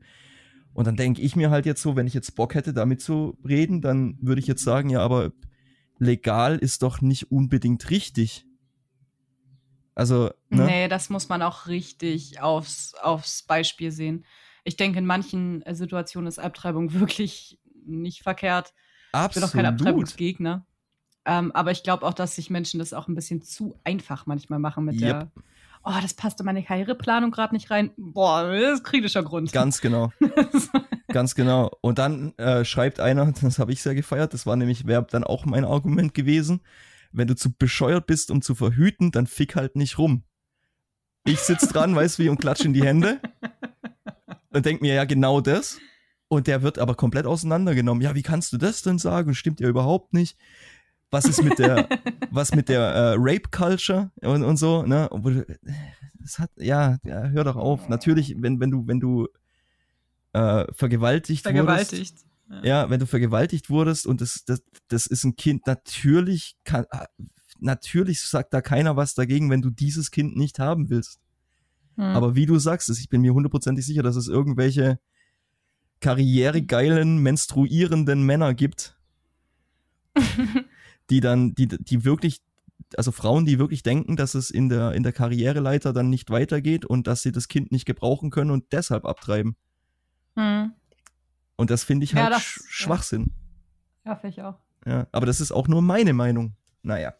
und 0.74 0.86
dann 0.86 0.96
denke 0.96 1.22
ich 1.22 1.36
mir 1.36 1.50
halt 1.50 1.66
jetzt 1.66 1.80
so, 1.82 1.94
wenn 1.94 2.08
ich 2.08 2.14
jetzt 2.14 2.34
Bock 2.34 2.54
hätte, 2.56 2.72
damit 2.72 3.00
zu 3.00 3.38
reden, 3.46 3.80
dann 3.80 4.18
würde 4.20 4.40
ich 4.40 4.48
jetzt 4.48 4.64
sagen, 4.64 4.90
ja, 4.90 5.00
aber 5.00 5.30
legal 5.98 6.58
ist 6.58 6.82
doch 6.82 7.00
nicht 7.00 7.30
unbedingt 7.30 7.90
richtig. 7.90 8.44
Also, 9.94 10.30
ne? 10.50 10.66
Nee, 10.66 10.88
das 10.88 11.10
muss 11.10 11.28
man 11.28 11.42
auch 11.42 11.68
richtig 11.68 12.40
aufs, 12.40 12.94
aufs 13.00 13.44
Beispiel 13.44 13.92
sehen. 13.92 14.26
Ich 14.64 14.76
denke, 14.76 14.98
in 14.98 15.06
manchen 15.06 15.62
äh, 15.62 15.74
Situationen 15.74 16.26
ist 16.26 16.38
Abtreibung 16.38 16.92
wirklich 17.00 17.60
nicht 17.86 18.22
verkehrt. 18.22 18.74
Ich 19.28 19.34
bin 19.34 19.44
auch 19.44 19.52
kein 19.52 19.64
Absolut. 19.64 19.80
Abtreibungsgegner. 19.80 20.65
Ähm, 21.26 21.50
aber 21.52 21.72
ich 21.72 21.82
glaube 21.82 22.06
auch, 22.06 22.14
dass 22.14 22.36
sich 22.36 22.50
Menschen 22.50 22.78
das 22.78 22.92
auch 22.92 23.08
ein 23.08 23.14
bisschen 23.14 23.42
zu 23.42 23.74
einfach 23.82 24.26
manchmal 24.26 24.60
machen 24.60 24.84
mit 24.84 24.94
Yep. 24.94 25.02
der, 25.02 25.30
oh, 25.84 25.98
das 26.00 26.14
passt 26.14 26.38
in 26.38 26.46
meine 26.46 26.62
Karriereplanung 26.62 27.32
gerade 27.32 27.54
nicht 27.54 27.70
rein. 27.70 27.90
Boah, 27.96 28.44
das 28.44 28.74
ist 28.74 28.84
kritischer 28.84 29.24
Grund. 29.24 29.52
Ganz 29.52 29.80
genau. 29.80 30.12
Ganz 31.08 31.34
genau. 31.34 31.70
Und 31.80 31.98
dann 31.98 32.36
äh, 32.38 32.64
schreibt 32.64 33.00
einer, 33.00 33.30
das 33.42 33.58
habe 33.58 33.72
ich 33.72 33.82
sehr 33.82 33.94
gefeiert, 33.94 34.34
das 34.34 34.46
war 34.46 34.56
nämlich, 34.56 34.86
wäre 34.86 35.06
dann 35.10 35.24
auch 35.24 35.44
mein 35.44 35.64
Argument 35.64 36.14
gewesen, 36.14 36.60
wenn 37.12 37.28
du 37.28 37.34
zu 37.34 37.52
bescheuert 37.52 38.06
bist, 38.06 38.30
um 38.30 38.40
zu 38.40 38.54
verhüten, 38.54 39.10
dann 39.10 39.26
fick 39.26 39.56
halt 39.56 39.76
nicht 39.76 39.98
rum. 39.98 40.24
Ich 41.24 41.40
sitz 41.40 41.68
dran, 41.68 41.96
weißt 41.96 42.20
wie, 42.20 42.28
und 42.28 42.40
klatsch 42.40 42.64
in 42.64 42.72
die 42.72 42.84
Hände 42.84 43.20
und 44.50 44.64
denk 44.64 44.80
mir, 44.80 44.94
ja, 44.94 45.04
genau 45.04 45.40
das. 45.40 45.78
Und 46.28 46.46
der 46.46 46.62
wird 46.62 46.78
aber 46.78 46.94
komplett 46.94 47.26
auseinandergenommen. 47.26 48.02
Ja, 48.02 48.14
wie 48.14 48.22
kannst 48.22 48.52
du 48.52 48.58
das 48.58 48.82
denn 48.82 48.98
sagen? 48.98 49.34
Stimmt 49.34 49.60
ja 49.60 49.68
überhaupt 49.68 50.12
nicht. 50.12 50.36
Was 51.16 51.24
ist 51.24 51.42
mit 51.42 51.58
der, 51.58 51.88
was 52.30 52.54
mit 52.54 52.68
der 52.68 52.82
äh, 52.82 53.14
Rape-Culture 53.16 54.10
und, 54.20 54.44
und 54.44 54.58
so, 54.58 54.82
ne? 54.82 55.08
Das 56.18 56.38
hat, 56.38 56.50
ja, 56.56 56.98
ja, 57.04 57.28
hör 57.28 57.42
doch 57.42 57.56
auf. 57.56 57.88
Natürlich, 57.88 58.34
wenn, 58.38 58.60
wenn 58.60 58.70
du, 58.70 58.86
wenn 58.86 59.00
du 59.00 59.26
äh, 60.34 60.66
vergewaltigt, 60.74 61.46
wurdest. 61.46 61.56
Vergewaltigt. 61.64 62.16
Ja, 62.62 62.90
wenn 62.90 63.00
du 63.00 63.06
vergewaltigt 63.06 63.70
wurdest 63.70 64.06
und 64.06 64.20
das, 64.20 64.44
das, 64.44 64.62
das 64.88 65.06
ist 65.06 65.24
ein 65.24 65.36
Kind, 65.36 65.66
natürlich 65.66 66.54
kann, 66.64 66.84
natürlich 67.60 68.20
sagt 68.20 68.52
da 68.52 68.60
keiner 68.60 68.96
was 68.96 69.14
dagegen, 69.14 69.48
wenn 69.48 69.62
du 69.62 69.70
dieses 69.70 70.10
Kind 70.10 70.36
nicht 70.36 70.58
haben 70.58 70.90
willst. 70.90 71.18
Hm. 71.96 72.04
Aber 72.04 72.34
wie 72.34 72.44
du 72.44 72.58
sagst, 72.58 72.90
ich 72.90 73.08
bin 73.08 73.22
mir 73.22 73.32
hundertprozentig 73.32 73.86
sicher, 73.86 74.02
dass 74.02 74.16
es 74.16 74.28
irgendwelche 74.28 75.00
karrieregeilen, 76.00 77.22
menstruierenden 77.22 78.22
Männer 78.22 78.52
gibt, 78.52 78.98
die 81.10 81.20
dann, 81.20 81.54
die, 81.54 81.68
die 81.68 82.04
wirklich, 82.04 82.42
also 82.96 83.12
Frauen, 83.12 83.44
die 83.46 83.58
wirklich 83.58 83.82
denken, 83.82 84.16
dass 84.16 84.34
es 84.34 84.50
in 84.50 84.68
der, 84.68 84.92
in 84.92 85.02
der 85.02 85.12
Karriereleiter 85.12 85.92
dann 85.92 86.10
nicht 86.10 86.30
weitergeht 86.30 86.84
und 86.84 87.06
dass 87.06 87.22
sie 87.22 87.32
das 87.32 87.48
Kind 87.48 87.72
nicht 87.72 87.84
gebrauchen 87.86 88.30
können 88.30 88.50
und 88.50 88.72
deshalb 88.72 89.04
abtreiben. 89.04 89.56
Hm. 90.36 90.72
Und 91.56 91.70
das 91.70 91.84
finde 91.84 92.04
ich 92.04 92.12
Ja, 92.12 92.24
halt 92.24 92.34
das- 92.34 92.42
Sch 92.42 92.58
ja. 92.60 92.66
Schwachsinn. 92.68 93.32
Ja, 94.04 94.16
finde 94.16 94.36
ich 94.36 94.42
auch. 94.42 94.58
Ja, 94.84 95.06
aber 95.12 95.26
das 95.26 95.40
ist 95.40 95.52
auch 95.52 95.66
nur 95.68 95.82
meine 95.82 96.12
Meinung. 96.12 96.54
Naja. 96.82 97.14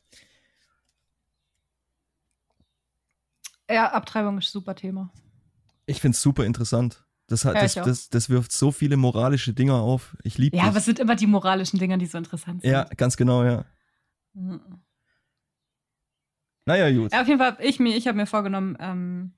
Ja, 3.69 3.91
Abtreibung 3.93 4.39
ist 4.39 4.49
ein 4.49 4.53
super 4.53 4.75
Thema. 4.77 5.13
Ich 5.87 6.01
find's 6.01 6.21
super 6.23 6.45
interessant. 6.45 7.05
Das, 7.29 7.45
hat, 7.45 7.57
Ja, 7.57 7.63
das, 7.63 7.75
das, 7.75 8.09
das 8.09 8.29
wirft 8.31 8.53
so 8.53 8.71
viele 8.71 8.97
moralische 8.97 9.53
Dinge 9.53 9.75
auf. 9.75 10.17
Ich 10.23 10.39
liebe 10.39 10.57
Ja, 10.57 10.65
aber 10.65 10.73
das. 10.75 10.81
es 10.83 10.85
sind 10.87 11.01
immer 11.01 11.17
die 11.17 11.27
moralischen 11.27 11.79
Dinge, 11.81 11.99
die 11.99 12.07
so 12.07 12.19
interessant 12.19 12.63
sind. 12.63 12.71
Ja, 12.71 12.85
ganz 12.97 13.17
genau, 13.17 13.43
ja. 13.43 13.65
Mhm. 14.37 14.61
Naja, 16.67 16.91
gut. 16.91 17.13
Ja, 17.13 17.23
auf 17.23 17.29
jeden 17.29 17.39
Fall, 17.39 17.57
ich, 17.61 17.79
mir- 17.79 17.97
ich 17.97 18.07
habe 18.09 18.17
mir 18.17 18.27
vorgenommen, 18.27 18.77
ähm, 18.81 19.33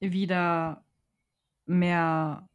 wieder 0.00 0.84
mehr 1.66 2.48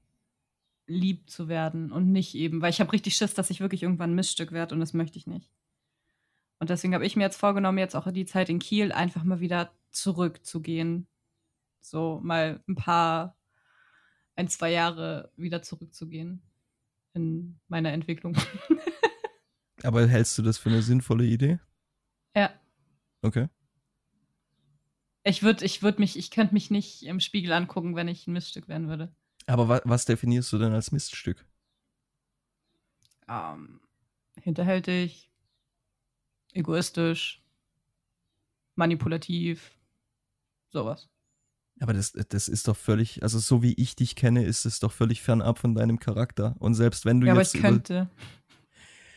lieb 0.88 1.30
zu 1.30 1.48
werden 1.48 1.92
und 1.92 2.12
nicht 2.12 2.36
eben, 2.36 2.62
weil 2.62 2.70
ich 2.70 2.80
habe 2.80 2.94
richtig 2.94 3.16
Schiss, 3.16 3.34
dass 3.34 3.50
ich 3.50 3.60
wirklich 3.62 3.82
irgendwann 3.84 4.12
ein 4.12 4.16
Missstück 4.16 4.52
werde 4.52 4.76
und 4.76 4.82
das 4.82 4.94
möchte 4.94 5.18
ich 5.18 5.26
nicht. 5.26 5.52
Und 6.60 6.70
deswegen 6.70 6.94
habe 6.94 7.06
ich 7.06 7.16
mir 7.16 7.24
jetzt 7.24 7.38
vorgenommen, 7.40 7.80
jetzt 7.80 7.96
auch 7.96 8.10
die 8.12 8.26
Zeit 8.26 8.50
in 8.50 8.60
Kiel 8.60 8.92
einfach 8.92 9.24
mal 9.24 9.40
wieder 9.40 9.72
zurückzugehen. 9.92 11.08
So 11.82 12.20
mal 12.24 12.64
ein 12.68 12.76
paar, 12.76 13.36
ein, 14.36 14.48
zwei 14.48 14.72
Jahre 14.72 15.32
wieder 15.36 15.62
zurückzugehen 15.64 16.42
in 17.14 17.60
meiner 17.68 17.92
Entwicklung. 17.92 18.38
Aber 19.86 20.08
hältst 20.08 20.38
du 20.38 20.42
das 20.42 20.58
für 20.58 20.70
eine 20.70 20.82
sinnvolle 20.82 21.26
Idee? 21.26 21.60
ja. 22.36 22.50
Okay. 23.22 23.48
Ich 25.24 25.42
würde 25.42 25.66
ich 25.66 25.82
würd 25.82 25.98
mich, 25.98 26.18
ich 26.20 26.30
könnte 26.30 26.54
mich 26.54 26.70
nicht 26.70 27.02
im 27.04 27.20
Spiegel 27.20 27.52
angucken, 27.54 27.96
wenn 27.96 28.08
ich 28.08 28.28
ein 28.28 28.34
Missstück 28.34 28.68
werden 28.68 28.88
würde. 28.90 29.12
Aber 29.48 29.68
wa 29.68 29.82
was 29.84 30.06
definierst 30.06 30.52
du 30.54 30.58
denn 30.60 30.74
als 30.74 30.92
Miststück? 30.92 31.44
ähm, 33.28 33.80
hinterhältig, 34.40 35.32
egoistisch, 36.54 37.42
manipulativ, 38.76 39.72
sowas. 40.70 41.10
Aber 41.80 41.94
das, 41.94 42.12
das 42.30 42.48
ist 42.48 42.68
doch 42.68 42.78
völlig, 42.78 43.24
also 43.24 43.40
so 43.40 43.62
wie 43.64 43.74
ich 43.74 43.96
dich 43.96 44.16
kenne, 44.16 44.46
ist 44.46 44.66
es 44.66 44.80
doch 44.80 44.92
völlig 44.92 45.22
fernab 45.24 45.58
von 45.58 45.74
deinem 45.76 46.00
Charakter. 46.00 46.56
Und 46.60 46.74
selbst 46.76 47.04
wenn 47.06 47.20
du 47.20 47.28
Ja, 47.28 47.34
aber 47.34 47.42
jetzt 47.42 47.56
ich 47.56 47.60
über- 47.62 47.70
könnte. 47.70 48.10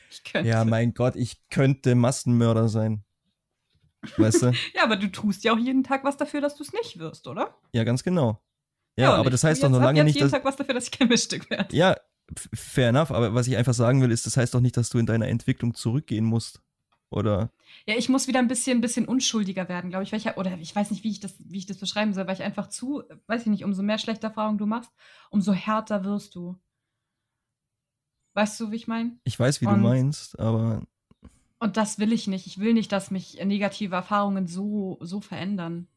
Ich 0.11 0.25
könnte. 0.25 0.49
Ja, 0.49 0.65
mein 0.65 0.95
Gott, 0.95 1.17
ich 1.17 1.37
könnte 1.51 1.95
Massenmörder 1.95 2.69
sein. 2.69 3.05
Weißt 4.17 4.43
du? 4.43 4.47
ja, 4.75 4.85
aber 4.85 4.97
du 4.97 5.11
tust 5.11 5.45
ja 5.45 5.53
auch 5.53 5.59
jeden 5.59 5.85
Tag 5.85 6.05
was 6.05 6.17
dafür, 6.17 6.41
dass 6.41 6.57
du 6.57 6.63
es 6.63 6.73
nicht 6.73 6.99
wirst, 6.99 7.27
oder? 7.27 7.59
Ja, 7.73 7.85
ganz 7.85 8.03
genau. 8.03 8.41
Ja, 8.97 9.13
und 9.15 9.21
aber 9.21 9.31
das 9.31 9.45
heißt 9.45 9.63
doch 9.63 9.69
noch 9.69 9.81
lange 9.81 10.05
nicht, 10.05 10.17
jeden 10.17 10.31
dass. 10.31 10.33
Tag 10.33 10.45
was 10.45 10.57
dafür, 10.57 10.75
dass 10.75 10.85
ich 10.85 10.91
kein 10.91 11.09
Missstück 11.09 11.51
werde. 11.51 11.77
Ja, 11.77 11.97
fair 12.55 12.89
enough, 12.89 13.11
aber 13.11 13.35
was 13.35 13.47
ich 13.47 13.57
einfach 13.57 13.75
sagen 13.75 14.01
will, 14.03 14.11
ist, 14.11 14.27
das 14.27 14.37
heißt 14.37 14.55
doch 14.55 14.61
nicht, 14.61 14.77
dass 14.77 14.91
du 14.91 14.99
in 14.99 15.07
deiner 15.07 15.29
Entwicklung 15.29 15.75
zurückgehen 15.75 16.25
musst. 16.25 16.63
Oder. 17.11 17.51
Ja, 17.87 17.95
ich 17.97 18.09
muss 18.09 18.29
wieder 18.29 18.39
ein 18.39 18.49
bisschen, 18.49 18.79
ein 18.79 18.81
bisschen 18.83 19.07
unschuldiger 19.07 19.69
werden, 19.69 19.89
glaube 19.89 20.05
ich. 20.05 20.13
Weil 20.13 20.19
ich. 20.19 20.37
Oder 20.37 20.59
ich 20.59 20.75
weiß 20.75 20.91
nicht, 20.91 21.05
wie 21.05 21.11
ich, 21.11 21.21
das, 21.21 21.35
wie 21.39 21.59
ich 21.59 21.67
das 21.67 21.79
beschreiben 21.79 22.13
soll, 22.13 22.27
weil 22.27 22.35
ich 22.35 22.43
einfach 22.43 22.69
zu, 22.69 23.03
weiß 23.27 23.43
ich 23.43 23.47
nicht, 23.49 23.65
umso 23.65 23.83
mehr 23.83 23.99
schlechte 23.99 24.27
Erfahrungen 24.27 24.59
du 24.59 24.67
machst, 24.67 24.91
umso 25.31 25.53
härter 25.53 26.05
wirst 26.05 26.35
du. 26.35 26.59
Weißt 28.39 28.61
du, 28.61 28.71
wie 28.71 28.77
ich 28.77 28.87
meine? 28.87 29.19
Ich 29.25 29.37
weiß, 29.37 29.61
wie 29.61 29.65
du 29.65 29.73
Und- 29.73 29.83
meinst, 29.83 30.39
aber 30.39 30.83
Und 31.59 31.77
das 31.77 31.99
will 31.99 32.13
ich 32.13 32.29
nicht. 32.29 32.47
Ich 32.47 32.59
will 32.61 32.73
nicht, 32.73 32.93
dass 32.93 33.11
mich 33.11 33.35
negative 33.45 33.97
Erfahrungen 33.97 34.47
so, 34.47 34.97
so 35.01 35.21
verändern. 35.21 35.89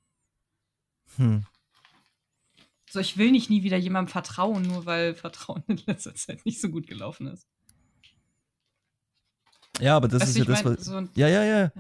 Hm. 1.18 1.46
So, 2.90 3.00
ich 3.00 3.16
will 3.20 3.30
nicht 3.32 3.52
nie 3.52 3.62
wieder 3.62 3.78
jemandem 3.78 4.12
vertrauen, 4.12 4.64
nur 4.64 4.88
weil 4.88 5.14
Vertrauen 5.14 5.64
in 5.68 5.80
letzter 5.86 6.16
Zeit 6.16 6.44
nicht 6.44 6.60
so 6.60 6.70
gut 6.70 6.88
gelaufen 6.88 7.28
ist. 7.28 7.46
Ja, 9.80 9.96
aber 9.96 10.08
das 10.08 10.22
Weißt 10.24 10.30
ist 10.32 10.40
du, 10.40 10.44
ja 10.44 10.46
das, 10.50 10.64
mein, 10.64 10.78
was. 10.78 10.86
so 10.86 11.00
Ja, 11.14 11.28
ja, 11.28 11.44
ja. 11.44 11.60
Ja. 11.60 11.72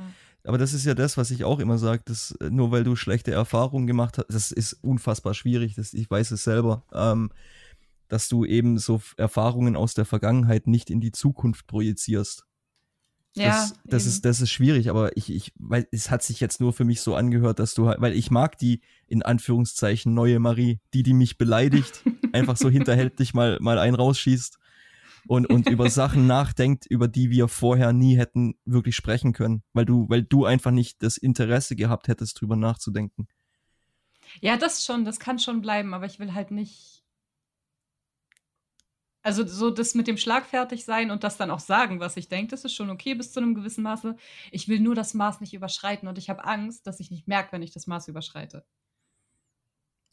Aber 0.43 0.59
das 0.59 0.73
ist 0.73 0.85
ja 0.85 0.93
das, 0.93 1.17
was 1.17 1.31
ich 1.31 1.43
auch 1.43 1.57
immer 1.57 1.79
sage, 1.79 2.03
dass 2.05 2.33
äh, 2.39 2.51
nur 2.51 2.69
weil 2.71 2.83
du 2.83 2.95
schlechte 2.95 3.31
Erfahrungen 3.31 3.87
gemacht 3.87 4.19
hast, 4.19 4.27
das 4.29 4.51
ist 4.51 4.73
unfassbar 4.83 5.33
schwierig, 5.33 5.73
das, 5.73 5.95
ich 5.95 6.09
weiß 6.09 6.29
es 6.29 6.43
selber, 6.43 6.83
ähm, 6.93 7.31
dass 8.11 8.27
du 8.27 8.43
eben 8.43 8.77
so 8.77 9.01
Erfahrungen 9.15 9.77
aus 9.77 9.93
der 9.93 10.03
Vergangenheit 10.03 10.67
nicht 10.67 10.89
in 10.89 10.99
die 10.99 11.13
Zukunft 11.13 11.65
projizierst. 11.65 12.45
ja, 13.35 13.51
das, 13.51 13.73
das 13.85 14.05
ist, 14.05 14.25
das 14.25 14.41
ist 14.41 14.51
schwierig, 14.51 14.89
aber 14.89 15.15
ich, 15.15 15.33
ich, 15.33 15.53
weil 15.57 15.87
es 15.91 16.11
hat 16.11 16.21
sich 16.21 16.41
jetzt 16.41 16.59
nur 16.59 16.73
für 16.73 16.83
mich 16.83 16.99
so 16.99 17.15
angehört, 17.15 17.59
dass 17.59 17.73
du 17.73 17.87
halt, 17.87 18.01
weil 18.01 18.13
ich 18.13 18.29
mag 18.29 18.57
die 18.57 18.81
in 19.07 19.23
Anführungszeichen 19.23 20.13
neue 20.13 20.39
Marie, 20.39 20.81
die, 20.93 21.03
die 21.03 21.13
mich 21.13 21.37
beleidigt, 21.37 22.03
einfach 22.33 22.57
so 22.57 22.69
hinterhältig 22.69 23.33
mal, 23.33 23.57
mal 23.61 23.79
einen 23.79 23.95
rausschießt 23.95 24.59
und, 25.27 25.49
und 25.49 25.69
über 25.69 25.89
Sachen 25.89 26.27
nachdenkt, 26.27 26.85
über 26.85 27.07
die 27.07 27.29
wir 27.29 27.47
vorher 27.47 27.93
nie 27.93 28.17
hätten 28.17 28.55
wirklich 28.65 28.97
sprechen 28.97 29.31
können, 29.31 29.63
weil 29.71 29.85
du, 29.85 30.09
weil 30.09 30.23
du 30.23 30.43
einfach 30.43 30.71
nicht 30.71 31.01
das 31.01 31.15
Interesse 31.15 31.77
gehabt 31.77 32.09
hättest, 32.09 32.41
drüber 32.41 32.57
nachzudenken. 32.57 33.29
Ja, 34.41 34.57
das 34.57 34.83
schon, 34.83 35.05
das 35.05 35.19
kann 35.19 35.39
schon 35.39 35.61
bleiben, 35.61 35.93
aber 35.93 36.05
ich 36.05 36.19
will 36.19 36.33
halt 36.33 36.51
nicht. 36.51 37.00
Also 39.23 39.45
so 39.45 39.69
das 39.69 39.93
mit 39.93 40.07
dem 40.07 40.17
schlagfertig 40.17 40.83
sein 40.83 41.11
und 41.11 41.23
das 41.23 41.37
dann 41.37 41.51
auch 41.51 41.59
sagen, 41.59 41.99
was 41.99 42.17
ich 42.17 42.27
denke, 42.27 42.51
das 42.51 42.65
ist 42.65 42.73
schon 42.73 42.89
okay 42.89 43.13
bis 43.13 43.31
zu 43.31 43.39
einem 43.39 43.53
gewissen 43.53 43.83
Maße. 43.83 44.15
Ich 44.51 44.67
will 44.67 44.79
nur 44.79 44.95
das 44.95 45.13
Maß 45.13 45.41
nicht 45.41 45.53
überschreiten 45.53 46.07
und 46.07 46.17
ich 46.17 46.29
habe 46.29 46.43
Angst, 46.43 46.87
dass 46.87 46.99
ich 46.99 47.11
nicht 47.11 47.27
merke, 47.27 47.51
wenn 47.51 47.61
ich 47.61 47.71
das 47.71 47.85
Maß 47.85 48.07
überschreite. 48.07 48.65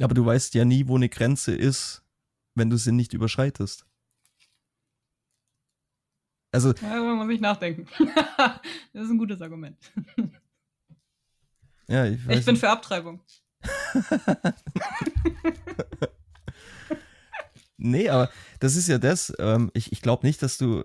Aber 0.01 0.15
du 0.15 0.25
weißt 0.25 0.55
ja 0.55 0.65
nie, 0.65 0.87
wo 0.87 0.97
eine 0.97 1.09
Grenze 1.09 1.55
ist, 1.55 2.05
wenn 2.55 2.69
du 2.69 2.77
sie 2.77 2.93
nicht 2.93 3.15
überschreitest. 3.15 3.87
Also, 6.53 6.73
Darüber 6.73 7.15
muss 7.15 7.31
ich 7.31 7.41
nachdenken. 7.41 7.87
das 8.93 9.05
ist 9.05 9.11
ein 9.11 9.19
gutes 9.19 9.41
Argument. 9.41 9.77
ja, 11.89 12.07
ich 12.07 12.27
weiß 12.27 12.39
Ich 12.39 12.45
bin 12.45 12.57
für 12.57 12.71
Abtreibung. 12.71 13.21
Nee, 17.79 18.09
aber 18.09 18.29
das 18.61 18.77
ist 18.77 18.89
ja 18.89 18.99
das. 18.99 19.33
Ähm, 19.39 19.71
ich 19.75 19.93
ich 19.93 20.03
glaube 20.03 20.27
nicht, 20.27 20.43
dass 20.43 20.59
du, 20.59 20.83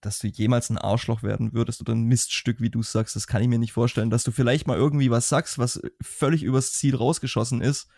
dass 0.00 0.18
du 0.18 0.28
jemals 0.28 0.70
ein 0.70 0.78
Arschloch 0.78 1.22
werden 1.22 1.52
würdest 1.52 1.80
oder 1.80 1.94
ein 1.94 2.04
Miststück, 2.04 2.60
wie 2.60 2.70
du 2.70 2.82
sagst. 2.82 3.16
Das 3.16 3.26
kann 3.26 3.42
ich 3.42 3.48
mir 3.48 3.58
nicht 3.58 3.72
vorstellen. 3.72 4.10
Dass 4.10 4.24
du 4.24 4.30
vielleicht 4.32 4.66
mal 4.66 4.76
irgendwie 4.76 5.10
was 5.10 5.28
sagst, 5.28 5.58
was 5.58 5.80
völlig 6.00 6.42
übers 6.42 6.72
Ziel 6.72 6.94
rausgeschossen 6.96 7.60
ist. 7.60 7.88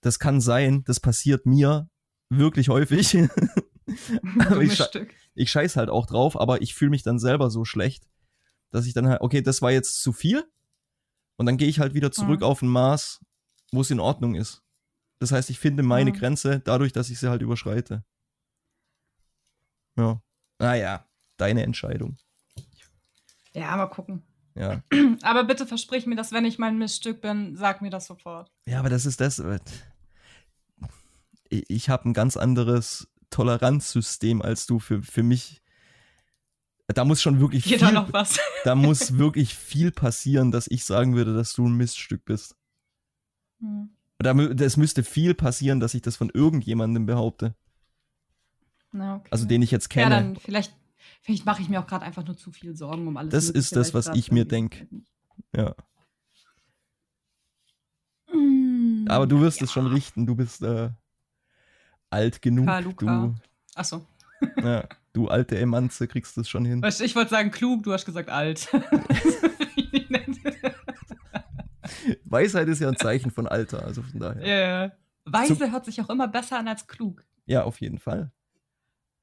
Das 0.00 0.18
kann 0.18 0.40
sein. 0.40 0.82
Das 0.84 1.00
passiert 1.00 1.46
mir 1.46 1.88
wirklich 2.30 2.68
häufig. 2.68 3.16
aber 4.38 4.62
ich, 4.62 4.74
sche 4.76 5.08
ich 5.34 5.50
scheiß 5.50 5.76
halt 5.76 5.90
auch 5.90 6.06
drauf, 6.06 6.38
aber 6.40 6.62
ich 6.62 6.74
fühle 6.74 6.90
mich 6.90 7.02
dann 7.02 7.18
selber 7.18 7.50
so 7.50 7.64
schlecht, 7.64 8.04
dass 8.70 8.86
ich 8.86 8.94
dann 8.94 9.08
halt, 9.08 9.20
okay, 9.20 9.42
das 9.42 9.62
war 9.62 9.72
jetzt 9.72 10.00
zu 10.02 10.12
viel. 10.12 10.44
Und 11.36 11.46
dann 11.46 11.56
gehe 11.56 11.68
ich 11.68 11.80
halt 11.80 11.94
wieder 11.94 12.12
zurück 12.12 12.40
Mhm. 12.40 12.46
auf 12.46 12.62
ein 12.62 12.68
Maß, 12.68 13.20
wo 13.72 13.80
es 13.80 13.90
in 13.90 13.98
Ordnung 14.00 14.34
ist. 14.34 14.62
Das 15.20 15.30
heißt, 15.32 15.50
ich 15.50 15.58
finde 15.60 15.82
meine 15.84 16.10
Mhm. 16.10 16.16
Grenze 16.16 16.60
dadurch, 16.60 16.92
dass 16.92 17.10
ich 17.10 17.18
sie 17.20 17.30
halt 17.30 17.42
überschreite. 17.42 18.04
Ja. 19.96 20.20
Naja, 20.58 21.06
deine 21.36 21.62
Entscheidung. 21.62 22.16
Ja, 23.54 23.76
mal 23.76 23.86
gucken. 23.86 24.22
Ja. 24.54 24.82
Aber 25.22 25.44
bitte 25.44 25.66
versprich 25.66 26.06
mir, 26.06 26.16
dass 26.16 26.32
wenn 26.32 26.44
ich 26.44 26.58
mal 26.58 26.68
ein 26.68 26.78
Missstück 26.78 27.20
bin, 27.20 27.56
sag 27.56 27.82
mir 27.82 27.90
das 27.90 28.06
sofort. 28.06 28.50
Ja, 28.66 28.80
aber 28.80 28.88
das 28.90 29.06
ist 29.06 29.20
das. 29.20 29.38
äh, 29.38 29.58
Ich, 31.48 31.88
habe 31.88 32.08
ein 32.08 32.12
ganz 32.14 32.36
anderes 32.36 33.08
Toleranzsystem 33.30 34.42
als 34.42 34.66
du 34.66 34.78
für, 34.78 35.02
für 35.02 35.22
mich. 35.22 35.62
Da 36.88 37.04
muss 37.04 37.22
schon 37.22 37.38
wirklich 37.40 37.64
Geht 37.64 37.80
viel, 37.80 37.92
noch 37.92 38.12
was? 38.12 38.38
da 38.64 38.74
muss 38.74 39.18
wirklich 39.18 39.54
viel 39.54 39.92
passieren, 39.92 40.50
dass 40.50 40.66
ich 40.66 40.84
sagen 40.84 41.14
würde, 41.14 41.34
dass 41.34 41.52
du 41.52 41.66
ein 41.68 41.76
Miststück 41.76 42.24
bist. 42.24 42.56
Hm. 43.60 43.90
Das 44.22 44.76
müsste 44.76 45.02
viel 45.02 45.34
passieren, 45.34 45.80
dass 45.80 45.94
ich 45.94 46.02
das 46.02 46.16
von 46.16 46.30
irgendjemandem 46.30 47.06
behaupte. 47.06 47.54
Okay. 48.92 49.20
Also 49.30 49.46
den 49.46 49.62
ich 49.62 49.70
jetzt 49.70 49.94
Ja, 49.94 50.02
kenne. 50.02 50.14
dann 50.14 50.36
vielleicht, 50.36 50.74
vielleicht 51.22 51.46
mache 51.46 51.62
ich 51.62 51.68
mir 51.68 51.80
auch 51.80 51.86
gerade 51.86 52.04
einfach 52.04 52.24
nur 52.26 52.36
zu 52.36 52.50
viel 52.52 52.76
Sorgen 52.76 53.06
um 53.08 53.16
alles. 53.16 53.30
Das 53.32 53.48
ist 53.48 53.74
das, 53.76 53.94
was 53.94 54.08
ich 54.08 54.30
mir 54.30 54.44
irgendwie- 54.50 55.04
ja. 55.56 55.74
Mm, 58.32 59.06
Aber 59.08 59.26
du 59.26 59.40
wirst 59.40 59.60
ja. 59.60 59.64
es 59.64 59.72
schon 59.72 59.86
richten. 59.86 60.26
Du 60.26 60.34
bist 60.34 60.62
äh, 60.62 60.90
alt 62.10 62.42
genug. 62.42 62.68
Luca. 62.82 63.26
Du, 63.26 63.34
Achso. 63.74 64.06
ja, 64.62 64.86
du 65.12 65.28
alte 65.28 65.58
Emanze 65.58 66.08
kriegst 66.08 66.36
es 66.38 66.48
schon 66.48 66.64
hin. 66.64 66.82
Ich 66.84 67.14
wollte 67.16 67.30
sagen 67.30 67.50
klug, 67.50 67.82
du 67.84 67.92
hast 67.92 68.04
gesagt 68.04 68.28
alt. 68.28 68.68
Weisheit 72.24 72.68
ist 72.68 72.80
ja 72.80 72.88
ein 72.88 72.96
Zeichen 72.96 73.30
von 73.30 73.46
Alter, 73.46 73.84
also 73.84 74.02
von 74.02 74.20
daher. 74.20 74.46
Ja, 74.46 74.84
ja. 74.86 74.92
Weise 75.24 75.70
hört 75.70 75.84
sich 75.84 76.00
auch 76.00 76.10
immer 76.10 76.28
besser 76.28 76.58
an 76.58 76.68
als 76.68 76.86
klug. 76.86 77.24
Ja, 77.46 77.64
auf 77.64 77.80
jeden 77.80 77.98
Fall. 77.98 78.32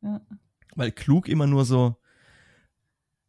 Ja. 0.02 0.22
Weil 0.76 0.92
klug 0.92 1.28
immer 1.28 1.48
nur 1.48 1.66
so, 1.66 1.98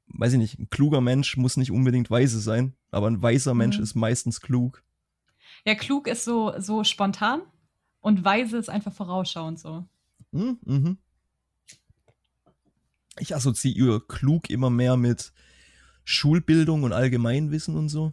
weiß 0.09 0.33
ich 0.35 0.39
nicht, 0.39 0.59
ein 0.59 0.71
kluger 0.71 1.01
Mensch 1.01 1.37
muss 1.37 1.57
nicht 1.57 1.71
unbedingt 1.71 2.11
weise 2.11 2.41
sein, 2.41 2.75
aber 2.91 3.09
ein 3.09 3.23
weiser 3.23 3.55
Mensch 3.55 3.79
Mhm. 3.79 3.83
ist 3.85 3.95
meistens 3.95 4.41
klug. 4.41 4.83
Ja, 5.65 5.75
klug 5.75 6.07
ist 6.09 6.25
so, 6.25 6.53
so 6.59 6.85
spontan 6.85 7.43
und 8.01 8.25
weise 8.25 8.59
ist 8.59 8.69
einfach 8.71 8.93
vorausschauend 8.93 9.59
so. 9.59 9.85
Hm, 10.33 10.59
Mhm. 10.65 10.99
Ich 13.19 13.35
assoziiere 13.35 14.01
klug 14.01 14.49
immer 14.51 14.71
mehr 14.71 14.97
mit 14.97 15.33
Schulbildung 16.05 16.85
und 16.85 16.93
Allgemeinwissen 16.93 17.77
und 17.77 17.89
so. 17.89 18.13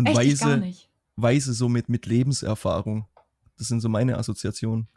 Und 0.00 0.06
Echt 0.06 0.16
weise, 0.16 0.72
weise 1.16 1.52
so 1.52 1.68
mit, 1.68 1.88
mit 1.88 2.06
Lebenserfahrung. 2.06 3.06
Das 3.58 3.68
sind 3.68 3.80
so 3.80 3.88
meine 3.88 4.16
Assoziationen. 4.16 4.88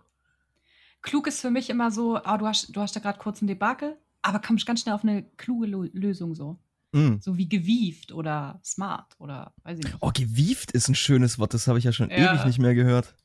Klug 1.02 1.28
ist 1.28 1.42
für 1.42 1.52
mich 1.52 1.70
immer 1.70 1.92
so, 1.92 2.16
ah, 2.16 2.38
du 2.38 2.48
hast, 2.48 2.74
du 2.74 2.80
hast 2.80 2.96
da 2.96 3.02
gerade 3.02 3.20
kurz 3.20 3.42
ein 3.42 3.48
Debakel, 3.48 3.98
aber 4.22 4.40
kommst 4.40 4.66
ganz 4.66 4.82
schnell 4.82 4.96
auf 4.96 5.04
eine 5.04 5.24
kluge 5.36 5.68
Lo 5.68 5.84
Lösung 5.92 6.34
so. 6.34 6.58
Mm. 6.94 7.16
So 7.20 7.38
wie 7.38 7.50
gewieft 7.50 8.14
oder 8.14 8.62
smart 8.64 9.16
oder 9.20 9.54
weiß 9.64 9.80
ich 9.80 9.84
nicht. 9.84 9.98
Oh, 10.00 10.12
gewieft 10.14 10.72
ist 10.72 10.88
ein 10.88 10.96
schönes 10.96 11.40
Wort, 11.40 11.54
das 11.54 11.68
habe 11.68 11.78
ich 11.78 11.84
ja 11.84 11.92
schon 11.92 12.10
Ja. 12.10 12.34
ewig 12.34 12.46
nicht 12.46 12.60
mehr 12.60 12.74
gehört. 12.74 13.16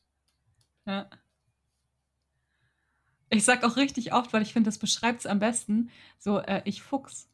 Ja. 0.85 1.09
Ich 3.29 3.45
sag 3.45 3.63
auch 3.63 3.77
richtig 3.77 4.11
oft, 4.11 4.33
weil 4.33 4.41
ich 4.41 4.53
finde, 4.53 4.67
das 4.67 4.79
beschreibt 4.79 5.19
es 5.19 5.25
am 5.27 5.39
besten, 5.39 5.89
so, 6.17 6.39
äh, 6.39 6.63
ich 6.65 6.81
Fuchs. 6.81 7.29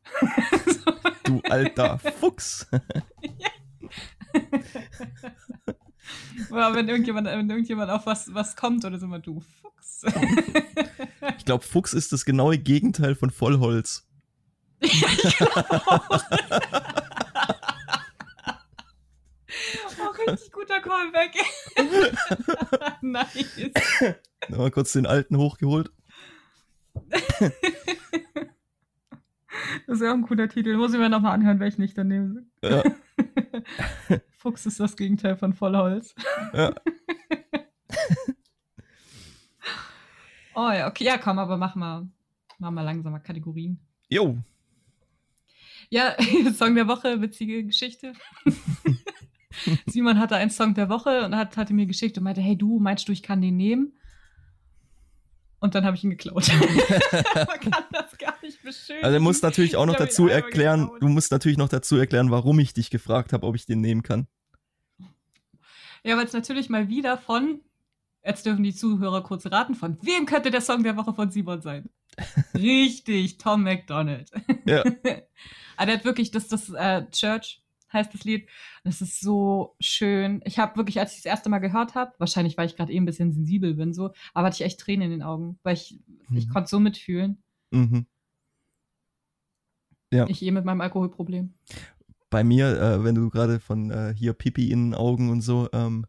so. 0.65 0.93
Du 1.23 1.41
alter 1.49 1.97
Fuchs. 1.99 2.67
Oder 6.51 6.75
wenn 6.75 6.87
irgendjemand, 6.87 7.25
wenn 7.27 7.49
irgendjemand 7.49 7.89
auf 7.89 8.05
was, 8.05 8.31
was 8.33 8.55
kommt 8.55 8.85
oder 8.85 8.99
so, 8.99 9.05
immer 9.05 9.19
du 9.19 9.39
Fuchs. 9.39 10.03
Ich 11.37 11.45
glaube, 11.45 11.63
Fuchs 11.63 11.93
ist 11.93 12.11
das 12.11 12.25
genaue 12.25 12.57
Gegenteil 12.57 13.15
von 13.15 13.31
Vollholz. 13.31 14.05
oh, 14.81 14.87
richtig 20.27 20.51
guter 20.51 20.81
Callback. 20.81 21.31
nice. 23.01 23.71
Mal 24.49 24.71
kurz 24.71 24.91
den 24.91 25.07
alten 25.07 25.37
hochgeholt. 25.37 25.89
Das 29.87 29.97
ist 29.97 30.01
ja 30.03 30.11
auch 30.11 30.15
ein 30.15 30.21
cooler 30.23 30.47
Titel. 30.49 30.75
Muss 30.77 30.93
ich 30.93 30.99
mir 30.99 31.09
nochmal 31.09 31.33
anhören, 31.33 31.59
welchen 31.59 31.81
ich 31.83 31.93
dann 31.93 32.07
nehme. 32.07 32.43
Ja, 32.61 32.83
Fuchs 34.37 34.65
ist 34.65 34.79
das 34.79 34.95
Gegenteil 34.95 35.35
von 35.37 35.53
Vollholz. 35.53 36.13
ja. 36.53 36.73
Oh 40.57 40.71
ja, 40.71 40.87
okay. 40.87 41.03
Ja, 41.03 41.17
komm, 41.17 41.37
aber 41.37 41.57
mach 41.57 41.75
mal, 41.75 42.07
mach 42.59 42.71
mal 42.71 42.83
langsamer 42.83 43.19
Kategorien. 43.19 43.77
Jo, 44.07 44.37
Ja, 45.89 46.15
Song 46.53 46.75
der 46.75 46.87
Woche, 46.87 47.21
witzige 47.21 47.65
Geschichte. 47.65 48.13
Simon 49.85 50.19
hatte 50.19 50.35
einen 50.37 50.51
Song 50.51 50.73
der 50.73 50.87
Woche 50.89 51.25
und 51.25 51.35
hat, 51.35 51.57
hatte 51.57 51.73
mir 51.73 51.85
geschickt 51.85 52.17
und 52.17 52.23
meinte, 52.23 52.39
hey 52.41 52.55
du, 52.57 52.79
meinst 52.79 53.07
du, 53.07 53.11
ich 53.11 53.21
kann 53.23 53.41
den 53.41 53.57
nehmen? 53.57 53.97
Und 55.59 55.75
dann 55.75 55.83
habe 55.85 55.97
ich 55.97 56.03
ihn 56.03 56.11
geklaut. 56.11 56.49
Man 56.51 57.59
kann 57.59 57.83
das 57.91 58.17
gar. 58.17 58.34
Also 59.01 59.17
du 59.17 59.23
musst 59.23 59.43
natürlich 59.43 59.75
auch 59.75 59.85
noch 59.85 59.93
Ich 59.93 59.99
dazu 59.99 60.27
erklären, 60.27 60.89
du 60.99 61.07
musst 61.07 61.31
natürlich 61.31 61.57
noch 61.57 61.69
dazu 61.69 61.97
erklären, 61.97 62.31
warum 62.31 62.59
ich 62.59 62.73
dich 62.73 62.89
gefragt 62.89 63.33
habe, 63.33 63.45
ob 63.45 63.55
ich 63.55 63.65
den 63.65 63.81
nehmen 63.81 64.03
kann. 64.03 64.27
Ja, 66.03 66.17
weil 66.17 66.25
es 66.25 66.33
natürlich 66.33 66.69
mal 66.69 66.87
wieder 66.87 67.17
von, 67.17 67.61
jetzt 68.23 68.45
dürfen 68.45 68.63
die 68.63 68.75
Zuhörer 68.75 69.23
kurz 69.23 69.45
raten, 69.47 69.75
von 69.75 69.97
wem 70.01 70.25
könnte 70.25 70.51
der 70.51 70.61
Song 70.61 70.83
der 70.83 70.97
Woche 70.97 71.13
von 71.13 71.31
Simon 71.31 71.61
sein? 71.61 71.89
Richtig, 72.53 73.37
Tom 73.39 73.63
McDonald. 73.63 74.29
Ja. 74.65 74.83
Aber 75.77 75.85
der 75.87 75.97
hat 75.97 76.05
wirklich, 76.05 76.31
das, 76.31 76.47
das 76.47 76.69
äh, 76.69 77.09
Church 77.11 77.61
heißt 77.91 78.13
das 78.13 78.23
Lied. 78.23 78.47
Das 78.83 79.01
ist 79.01 79.19
so 79.19 79.75
schön. 79.79 80.41
Ich 80.45 80.59
habe 80.59 80.75
wirklich, 80.77 80.99
als 80.99 81.11
ich 81.13 81.23
das 81.23 81.25
erste 81.25 81.49
Mal 81.49 81.59
gehört 81.59 81.95
habe, 81.95 82.13
wahrscheinlich, 82.17 82.57
weil 82.57 82.67
ich 82.67 82.75
gerade 82.75 82.91
eben 82.91 83.03
ein 83.03 83.07
bisschen 83.07 83.31
sensibel 83.33 83.73
bin, 83.73 83.93
so, 83.93 84.11
aber 84.33 84.47
hatte 84.47 84.55
ich 84.55 84.65
echt 84.65 84.79
Tränen 84.79 85.05
in 85.05 85.19
den 85.19 85.23
Augen, 85.23 85.59
weil 85.63 85.73
ich, 85.75 85.99
ich 86.33 86.47
Mhm. 86.47 86.49
konnte 86.51 86.69
so 86.69 86.79
mitfühlen. 86.79 87.41
Mhm. 87.71 88.05
Ja. 90.11 90.27
Ich 90.27 90.41
eh 90.41 90.51
mit 90.51 90.65
meinem 90.65 90.81
Alkoholproblem. 90.81 91.53
Bei 92.29 92.43
mir, 92.43 92.79
äh, 92.79 93.03
wenn 93.03 93.15
du 93.15 93.29
gerade 93.29 93.59
von 93.59 93.91
äh, 93.91 94.13
hier 94.15 94.33
Pipi 94.33 94.71
in 94.71 94.91
den 94.91 94.93
Augen 94.95 95.29
und 95.29 95.41
so, 95.41 95.69
ähm, 95.73 96.05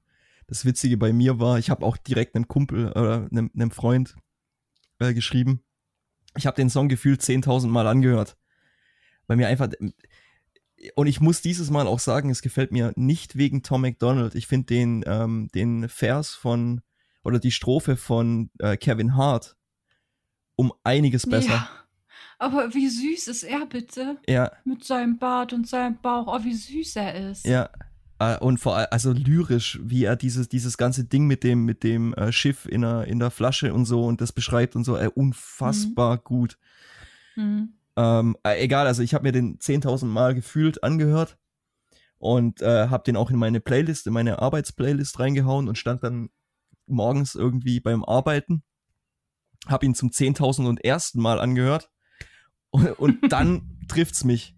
das 0.47 0.64
Witzige 0.64 0.97
bei 0.97 1.12
mir 1.12 1.40
war, 1.40 1.59
ich 1.59 1.70
habe 1.70 1.84
auch 1.84 1.97
direkt 1.97 2.34
einem 2.34 2.49
Kumpel 2.49 2.90
oder 2.92 3.28
einem, 3.30 3.51
einem 3.55 3.70
Freund 3.70 4.16
äh, 4.99 5.12
geschrieben. 5.12 5.62
Ich 6.36 6.47
habe 6.47 6.57
den 6.57 6.70
Song 6.70 6.88
gefühlt 6.88 7.20
10.000 7.20 7.68
Mal 7.68 7.86
angehört. 7.86 8.36
Weil 9.26 9.36
mir 9.36 9.49
einfach. 9.49 9.68
Und 10.94 11.07
ich 11.07 11.20
muss 11.20 11.40
dieses 11.40 11.70
Mal 11.70 11.86
auch 11.86 11.99
sagen, 11.99 12.30
es 12.30 12.42
gefällt 12.42 12.70
mir 12.70 12.92
nicht 12.97 13.36
wegen 13.36 13.62
Tom 13.62 13.82
McDonald. 13.82 14.34
Ich 14.34 14.47
finde 14.47 14.66
den, 14.66 15.05
ähm, 15.07 15.49
den 15.55 15.88
Vers 15.88 16.34
von 16.34 16.82
oder 17.24 17.40
die 17.40 17.51
Strophe 17.51 17.97
von 17.97 18.51
äh, 18.59 18.76
Kevin 18.76 19.16
Hart 19.16 19.57
um 20.55 20.72
einiges 20.84 21.28
besser. 21.28 21.49
Ja. 21.49 21.70
Aber 22.39 22.74
wie 22.74 22.89
süß 22.89 23.28
ist 23.28 23.43
er 23.45 23.66
bitte? 23.66 24.18
Ja, 24.28 24.53
Mit 24.64 24.84
seinem 24.84 25.18
Bart 25.18 25.53
und 25.53 25.66
seinem 25.66 25.99
Bauch. 26.01 26.26
Oh, 26.26 26.45
wie 26.45 26.55
süß 26.55 26.97
er 26.97 27.30
ist. 27.30 27.47
ja. 27.47 27.70
Äh, 28.18 28.39
und 28.39 28.59
vor 28.59 28.76
allem, 28.76 28.89
also 28.91 29.12
lyrisch, 29.12 29.78
wie 29.82 30.05
er 30.05 30.16
dieses, 30.16 30.49
dieses 30.49 30.78
ganze 30.78 31.05
Ding 31.05 31.26
mit 31.26 31.45
dem, 31.45 31.64
mit 31.66 31.82
dem 31.82 32.14
äh, 32.14 32.32
Schiff 32.32 32.66
in 32.66 32.80
der, 32.80 33.05
in 33.05 33.18
der 33.18 33.30
Flasche 33.30 33.74
und 33.74 33.84
so 33.84 34.05
und 34.05 34.22
das 34.22 34.32
beschreibt 34.32 34.74
und 34.74 34.84
so, 34.84 34.97
äh, 34.97 35.11
unfassbar 35.14 36.16
gut. 36.16 36.57
Mhm. 37.34 37.74
Ähm, 37.97 38.37
äh, 38.43 38.62
egal, 38.62 38.87
also 38.87 39.03
ich 39.03 39.12
habe 39.12 39.24
mir 39.24 39.32
den 39.32 39.59
10.000 39.59 40.07
Mal 40.07 40.34
gefühlt 40.34 40.82
angehört 40.82 41.37
und 42.18 42.62
äh, 42.62 42.89
habe 42.89 43.05
den 43.05 43.16
auch 43.16 43.30
in 43.30 43.37
meine 43.37 43.61
Playlist, 43.61 44.07
in 44.07 44.14
meine 44.14 44.39
Arbeitsplaylist 44.41 45.18
reingehauen 45.18 45.68
und 45.68 45.76
stand 45.76 46.03
dann 46.03 46.30
morgens 46.87 47.34
irgendwie 47.34 47.80
beim 47.80 48.03
Arbeiten, 48.03 48.62
habe 49.66 49.84
ihn 49.84 49.95
zum 49.95 50.09
10.000 50.09 50.66
und 50.66 50.82
ersten 50.82 51.20
Mal 51.20 51.39
angehört 51.39 51.91
und, 52.76 52.98
und 52.98 53.32
dann 53.32 53.78
trifft's 53.88 54.24
mich. 54.24 54.54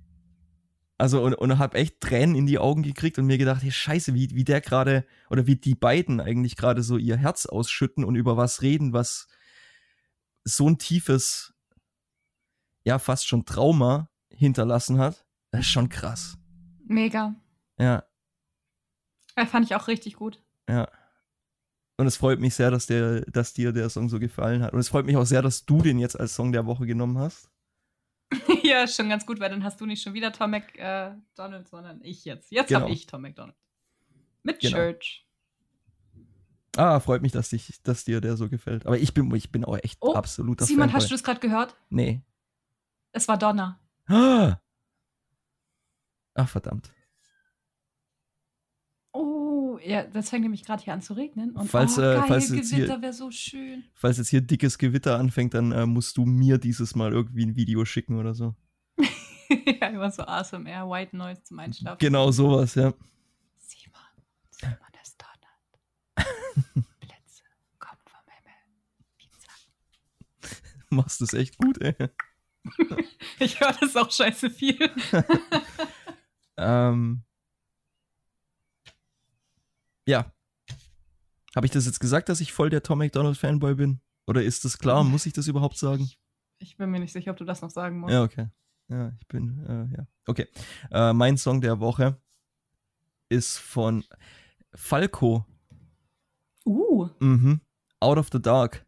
Also 1.00 1.22
und, 1.22 1.34
und 1.34 1.58
habe 1.58 1.78
echt 1.78 2.00
Tränen 2.00 2.34
in 2.34 2.46
die 2.46 2.58
Augen 2.58 2.82
gekriegt 2.82 3.18
und 3.18 3.26
mir 3.26 3.38
gedacht, 3.38 3.62
hey 3.62 3.70
Scheiße, 3.70 4.14
wie, 4.14 4.34
wie 4.34 4.44
der 4.44 4.60
gerade 4.60 5.04
oder 5.30 5.46
wie 5.46 5.54
die 5.54 5.76
beiden 5.76 6.20
eigentlich 6.20 6.56
gerade 6.56 6.82
so 6.82 6.96
ihr 6.96 7.16
Herz 7.16 7.46
ausschütten 7.46 8.04
und 8.04 8.16
über 8.16 8.36
was 8.36 8.62
reden, 8.62 8.92
was 8.92 9.28
so 10.42 10.68
ein 10.68 10.78
tiefes 10.78 11.54
ja 12.84 12.98
fast 12.98 13.28
schon 13.28 13.44
Trauma 13.44 14.10
hinterlassen 14.30 14.98
hat. 14.98 15.24
Das 15.52 15.60
ist 15.60 15.68
schon 15.68 15.88
krass. 15.88 16.36
Mega. 16.84 17.36
Ja, 17.78 18.02
Ja, 19.36 19.46
fand 19.46 19.66
ich 19.66 19.76
auch 19.76 19.86
richtig 19.86 20.14
gut. 20.16 20.42
ja. 20.68 20.88
Und 22.00 22.06
es 22.06 22.16
freut 22.16 22.38
mich 22.38 22.54
sehr, 22.54 22.70
dass, 22.70 22.86
der, 22.86 23.22
dass 23.22 23.54
dir 23.54 23.72
der 23.72 23.90
Song 23.90 24.08
so 24.08 24.20
gefallen 24.20 24.62
hat. 24.62 24.72
Und 24.72 24.78
es 24.78 24.88
freut 24.88 25.04
mich 25.04 25.16
auch 25.16 25.26
sehr, 25.26 25.42
dass 25.42 25.64
du 25.64 25.82
den 25.82 25.98
jetzt 25.98 26.18
als 26.18 26.32
Song 26.32 26.52
der 26.52 26.64
Woche 26.64 26.86
genommen 26.86 27.18
hast. 27.18 27.50
Ja, 28.68 28.82
ist 28.84 28.96
schon 28.96 29.08
ganz 29.08 29.26
gut, 29.26 29.40
weil 29.40 29.50
dann 29.50 29.64
hast 29.64 29.80
du 29.80 29.86
nicht 29.86 30.02
schon 30.02 30.14
wieder 30.14 30.32
Tom 30.32 30.50
McDonald, 30.50 31.68
sondern 31.68 32.00
ich 32.02 32.24
jetzt. 32.24 32.50
Jetzt 32.52 32.68
Genau. 32.68 32.82
habe 32.82 32.90
ich 32.92 33.06
Tom 33.06 33.22
McDonald. 33.22 33.56
Mit 34.42 34.60
Genau. 34.60 34.76
Church. 34.76 35.24
Ah, 36.76 37.00
freut 37.00 37.22
mich, 37.22 37.32
dass, 37.32 37.48
dich, 37.50 37.82
dass 37.82 38.04
dir 38.04 38.20
der 38.20 38.36
so 38.36 38.48
gefällt. 38.48 38.86
Aber 38.86 38.98
ich 38.98 39.12
bin, 39.14 39.34
ich 39.34 39.50
bin 39.50 39.64
auch 39.64 39.76
echt 39.82 39.98
Oh, 40.00 40.14
absoluter 40.14 40.64
Simon, 40.64 40.82
Fanboy. 40.90 40.94
hast 41.00 41.10
du 41.10 41.14
das 41.14 41.24
gerade 41.24 41.40
gehört? 41.40 41.74
Nee. 41.90 42.22
Es 43.12 43.26
war 43.26 43.36
Donner. 43.36 43.80
Ah! 44.06 44.58
Ach, 46.34 46.48
verdammt. 46.48 46.92
Oh, 49.78 49.88
ja, 49.88 50.04
das 50.04 50.30
fängt 50.30 50.42
nämlich 50.42 50.64
gerade 50.64 50.82
hier 50.82 50.92
an 50.92 51.02
zu 51.02 51.14
regnen. 51.14 51.52
Und 51.52 51.68
Falls, 51.68 51.98
oh, 51.98 52.02
äh, 52.02 52.14
geil, 52.14 52.24
falls 52.28 52.48
jetzt 52.50 52.70
hier- 52.70 52.86
Gewitter 52.86 53.02
wäre 53.02 53.12
so 53.12 53.30
schön. 53.30 53.84
Falls 53.94 54.18
jetzt 54.18 54.28
hier 54.28 54.40
dickes 54.40 54.78
Gewitter 54.78 55.18
anfängt, 55.18 55.54
dann 55.54 55.72
äh, 55.72 55.86
musst 55.86 56.16
du 56.16 56.24
mir 56.24 56.58
dieses 56.58 56.94
Mal 56.94 57.12
irgendwie 57.12 57.44
ein 57.44 57.56
Video 57.56 57.84
schicken 57.84 58.18
oder 58.18 58.34
so. 58.34 58.54
ja, 59.80 59.88
immer 59.88 60.10
so 60.10 60.22
ASMR, 60.22 60.88
White 60.90 61.16
Noise 61.16 61.42
zum 61.44 61.58
Einschlafen. 61.58 61.98
Genau 61.98 62.30
sowas, 62.30 62.74
ja. 62.74 62.92
Simon, 63.58 64.00
Simon, 64.50 64.76
es 65.02 65.16
donnert. 65.16 66.26
Blitze, 67.00 67.42
kommen 67.78 68.00
vom 68.04 68.20
Himmel. 68.26 68.52
Pizza. 69.16 70.56
Machst 70.90 71.20
es 71.22 71.32
echt 71.34 71.56
gut, 71.58 71.80
ey. 71.80 71.94
Ich 73.38 73.60
höre 73.60 73.72
das 73.80 73.96
auch 73.96 74.10
scheiße 74.10 74.50
viel. 74.50 74.90
Ähm, 76.58 77.22
ja. 80.08 80.32
Habe 81.54 81.66
ich 81.66 81.72
das 81.72 81.86
jetzt 81.86 82.00
gesagt, 82.00 82.28
dass 82.28 82.40
ich 82.40 82.52
voll 82.52 82.70
der 82.70 82.82
Tom 82.82 82.98
McDonald 82.98 83.36
Fanboy 83.36 83.74
bin? 83.74 84.00
Oder 84.26 84.42
ist 84.42 84.64
das 84.64 84.78
klar? 84.78 85.04
Muss 85.04 85.26
ich 85.26 85.32
das 85.32 85.48
überhaupt 85.48 85.76
sagen? 85.76 86.10
Ich 86.58 86.76
bin 86.76 86.90
mir 86.90 87.00
nicht 87.00 87.12
sicher, 87.12 87.30
ob 87.30 87.36
du 87.36 87.44
das 87.44 87.62
noch 87.62 87.70
sagen 87.70 88.00
musst. 88.00 88.12
Ja, 88.12 88.22
okay. 88.22 88.48
Ja, 88.88 89.12
ich 89.20 89.28
bin, 89.28 89.64
äh, 89.66 89.96
ja. 89.96 90.06
Okay. 90.26 90.46
Äh, 90.90 91.12
mein 91.12 91.36
Song 91.36 91.60
der 91.60 91.78
Woche 91.80 92.20
ist 93.28 93.58
von 93.58 94.04
Falco. 94.74 95.44
Uh. 96.64 97.08
Mhm. 97.20 97.60
Out 98.00 98.18
of 98.18 98.28
the 98.32 98.40
Dark. 98.40 98.86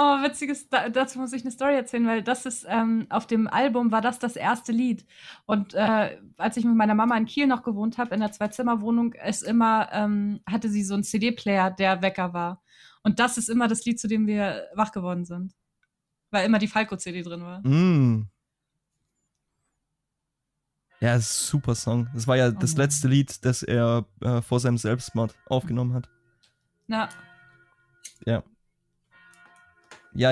Oh, 0.00 0.22
witziges, 0.22 0.68
da, 0.68 0.88
dazu 0.90 1.18
muss 1.18 1.32
ich 1.32 1.42
eine 1.42 1.50
Story 1.50 1.74
erzählen, 1.74 2.06
weil 2.06 2.22
das 2.22 2.46
ist, 2.46 2.64
ähm, 2.68 3.08
auf 3.10 3.26
dem 3.26 3.48
Album 3.48 3.90
war 3.90 4.00
das 4.00 4.20
das 4.20 4.36
erste 4.36 4.70
Lied. 4.70 5.04
Und 5.44 5.74
äh, 5.74 6.16
als 6.36 6.56
ich 6.56 6.64
mit 6.64 6.76
meiner 6.76 6.94
Mama 6.94 7.16
in 7.16 7.26
Kiel 7.26 7.48
noch 7.48 7.64
gewohnt 7.64 7.98
habe, 7.98 8.14
in 8.14 8.20
der 8.20 8.30
Zwei-Zimmer-Wohnung, 8.30 9.14
ist 9.14 9.42
immer, 9.42 9.88
ähm, 9.90 10.38
hatte 10.48 10.68
sie 10.70 10.84
so 10.84 10.94
einen 10.94 11.02
CD-Player, 11.02 11.72
der 11.72 12.00
Wecker 12.00 12.32
war. 12.32 12.62
Und 13.02 13.18
das 13.18 13.38
ist 13.38 13.48
immer 13.48 13.66
das 13.66 13.84
Lied, 13.86 13.98
zu 13.98 14.06
dem 14.06 14.28
wir 14.28 14.68
wach 14.72 14.92
geworden 14.92 15.24
sind. 15.24 15.52
Weil 16.30 16.46
immer 16.46 16.60
die 16.60 16.68
Falco-CD 16.68 17.22
drin 17.22 17.42
war. 17.42 17.66
Mm. 17.66 18.28
Ja, 21.00 21.16
das 21.16 21.48
super 21.48 21.74
Song. 21.74 22.06
Das 22.14 22.28
war 22.28 22.36
ja 22.36 22.52
das 22.52 22.74
Mann. 22.74 22.82
letzte 22.82 23.08
Lied, 23.08 23.44
das 23.44 23.64
er 23.64 24.06
äh, 24.20 24.42
vor 24.42 24.60
seinem 24.60 24.78
Selbstmord 24.78 25.34
aufgenommen 25.46 25.94
hat. 25.94 26.08
Na, 26.86 27.08
Ja, 28.24 28.44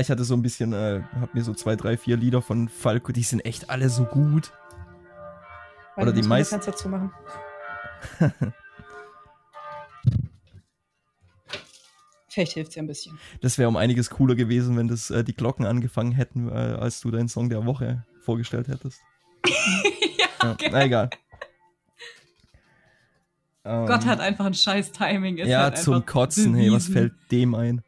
ich 0.00 0.10
hatte 0.10 0.24
so 0.24 0.34
ein 0.34 0.42
bisschen, 0.42 0.72
äh, 0.72 1.02
hab 1.20 1.32
mir 1.34 1.44
so 1.44 1.54
zwei, 1.54 1.76
drei, 1.76 1.96
vier 1.96 2.16
Lieder 2.16 2.42
von 2.42 2.68
Falco, 2.68 3.12
die 3.12 3.22
sind 3.22 3.44
echt 3.44 3.70
alle 3.70 3.88
so 3.88 4.04
gut. 4.04 4.52
Oder 5.96 6.12
die 6.12 6.22
meisten- 6.22 6.54
Fenster 6.60 6.74
zumachen. 6.76 7.12
Vielleicht 12.28 12.52
hilft 12.52 12.70
es 12.70 12.74
ja 12.76 12.82
ein 12.82 12.86
bisschen. 12.86 13.18
Das 13.40 13.56
wäre 13.56 13.68
um 13.68 13.76
einiges 13.76 14.10
cooler 14.10 14.34
gewesen, 14.34 14.76
wenn 14.76 14.88
das 14.88 15.10
äh, 15.10 15.24
die 15.24 15.34
Glocken 15.34 15.64
angefangen 15.64 16.12
hätten, 16.12 16.48
äh, 16.48 16.52
als 16.52 17.00
du 17.00 17.10
deinen 17.10 17.28
Song 17.28 17.48
der 17.48 17.64
Woche 17.64 18.04
vorgestellt 18.20 18.68
hättest. 18.68 19.00
ja, 19.46 20.26
Ja, 20.42 20.52
okay. 20.52 20.68
na 20.70 20.84
egal. 20.84 21.10
Ähm, 23.64 23.86
Gott 23.86 24.04
hat 24.04 24.20
einfach 24.20 24.44
ein 24.44 24.52
scheiß 24.54 24.92
Timing. 24.92 25.38
Ist 25.38 25.48
Ja, 25.48 25.62
halt 25.62 25.78
zum 25.78 26.04
Kotzen, 26.04 26.54
hey, 26.54 26.70
was 26.70 26.88
fällt 26.88 27.14
dem 27.30 27.54
ein? 27.54 27.82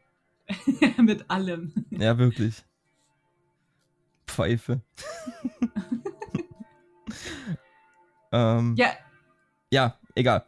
Mit 0.97 1.29
allem. 1.29 1.73
Ja, 1.91 2.17
wirklich. 2.17 2.63
Pfeife. 4.27 4.81
ähm, 8.31 8.75
ja. 8.77 8.91
Ja, 9.71 9.99
egal. 10.15 10.45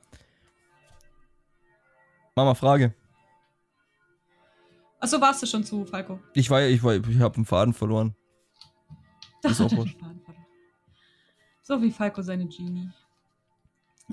Mama, 2.35 2.55
Frage. 2.55 2.93
achso, 4.99 5.19
warst 5.19 5.43
du 5.43 5.47
schon 5.47 5.63
zu, 5.63 5.85
Falco? 5.85 6.19
Ich 6.33 6.49
war, 6.49 6.61
ich 6.63 6.81
war, 6.83 6.95
ich 6.95 7.19
habe 7.19 7.35
einen 7.35 7.45
Faden 7.45 7.73
verloren. 7.73 8.15
Da 9.41 9.49
Ist 9.49 9.59
hat 9.59 9.65
auch 9.65 9.69
den 9.69 9.77
wurscht. 9.79 9.99
Faden 9.99 10.21
verloren. 10.21 10.45
So 11.61 11.81
wie 11.81 11.91
Falco 11.91 12.21
seine 12.21 12.47
Genie. 12.47 12.89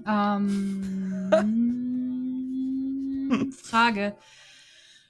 Ähm, 0.06 1.30
Frage. 3.62 4.16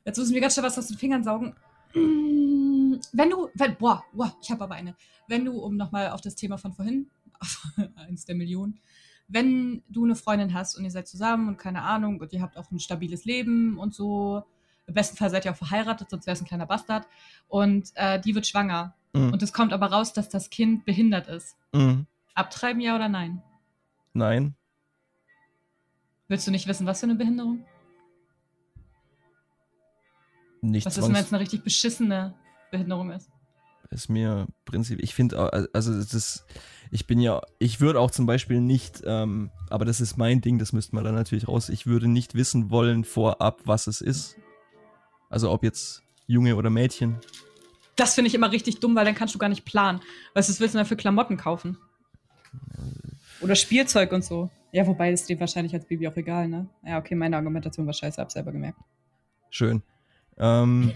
Jetzt 0.09 0.17
müssen 0.17 0.33
wir 0.33 0.41
ganz 0.41 0.55
schnell 0.55 0.65
was 0.65 0.79
aus 0.79 0.87
den 0.87 0.97
Fingern 0.97 1.23
saugen. 1.23 1.55
Wenn 1.93 3.31
du, 3.31 3.51
wenn, 3.53 3.77
boah, 3.77 4.03
boah, 4.13 4.35
ich 4.41 4.51
habe 4.51 4.65
aber 4.65 4.75
eine. 4.75 4.95
Wenn 5.27 5.45
du, 5.45 5.53
um 5.61 5.77
nochmal 5.77 6.11
auf 6.11 6.23
das 6.23 6.35
Thema 6.35 6.57
von 6.57 6.73
vorhin, 6.73 7.11
eins 7.97 8.25
der 8.25 8.35
Millionen, 8.35 8.81
wenn 9.29 9.83
du 9.91 10.07
eine 10.07 10.15
Freundin 10.15 10.55
hast 10.55 10.77
und 10.79 10.85
ihr 10.85 10.91
seid 10.91 11.07
zusammen 11.07 11.49
und 11.49 11.59
keine 11.59 11.83
Ahnung 11.83 12.21
und 12.21 12.33
ihr 12.33 12.41
habt 12.41 12.57
auch 12.57 12.71
ein 12.71 12.81
stabiles 12.81 13.27
Leben 13.27 13.79
und 13.79 13.95
so, 13.95 14.45
im 14.87 14.95
besten 14.95 15.19
Fall 15.19 15.29
seid 15.29 15.45
ihr 15.45 15.53
auch 15.53 15.57
verheiratet, 15.57 16.09
sonst 16.09 16.27
wäre 16.27 16.33
es 16.35 16.41
ein 16.41 16.47
kleiner 16.47 16.65
Bastard 16.65 17.07
und 17.47 17.91
äh, 17.95 18.19
die 18.19 18.35
wird 18.35 18.47
schwanger 18.47 18.95
Mhm. 19.13 19.33
und 19.33 19.43
es 19.43 19.53
kommt 19.53 19.73
aber 19.73 19.87
raus, 19.87 20.13
dass 20.13 20.29
das 20.29 20.51
Kind 20.51 20.85
behindert 20.85 21.29
ist. 21.29 21.57
Mhm. 21.73 22.07
Abtreiben 22.35 22.81
ja 22.81 22.95
oder 22.95 23.09
nein? 23.09 23.43
Nein. 24.13 24.55
Willst 26.29 26.47
du 26.47 26.51
nicht 26.51 26.67
wissen, 26.67 26.87
was 26.87 27.01
für 27.01 27.07
eine 27.07 27.15
Behinderung? 27.15 27.65
Nicht 30.61 30.87
Was 30.87 30.99
ist, 30.99 31.09
wenn 31.09 31.17
es 31.17 31.33
eine 31.33 31.41
richtig 31.41 31.63
beschissene 31.63 32.35
Behinderung 32.71 33.11
ist? 33.11 33.31
ist 33.91 34.09
mir 34.09 34.47
prinzipiell, 34.65 35.05
ich 35.05 35.15
finde, 35.15 35.69
also 35.73 35.95
das 35.95 36.15
ist, 36.15 36.45
ich 36.91 37.07
bin 37.07 37.21
ja, 37.21 37.41
ich 37.59 37.81
würde 37.81 38.01
auch 38.01 38.11
zum 38.11 38.27
Beispiel 38.27 38.61
nicht, 38.61 39.03
ähm, 39.05 39.51
aber 39.71 39.85
das 39.85 40.01
ist 40.01 40.17
mein 40.17 40.41
Ding, 40.41 40.59
das 40.59 40.73
müsste 40.73 40.95
man 40.95 41.05
dann 41.05 41.15
natürlich 41.15 41.49
raus, 41.49 41.69
ich 41.69 41.87
würde 41.87 42.09
nicht 42.09 42.35
wissen 42.35 42.71
wollen 42.71 43.05
vorab, 43.05 43.63
was 43.65 43.87
es 43.87 44.01
ist. 44.01 44.37
Also 45.31 45.51
ob 45.51 45.65
jetzt 45.65 46.03
Junge 46.27 46.57
oder 46.57 46.71
Mädchen. 46.71 47.19
Das 47.97 48.15
finde 48.15 48.29
ich 48.29 48.35
immer 48.35 48.53
richtig 48.53 48.81
dumm, 48.81 48.95
weil 48.95 49.05
dann 49.05 49.15
kannst 49.15 49.35
du 49.35 49.39
gar 49.39 49.49
nicht 49.49 49.65
planen. 49.65 50.01
Was 50.35 50.49
willst 50.61 50.75
du 50.75 50.79
denn 50.79 50.87
für 50.87 50.97
Klamotten 50.97 51.37
kaufen? 51.37 51.79
Oder 53.41 53.55
Spielzeug 53.55 54.13
und 54.13 54.25
so. 54.25 54.51
Ja, 54.73 54.87
wobei 54.87 55.13
ist 55.13 55.29
dir 55.29 55.41
wahrscheinlich 55.41 55.75
als 55.75 55.87
Baby 55.87 56.07
auch 56.09 56.17
egal, 56.17 56.49
ne? 56.49 56.69
Ja, 56.85 56.99
okay, 56.99 57.15
meine 57.15 57.37
Argumentation 57.37 57.87
war 57.87 57.93
scheiße, 57.93 58.21
hab 58.21 58.31
selber 58.31 58.53
gemerkt. 58.53 58.79
Schön. 59.51 59.83
Ähm, 60.39 60.93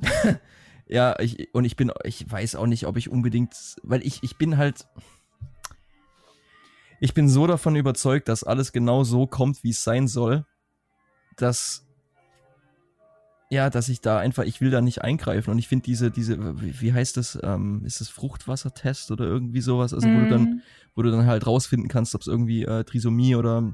ja, 0.88 1.18
ich, 1.20 1.52
und 1.54 1.64
ich 1.64 1.76
bin, 1.76 1.92
ich 2.04 2.30
weiß 2.30 2.56
auch 2.56 2.66
nicht, 2.66 2.86
ob 2.86 2.96
ich 2.96 3.10
unbedingt, 3.10 3.54
weil 3.82 4.04
ich, 4.06 4.22
ich 4.22 4.36
bin 4.36 4.56
halt, 4.56 4.86
ich 7.00 7.14
bin 7.14 7.28
so 7.28 7.46
davon 7.46 7.76
überzeugt, 7.76 8.28
dass 8.28 8.44
alles 8.44 8.72
genau 8.72 9.04
so 9.04 9.26
kommt, 9.26 9.62
wie 9.64 9.70
es 9.70 9.84
sein 9.84 10.08
soll, 10.08 10.44
dass 11.36 11.82
ja, 13.48 13.70
dass 13.70 13.88
ich 13.88 14.00
da 14.00 14.18
einfach, 14.18 14.42
ich 14.42 14.60
will 14.60 14.70
da 14.72 14.80
nicht 14.80 15.02
eingreifen. 15.02 15.50
Und 15.52 15.58
ich 15.58 15.68
finde 15.68 15.84
diese, 15.84 16.10
diese, 16.10 16.60
wie, 16.60 16.80
wie 16.80 16.92
heißt 16.92 17.16
das, 17.16 17.38
ähm, 17.44 17.82
ist 17.84 18.00
das 18.00 18.08
Fruchtwassertest 18.08 19.12
oder 19.12 19.24
irgendwie 19.24 19.60
sowas, 19.60 19.94
also 19.94 20.12
wo 20.12 20.18
du 20.18 20.26
dann, 20.26 20.42
Mhm. 20.42 20.62
wo 20.96 21.02
du 21.02 21.12
dann 21.12 21.26
halt 21.26 21.46
rausfinden 21.46 21.88
kannst, 21.88 22.16
ob 22.16 22.22
es 22.22 22.26
irgendwie 22.26 22.64
äh, 22.64 22.82
Trisomie 22.82 23.36
oder 23.36 23.72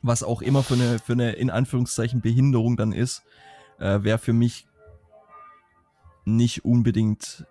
was 0.00 0.22
auch 0.22 0.40
immer 0.40 0.62
für 0.62 0.72
eine, 0.74 0.98
für 0.98 1.12
eine 1.12 1.32
in 1.32 1.50
Anführungszeichen 1.50 2.22
Behinderung 2.22 2.78
dann 2.78 2.92
ist, 2.92 3.24
äh, 3.78 4.02
wäre 4.02 4.18
für 4.18 4.32
mich 4.32 4.66
nicht 6.24 6.64
unbedingt 6.64 7.46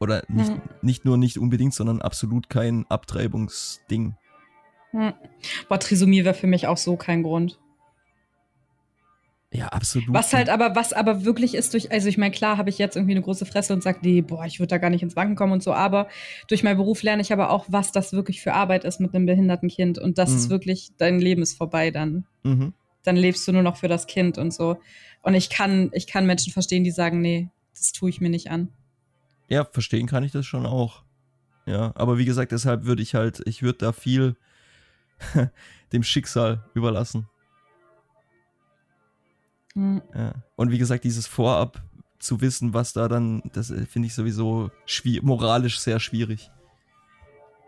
oder 0.00 0.22
nicht, 0.28 0.50
Mhm. 0.50 0.60
nicht 0.82 1.04
nur 1.04 1.16
nicht 1.18 1.38
unbedingt, 1.38 1.74
sondern 1.74 2.00
absolut 2.02 2.48
kein 2.48 2.86
Abtreibungsding. 2.88 4.16
Hm. 4.92 5.12
Boah, 5.68 5.78
Trisomie 5.78 6.24
wäre 6.24 6.34
für 6.34 6.46
mich 6.48 6.66
auch 6.66 6.76
so 6.78 6.96
kein 6.96 7.22
Grund. 7.22 7.60
Ja, 9.52 9.66
absolut. 9.66 10.12
Was 10.14 10.32
halt 10.32 10.48
aber, 10.48 10.76
was 10.76 10.92
aber 10.92 11.24
wirklich 11.24 11.54
ist 11.56 11.74
durch, 11.74 11.90
also 11.90 12.08
ich 12.08 12.16
meine, 12.16 12.30
klar 12.32 12.56
habe 12.56 12.70
ich 12.70 12.78
jetzt 12.78 12.94
irgendwie 12.94 13.14
eine 13.14 13.22
große 13.22 13.44
Fresse 13.46 13.72
und 13.72 13.82
sage, 13.82 13.98
nee, 14.02 14.20
boah, 14.20 14.44
ich 14.44 14.60
würde 14.60 14.68
da 14.68 14.78
gar 14.78 14.90
nicht 14.90 15.02
ins 15.02 15.16
Wanken 15.16 15.34
kommen 15.34 15.52
und 15.52 15.62
so, 15.62 15.72
aber 15.72 16.08
durch 16.46 16.62
meinen 16.62 16.76
Beruf 16.76 17.02
lerne 17.02 17.20
ich 17.22 17.32
aber 17.32 17.50
auch, 17.50 17.64
was 17.68 17.90
das 17.90 18.12
wirklich 18.12 18.40
für 18.42 18.54
Arbeit 18.54 18.84
ist 18.84 19.00
mit 19.00 19.12
einem 19.12 19.26
behinderten 19.26 19.68
Kind 19.68 19.98
und 19.98 20.18
das 20.18 20.30
Mhm. 20.30 20.36
ist 20.36 20.50
wirklich, 20.50 20.90
dein 20.98 21.18
Leben 21.18 21.42
ist 21.42 21.56
vorbei 21.58 21.90
dann. 21.90 22.26
Mhm. 22.44 22.74
Dann 23.02 23.16
lebst 23.16 23.46
du 23.48 23.52
nur 23.52 23.62
noch 23.62 23.76
für 23.76 23.88
das 23.88 24.06
Kind 24.06 24.38
und 24.38 24.52
so. 24.54 24.76
Und 25.22 25.34
ich 25.34 25.50
kann, 25.50 25.90
ich 25.92 26.06
kann 26.06 26.26
Menschen 26.26 26.52
verstehen, 26.52 26.84
die 26.84 26.90
sagen, 26.90 27.20
nee, 27.20 27.50
das 27.74 27.92
tue 27.92 28.10
ich 28.10 28.20
mir 28.20 28.30
nicht 28.30 28.50
an. 28.50 28.68
Ja, 29.48 29.64
verstehen 29.64 30.06
kann 30.06 30.24
ich 30.24 30.32
das 30.32 30.46
schon 30.46 30.66
auch. 30.66 31.02
Ja, 31.66 31.92
aber 31.94 32.18
wie 32.18 32.24
gesagt, 32.24 32.52
deshalb 32.52 32.84
würde 32.84 33.02
ich 33.02 33.14
halt, 33.14 33.42
ich 33.46 33.62
würde 33.62 33.78
da 33.78 33.92
viel 33.92 34.36
dem 35.92 36.02
Schicksal 36.02 36.64
überlassen. 36.74 37.28
Hm. 39.74 40.02
Ja. 40.14 40.34
Und 40.56 40.70
wie 40.70 40.78
gesagt, 40.78 41.04
dieses 41.04 41.26
Vorab 41.26 41.82
zu 42.18 42.40
wissen, 42.40 42.74
was 42.74 42.92
da 42.92 43.08
dann, 43.08 43.42
das 43.52 43.70
äh, 43.70 43.86
finde 43.86 44.06
ich 44.06 44.14
sowieso 44.14 44.70
moralisch 45.22 45.78
sehr 45.78 46.00
schwierig. 46.00 46.50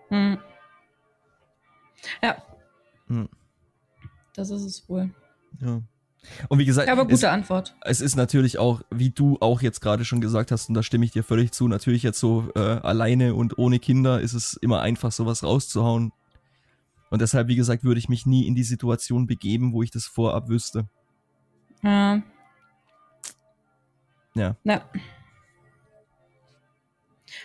Hm. 0.09 0.39
Ja. 2.23 2.43
Hm. 3.07 3.29
Das 4.35 4.51
ist 4.51 4.63
es 4.63 4.89
wohl. 4.89 5.11
Ja. 5.61 5.83
Und 6.49 6.59
wie 6.59 6.65
gesagt, 6.65 6.89
aber 6.89 7.03
es, 7.03 7.09
gute 7.09 7.31
Antwort. 7.31 7.75
es 7.83 8.01
ist 8.01 8.17
natürlich 8.17 8.59
auch, 8.59 8.83
wie 8.91 9.11
du 9.11 9.39
auch 9.41 9.61
jetzt 9.61 9.81
gerade 9.81 10.05
schon 10.05 10.21
gesagt 10.21 10.53
hast, 10.53 10.69
und 10.69 10.75
da 10.75 10.83
stimme 10.83 11.05
ich 11.05 11.11
dir 11.11 11.25
völlig 11.25 11.53
zu, 11.53 11.69
natürlich 11.69 12.03
jetzt 12.03 12.21
so 12.21 12.51
äh, 12.55 12.61
alleine 12.61 13.35
und 13.35 13.59
ohne 13.59 13.79
Kinder 13.79 14.21
ist 14.21 14.33
es 14.35 14.55
immer 14.55 14.81
einfach, 14.81 15.13
sowas 15.13 15.43
rauszuhauen. 15.43 16.13
Und 17.11 17.21
deshalb, 17.21 17.49
wie 17.49 17.57
gesagt, 17.57 17.85
würde 17.85 17.99
ich 17.99 18.09
mich 18.09 18.25
nie 18.25 18.47
in 18.47 18.55
die 18.55 18.63
Situation 18.63 19.27
begeben, 19.27 19.73
wo 19.73 19.83
ich 19.83 19.91
das 19.91 20.07
vorab 20.07 20.49
wüsste. 20.49 20.87
Ja. 21.83 22.23
Ja. 24.35 24.57
Ja. 24.65 24.83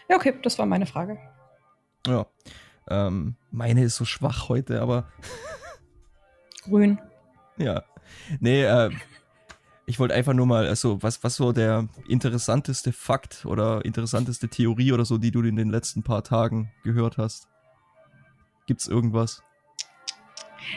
Ja, 0.09 0.15
okay, 0.15 0.39
das 0.41 0.57
war 0.57 0.65
meine 0.65 0.85
Frage. 0.85 1.17
Ja. 2.05 2.25
Ähm, 2.89 3.35
meine 3.51 3.83
ist 3.83 3.97
so 3.97 4.05
schwach 4.05 4.47
heute, 4.47 4.81
aber 4.81 5.11
Grün. 6.63 6.99
ja. 7.57 7.83
Nee, 8.39 8.63
äh, 8.63 8.89
ich 9.85 9.99
wollte 9.99 10.13
einfach 10.13 10.33
nur 10.33 10.45
mal, 10.45 10.67
also 10.67 11.01
was, 11.01 11.23
was 11.23 11.35
so 11.35 11.53
der 11.53 11.87
interessanteste 12.09 12.91
Fakt 12.91 13.45
oder 13.45 13.85
interessanteste 13.85 14.49
Theorie 14.49 14.91
oder 14.91 15.05
so, 15.05 15.17
die 15.17 15.31
du 15.31 15.41
in 15.41 15.55
den 15.55 15.69
letzten 15.69 16.03
paar 16.03 16.23
Tagen 16.23 16.71
gehört 16.83 17.17
hast. 17.17 17.47
Gibt's 18.65 18.87
irgendwas? 18.87 19.43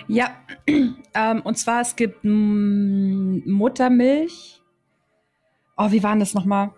Ja, 0.07 0.37
ähm, 1.15 1.41
und 1.43 1.59
zwar 1.59 1.81
es 1.81 1.97
gibt 1.97 2.25
Muttermilch. 2.25 4.63
Oh, 5.77 5.91
wie 5.91 6.03
war 6.03 6.13
denn 6.13 6.21
das 6.21 6.35
nochmal? 6.35 6.73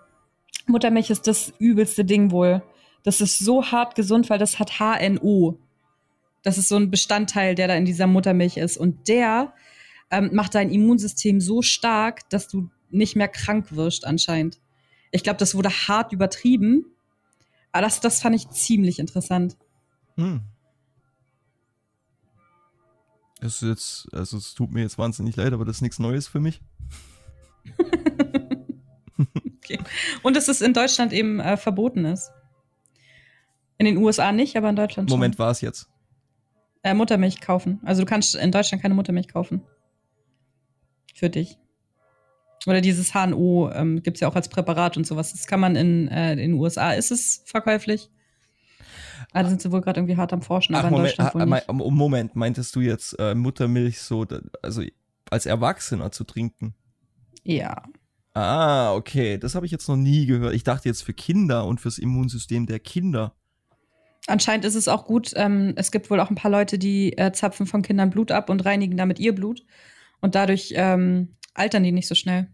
Muttermilch 0.67 1.11
ist 1.11 1.27
das 1.27 1.53
übelste 1.59 2.07
Ding 2.07 2.31
wohl. 2.31 2.63
Das 3.03 3.21
ist 3.21 3.41
so 3.41 3.67
hart 3.67 3.95
gesund, 3.95 4.31
weil 4.31 4.39
das 4.39 4.59
hat 4.59 4.79
HNO. 4.79 5.59
Das 6.43 6.57
ist 6.57 6.69
so 6.69 6.77
ein 6.77 6.91
Bestandteil, 6.91 7.55
der 7.55 7.69
da 7.69 7.75
in 7.75 7.85
dieser 7.85 8.07
Muttermilch 8.07 8.57
ist. 8.57 8.79
Und 8.79 9.09
der 9.09 9.53
ähm, 10.13 10.31
macht 10.33 10.55
dein 10.55 10.71
Immunsystem 10.71 11.41
so 11.41 11.63
stark, 11.63 12.29
dass 12.29 12.47
du 12.47 12.71
nicht 12.91 13.17
mehr 13.17 13.29
krank 13.29 13.75
wirst 13.75 14.07
anscheinend. 14.07 14.61
Ich 15.11 15.25
glaube, 15.25 15.39
das 15.39 15.55
wurde 15.55 15.71
hart 15.71 16.13
übertrieben. 16.13 16.85
Aber 17.73 17.83
das, 17.83 18.01
das 18.01 18.21
fand 18.21 18.37
ich 18.37 18.49
ziemlich 18.51 18.99
interessant. 18.99 19.57
Hm. 20.17 20.43
Das 23.41 23.63
ist 23.63 23.69
jetzt, 23.69 24.15
also 24.15 24.37
es 24.37 24.55
tut 24.55 24.71
mir 24.71 24.83
jetzt 24.83 24.99
wahnsinnig 24.99 25.35
leid, 25.35 25.55
aber 25.55 25.65
das 25.65 25.77
ist 25.77 25.83
nichts 25.83 25.99
Neues 25.99 26.29
für 26.29 26.39
mich. 26.39 26.61
Okay. 29.65 29.79
Und 30.23 30.37
dass 30.37 30.49
es 30.49 30.61
in 30.61 30.73
Deutschland 30.75 31.13
eben 31.13 31.39
äh, 31.39 31.57
verboten 31.57 32.05
ist. 32.05 32.33
In 33.79 33.87
den 33.87 33.97
USA 33.97 34.33
nicht, 34.33 34.57
aber 34.57 34.69
in 34.69 34.77
Deutschland 34.77 35.09
schon. 35.09 35.19
Moment, 35.19 35.39
war 35.39 35.51
es 35.51 35.61
jetzt. 35.61 35.89
Äh, 36.83 36.95
Muttermilch 36.95 37.41
kaufen. 37.41 37.81
Also 37.85 38.03
du 38.03 38.07
kannst 38.07 38.35
in 38.35 38.51
Deutschland 38.51 38.83
keine 38.83 38.95
Muttermilch 38.95 39.29
kaufen. 39.29 39.63
Für 41.13 41.31
dich. 41.31 41.59
Oder 42.67 42.81
dieses 42.81 43.13
HNO 43.13 43.71
ähm, 43.73 44.03
gibt 44.03 44.17
es 44.17 44.21
ja 44.21 44.29
auch 44.29 44.37
als 44.37 44.49
Präparat 44.49 44.97
und 44.97 45.07
sowas. 45.07 45.33
Das 45.33 45.47
kann 45.47 45.61
man 45.61 45.77
in, 45.77 46.09
äh, 46.09 46.33
in 46.33 46.39
den 46.39 46.55
USA, 46.55 46.93
ist 46.93 47.11
es 47.11 47.43
verkäuflich. 47.45 48.11
Ah, 49.33 49.43
da 49.43 49.49
sind 49.49 49.63
sie 49.63 49.73
wohl 49.73 49.81
gerade 49.81 50.01
irgendwie 50.01 50.17
hart 50.17 50.33
am 50.33 50.43
Forschen, 50.43 50.75
aber 50.75 50.85
Ach, 50.85 50.91
in 50.91 50.97
Moment, 50.97 51.11
Deutschland 51.11 51.35
wohl 51.35 51.43
ah, 51.43 51.47
nicht. 51.47 51.73
Moment, 51.73 52.37
meintest 52.37 52.77
du 52.77 52.81
jetzt 52.81 53.19
äh, 53.19 53.35
Muttermilch 53.35 54.01
so, 54.01 54.27
also 54.63 54.83
als 55.31 55.47
Erwachsener 55.47 56.13
zu 56.13 56.25
trinken? 56.25 56.75
Ja. 57.43 57.83
Ah, 58.35 58.95
okay, 58.95 59.39
das 59.39 59.55
habe 59.55 59.67
ich 59.67 59.73
jetzt 59.73 59.89
noch 59.89 59.97
nie 59.97 60.27
gehört. 60.27 60.55
Ich 60.55 60.65
dachte 60.65 60.89
jetzt 60.89 61.03
für 61.03 61.13
Kinder 61.13 61.67
und 61.67 61.81
fürs 61.81 61.99
Immunsystem 61.99 62.67
der 62.67 62.79
Kinder. 62.79 63.35
Anscheinend 64.27 64.65
ist 64.65 64.75
es 64.75 64.89
auch 64.89 65.05
gut. 65.05 65.33
Ähm, 65.35 65.73
es 65.77 65.91
gibt 65.91 66.11
wohl 66.11 66.21
auch 66.21 66.31
ein 66.31 66.37
paar 66.37 66.51
Leute, 66.51 66.79
die 66.79 67.17
äh, 67.19 67.33
zapfen 67.33 67.67
von 67.67 67.83
Kindern 67.83 68.11
Blut 68.11 68.31
ab 68.31 68.51
und 68.51 68.65
reinigen 68.65 68.97
damit 68.97 69.19
ihr 69.19 69.35
Blut. 69.35 69.65
Und 70.23 70.35
dadurch 70.35 70.73
ähm, 70.75 71.37
altern 71.53 71.83
die 71.83 71.93
nicht 71.93 72.09
so 72.09 72.15
schnell. 72.15 72.49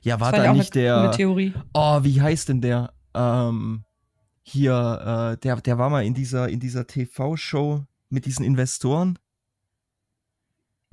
Ja, 0.00 0.20
war 0.20 0.32
da 0.32 0.52
nicht 0.52 0.74
der, 0.74 1.10
Theorie. 1.10 1.52
oh, 1.74 1.98
wie 2.02 2.22
heißt 2.22 2.48
denn 2.48 2.60
der, 2.60 2.94
ähm, 3.14 3.84
hier, 4.42 5.34
äh, 5.34 5.40
der, 5.40 5.60
der 5.60 5.78
war 5.78 5.90
mal 5.90 6.04
in 6.04 6.14
dieser, 6.14 6.48
in 6.48 6.60
dieser 6.60 6.86
TV-Show 6.86 7.84
mit 8.08 8.26
diesen 8.26 8.44
Investoren. 8.44 9.18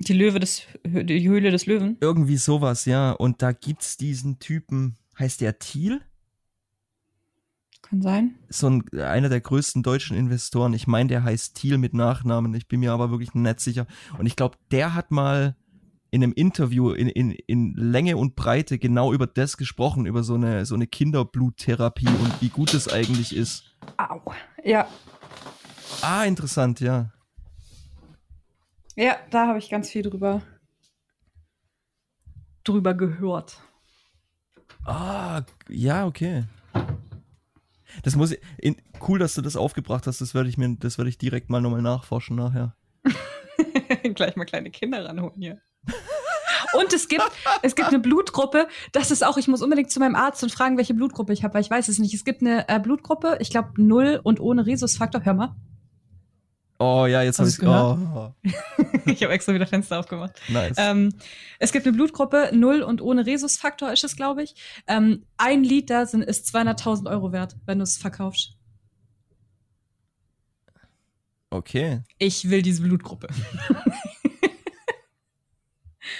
Die 0.00 0.12
Löwe 0.12 0.40
des, 0.40 0.62
die 0.84 1.28
Höhle 1.28 1.50
des 1.50 1.66
Löwen. 1.66 1.98
Irgendwie 2.00 2.36
sowas, 2.36 2.84
ja. 2.84 3.12
Und 3.12 3.42
da 3.42 3.52
gibt's 3.52 3.96
diesen 3.96 4.38
Typen, 4.38 4.96
heißt 5.18 5.40
der 5.40 5.58
Thiel? 5.58 6.00
Kann 7.82 8.02
sein. 8.02 8.34
So 8.48 8.68
ein, 8.68 8.84
einer 8.98 9.28
der 9.28 9.40
größten 9.40 9.82
deutschen 9.82 10.16
Investoren. 10.16 10.74
Ich 10.74 10.86
meine, 10.86 11.08
der 11.08 11.24
heißt 11.24 11.56
Thiel 11.56 11.78
mit 11.78 11.94
Nachnamen. 11.94 12.54
Ich 12.54 12.68
bin 12.68 12.80
mir 12.80 12.92
aber 12.92 13.10
wirklich 13.10 13.34
nicht 13.34 13.60
sicher. 13.60 13.86
Und 14.18 14.26
ich 14.26 14.36
glaube, 14.36 14.56
der 14.70 14.94
hat 14.94 15.10
mal 15.10 15.56
in 16.10 16.22
einem 16.22 16.32
Interview 16.32 16.90
in, 16.90 17.08
in, 17.08 17.30
in 17.46 17.74
Länge 17.74 18.16
und 18.16 18.34
Breite 18.34 18.78
genau 18.78 19.12
über 19.12 19.26
das 19.26 19.56
gesprochen, 19.56 20.06
über 20.06 20.22
so 20.22 20.34
eine, 20.34 20.66
so 20.66 20.74
eine 20.74 20.86
Kinderbluttherapie 20.86 22.08
und 22.08 22.42
wie 22.42 22.48
gut 22.48 22.74
es 22.74 22.92
eigentlich 22.92 23.34
ist. 23.34 23.64
Au. 23.96 24.20
Ja. 24.64 24.88
Ah, 26.02 26.24
interessant, 26.24 26.80
ja. 26.80 27.12
Ja, 28.96 29.16
da 29.30 29.46
habe 29.46 29.58
ich 29.58 29.70
ganz 29.70 29.88
viel 29.88 30.02
drüber, 30.02 30.42
drüber 32.64 32.94
gehört. 32.94 33.60
Ah, 34.84 35.42
ja, 35.68 36.06
okay. 36.06 36.44
Das 38.02 38.16
muss 38.16 38.32
ich, 38.32 38.40
in, 38.58 38.76
cool, 39.06 39.18
dass 39.18 39.34
du 39.34 39.42
das 39.42 39.56
aufgebracht 39.56 40.06
hast. 40.06 40.20
Das 40.20 40.34
werde 40.34 40.48
ich 40.48 40.58
mir, 40.58 40.76
das 40.78 40.98
werde 40.98 41.08
ich 41.08 41.18
direkt 41.18 41.50
mal 41.50 41.60
nochmal 41.60 41.82
nachforschen 41.82 42.36
nachher. 42.36 42.74
Gleich 44.14 44.36
mal 44.36 44.44
kleine 44.44 44.70
Kinder 44.70 45.04
ranholen 45.04 45.40
hier. 45.40 45.60
Und 46.72 46.92
es 46.92 47.08
gibt, 47.08 47.24
es 47.62 47.74
gibt 47.74 47.88
eine 47.88 47.98
Blutgruppe, 47.98 48.68
das 48.92 49.10
ist 49.10 49.24
auch, 49.24 49.36
ich 49.38 49.48
muss 49.48 49.62
unbedingt 49.62 49.90
zu 49.90 49.98
meinem 49.98 50.14
Arzt 50.14 50.42
und 50.42 50.52
fragen, 50.52 50.76
welche 50.76 50.94
Blutgruppe 50.94 51.32
ich 51.32 51.42
habe, 51.42 51.54
weil 51.54 51.62
ich 51.62 51.70
weiß 51.70 51.88
es 51.88 51.98
nicht. 51.98 52.14
Es 52.14 52.24
gibt 52.24 52.42
eine 52.42 52.68
äh, 52.68 52.78
Blutgruppe, 52.78 53.38
ich 53.40 53.50
glaube 53.50 53.70
null 53.76 54.20
und 54.22 54.38
ohne 54.40 54.66
Rhesusfaktor. 54.66 55.24
Hör 55.24 55.34
mal. 55.34 55.56
Oh 56.82 57.04
ja, 57.04 57.22
jetzt 57.22 57.38
habe 57.38 57.48
ich 57.48 57.58
gehört? 57.58 57.98
oh, 58.14 58.32
ich 59.04 59.22
habe 59.22 59.34
extra 59.34 59.52
wieder 59.52 59.66
Fenster 59.66 59.98
aufgemacht. 60.00 60.40
nice. 60.48 60.76
Ähm, 60.78 61.12
es 61.58 61.72
gibt 61.72 61.86
eine 61.86 61.94
Blutgruppe, 61.94 62.50
null 62.54 62.80
und 62.82 63.02
ohne 63.02 63.26
Rhesusfaktor 63.26 63.92
ist 63.92 64.02
es, 64.02 64.16
glaube 64.16 64.42
ich. 64.42 64.54
Ähm, 64.86 65.26
ein 65.36 65.62
Liter 65.62 66.06
sind, 66.06 66.22
ist 66.22 66.48
200.000 66.54 67.10
Euro 67.10 67.32
wert, 67.32 67.56
wenn 67.66 67.78
du 67.78 67.82
es 67.84 67.98
verkaufst. 67.98 68.56
okay. 71.50 72.00
Ich 72.18 72.48
will 72.48 72.62
diese 72.62 72.82
Blutgruppe. 72.82 73.28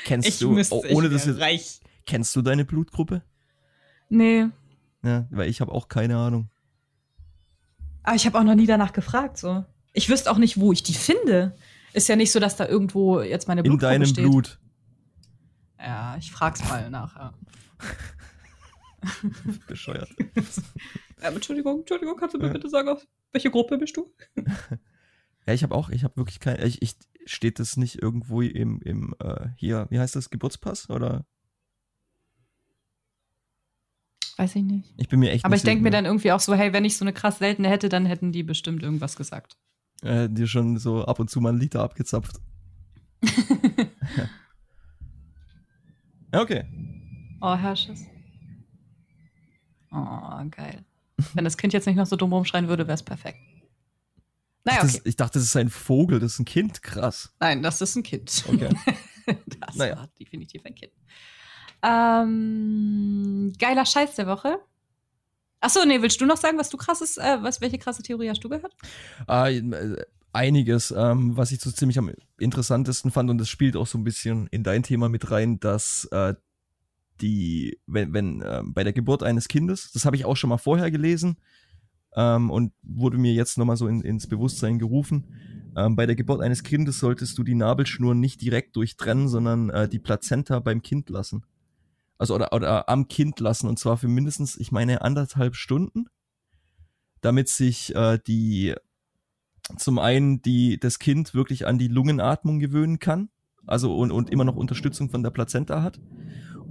Kennst 0.04 0.28
Ich 0.28 0.38
du 0.40 0.50
müsste, 0.50 0.74
oh, 0.74 0.84
ohne 0.90 1.06
ich 1.06 1.12
das 1.14 1.26
wär 1.26 1.32
jetzt, 1.34 1.42
reich. 1.42 1.80
kennst 2.06 2.34
du 2.36 2.42
deine 2.42 2.64
Blutgruppe? 2.64 3.22
Nee, 4.08 4.46
Ja, 5.02 5.26
weil 5.30 5.48
ich 5.48 5.60
habe 5.60 5.72
auch 5.72 5.88
keine 5.88 6.16
Ahnung. 6.16 6.50
aber 8.02 8.16
ich 8.16 8.26
habe 8.26 8.38
auch 8.38 8.44
noch 8.44 8.54
nie 8.54 8.66
danach 8.66 8.92
gefragt, 8.92 9.38
so. 9.38 9.64
Ich 9.92 10.08
wüsste 10.08 10.30
auch 10.30 10.38
nicht, 10.38 10.58
wo 10.60 10.72
ich 10.72 10.82
die 10.82 10.94
finde. 10.94 11.56
Ist 11.92 12.08
ja 12.08 12.16
nicht 12.16 12.30
so, 12.32 12.38
dass 12.40 12.56
da 12.56 12.66
irgendwo 12.68 13.20
jetzt 13.20 13.48
meine 13.48 13.60
In 13.60 13.64
Blutgruppe 13.64 13.92
deinem 13.92 14.06
steht. 14.06 14.24
Blut. 14.24 14.58
Ja, 15.78 16.16
ich 16.18 16.30
frag's 16.30 16.62
mal 16.68 16.88
nachher. 16.90 17.34
Bescheuert. 19.66 20.10
Ähm, 21.22 21.34
Entschuldigung, 21.34 21.80
Entschuldigung, 21.80 22.16
kannst 22.16 22.34
du 22.34 22.38
mir 22.38 22.46
Ja. 22.46 22.52
bitte 22.54 22.70
sagen, 22.70 22.88
auf 22.88 23.06
welche 23.32 23.50
Gruppe 23.50 23.76
bist 23.76 23.94
du? 23.96 24.10
Ja, 25.46 25.52
ich 25.54 25.62
habe 25.62 25.74
auch, 25.74 25.90
ich 25.90 26.02
habe 26.04 26.16
wirklich 26.16 26.38
kein, 26.40 26.62
ich, 26.66 26.80
ich 26.80 26.96
steht 27.26 27.58
das 27.58 27.76
nicht 27.76 28.00
irgendwo 28.02 28.40
im, 28.40 28.80
im 28.82 29.14
äh, 29.18 29.48
hier, 29.56 29.86
wie 29.90 29.98
heißt 29.98 30.16
das, 30.16 30.30
Geburtspass 30.30 30.88
oder? 30.88 31.26
Weiß 34.36 34.54
ich 34.56 34.62
nicht. 34.62 34.94
Ich 34.96 35.08
bin 35.08 35.20
mir 35.20 35.30
echt 35.30 35.44
Aber 35.44 35.52
nicht 35.54 35.62
ich 35.62 35.64
denke 35.64 35.82
mir 35.82 35.90
dann 35.90 36.06
irgendwie 36.06 36.32
auch 36.32 36.40
so, 36.40 36.54
hey, 36.54 36.72
wenn 36.72 36.84
ich 36.86 36.96
so 36.96 37.04
eine 37.04 37.12
krass 37.12 37.38
seltene 37.38 37.68
hätte, 37.68 37.88
dann 37.90 38.06
hätten 38.06 38.32
die 38.32 38.42
bestimmt 38.42 38.82
irgendwas 38.82 39.16
gesagt. 39.16 39.56
Äh, 40.02 40.28
dir 40.28 40.46
schon 40.46 40.78
so 40.78 41.04
ab 41.04 41.18
und 41.18 41.30
zu 41.30 41.40
mal 41.40 41.50
einen 41.50 41.60
Liter 41.60 41.82
abgezapft. 41.82 42.40
Ja, 46.32 46.42
okay. 46.42 46.64
Oh, 47.40 47.54
Herrsches. 47.54 48.04
Oh, 49.92 50.44
geil. 50.50 50.84
Wenn 51.34 51.44
das 51.44 51.56
Kind 51.56 51.72
jetzt 51.72 51.86
nicht 51.86 51.96
noch 51.96 52.06
so 52.06 52.16
dumm 52.16 52.32
rumschreien 52.32 52.68
würde, 52.68 52.86
wäre 52.86 52.94
es 52.94 53.02
perfekt. 53.02 53.38
Naja, 54.64 54.84
okay. 54.84 55.00
ich 55.04 55.16
dachte, 55.16 55.38
das 55.38 55.44
ist 55.48 55.56
ein 55.56 55.70
Vogel, 55.70 56.20
das 56.20 56.34
ist 56.34 56.38
ein 56.38 56.44
Kind, 56.44 56.82
krass. 56.82 57.34
Nein, 57.40 57.62
das 57.62 57.80
ist 57.80 57.96
ein 57.96 58.02
Kind. 58.02 58.44
Okay. 58.46 58.68
das 59.58 59.76
Naja. 59.76 59.96
war 59.96 60.08
definitiv 60.18 60.62
ein 60.64 60.74
Kind. 60.74 60.92
Ähm, 61.82 63.52
geiler 63.58 63.86
Scheiß 63.86 64.14
der 64.16 64.26
Woche. 64.26 64.60
Achso, 65.60 65.84
nee, 65.84 66.00
willst 66.00 66.20
du 66.20 66.26
noch 66.26 66.38
sagen, 66.38 66.58
was 66.58 66.70
du 66.70 66.76
krasses, 66.76 67.18
äh, 67.18 67.38
was, 67.42 67.60
welche 67.60 67.78
krasse 67.78 68.02
Theorie 68.02 68.30
hast 68.30 68.42
du 68.42 68.48
gehört? 68.48 68.74
Ah, 69.26 69.48
äh, 69.48 69.96
einiges, 70.32 70.90
ähm, 70.96 71.36
was 71.36 71.52
ich 71.52 71.60
so 71.60 71.70
ziemlich 71.70 71.98
am 71.98 72.12
interessantesten 72.38 73.10
fand, 73.10 73.30
und 73.30 73.38
das 73.38 73.48
spielt 73.48 73.76
auch 73.76 73.86
so 73.86 73.98
ein 73.98 74.04
bisschen 74.04 74.46
in 74.48 74.62
dein 74.62 74.82
Thema 74.82 75.08
mit 75.08 75.30
rein, 75.30 75.60
dass 75.60 76.06
äh, 76.12 76.34
die, 77.20 77.78
wenn, 77.86 78.12
wenn 78.14 78.40
äh, 78.40 78.62
bei 78.64 78.84
der 78.84 78.92
Geburt 78.92 79.22
eines 79.22 79.48
Kindes, 79.48 79.92
das 79.92 80.04
habe 80.04 80.16
ich 80.16 80.24
auch 80.24 80.36
schon 80.36 80.48
mal 80.48 80.58
vorher 80.58 80.90
gelesen 80.90 81.36
ähm, 82.16 82.50
und 82.50 82.72
wurde 82.82 83.18
mir 83.18 83.32
jetzt 83.32 83.58
nochmal 83.58 83.76
so 83.76 83.86
in, 83.86 84.00
ins 84.00 84.26
Bewusstsein 84.26 84.78
gerufen. 84.78 85.26
Ähm, 85.76 85.94
bei 85.96 86.06
der 86.06 86.16
Geburt 86.16 86.40
eines 86.40 86.62
Kindes 86.62 86.98
solltest 86.98 87.36
du 87.38 87.44
die 87.44 87.54
Nabelschnur 87.54 88.14
nicht 88.14 88.40
direkt 88.40 88.76
durchtrennen, 88.76 89.28
sondern 89.28 89.70
äh, 89.70 89.88
die 89.88 89.98
Plazenta 89.98 90.58
beim 90.58 90.82
Kind 90.82 91.10
lassen. 91.10 91.44
Also 92.20 92.34
oder, 92.34 92.52
oder 92.52 92.86
am 92.90 93.08
Kind 93.08 93.40
lassen 93.40 93.66
und 93.66 93.78
zwar 93.78 93.96
für 93.96 94.06
mindestens, 94.06 94.58
ich 94.58 94.72
meine, 94.72 95.00
anderthalb 95.00 95.56
Stunden, 95.56 96.04
damit 97.22 97.48
sich 97.48 97.94
äh, 97.94 98.18
die 98.26 98.74
zum 99.78 99.98
einen 99.98 100.42
die 100.42 100.78
das 100.78 100.98
Kind 100.98 101.32
wirklich 101.32 101.66
an 101.66 101.78
die 101.78 101.88
Lungenatmung 101.88 102.58
gewöhnen 102.58 102.98
kann, 102.98 103.30
also 103.66 103.96
und, 103.96 104.12
und 104.12 104.28
immer 104.28 104.44
noch 104.44 104.56
Unterstützung 104.56 105.08
von 105.08 105.22
der 105.22 105.30
Plazenta 105.30 105.82
hat 105.82 106.02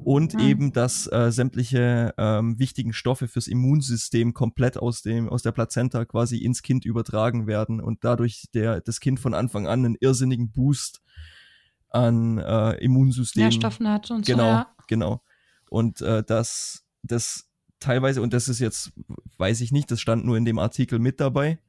und 0.03 0.35
Mhm. 0.35 0.39
eben, 0.39 0.71
dass 0.71 1.11
äh, 1.11 1.31
sämtliche 1.31 2.13
ähm, 2.19 2.59
wichtigen 2.59 2.93
Stoffe 2.93 3.27
fürs 3.27 3.47
Immunsystem 3.47 4.35
komplett 4.35 4.77
aus 4.77 5.01
dem 5.01 5.29
aus 5.29 5.41
der 5.41 5.51
Plazenta 5.51 6.05
quasi 6.05 6.37
ins 6.37 6.61
Kind 6.61 6.85
übertragen 6.85 7.47
werden 7.47 7.81
und 7.81 8.03
dadurch 8.03 8.45
der 8.53 8.81
das 8.81 8.99
Kind 8.99 9.19
von 9.19 9.33
Anfang 9.33 9.65
an 9.65 9.83
einen 9.83 9.97
irrsinnigen 9.99 10.51
Boost 10.51 11.01
an 11.89 12.37
äh, 12.37 12.73
Immunsystem 12.83 13.45
Nährstoffen 13.45 13.87
hat 13.87 14.11
und 14.11 14.27
genau, 14.27 14.43
so. 14.43 14.47
Ja. 14.49 14.75
genau. 14.87 15.23
Und 15.69 16.01
äh, 16.01 16.23
das, 16.23 16.83
das 17.03 17.49
teilweise, 17.79 18.21
und 18.21 18.33
das 18.33 18.47
ist 18.49 18.59
jetzt, 18.59 18.91
weiß 19.37 19.61
ich 19.61 19.71
nicht, 19.71 19.89
das 19.91 20.01
stand 20.01 20.25
nur 20.25 20.37
in 20.37 20.45
dem 20.45 20.59
Artikel 20.59 20.99
mit 20.99 21.19
dabei, 21.19 21.59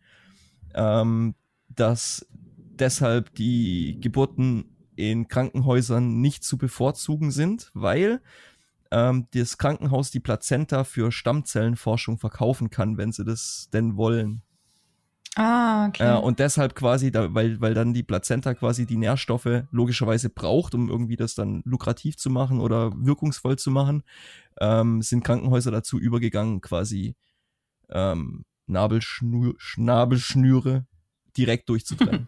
ähm, 0.75 1.35
dass 1.69 2.27
deshalb 2.33 3.35
die 3.35 3.99
Geburten 4.01 4.77
in 4.97 5.29
Krankenhäusern 5.29 6.21
nicht 6.21 6.45
zu 6.45 6.59
bevorzugen 6.59 7.31
sind, 7.31 7.71
weil 7.75 8.21
ähm, 8.91 9.27
das 9.33 9.59
Krankenhaus 9.59 10.11
die 10.11 10.21
Plazenta 10.21 10.85
für 10.85 11.13
Stammzellenforschung 11.13 12.19
verkaufen 12.19 12.71
kann, 12.71 12.97
wenn 12.99 13.13
sie 13.13 13.25
das 13.25 13.69
denn 13.73 13.97
wollen. 13.97 14.43
Ah, 15.37 15.87
okay. 15.87 16.17
Äh, 16.17 16.19
und 16.19 16.39
deshalb 16.41 16.75
quasi, 16.75 17.13
da, 17.13 17.33
weil, 17.35 17.61
weil 17.61 17.75
dann 17.75 17.95
die 17.95 18.03
Plazenta 18.03 18.55
quasi 18.55 18.85
die 18.85 18.97
Nährstoffe 18.97 19.65
logischerweise 19.71 20.29
braucht, 20.29 20.75
um 20.75 20.89
irgendwie 20.89 21.17
das 21.17 21.35
dann 21.35 21.63
lukrativ 21.65 22.17
zu 22.17 22.31
machen 22.31 22.61
oder 22.61 22.93
wirkungsvoll 22.95 23.57
zu 23.57 23.71
machen, 23.71 24.03
ähm, 24.61 25.03
sind 25.03 25.25
Krankenhäuser 25.25 25.71
dazu 25.71 25.99
übergegangen, 25.99 26.61
quasi 26.61 27.15
ähm, 27.91 28.45
Nabelschnür, 28.67 29.55
Nabelschnüre 29.77 30.87
direkt 31.37 31.69
durchzutrennen. 31.69 32.27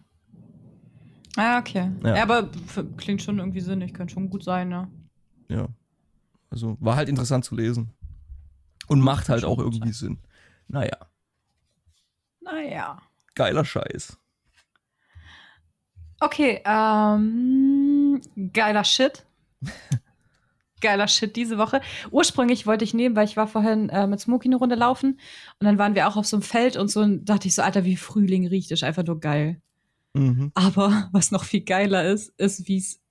ah, 1.35 1.59
okay. 1.59 1.91
Ja. 2.03 2.15
Ja. 2.15 2.23
aber 2.23 2.49
klingt 2.97 3.21
schon 3.21 3.39
irgendwie 3.39 3.61
sinnig, 3.61 3.93
könnte 3.93 4.13
schon 4.13 4.29
gut 4.29 4.43
sein, 4.43 4.69
ne? 4.69 4.89
ja. 5.49 5.67
Also 6.49 6.77
war 6.79 6.95
halt 6.95 7.09
interessant 7.09 7.43
zu 7.43 7.55
lesen. 7.55 7.89
Und 8.87 9.01
macht 9.01 9.29
halt 9.29 9.43
auch 9.43 9.57
irgendwie 9.57 9.91
Sinn. 9.91 10.19
Naja, 10.67 10.97
Naja. 12.43 13.01
geiler 13.35 13.65
Scheiß. 13.65 14.17
Okay, 16.19 16.61
ähm, 16.65 18.21
geiler 18.53 18.83
Shit. 18.83 19.25
geiler 20.81 21.07
Shit 21.07 21.35
diese 21.35 21.57
Woche. 21.57 21.81
Ursprünglich 22.11 22.65
wollte 22.65 22.83
ich 22.83 22.93
nehmen, 22.93 23.15
weil 23.15 23.25
ich 23.25 23.35
war 23.35 23.47
vorhin 23.47 23.89
äh, 23.89 24.07
mit 24.07 24.19
Smokey 24.19 24.47
eine 24.47 24.57
Runde 24.57 24.75
laufen 24.75 25.19
und 25.59 25.65
dann 25.65 25.77
waren 25.77 25.95
wir 25.95 26.07
auch 26.07 26.15
auf 26.15 26.25
so 26.25 26.37
einem 26.37 26.43
Feld 26.43 26.77
und 26.77 26.89
so 26.89 27.01
und 27.01 27.25
dachte 27.25 27.47
ich 27.47 27.55
so, 27.55 27.61
Alter, 27.61 27.83
wie 27.85 27.97
Frühling 27.97 28.47
riecht, 28.47 28.71
ist 28.71 28.83
einfach 28.83 29.03
nur 29.03 29.19
geil. 29.19 29.61
Mhm. 30.13 30.51
Aber 30.53 31.09
was 31.11 31.31
noch 31.31 31.43
viel 31.43 31.61
geiler 31.61 32.05
ist, 32.05 32.29
ist, 32.37 32.67
wie 32.67 32.77
es 32.77 33.01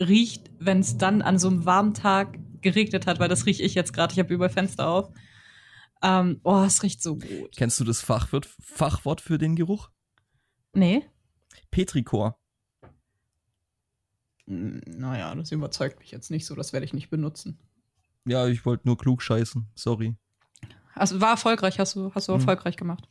riecht, 0.00 0.50
wenn 0.58 0.80
es 0.80 0.96
dann 0.96 1.22
an 1.22 1.38
so 1.38 1.48
einem 1.48 1.64
warmen 1.66 1.94
Tag 1.94 2.38
geregnet 2.60 3.06
hat, 3.06 3.20
weil 3.20 3.28
das 3.28 3.46
rieche 3.46 3.62
ich 3.62 3.74
jetzt 3.74 3.92
gerade. 3.92 4.12
Ich 4.12 4.18
habe 4.18 4.32
überall 4.32 4.50
Fenster 4.50 4.88
auf. 4.88 5.10
Ähm, 6.02 6.40
oh, 6.42 6.62
es 6.66 6.82
riecht 6.82 7.02
so 7.02 7.16
gut. 7.16 7.56
Kennst 7.56 7.78
du 7.80 7.84
das 7.84 8.00
Fachwort, 8.02 8.46
Fachwort 8.60 9.20
für 9.20 9.38
den 9.38 9.54
Geruch? 9.56 9.90
Nee? 10.74 11.06
Petrichor. 11.70 12.38
Hm, 14.46 14.80
Naja, 14.86 15.34
das 15.34 15.52
überzeugt 15.52 16.00
mich 16.00 16.10
jetzt 16.10 16.30
nicht 16.30 16.46
so. 16.46 16.54
Das 16.54 16.72
werde 16.72 16.84
ich 16.86 16.92
nicht 16.92 17.10
benutzen. 17.10 17.58
Ja, 18.24 18.46
ich 18.46 18.64
wollte 18.66 18.86
nur 18.86 18.96
klug 18.98 19.22
scheißen. 19.22 19.68
Sorry. 19.74 20.16
Also 20.94 21.20
war 21.20 21.30
erfolgreich, 21.30 21.78
hast 21.78 21.96
du, 21.96 22.12
hast 22.14 22.28
du 22.28 22.32
Mhm. 22.32 22.38
erfolgreich 22.40 22.76
gemacht. 22.76 23.08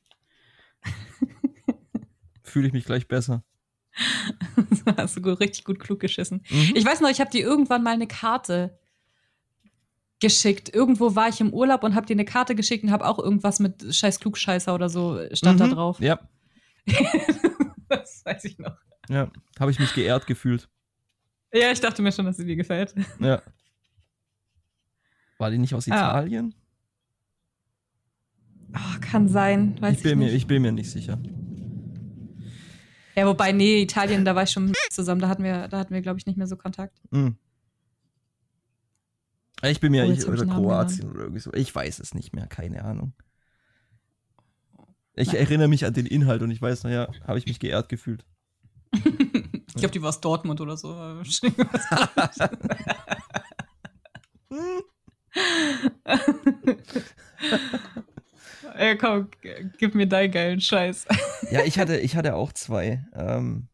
Fühle 2.43 2.67
ich 2.67 2.73
mich 2.73 2.85
gleich 2.85 3.07
besser. 3.07 3.43
hast 4.97 5.17
du 5.17 5.29
richtig 5.37 5.63
gut 5.65 5.79
klug 5.79 5.99
geschissen. 5.99 6.43
Mhm. 6.49 6.73
Ich 6.75 6.85
weiß 6.85 7.01
noch, 7.01 7.09
ich 7.09 7.19
habe 7.19 7.29
dir 7.31 7.41
irgendwann 7.41 7.83
mal 7.83 7.93
eine 7.93 8.07
Karte 8.07 8.79
geschickt. 10.21 10.73
Irgendwo 10.73 11.15
war 11.15 11.27
ich 11.27 11.41
im 11.41 11.53
Urlaub 11.53 11.83
und 11.83 11.95
habe 11.95 12.05
dir 12.05 12.13
eine 12.13 12.23
Karte 12.25 12.55
geschickt 12.55 12.83
und 12.85 12.91
habe 12.91 13.05
auch 13.05 13.19
irgendwas 13.19 13.59
mit 13.59 13.93
Scheiß 13.93 14.19
Klugscheißer 14.21 14.73
oder 14.73 14.87
so 14.89 15.19
stand 15.33 15.59
da 15.59 15.67
Mhm. 15.67 15.71
drauf. 15.71 15.99
Ja, 15.99 16.19
das 17.89 18.23
weiß 18.25 18.45
ich 18.45 18.57
noch. 18.57 18.77
ja. 19.09 19.29
Habe 19.59 19.71
ich 19.71 19.79
mich 19.79 19.93
geehrt 19.93 20.25
gefühlt. 20.27 20.69
Ja, 21.53 21.71
ich 21.71 21.81
dachte 21.81 22.01
mir 22.01 22.11
schon, 22.13 22.25
dass 22.25 22.37
sie 22.37 22.45
dir 22.45 22.55
gefällt. 22.55 22.95
Ja. 23.19 23.41
War 25.37 25.51
die 25.51 25.57
nicht 25.57 25.73
aus 25.75 25.87
Ah. 25.89 25.95
Italien? 26.21 26.55
Oh, 28.73 28.99
kann 29.01 29.27
sein. 29.27 29.75
Weiß 29.81 29.97
ich, 29.97 30.03
bin 30.03 30.19
nicht. 30.19 30.29
mir, 30.29 30.35
ich 30.35 30.47
bin 30.47 30.61
mir 30.61 30.71
nicht 30.71 30.89
sicher. 30.89 31.19
Ja, 33.15 33.27
wobei, 33.27 33.51
nee, 33.51 33.81
Italien, 33.81 34.23
da 34.23 34.33
war 34.35 34.43
ich 34.43 34.51
schon 34.51 34.71
zusammen. 34.89 35.19
Da 35.19 35.27
hatten 35.27 35.43
wir, 35.43 35.67
da 35.67 35.79
hatten 35.79 35.93
wir, 35.93 36.01
glaube 36.01 36.19
ich, 36.19 36.25
nicht 36.25 36.37
mehr 36.37 36.47
so 36.47 36.55
Kontakt. 36.55 36.97
Hm. 37.11 37.35
Ich 39.63 39.79
bin 39.79 39.91
mir 39.91 40.05
Oh, 40.05 40.11
ich, 40.11 40.27
oder 40.27 40.45
Kroatien 40.45 41.09
oder 41.09 41.21
irgendwie 41.21 41.41
so. 41.41 41.53
Ich 41.53 41.73
weiß 41.73 41.99
es 41.99 42.13
nicht 42.15 42.33
mehr, 42.33 42.47
keine 42.47 42.83
Ahnung. 42.83 43.13
Ich 45.13 45.27
Nein. 45.27 45.37
erinnere 45.37 45.67
mich 45.67 45.85
an 45.85 45.93
den 45.93 46.05
Inhalt 46.05 46.41
und 46.41 46.51
ich 46.51 46.61
weiß 46.61 46.83
noch, 46.83 46.91
ja, 46.91 47.09
habe 47.27 47.37
ich 47.37 47.45
mich 47.45 47.59
geehrt 47.59 47.89
gefühlt. 47.89 48.25
Ich 48.93 49.75
glaube, 49.75 49.91
die 49.91 50.01
war 50.01 50.09
aus 50.09 50.19
Dortmund 50.21 50.59
oder 50.61 50.77
so. 50.77 50.93
Ey, 58.75 58.97
komm, 58.97 59.27
gib 59.77 59.95
mir 59.95 60.07
deinen 60.07 60.31
geilen 60.31 60.61
Scheiß. 60.61 61.05
Ja, 61.51 61.63
ich 61.63 61.77
hatte, 61.79 61.97
ich 61.97 62.15
hatte 62.15 62.35
auch 62.35 62.51
zwei. 62.53 63.05
Ähm, 63.13 63.67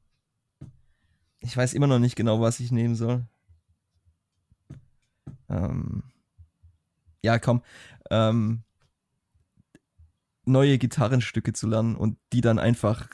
ich 1.40 1.56
weiß 1.56 1.74
immer 1.74 1.88
noch 1.88 2.00
nicht 2.00 2.16
genau, 2.16 2.42
was 2.42 2.60
ich 2.60 2.72
nehmen 2.72 2.96
soll. 2.96 3.26
Ähm, 5.50 6.04
ja, 7.24 7.40
komm. 7.40 7.62
Ähm, 8.10 8.64
neue 10.46 10.78
Gitarrenstücke 10.78 11.54
zu 11.54 11.68
lernen 11.68 11.96
und 11.96 12.18
die 12.34 12.42
dann 12.42 12.60
einfach 12.60 13.10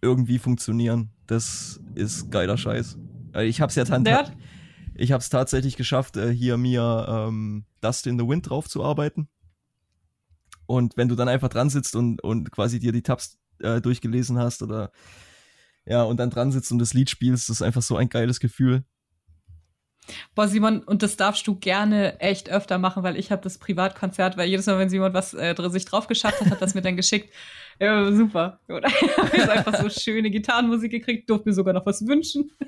irgendwie 0.00 0.38
funktionieren, 0.38 1.10
das 1.26 1.80
ist 1.94 2.30
geiler 2.30 2.56
Scheiß. 2.56 2.98
Äh, 3.34 3.44
Ich 3.46 3.60
hab's 3.60 3.74
ja 3.74 3.84
Der- 3.84 4.30
ich 4.94 5.12
hab's 5.12 5.30
tatsächlich 5.30 5.76
geschafft, 5.76 6.16
äh, 6.16 6.32
hier 6.32 6.56
mir 6.56 7.06
ähm, 7.08 7.64
Dust 7.80 8.06
in 8.06 8.18
the 8.18 8.26
Wind 8.26 8.48
drauf 8.48 8.68
zu 8.68 8.82
arbeiten. 8.84 9.28
Und 10.66 10.96
wenn 10.96 11.08
du 11.08 11.16
dann 11.16 11.28
einfach 11.28 11.48
dran 11.48 11.68
sitzt 11.70 11.96
und, 11.96 12.22
und 12.22 12.50
quasi 12.50 12.78
dir 12.78 12.92
die 12.92 13.02
Tabs 13.02 13.38
äh, 13.58 13.80
durchgelesen 13.80 14.38
hast 14.38 14.62
oder 14.62 14.90
ja, 15.84 16.02
und 16.02 16.18
dann 16.18 16.30
dran 16.30 16.52
sitzt 16.52 16.70
und 16.72 16.78
das 16.78 16.94
Lied 16.94 17.10
spielst, 17.10 17.48
das 17.48 17.56
ist 17.56 17.62
einfach 17.62 17.82
so 17.82 17.96
ein 17.96 18.08
geiles 18.08 18.40
Gefühl. 18.40 18.84
Boah, 20.34 20.48
Simon, 20.48 20.82
und 20.82 21.02
das 21.02 21.16
darfst 21.16 21.46
du 21.46 21.54
gerne 21.54 22.18
echt 22.20 22.50
öfter 22.50 22.78
machen, 22.78 23.02
weil 23.02 23.16
ich 23.16 23.30
habe 23.30 23.42
das 23.42 23.58
Privatkonzert, 23.58 24.36
weil 24.36 24.48
jedes 24.48 24.66
Mal, 24.66 24.78
wenn 24.78 24.88
Simon 24.88 25.14
was 25.14 25.34
äh, 25.34 25.54
sich 25.68 25.84
drauf 25.84 26.06
geschafft 26.08 26.40
hat, 26.40 26.50
hat 26.50 26.60
das 26.62 26.74
mir 26.74 26.82
dann 26.82 26.96
geschickt. 26.96 27.32
Ja, 27.78 28.10
super. 28.12 28.60
Oder? 28.68 28.88
Ich 29.02 29.16
habe 29.16 29.36
jetzt 29.36 29.48
einfach 29.48 29.80
so 29.80 29.88
schöne 29.88 30.30
Gitarrenmusik 30.30 30.90
gekriegt, 30.90 31.30
durfte 31.30 31.48
mir 31.48 31.54
sogar 31.54 31.74
noch 31.74 31.86
was 31.86 32.06
wünschen. 32.06 32.50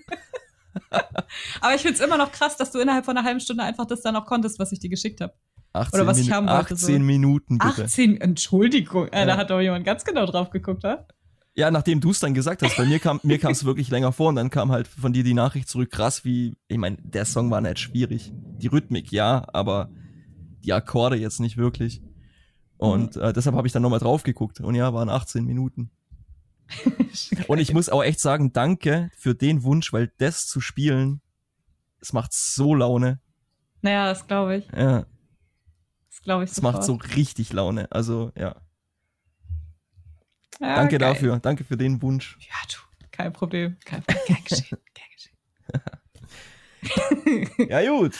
Aber 1.60 1.74
ich 1.74 1.82
find's 1.82 2.00
immer 2.00 2.16
noch 2.16 2.32
krass, 2.32 2.56
dass 2.56 2.70
du 2.70 2.78
innerhalb 2.78 3.04
von 3.04 3.16
einer 3.16 3.26
halben 3.26 3.40
Stunde 3.40 3.62
einfach 3.62 3.86
das 3.86 4.02
dann 4.02 4.16
auch 4.16 4.26
konntest, 4.26 4.59
was 4.59 4.72
ich 4.72 4.78
dir 4.80 4.88
geschickt 4.90 5.20
habe. 5.20 5.34
18, 5.74 6.00
Oder 6.00 6.06
was 6.06 6.18
ich 6.18 6.28
Minu- 6.28 6.32
haben 6.34 6.48
wollte, 6.48 6.74
18 6.74 6.76
so. 6.78 6.98
Minuten 7.00 7.59
bitte. 7.59 7.84
18, 7.84 8.20
Entschuldigung. 8.20 9.09
Äh, 9.09 9.20
Ja. 9.20 9.26
Da 9.26 9.36
hat 9.38 9.50
doch 9.50 9.60
jemand 9.60 9.84
ganz 9.84 10.04
genau 10.04 10.26
drauf 10.26 10.50
geguckt, 10.50 10.84
ha? 10.84 11.06
Ja, 11.55 11.70
nachdem 11.70 12.01
du 12.01 12.11
es 12.11 12.20
dann 12.20 12.33
gesagt 12.33 12.62
hast, 12.62 12.77
bei 12.77 12.87
mir 12.87 12.99
kam 12.99 13.20
mir 13.23 13.39
kam 13.39 13.53
es 13.53 13.65
wirklich 13.66 13.91
länger 13.91 14.12
vor 14.12 14.31
und 14.31 14.37
dann 14.37 14.49
kam 14.49 14.73
halt 14.73 14.89
von 14.89 15.12
dir 15.12 15.23
die 15.23 15.35
Nachricht 15.35 15.69
zurück, 15.69 15.91
krass, 15.91 16.24
wie, 16.24 16.57
ich 16.69 16.79
meine, 16.79 16.97
der 17.03 17.27
Song 17.27 17.51
war 17.51 17.61
nicht 17.61 17.79
schwierig. 17.79 18.33
Die 18.35 18.69
Rhythmik 18.69 19.12
ja, 19.12 19.45
aber 19.53 19.91
die 20.65 20.73
Akkorde 20.73 21.16
jetzt 21.16 21.41
nicht 21.41 21.57
wirklich. 21.59 22.03
Und 22.79 23.16
äh, 23.16 23.33
deshalb 23.33 23.55
habe 23.55 23.66
ich 23.66 23.73
dann 23.73 23.83
nochmal 23.83 24.01
drauf 24.01 24.23
geguckt 24.23 24.61
und 24.61 24.74
ja, 24.74 24.93
waren 24.95 25.09
18 25.09 25.45
Minuten. 25.45 25.91
Und 27.49 27.59
ich 27.59 27.74
muss 27.74 27.91
auch 27.91 28.03
echt 28.03 28.19
sagen, 28.19 28.53
danke 28.53 29.11
für 29.15 29.35
den 29.35 29.62
Wunsch, 29.62 29.93
weil 29.93 30.11
das 30.19 30.47
zu 30.47 30.61
spielen, 30.61 31.20
es 32.01 32.12
macht 32.12 32.33
so 32.33 32.74
Laune. 32.74 33.20
Naja, 33.83 34.07
das 34.07 34.27
glaube 34.27 34.57
ich. 34.57 34.69
Ja, 34.74 35.05
Das 36.09 36.23
glaube 36.23 36.45
ich 36.45 36.51
es 36.51 36.62
macht 36.62 36.83
so 36.83 36.95
richtig 37.16 37.53
Laune. 37.53 37.91
Also 37.93 38.33
ja, 38.37 38.57
Ja, 40.62 40.76
danke 40.76 40.98
geil. 40.98 41.12
dafür, 41.12 41.39
danke 41.40 41.64
für 41.64 41.76
den 41.76 42.01
Wunsch. 42.02 42.39
Ja, 42.40 42.55
du, 42.70 42.76
kein 43.10 43.32
Problem. 43.32 43.76
Kein 43.84 44.02
Problem. 44.02 44.22
Gern 44.26 44.44
geschehen. 44.44 44.78
Gern 44.94 45.09
geschehen. 45.16 45.36
Ja 47.68 47.89
gut, 47.90 48.16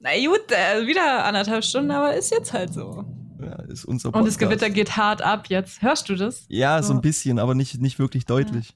Na 0.00 0.10
gut, 0.18 0.50
äh, 0.50 0.86
wieder 0.86 1.24
anderthalb 1.24 1.64
Stunden, 1.64 1.90
aber 1.90 2.14
ist 2.14 2.30
jetzt 2.30 2.52
halt 2.52 2.72
so. 2.74 3.04
ja, 3.40 3.62
ist 3.62 3.84
unser 3.84 4.08
Und 4.08 4.24
das 4.26 4.34
Podcast. 4.34 4.40
Gewitter 4.40 4.70
geht 4.70 4.96
hart 4.96 5.22
ab 5.22 5.46
jetzt. 5.48 5.80
Hörst 5.82 6.08
du 6.08 6.14
das? 6.16 6.44
Ja, 6.48 6.82
so 6.82 6.88
So. 6.88 6.94
ein 6.94 7.00
bisschen, 7.00 7.38
aber 7.38 7.54
nicht, 7.54 7.80
nicht 7.80 7.98
wirklich 7.98 8.24
deutlich. 8.26 8.74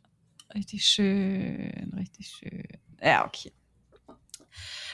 Richtig 0.54 0.86
schön, 0.86 1.92
richtig 1.96 2.28
schön. 2.28 2.66
Ja, 3.02 3.26
okay. 3.26 3.52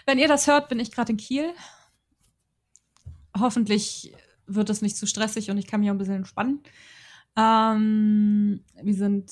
Wenn 0.06 0.18
ihr 0.18 0.26
das 0.28 0.46
hört, 0.48 0.68
bin 0.68 0.80
ich 0.80 0.90
gerade 0.90 1.12
in 1.12 1.18
Kiel. 1.18 1.52
Hoffentlich 3.38 4.12
wird 4.46 4.68
es 4.70 4.82
nicht 4.82 4.96
zu 4.96 5.06
stressig 5.06 5.50
und 5.50 5.58
ich 5.58 5.66
kann 5.66 5.80
mich 5.80 5.90
auch 5.90 5.94
ein 5.94 5.98
bisschen 5.98 6.16
entspannen. 6.16 6.60
Ähm, 7.36 8.62
wir 8.82 8.94
sind 8.94 9.30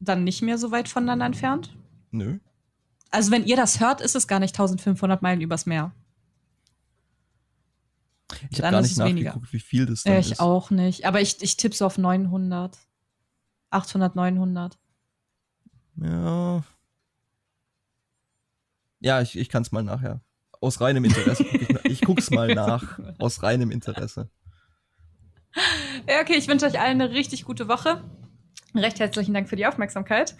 dann 0.00 0.24
nicht 0.24 0.42
mehr 0.42 0.58
so 0.58 0.70
weit 0.70 0.88
voneinander 0.88 1.26
entfernt. 1.26 1.74
Nö. 2.10 2.38
Also 3.10 3.30
wenn 3.30 3.44
ihr 3.44 3.56
das 3.56 3.80
hört, 3.80 4.00
ist 4.00 4.14
es 4.14 4.28
gar 4.28 4.38
nicht 4.38 4.54
1500 4.54 5.22
Meilen 5.22 5.40
übers 5.40 5.66
Meer. 5.66 5.92
Ich 8.50 8.60
habe 8.62 8.72
gar 8.72 8.82
nicht 8.82 8.92
es 8.92 8.98
weniger. 8.98 9.30
nachgeguckt, 9.30 9.52
wie 9.52 9.60
viel 9.60 9.86
das 9.86 10.02
dann 10.02 10.18
ich 10.18 10.32
ist. 10.32 10.40
auch 10.40 10.70
nicht. 10.70 11.06
Aber 11.06 11.20
ich, 11.20 11.42
ich 11.42 11.56
tippe 11.56 11.74
so 11.74 11.86
auf 11.86 11.96
900. 11.96 12.78
800, 13.70 14.14
900. 14.14 14.78
Ja. 15.96 16.62
Ja, 19.00 19.20
ich, 19.22 19.38
ich 19.38 19.48
kann 19.48 19.62
es 19.62 19.72
mal 19.72 19.82
nachher. 19.82 20.20
Aus 20.60 20.80
reinem 20.80 21.04
Interesse. 21.04 21.44
ich, 21.44 21.84
ich 21.84 22.00
guck's 22.02 22.30
mal 22.30 22.48
nach. 22.54 22.98
Aus 23.18 23.42
reinem 23.42 23.70
Interesse. 23.70 24.28
Ja, 26.08 26.20
okay, 26.22 26.36
ich 26.36 26.48
wünsche 26.48 26.66
euch 26.66 26.80
allen 26.80 27.00
eine 27.00 27.10
richtig 27.10 27.44
gute 27.44 27.68
Woche. 27.68 28.02
Recht 28.74 29.00
herzlichen 29.00 29.34
Dank 29.34 29.48
für 29.48 29.56
die 29.56 29.66
Aufmerksamkeit. 29.66 30.36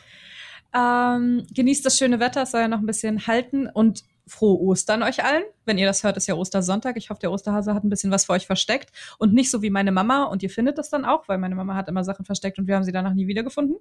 Ähm, 0.74 1.47
genießt 1.55 1.85
das 1.85 1.97
schöne 1.97 2.20
Wetter, 2.20 2.43
es 2.43 2.51
soll 2.51 2.61
ja 2.61 2.69
noch 2.69 2.81
ein 2.81 2.86
bisschen 2.86 3.27
halten 3.27 3.69
und 3.69 4.05
frohe 4.27 4.61
Ostern 4.61 5.03
euch 5.03 5.24
allen. 5.24 5.45
Wenn 5.65 5.78
ihr 5.78 5.86
das 5.86 6.05
hört, 6.05 6.16
ist 6.16 6.27
ja 6.27 6.35
Ostersonntag. 6.35 6.97
Ich 6.97 7.11
hoffe, 7.11 7.20
der 7.20 7.32
Osterhase 7.32 7.74
hat 7.74 7.85
ein 7.85 7.89
bisschen 7.89 8.11
was 8.11 8.27
für 8.27 8.32
euch 8.32 8.47
versteckt 8.47 8.90
und 9.19 9.32
nicht 9.32 9.51
so 9.51 9.62
wie 9.62 9.70
meine 9.70 9.93
Mama 9.93 10.24
und 10.24 10.43
ihr 10.43 10.51
findet 10.51 10.78
das 10.78 10.90
dann 10.90 11.05
auch, 11.05 11.27
weil 11.28 11.39
meine 11.39 11.55
Mama 11.55 11.74
hat 11.74 11.89
immer 11.89 12.05
Sachen 12.05 12.24
versteckt 12.24 12.59
und 12.59 12.66
wir 12.66 12.77
haben 12.77 12.85
sie 12.85 12.93
danach 12.93 13.15
nie 13.15 13.27
wiedergefunden. 13.27 13.77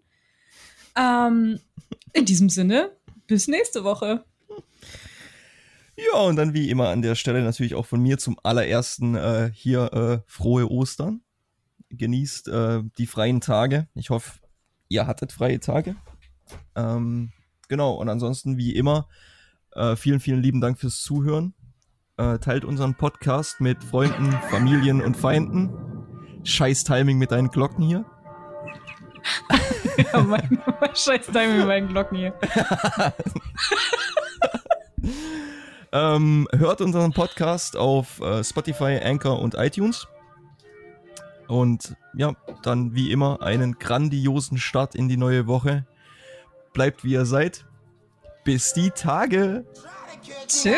Ähm, 0.96 1.60
in 2.14 2.26
diesem 2.26 2.50
Sinne, 2.50 2.92
bis 3.28 3.48
nächste 3.48 3.84
Woche. 3.84 4.24
Ja, 5.98 6.22
und 6.22 6.36
dann 6.36 6.54
wie 6.54 6.70
immer 6.70 6.90
an 6.90 7.02
der 7.02 7.16
Stelle 7.16 7.42
natürlich 7.42 7.76
auch 7.76 7.86
von 7.86 8.02
mir 8.02 8.18
zum 8.18 8.38
allerersten 8.44 9.16
äh, 9.16 9.52
hier 9.54 9.94
äh, 9.94 10.20
frohe 10.32 10.70
Ostern. 10.70 11.22
Genießt 11.90 12.48
äh, 12.50 12.84
die 12.98 13.08
freien 13.08 13.42
Tage. 13.42 13.88
Ich 13.96 14.10
hoffe, 14.10 14.40
ihr 14.90 15.08
hattet 15.08 15.32
freie 15.32 15.60
Tage. 15.60 15.96
Ähm, 16.76 17.32
genau, 17.68 17.94
und 17.94 18.10
ansonsten 18.10 18.58
wie 18.58 18.76
immer, 18.76 19.08
äh, 19.74 19.96
vielen, 19.96 20.20
vielen 20.20 20.42
lieben 20.42 20.62
Dank 20.62 20.80
fürs 20.80 21.02
Zuhören. 21.02 21.54
Äh, 22.18 22.40
teilt 22.40 22.66
unseren 22.66 22.96
Podcast 22.96 23.62
mit 23.62 23.84
Freunden, 23.84 24.32
Familien 24.50 25.02
und 25.02 25.16
Feinden. 25.16 25.72
Scheiß 26.44 26.84
Timing 26.84 27.18
mit 27.18 27.32
deinen 27.32 27.50
Glocken 27.50 27.86
hier. 27.86 28.06
Ja, 30.14 30.22
mein, 30.22 30.62
mein 30.80 30.96
scheiß 30.96 31.28
Timing 31.28 31.58
mit 31.58 31.68
meinen 31.68 31.88
Glocken 31.90 32.18
hier. 32.18 32.34
Ähm, 35.92 36.48
hört 36.52 36.82
unseren 36.82 37.14
Podcast 37.14 37.78
auf 37.78 38.20
äh, 38.20 38.44
Spotify, 38.44 39.00
Anchor 39.02 39.40
und 39.40 39.56
iTunes. 39.56 40.08
Und 41.48 41.96
ja, 42.16 42.34
dann 42.64 42.94
wie 42.94 43.12
immer 43.12 43.42
einen 43.42 43.80
grandiosen 43.80 44.58
Start 44.58 44.96
in 44.96 45.08
die 45.08 45.18
neue 45.18 45.48
Woche. 45.48 45.86
Bleibt 46.74 47.04
wie 47.04 47.14
ihr 47.14 47.26
seid. 47.26 47.66
Bis 48.44 48.74
die 48.74 48.92
Tage. 48.92 49.66
Tschüss. 50.48 50.74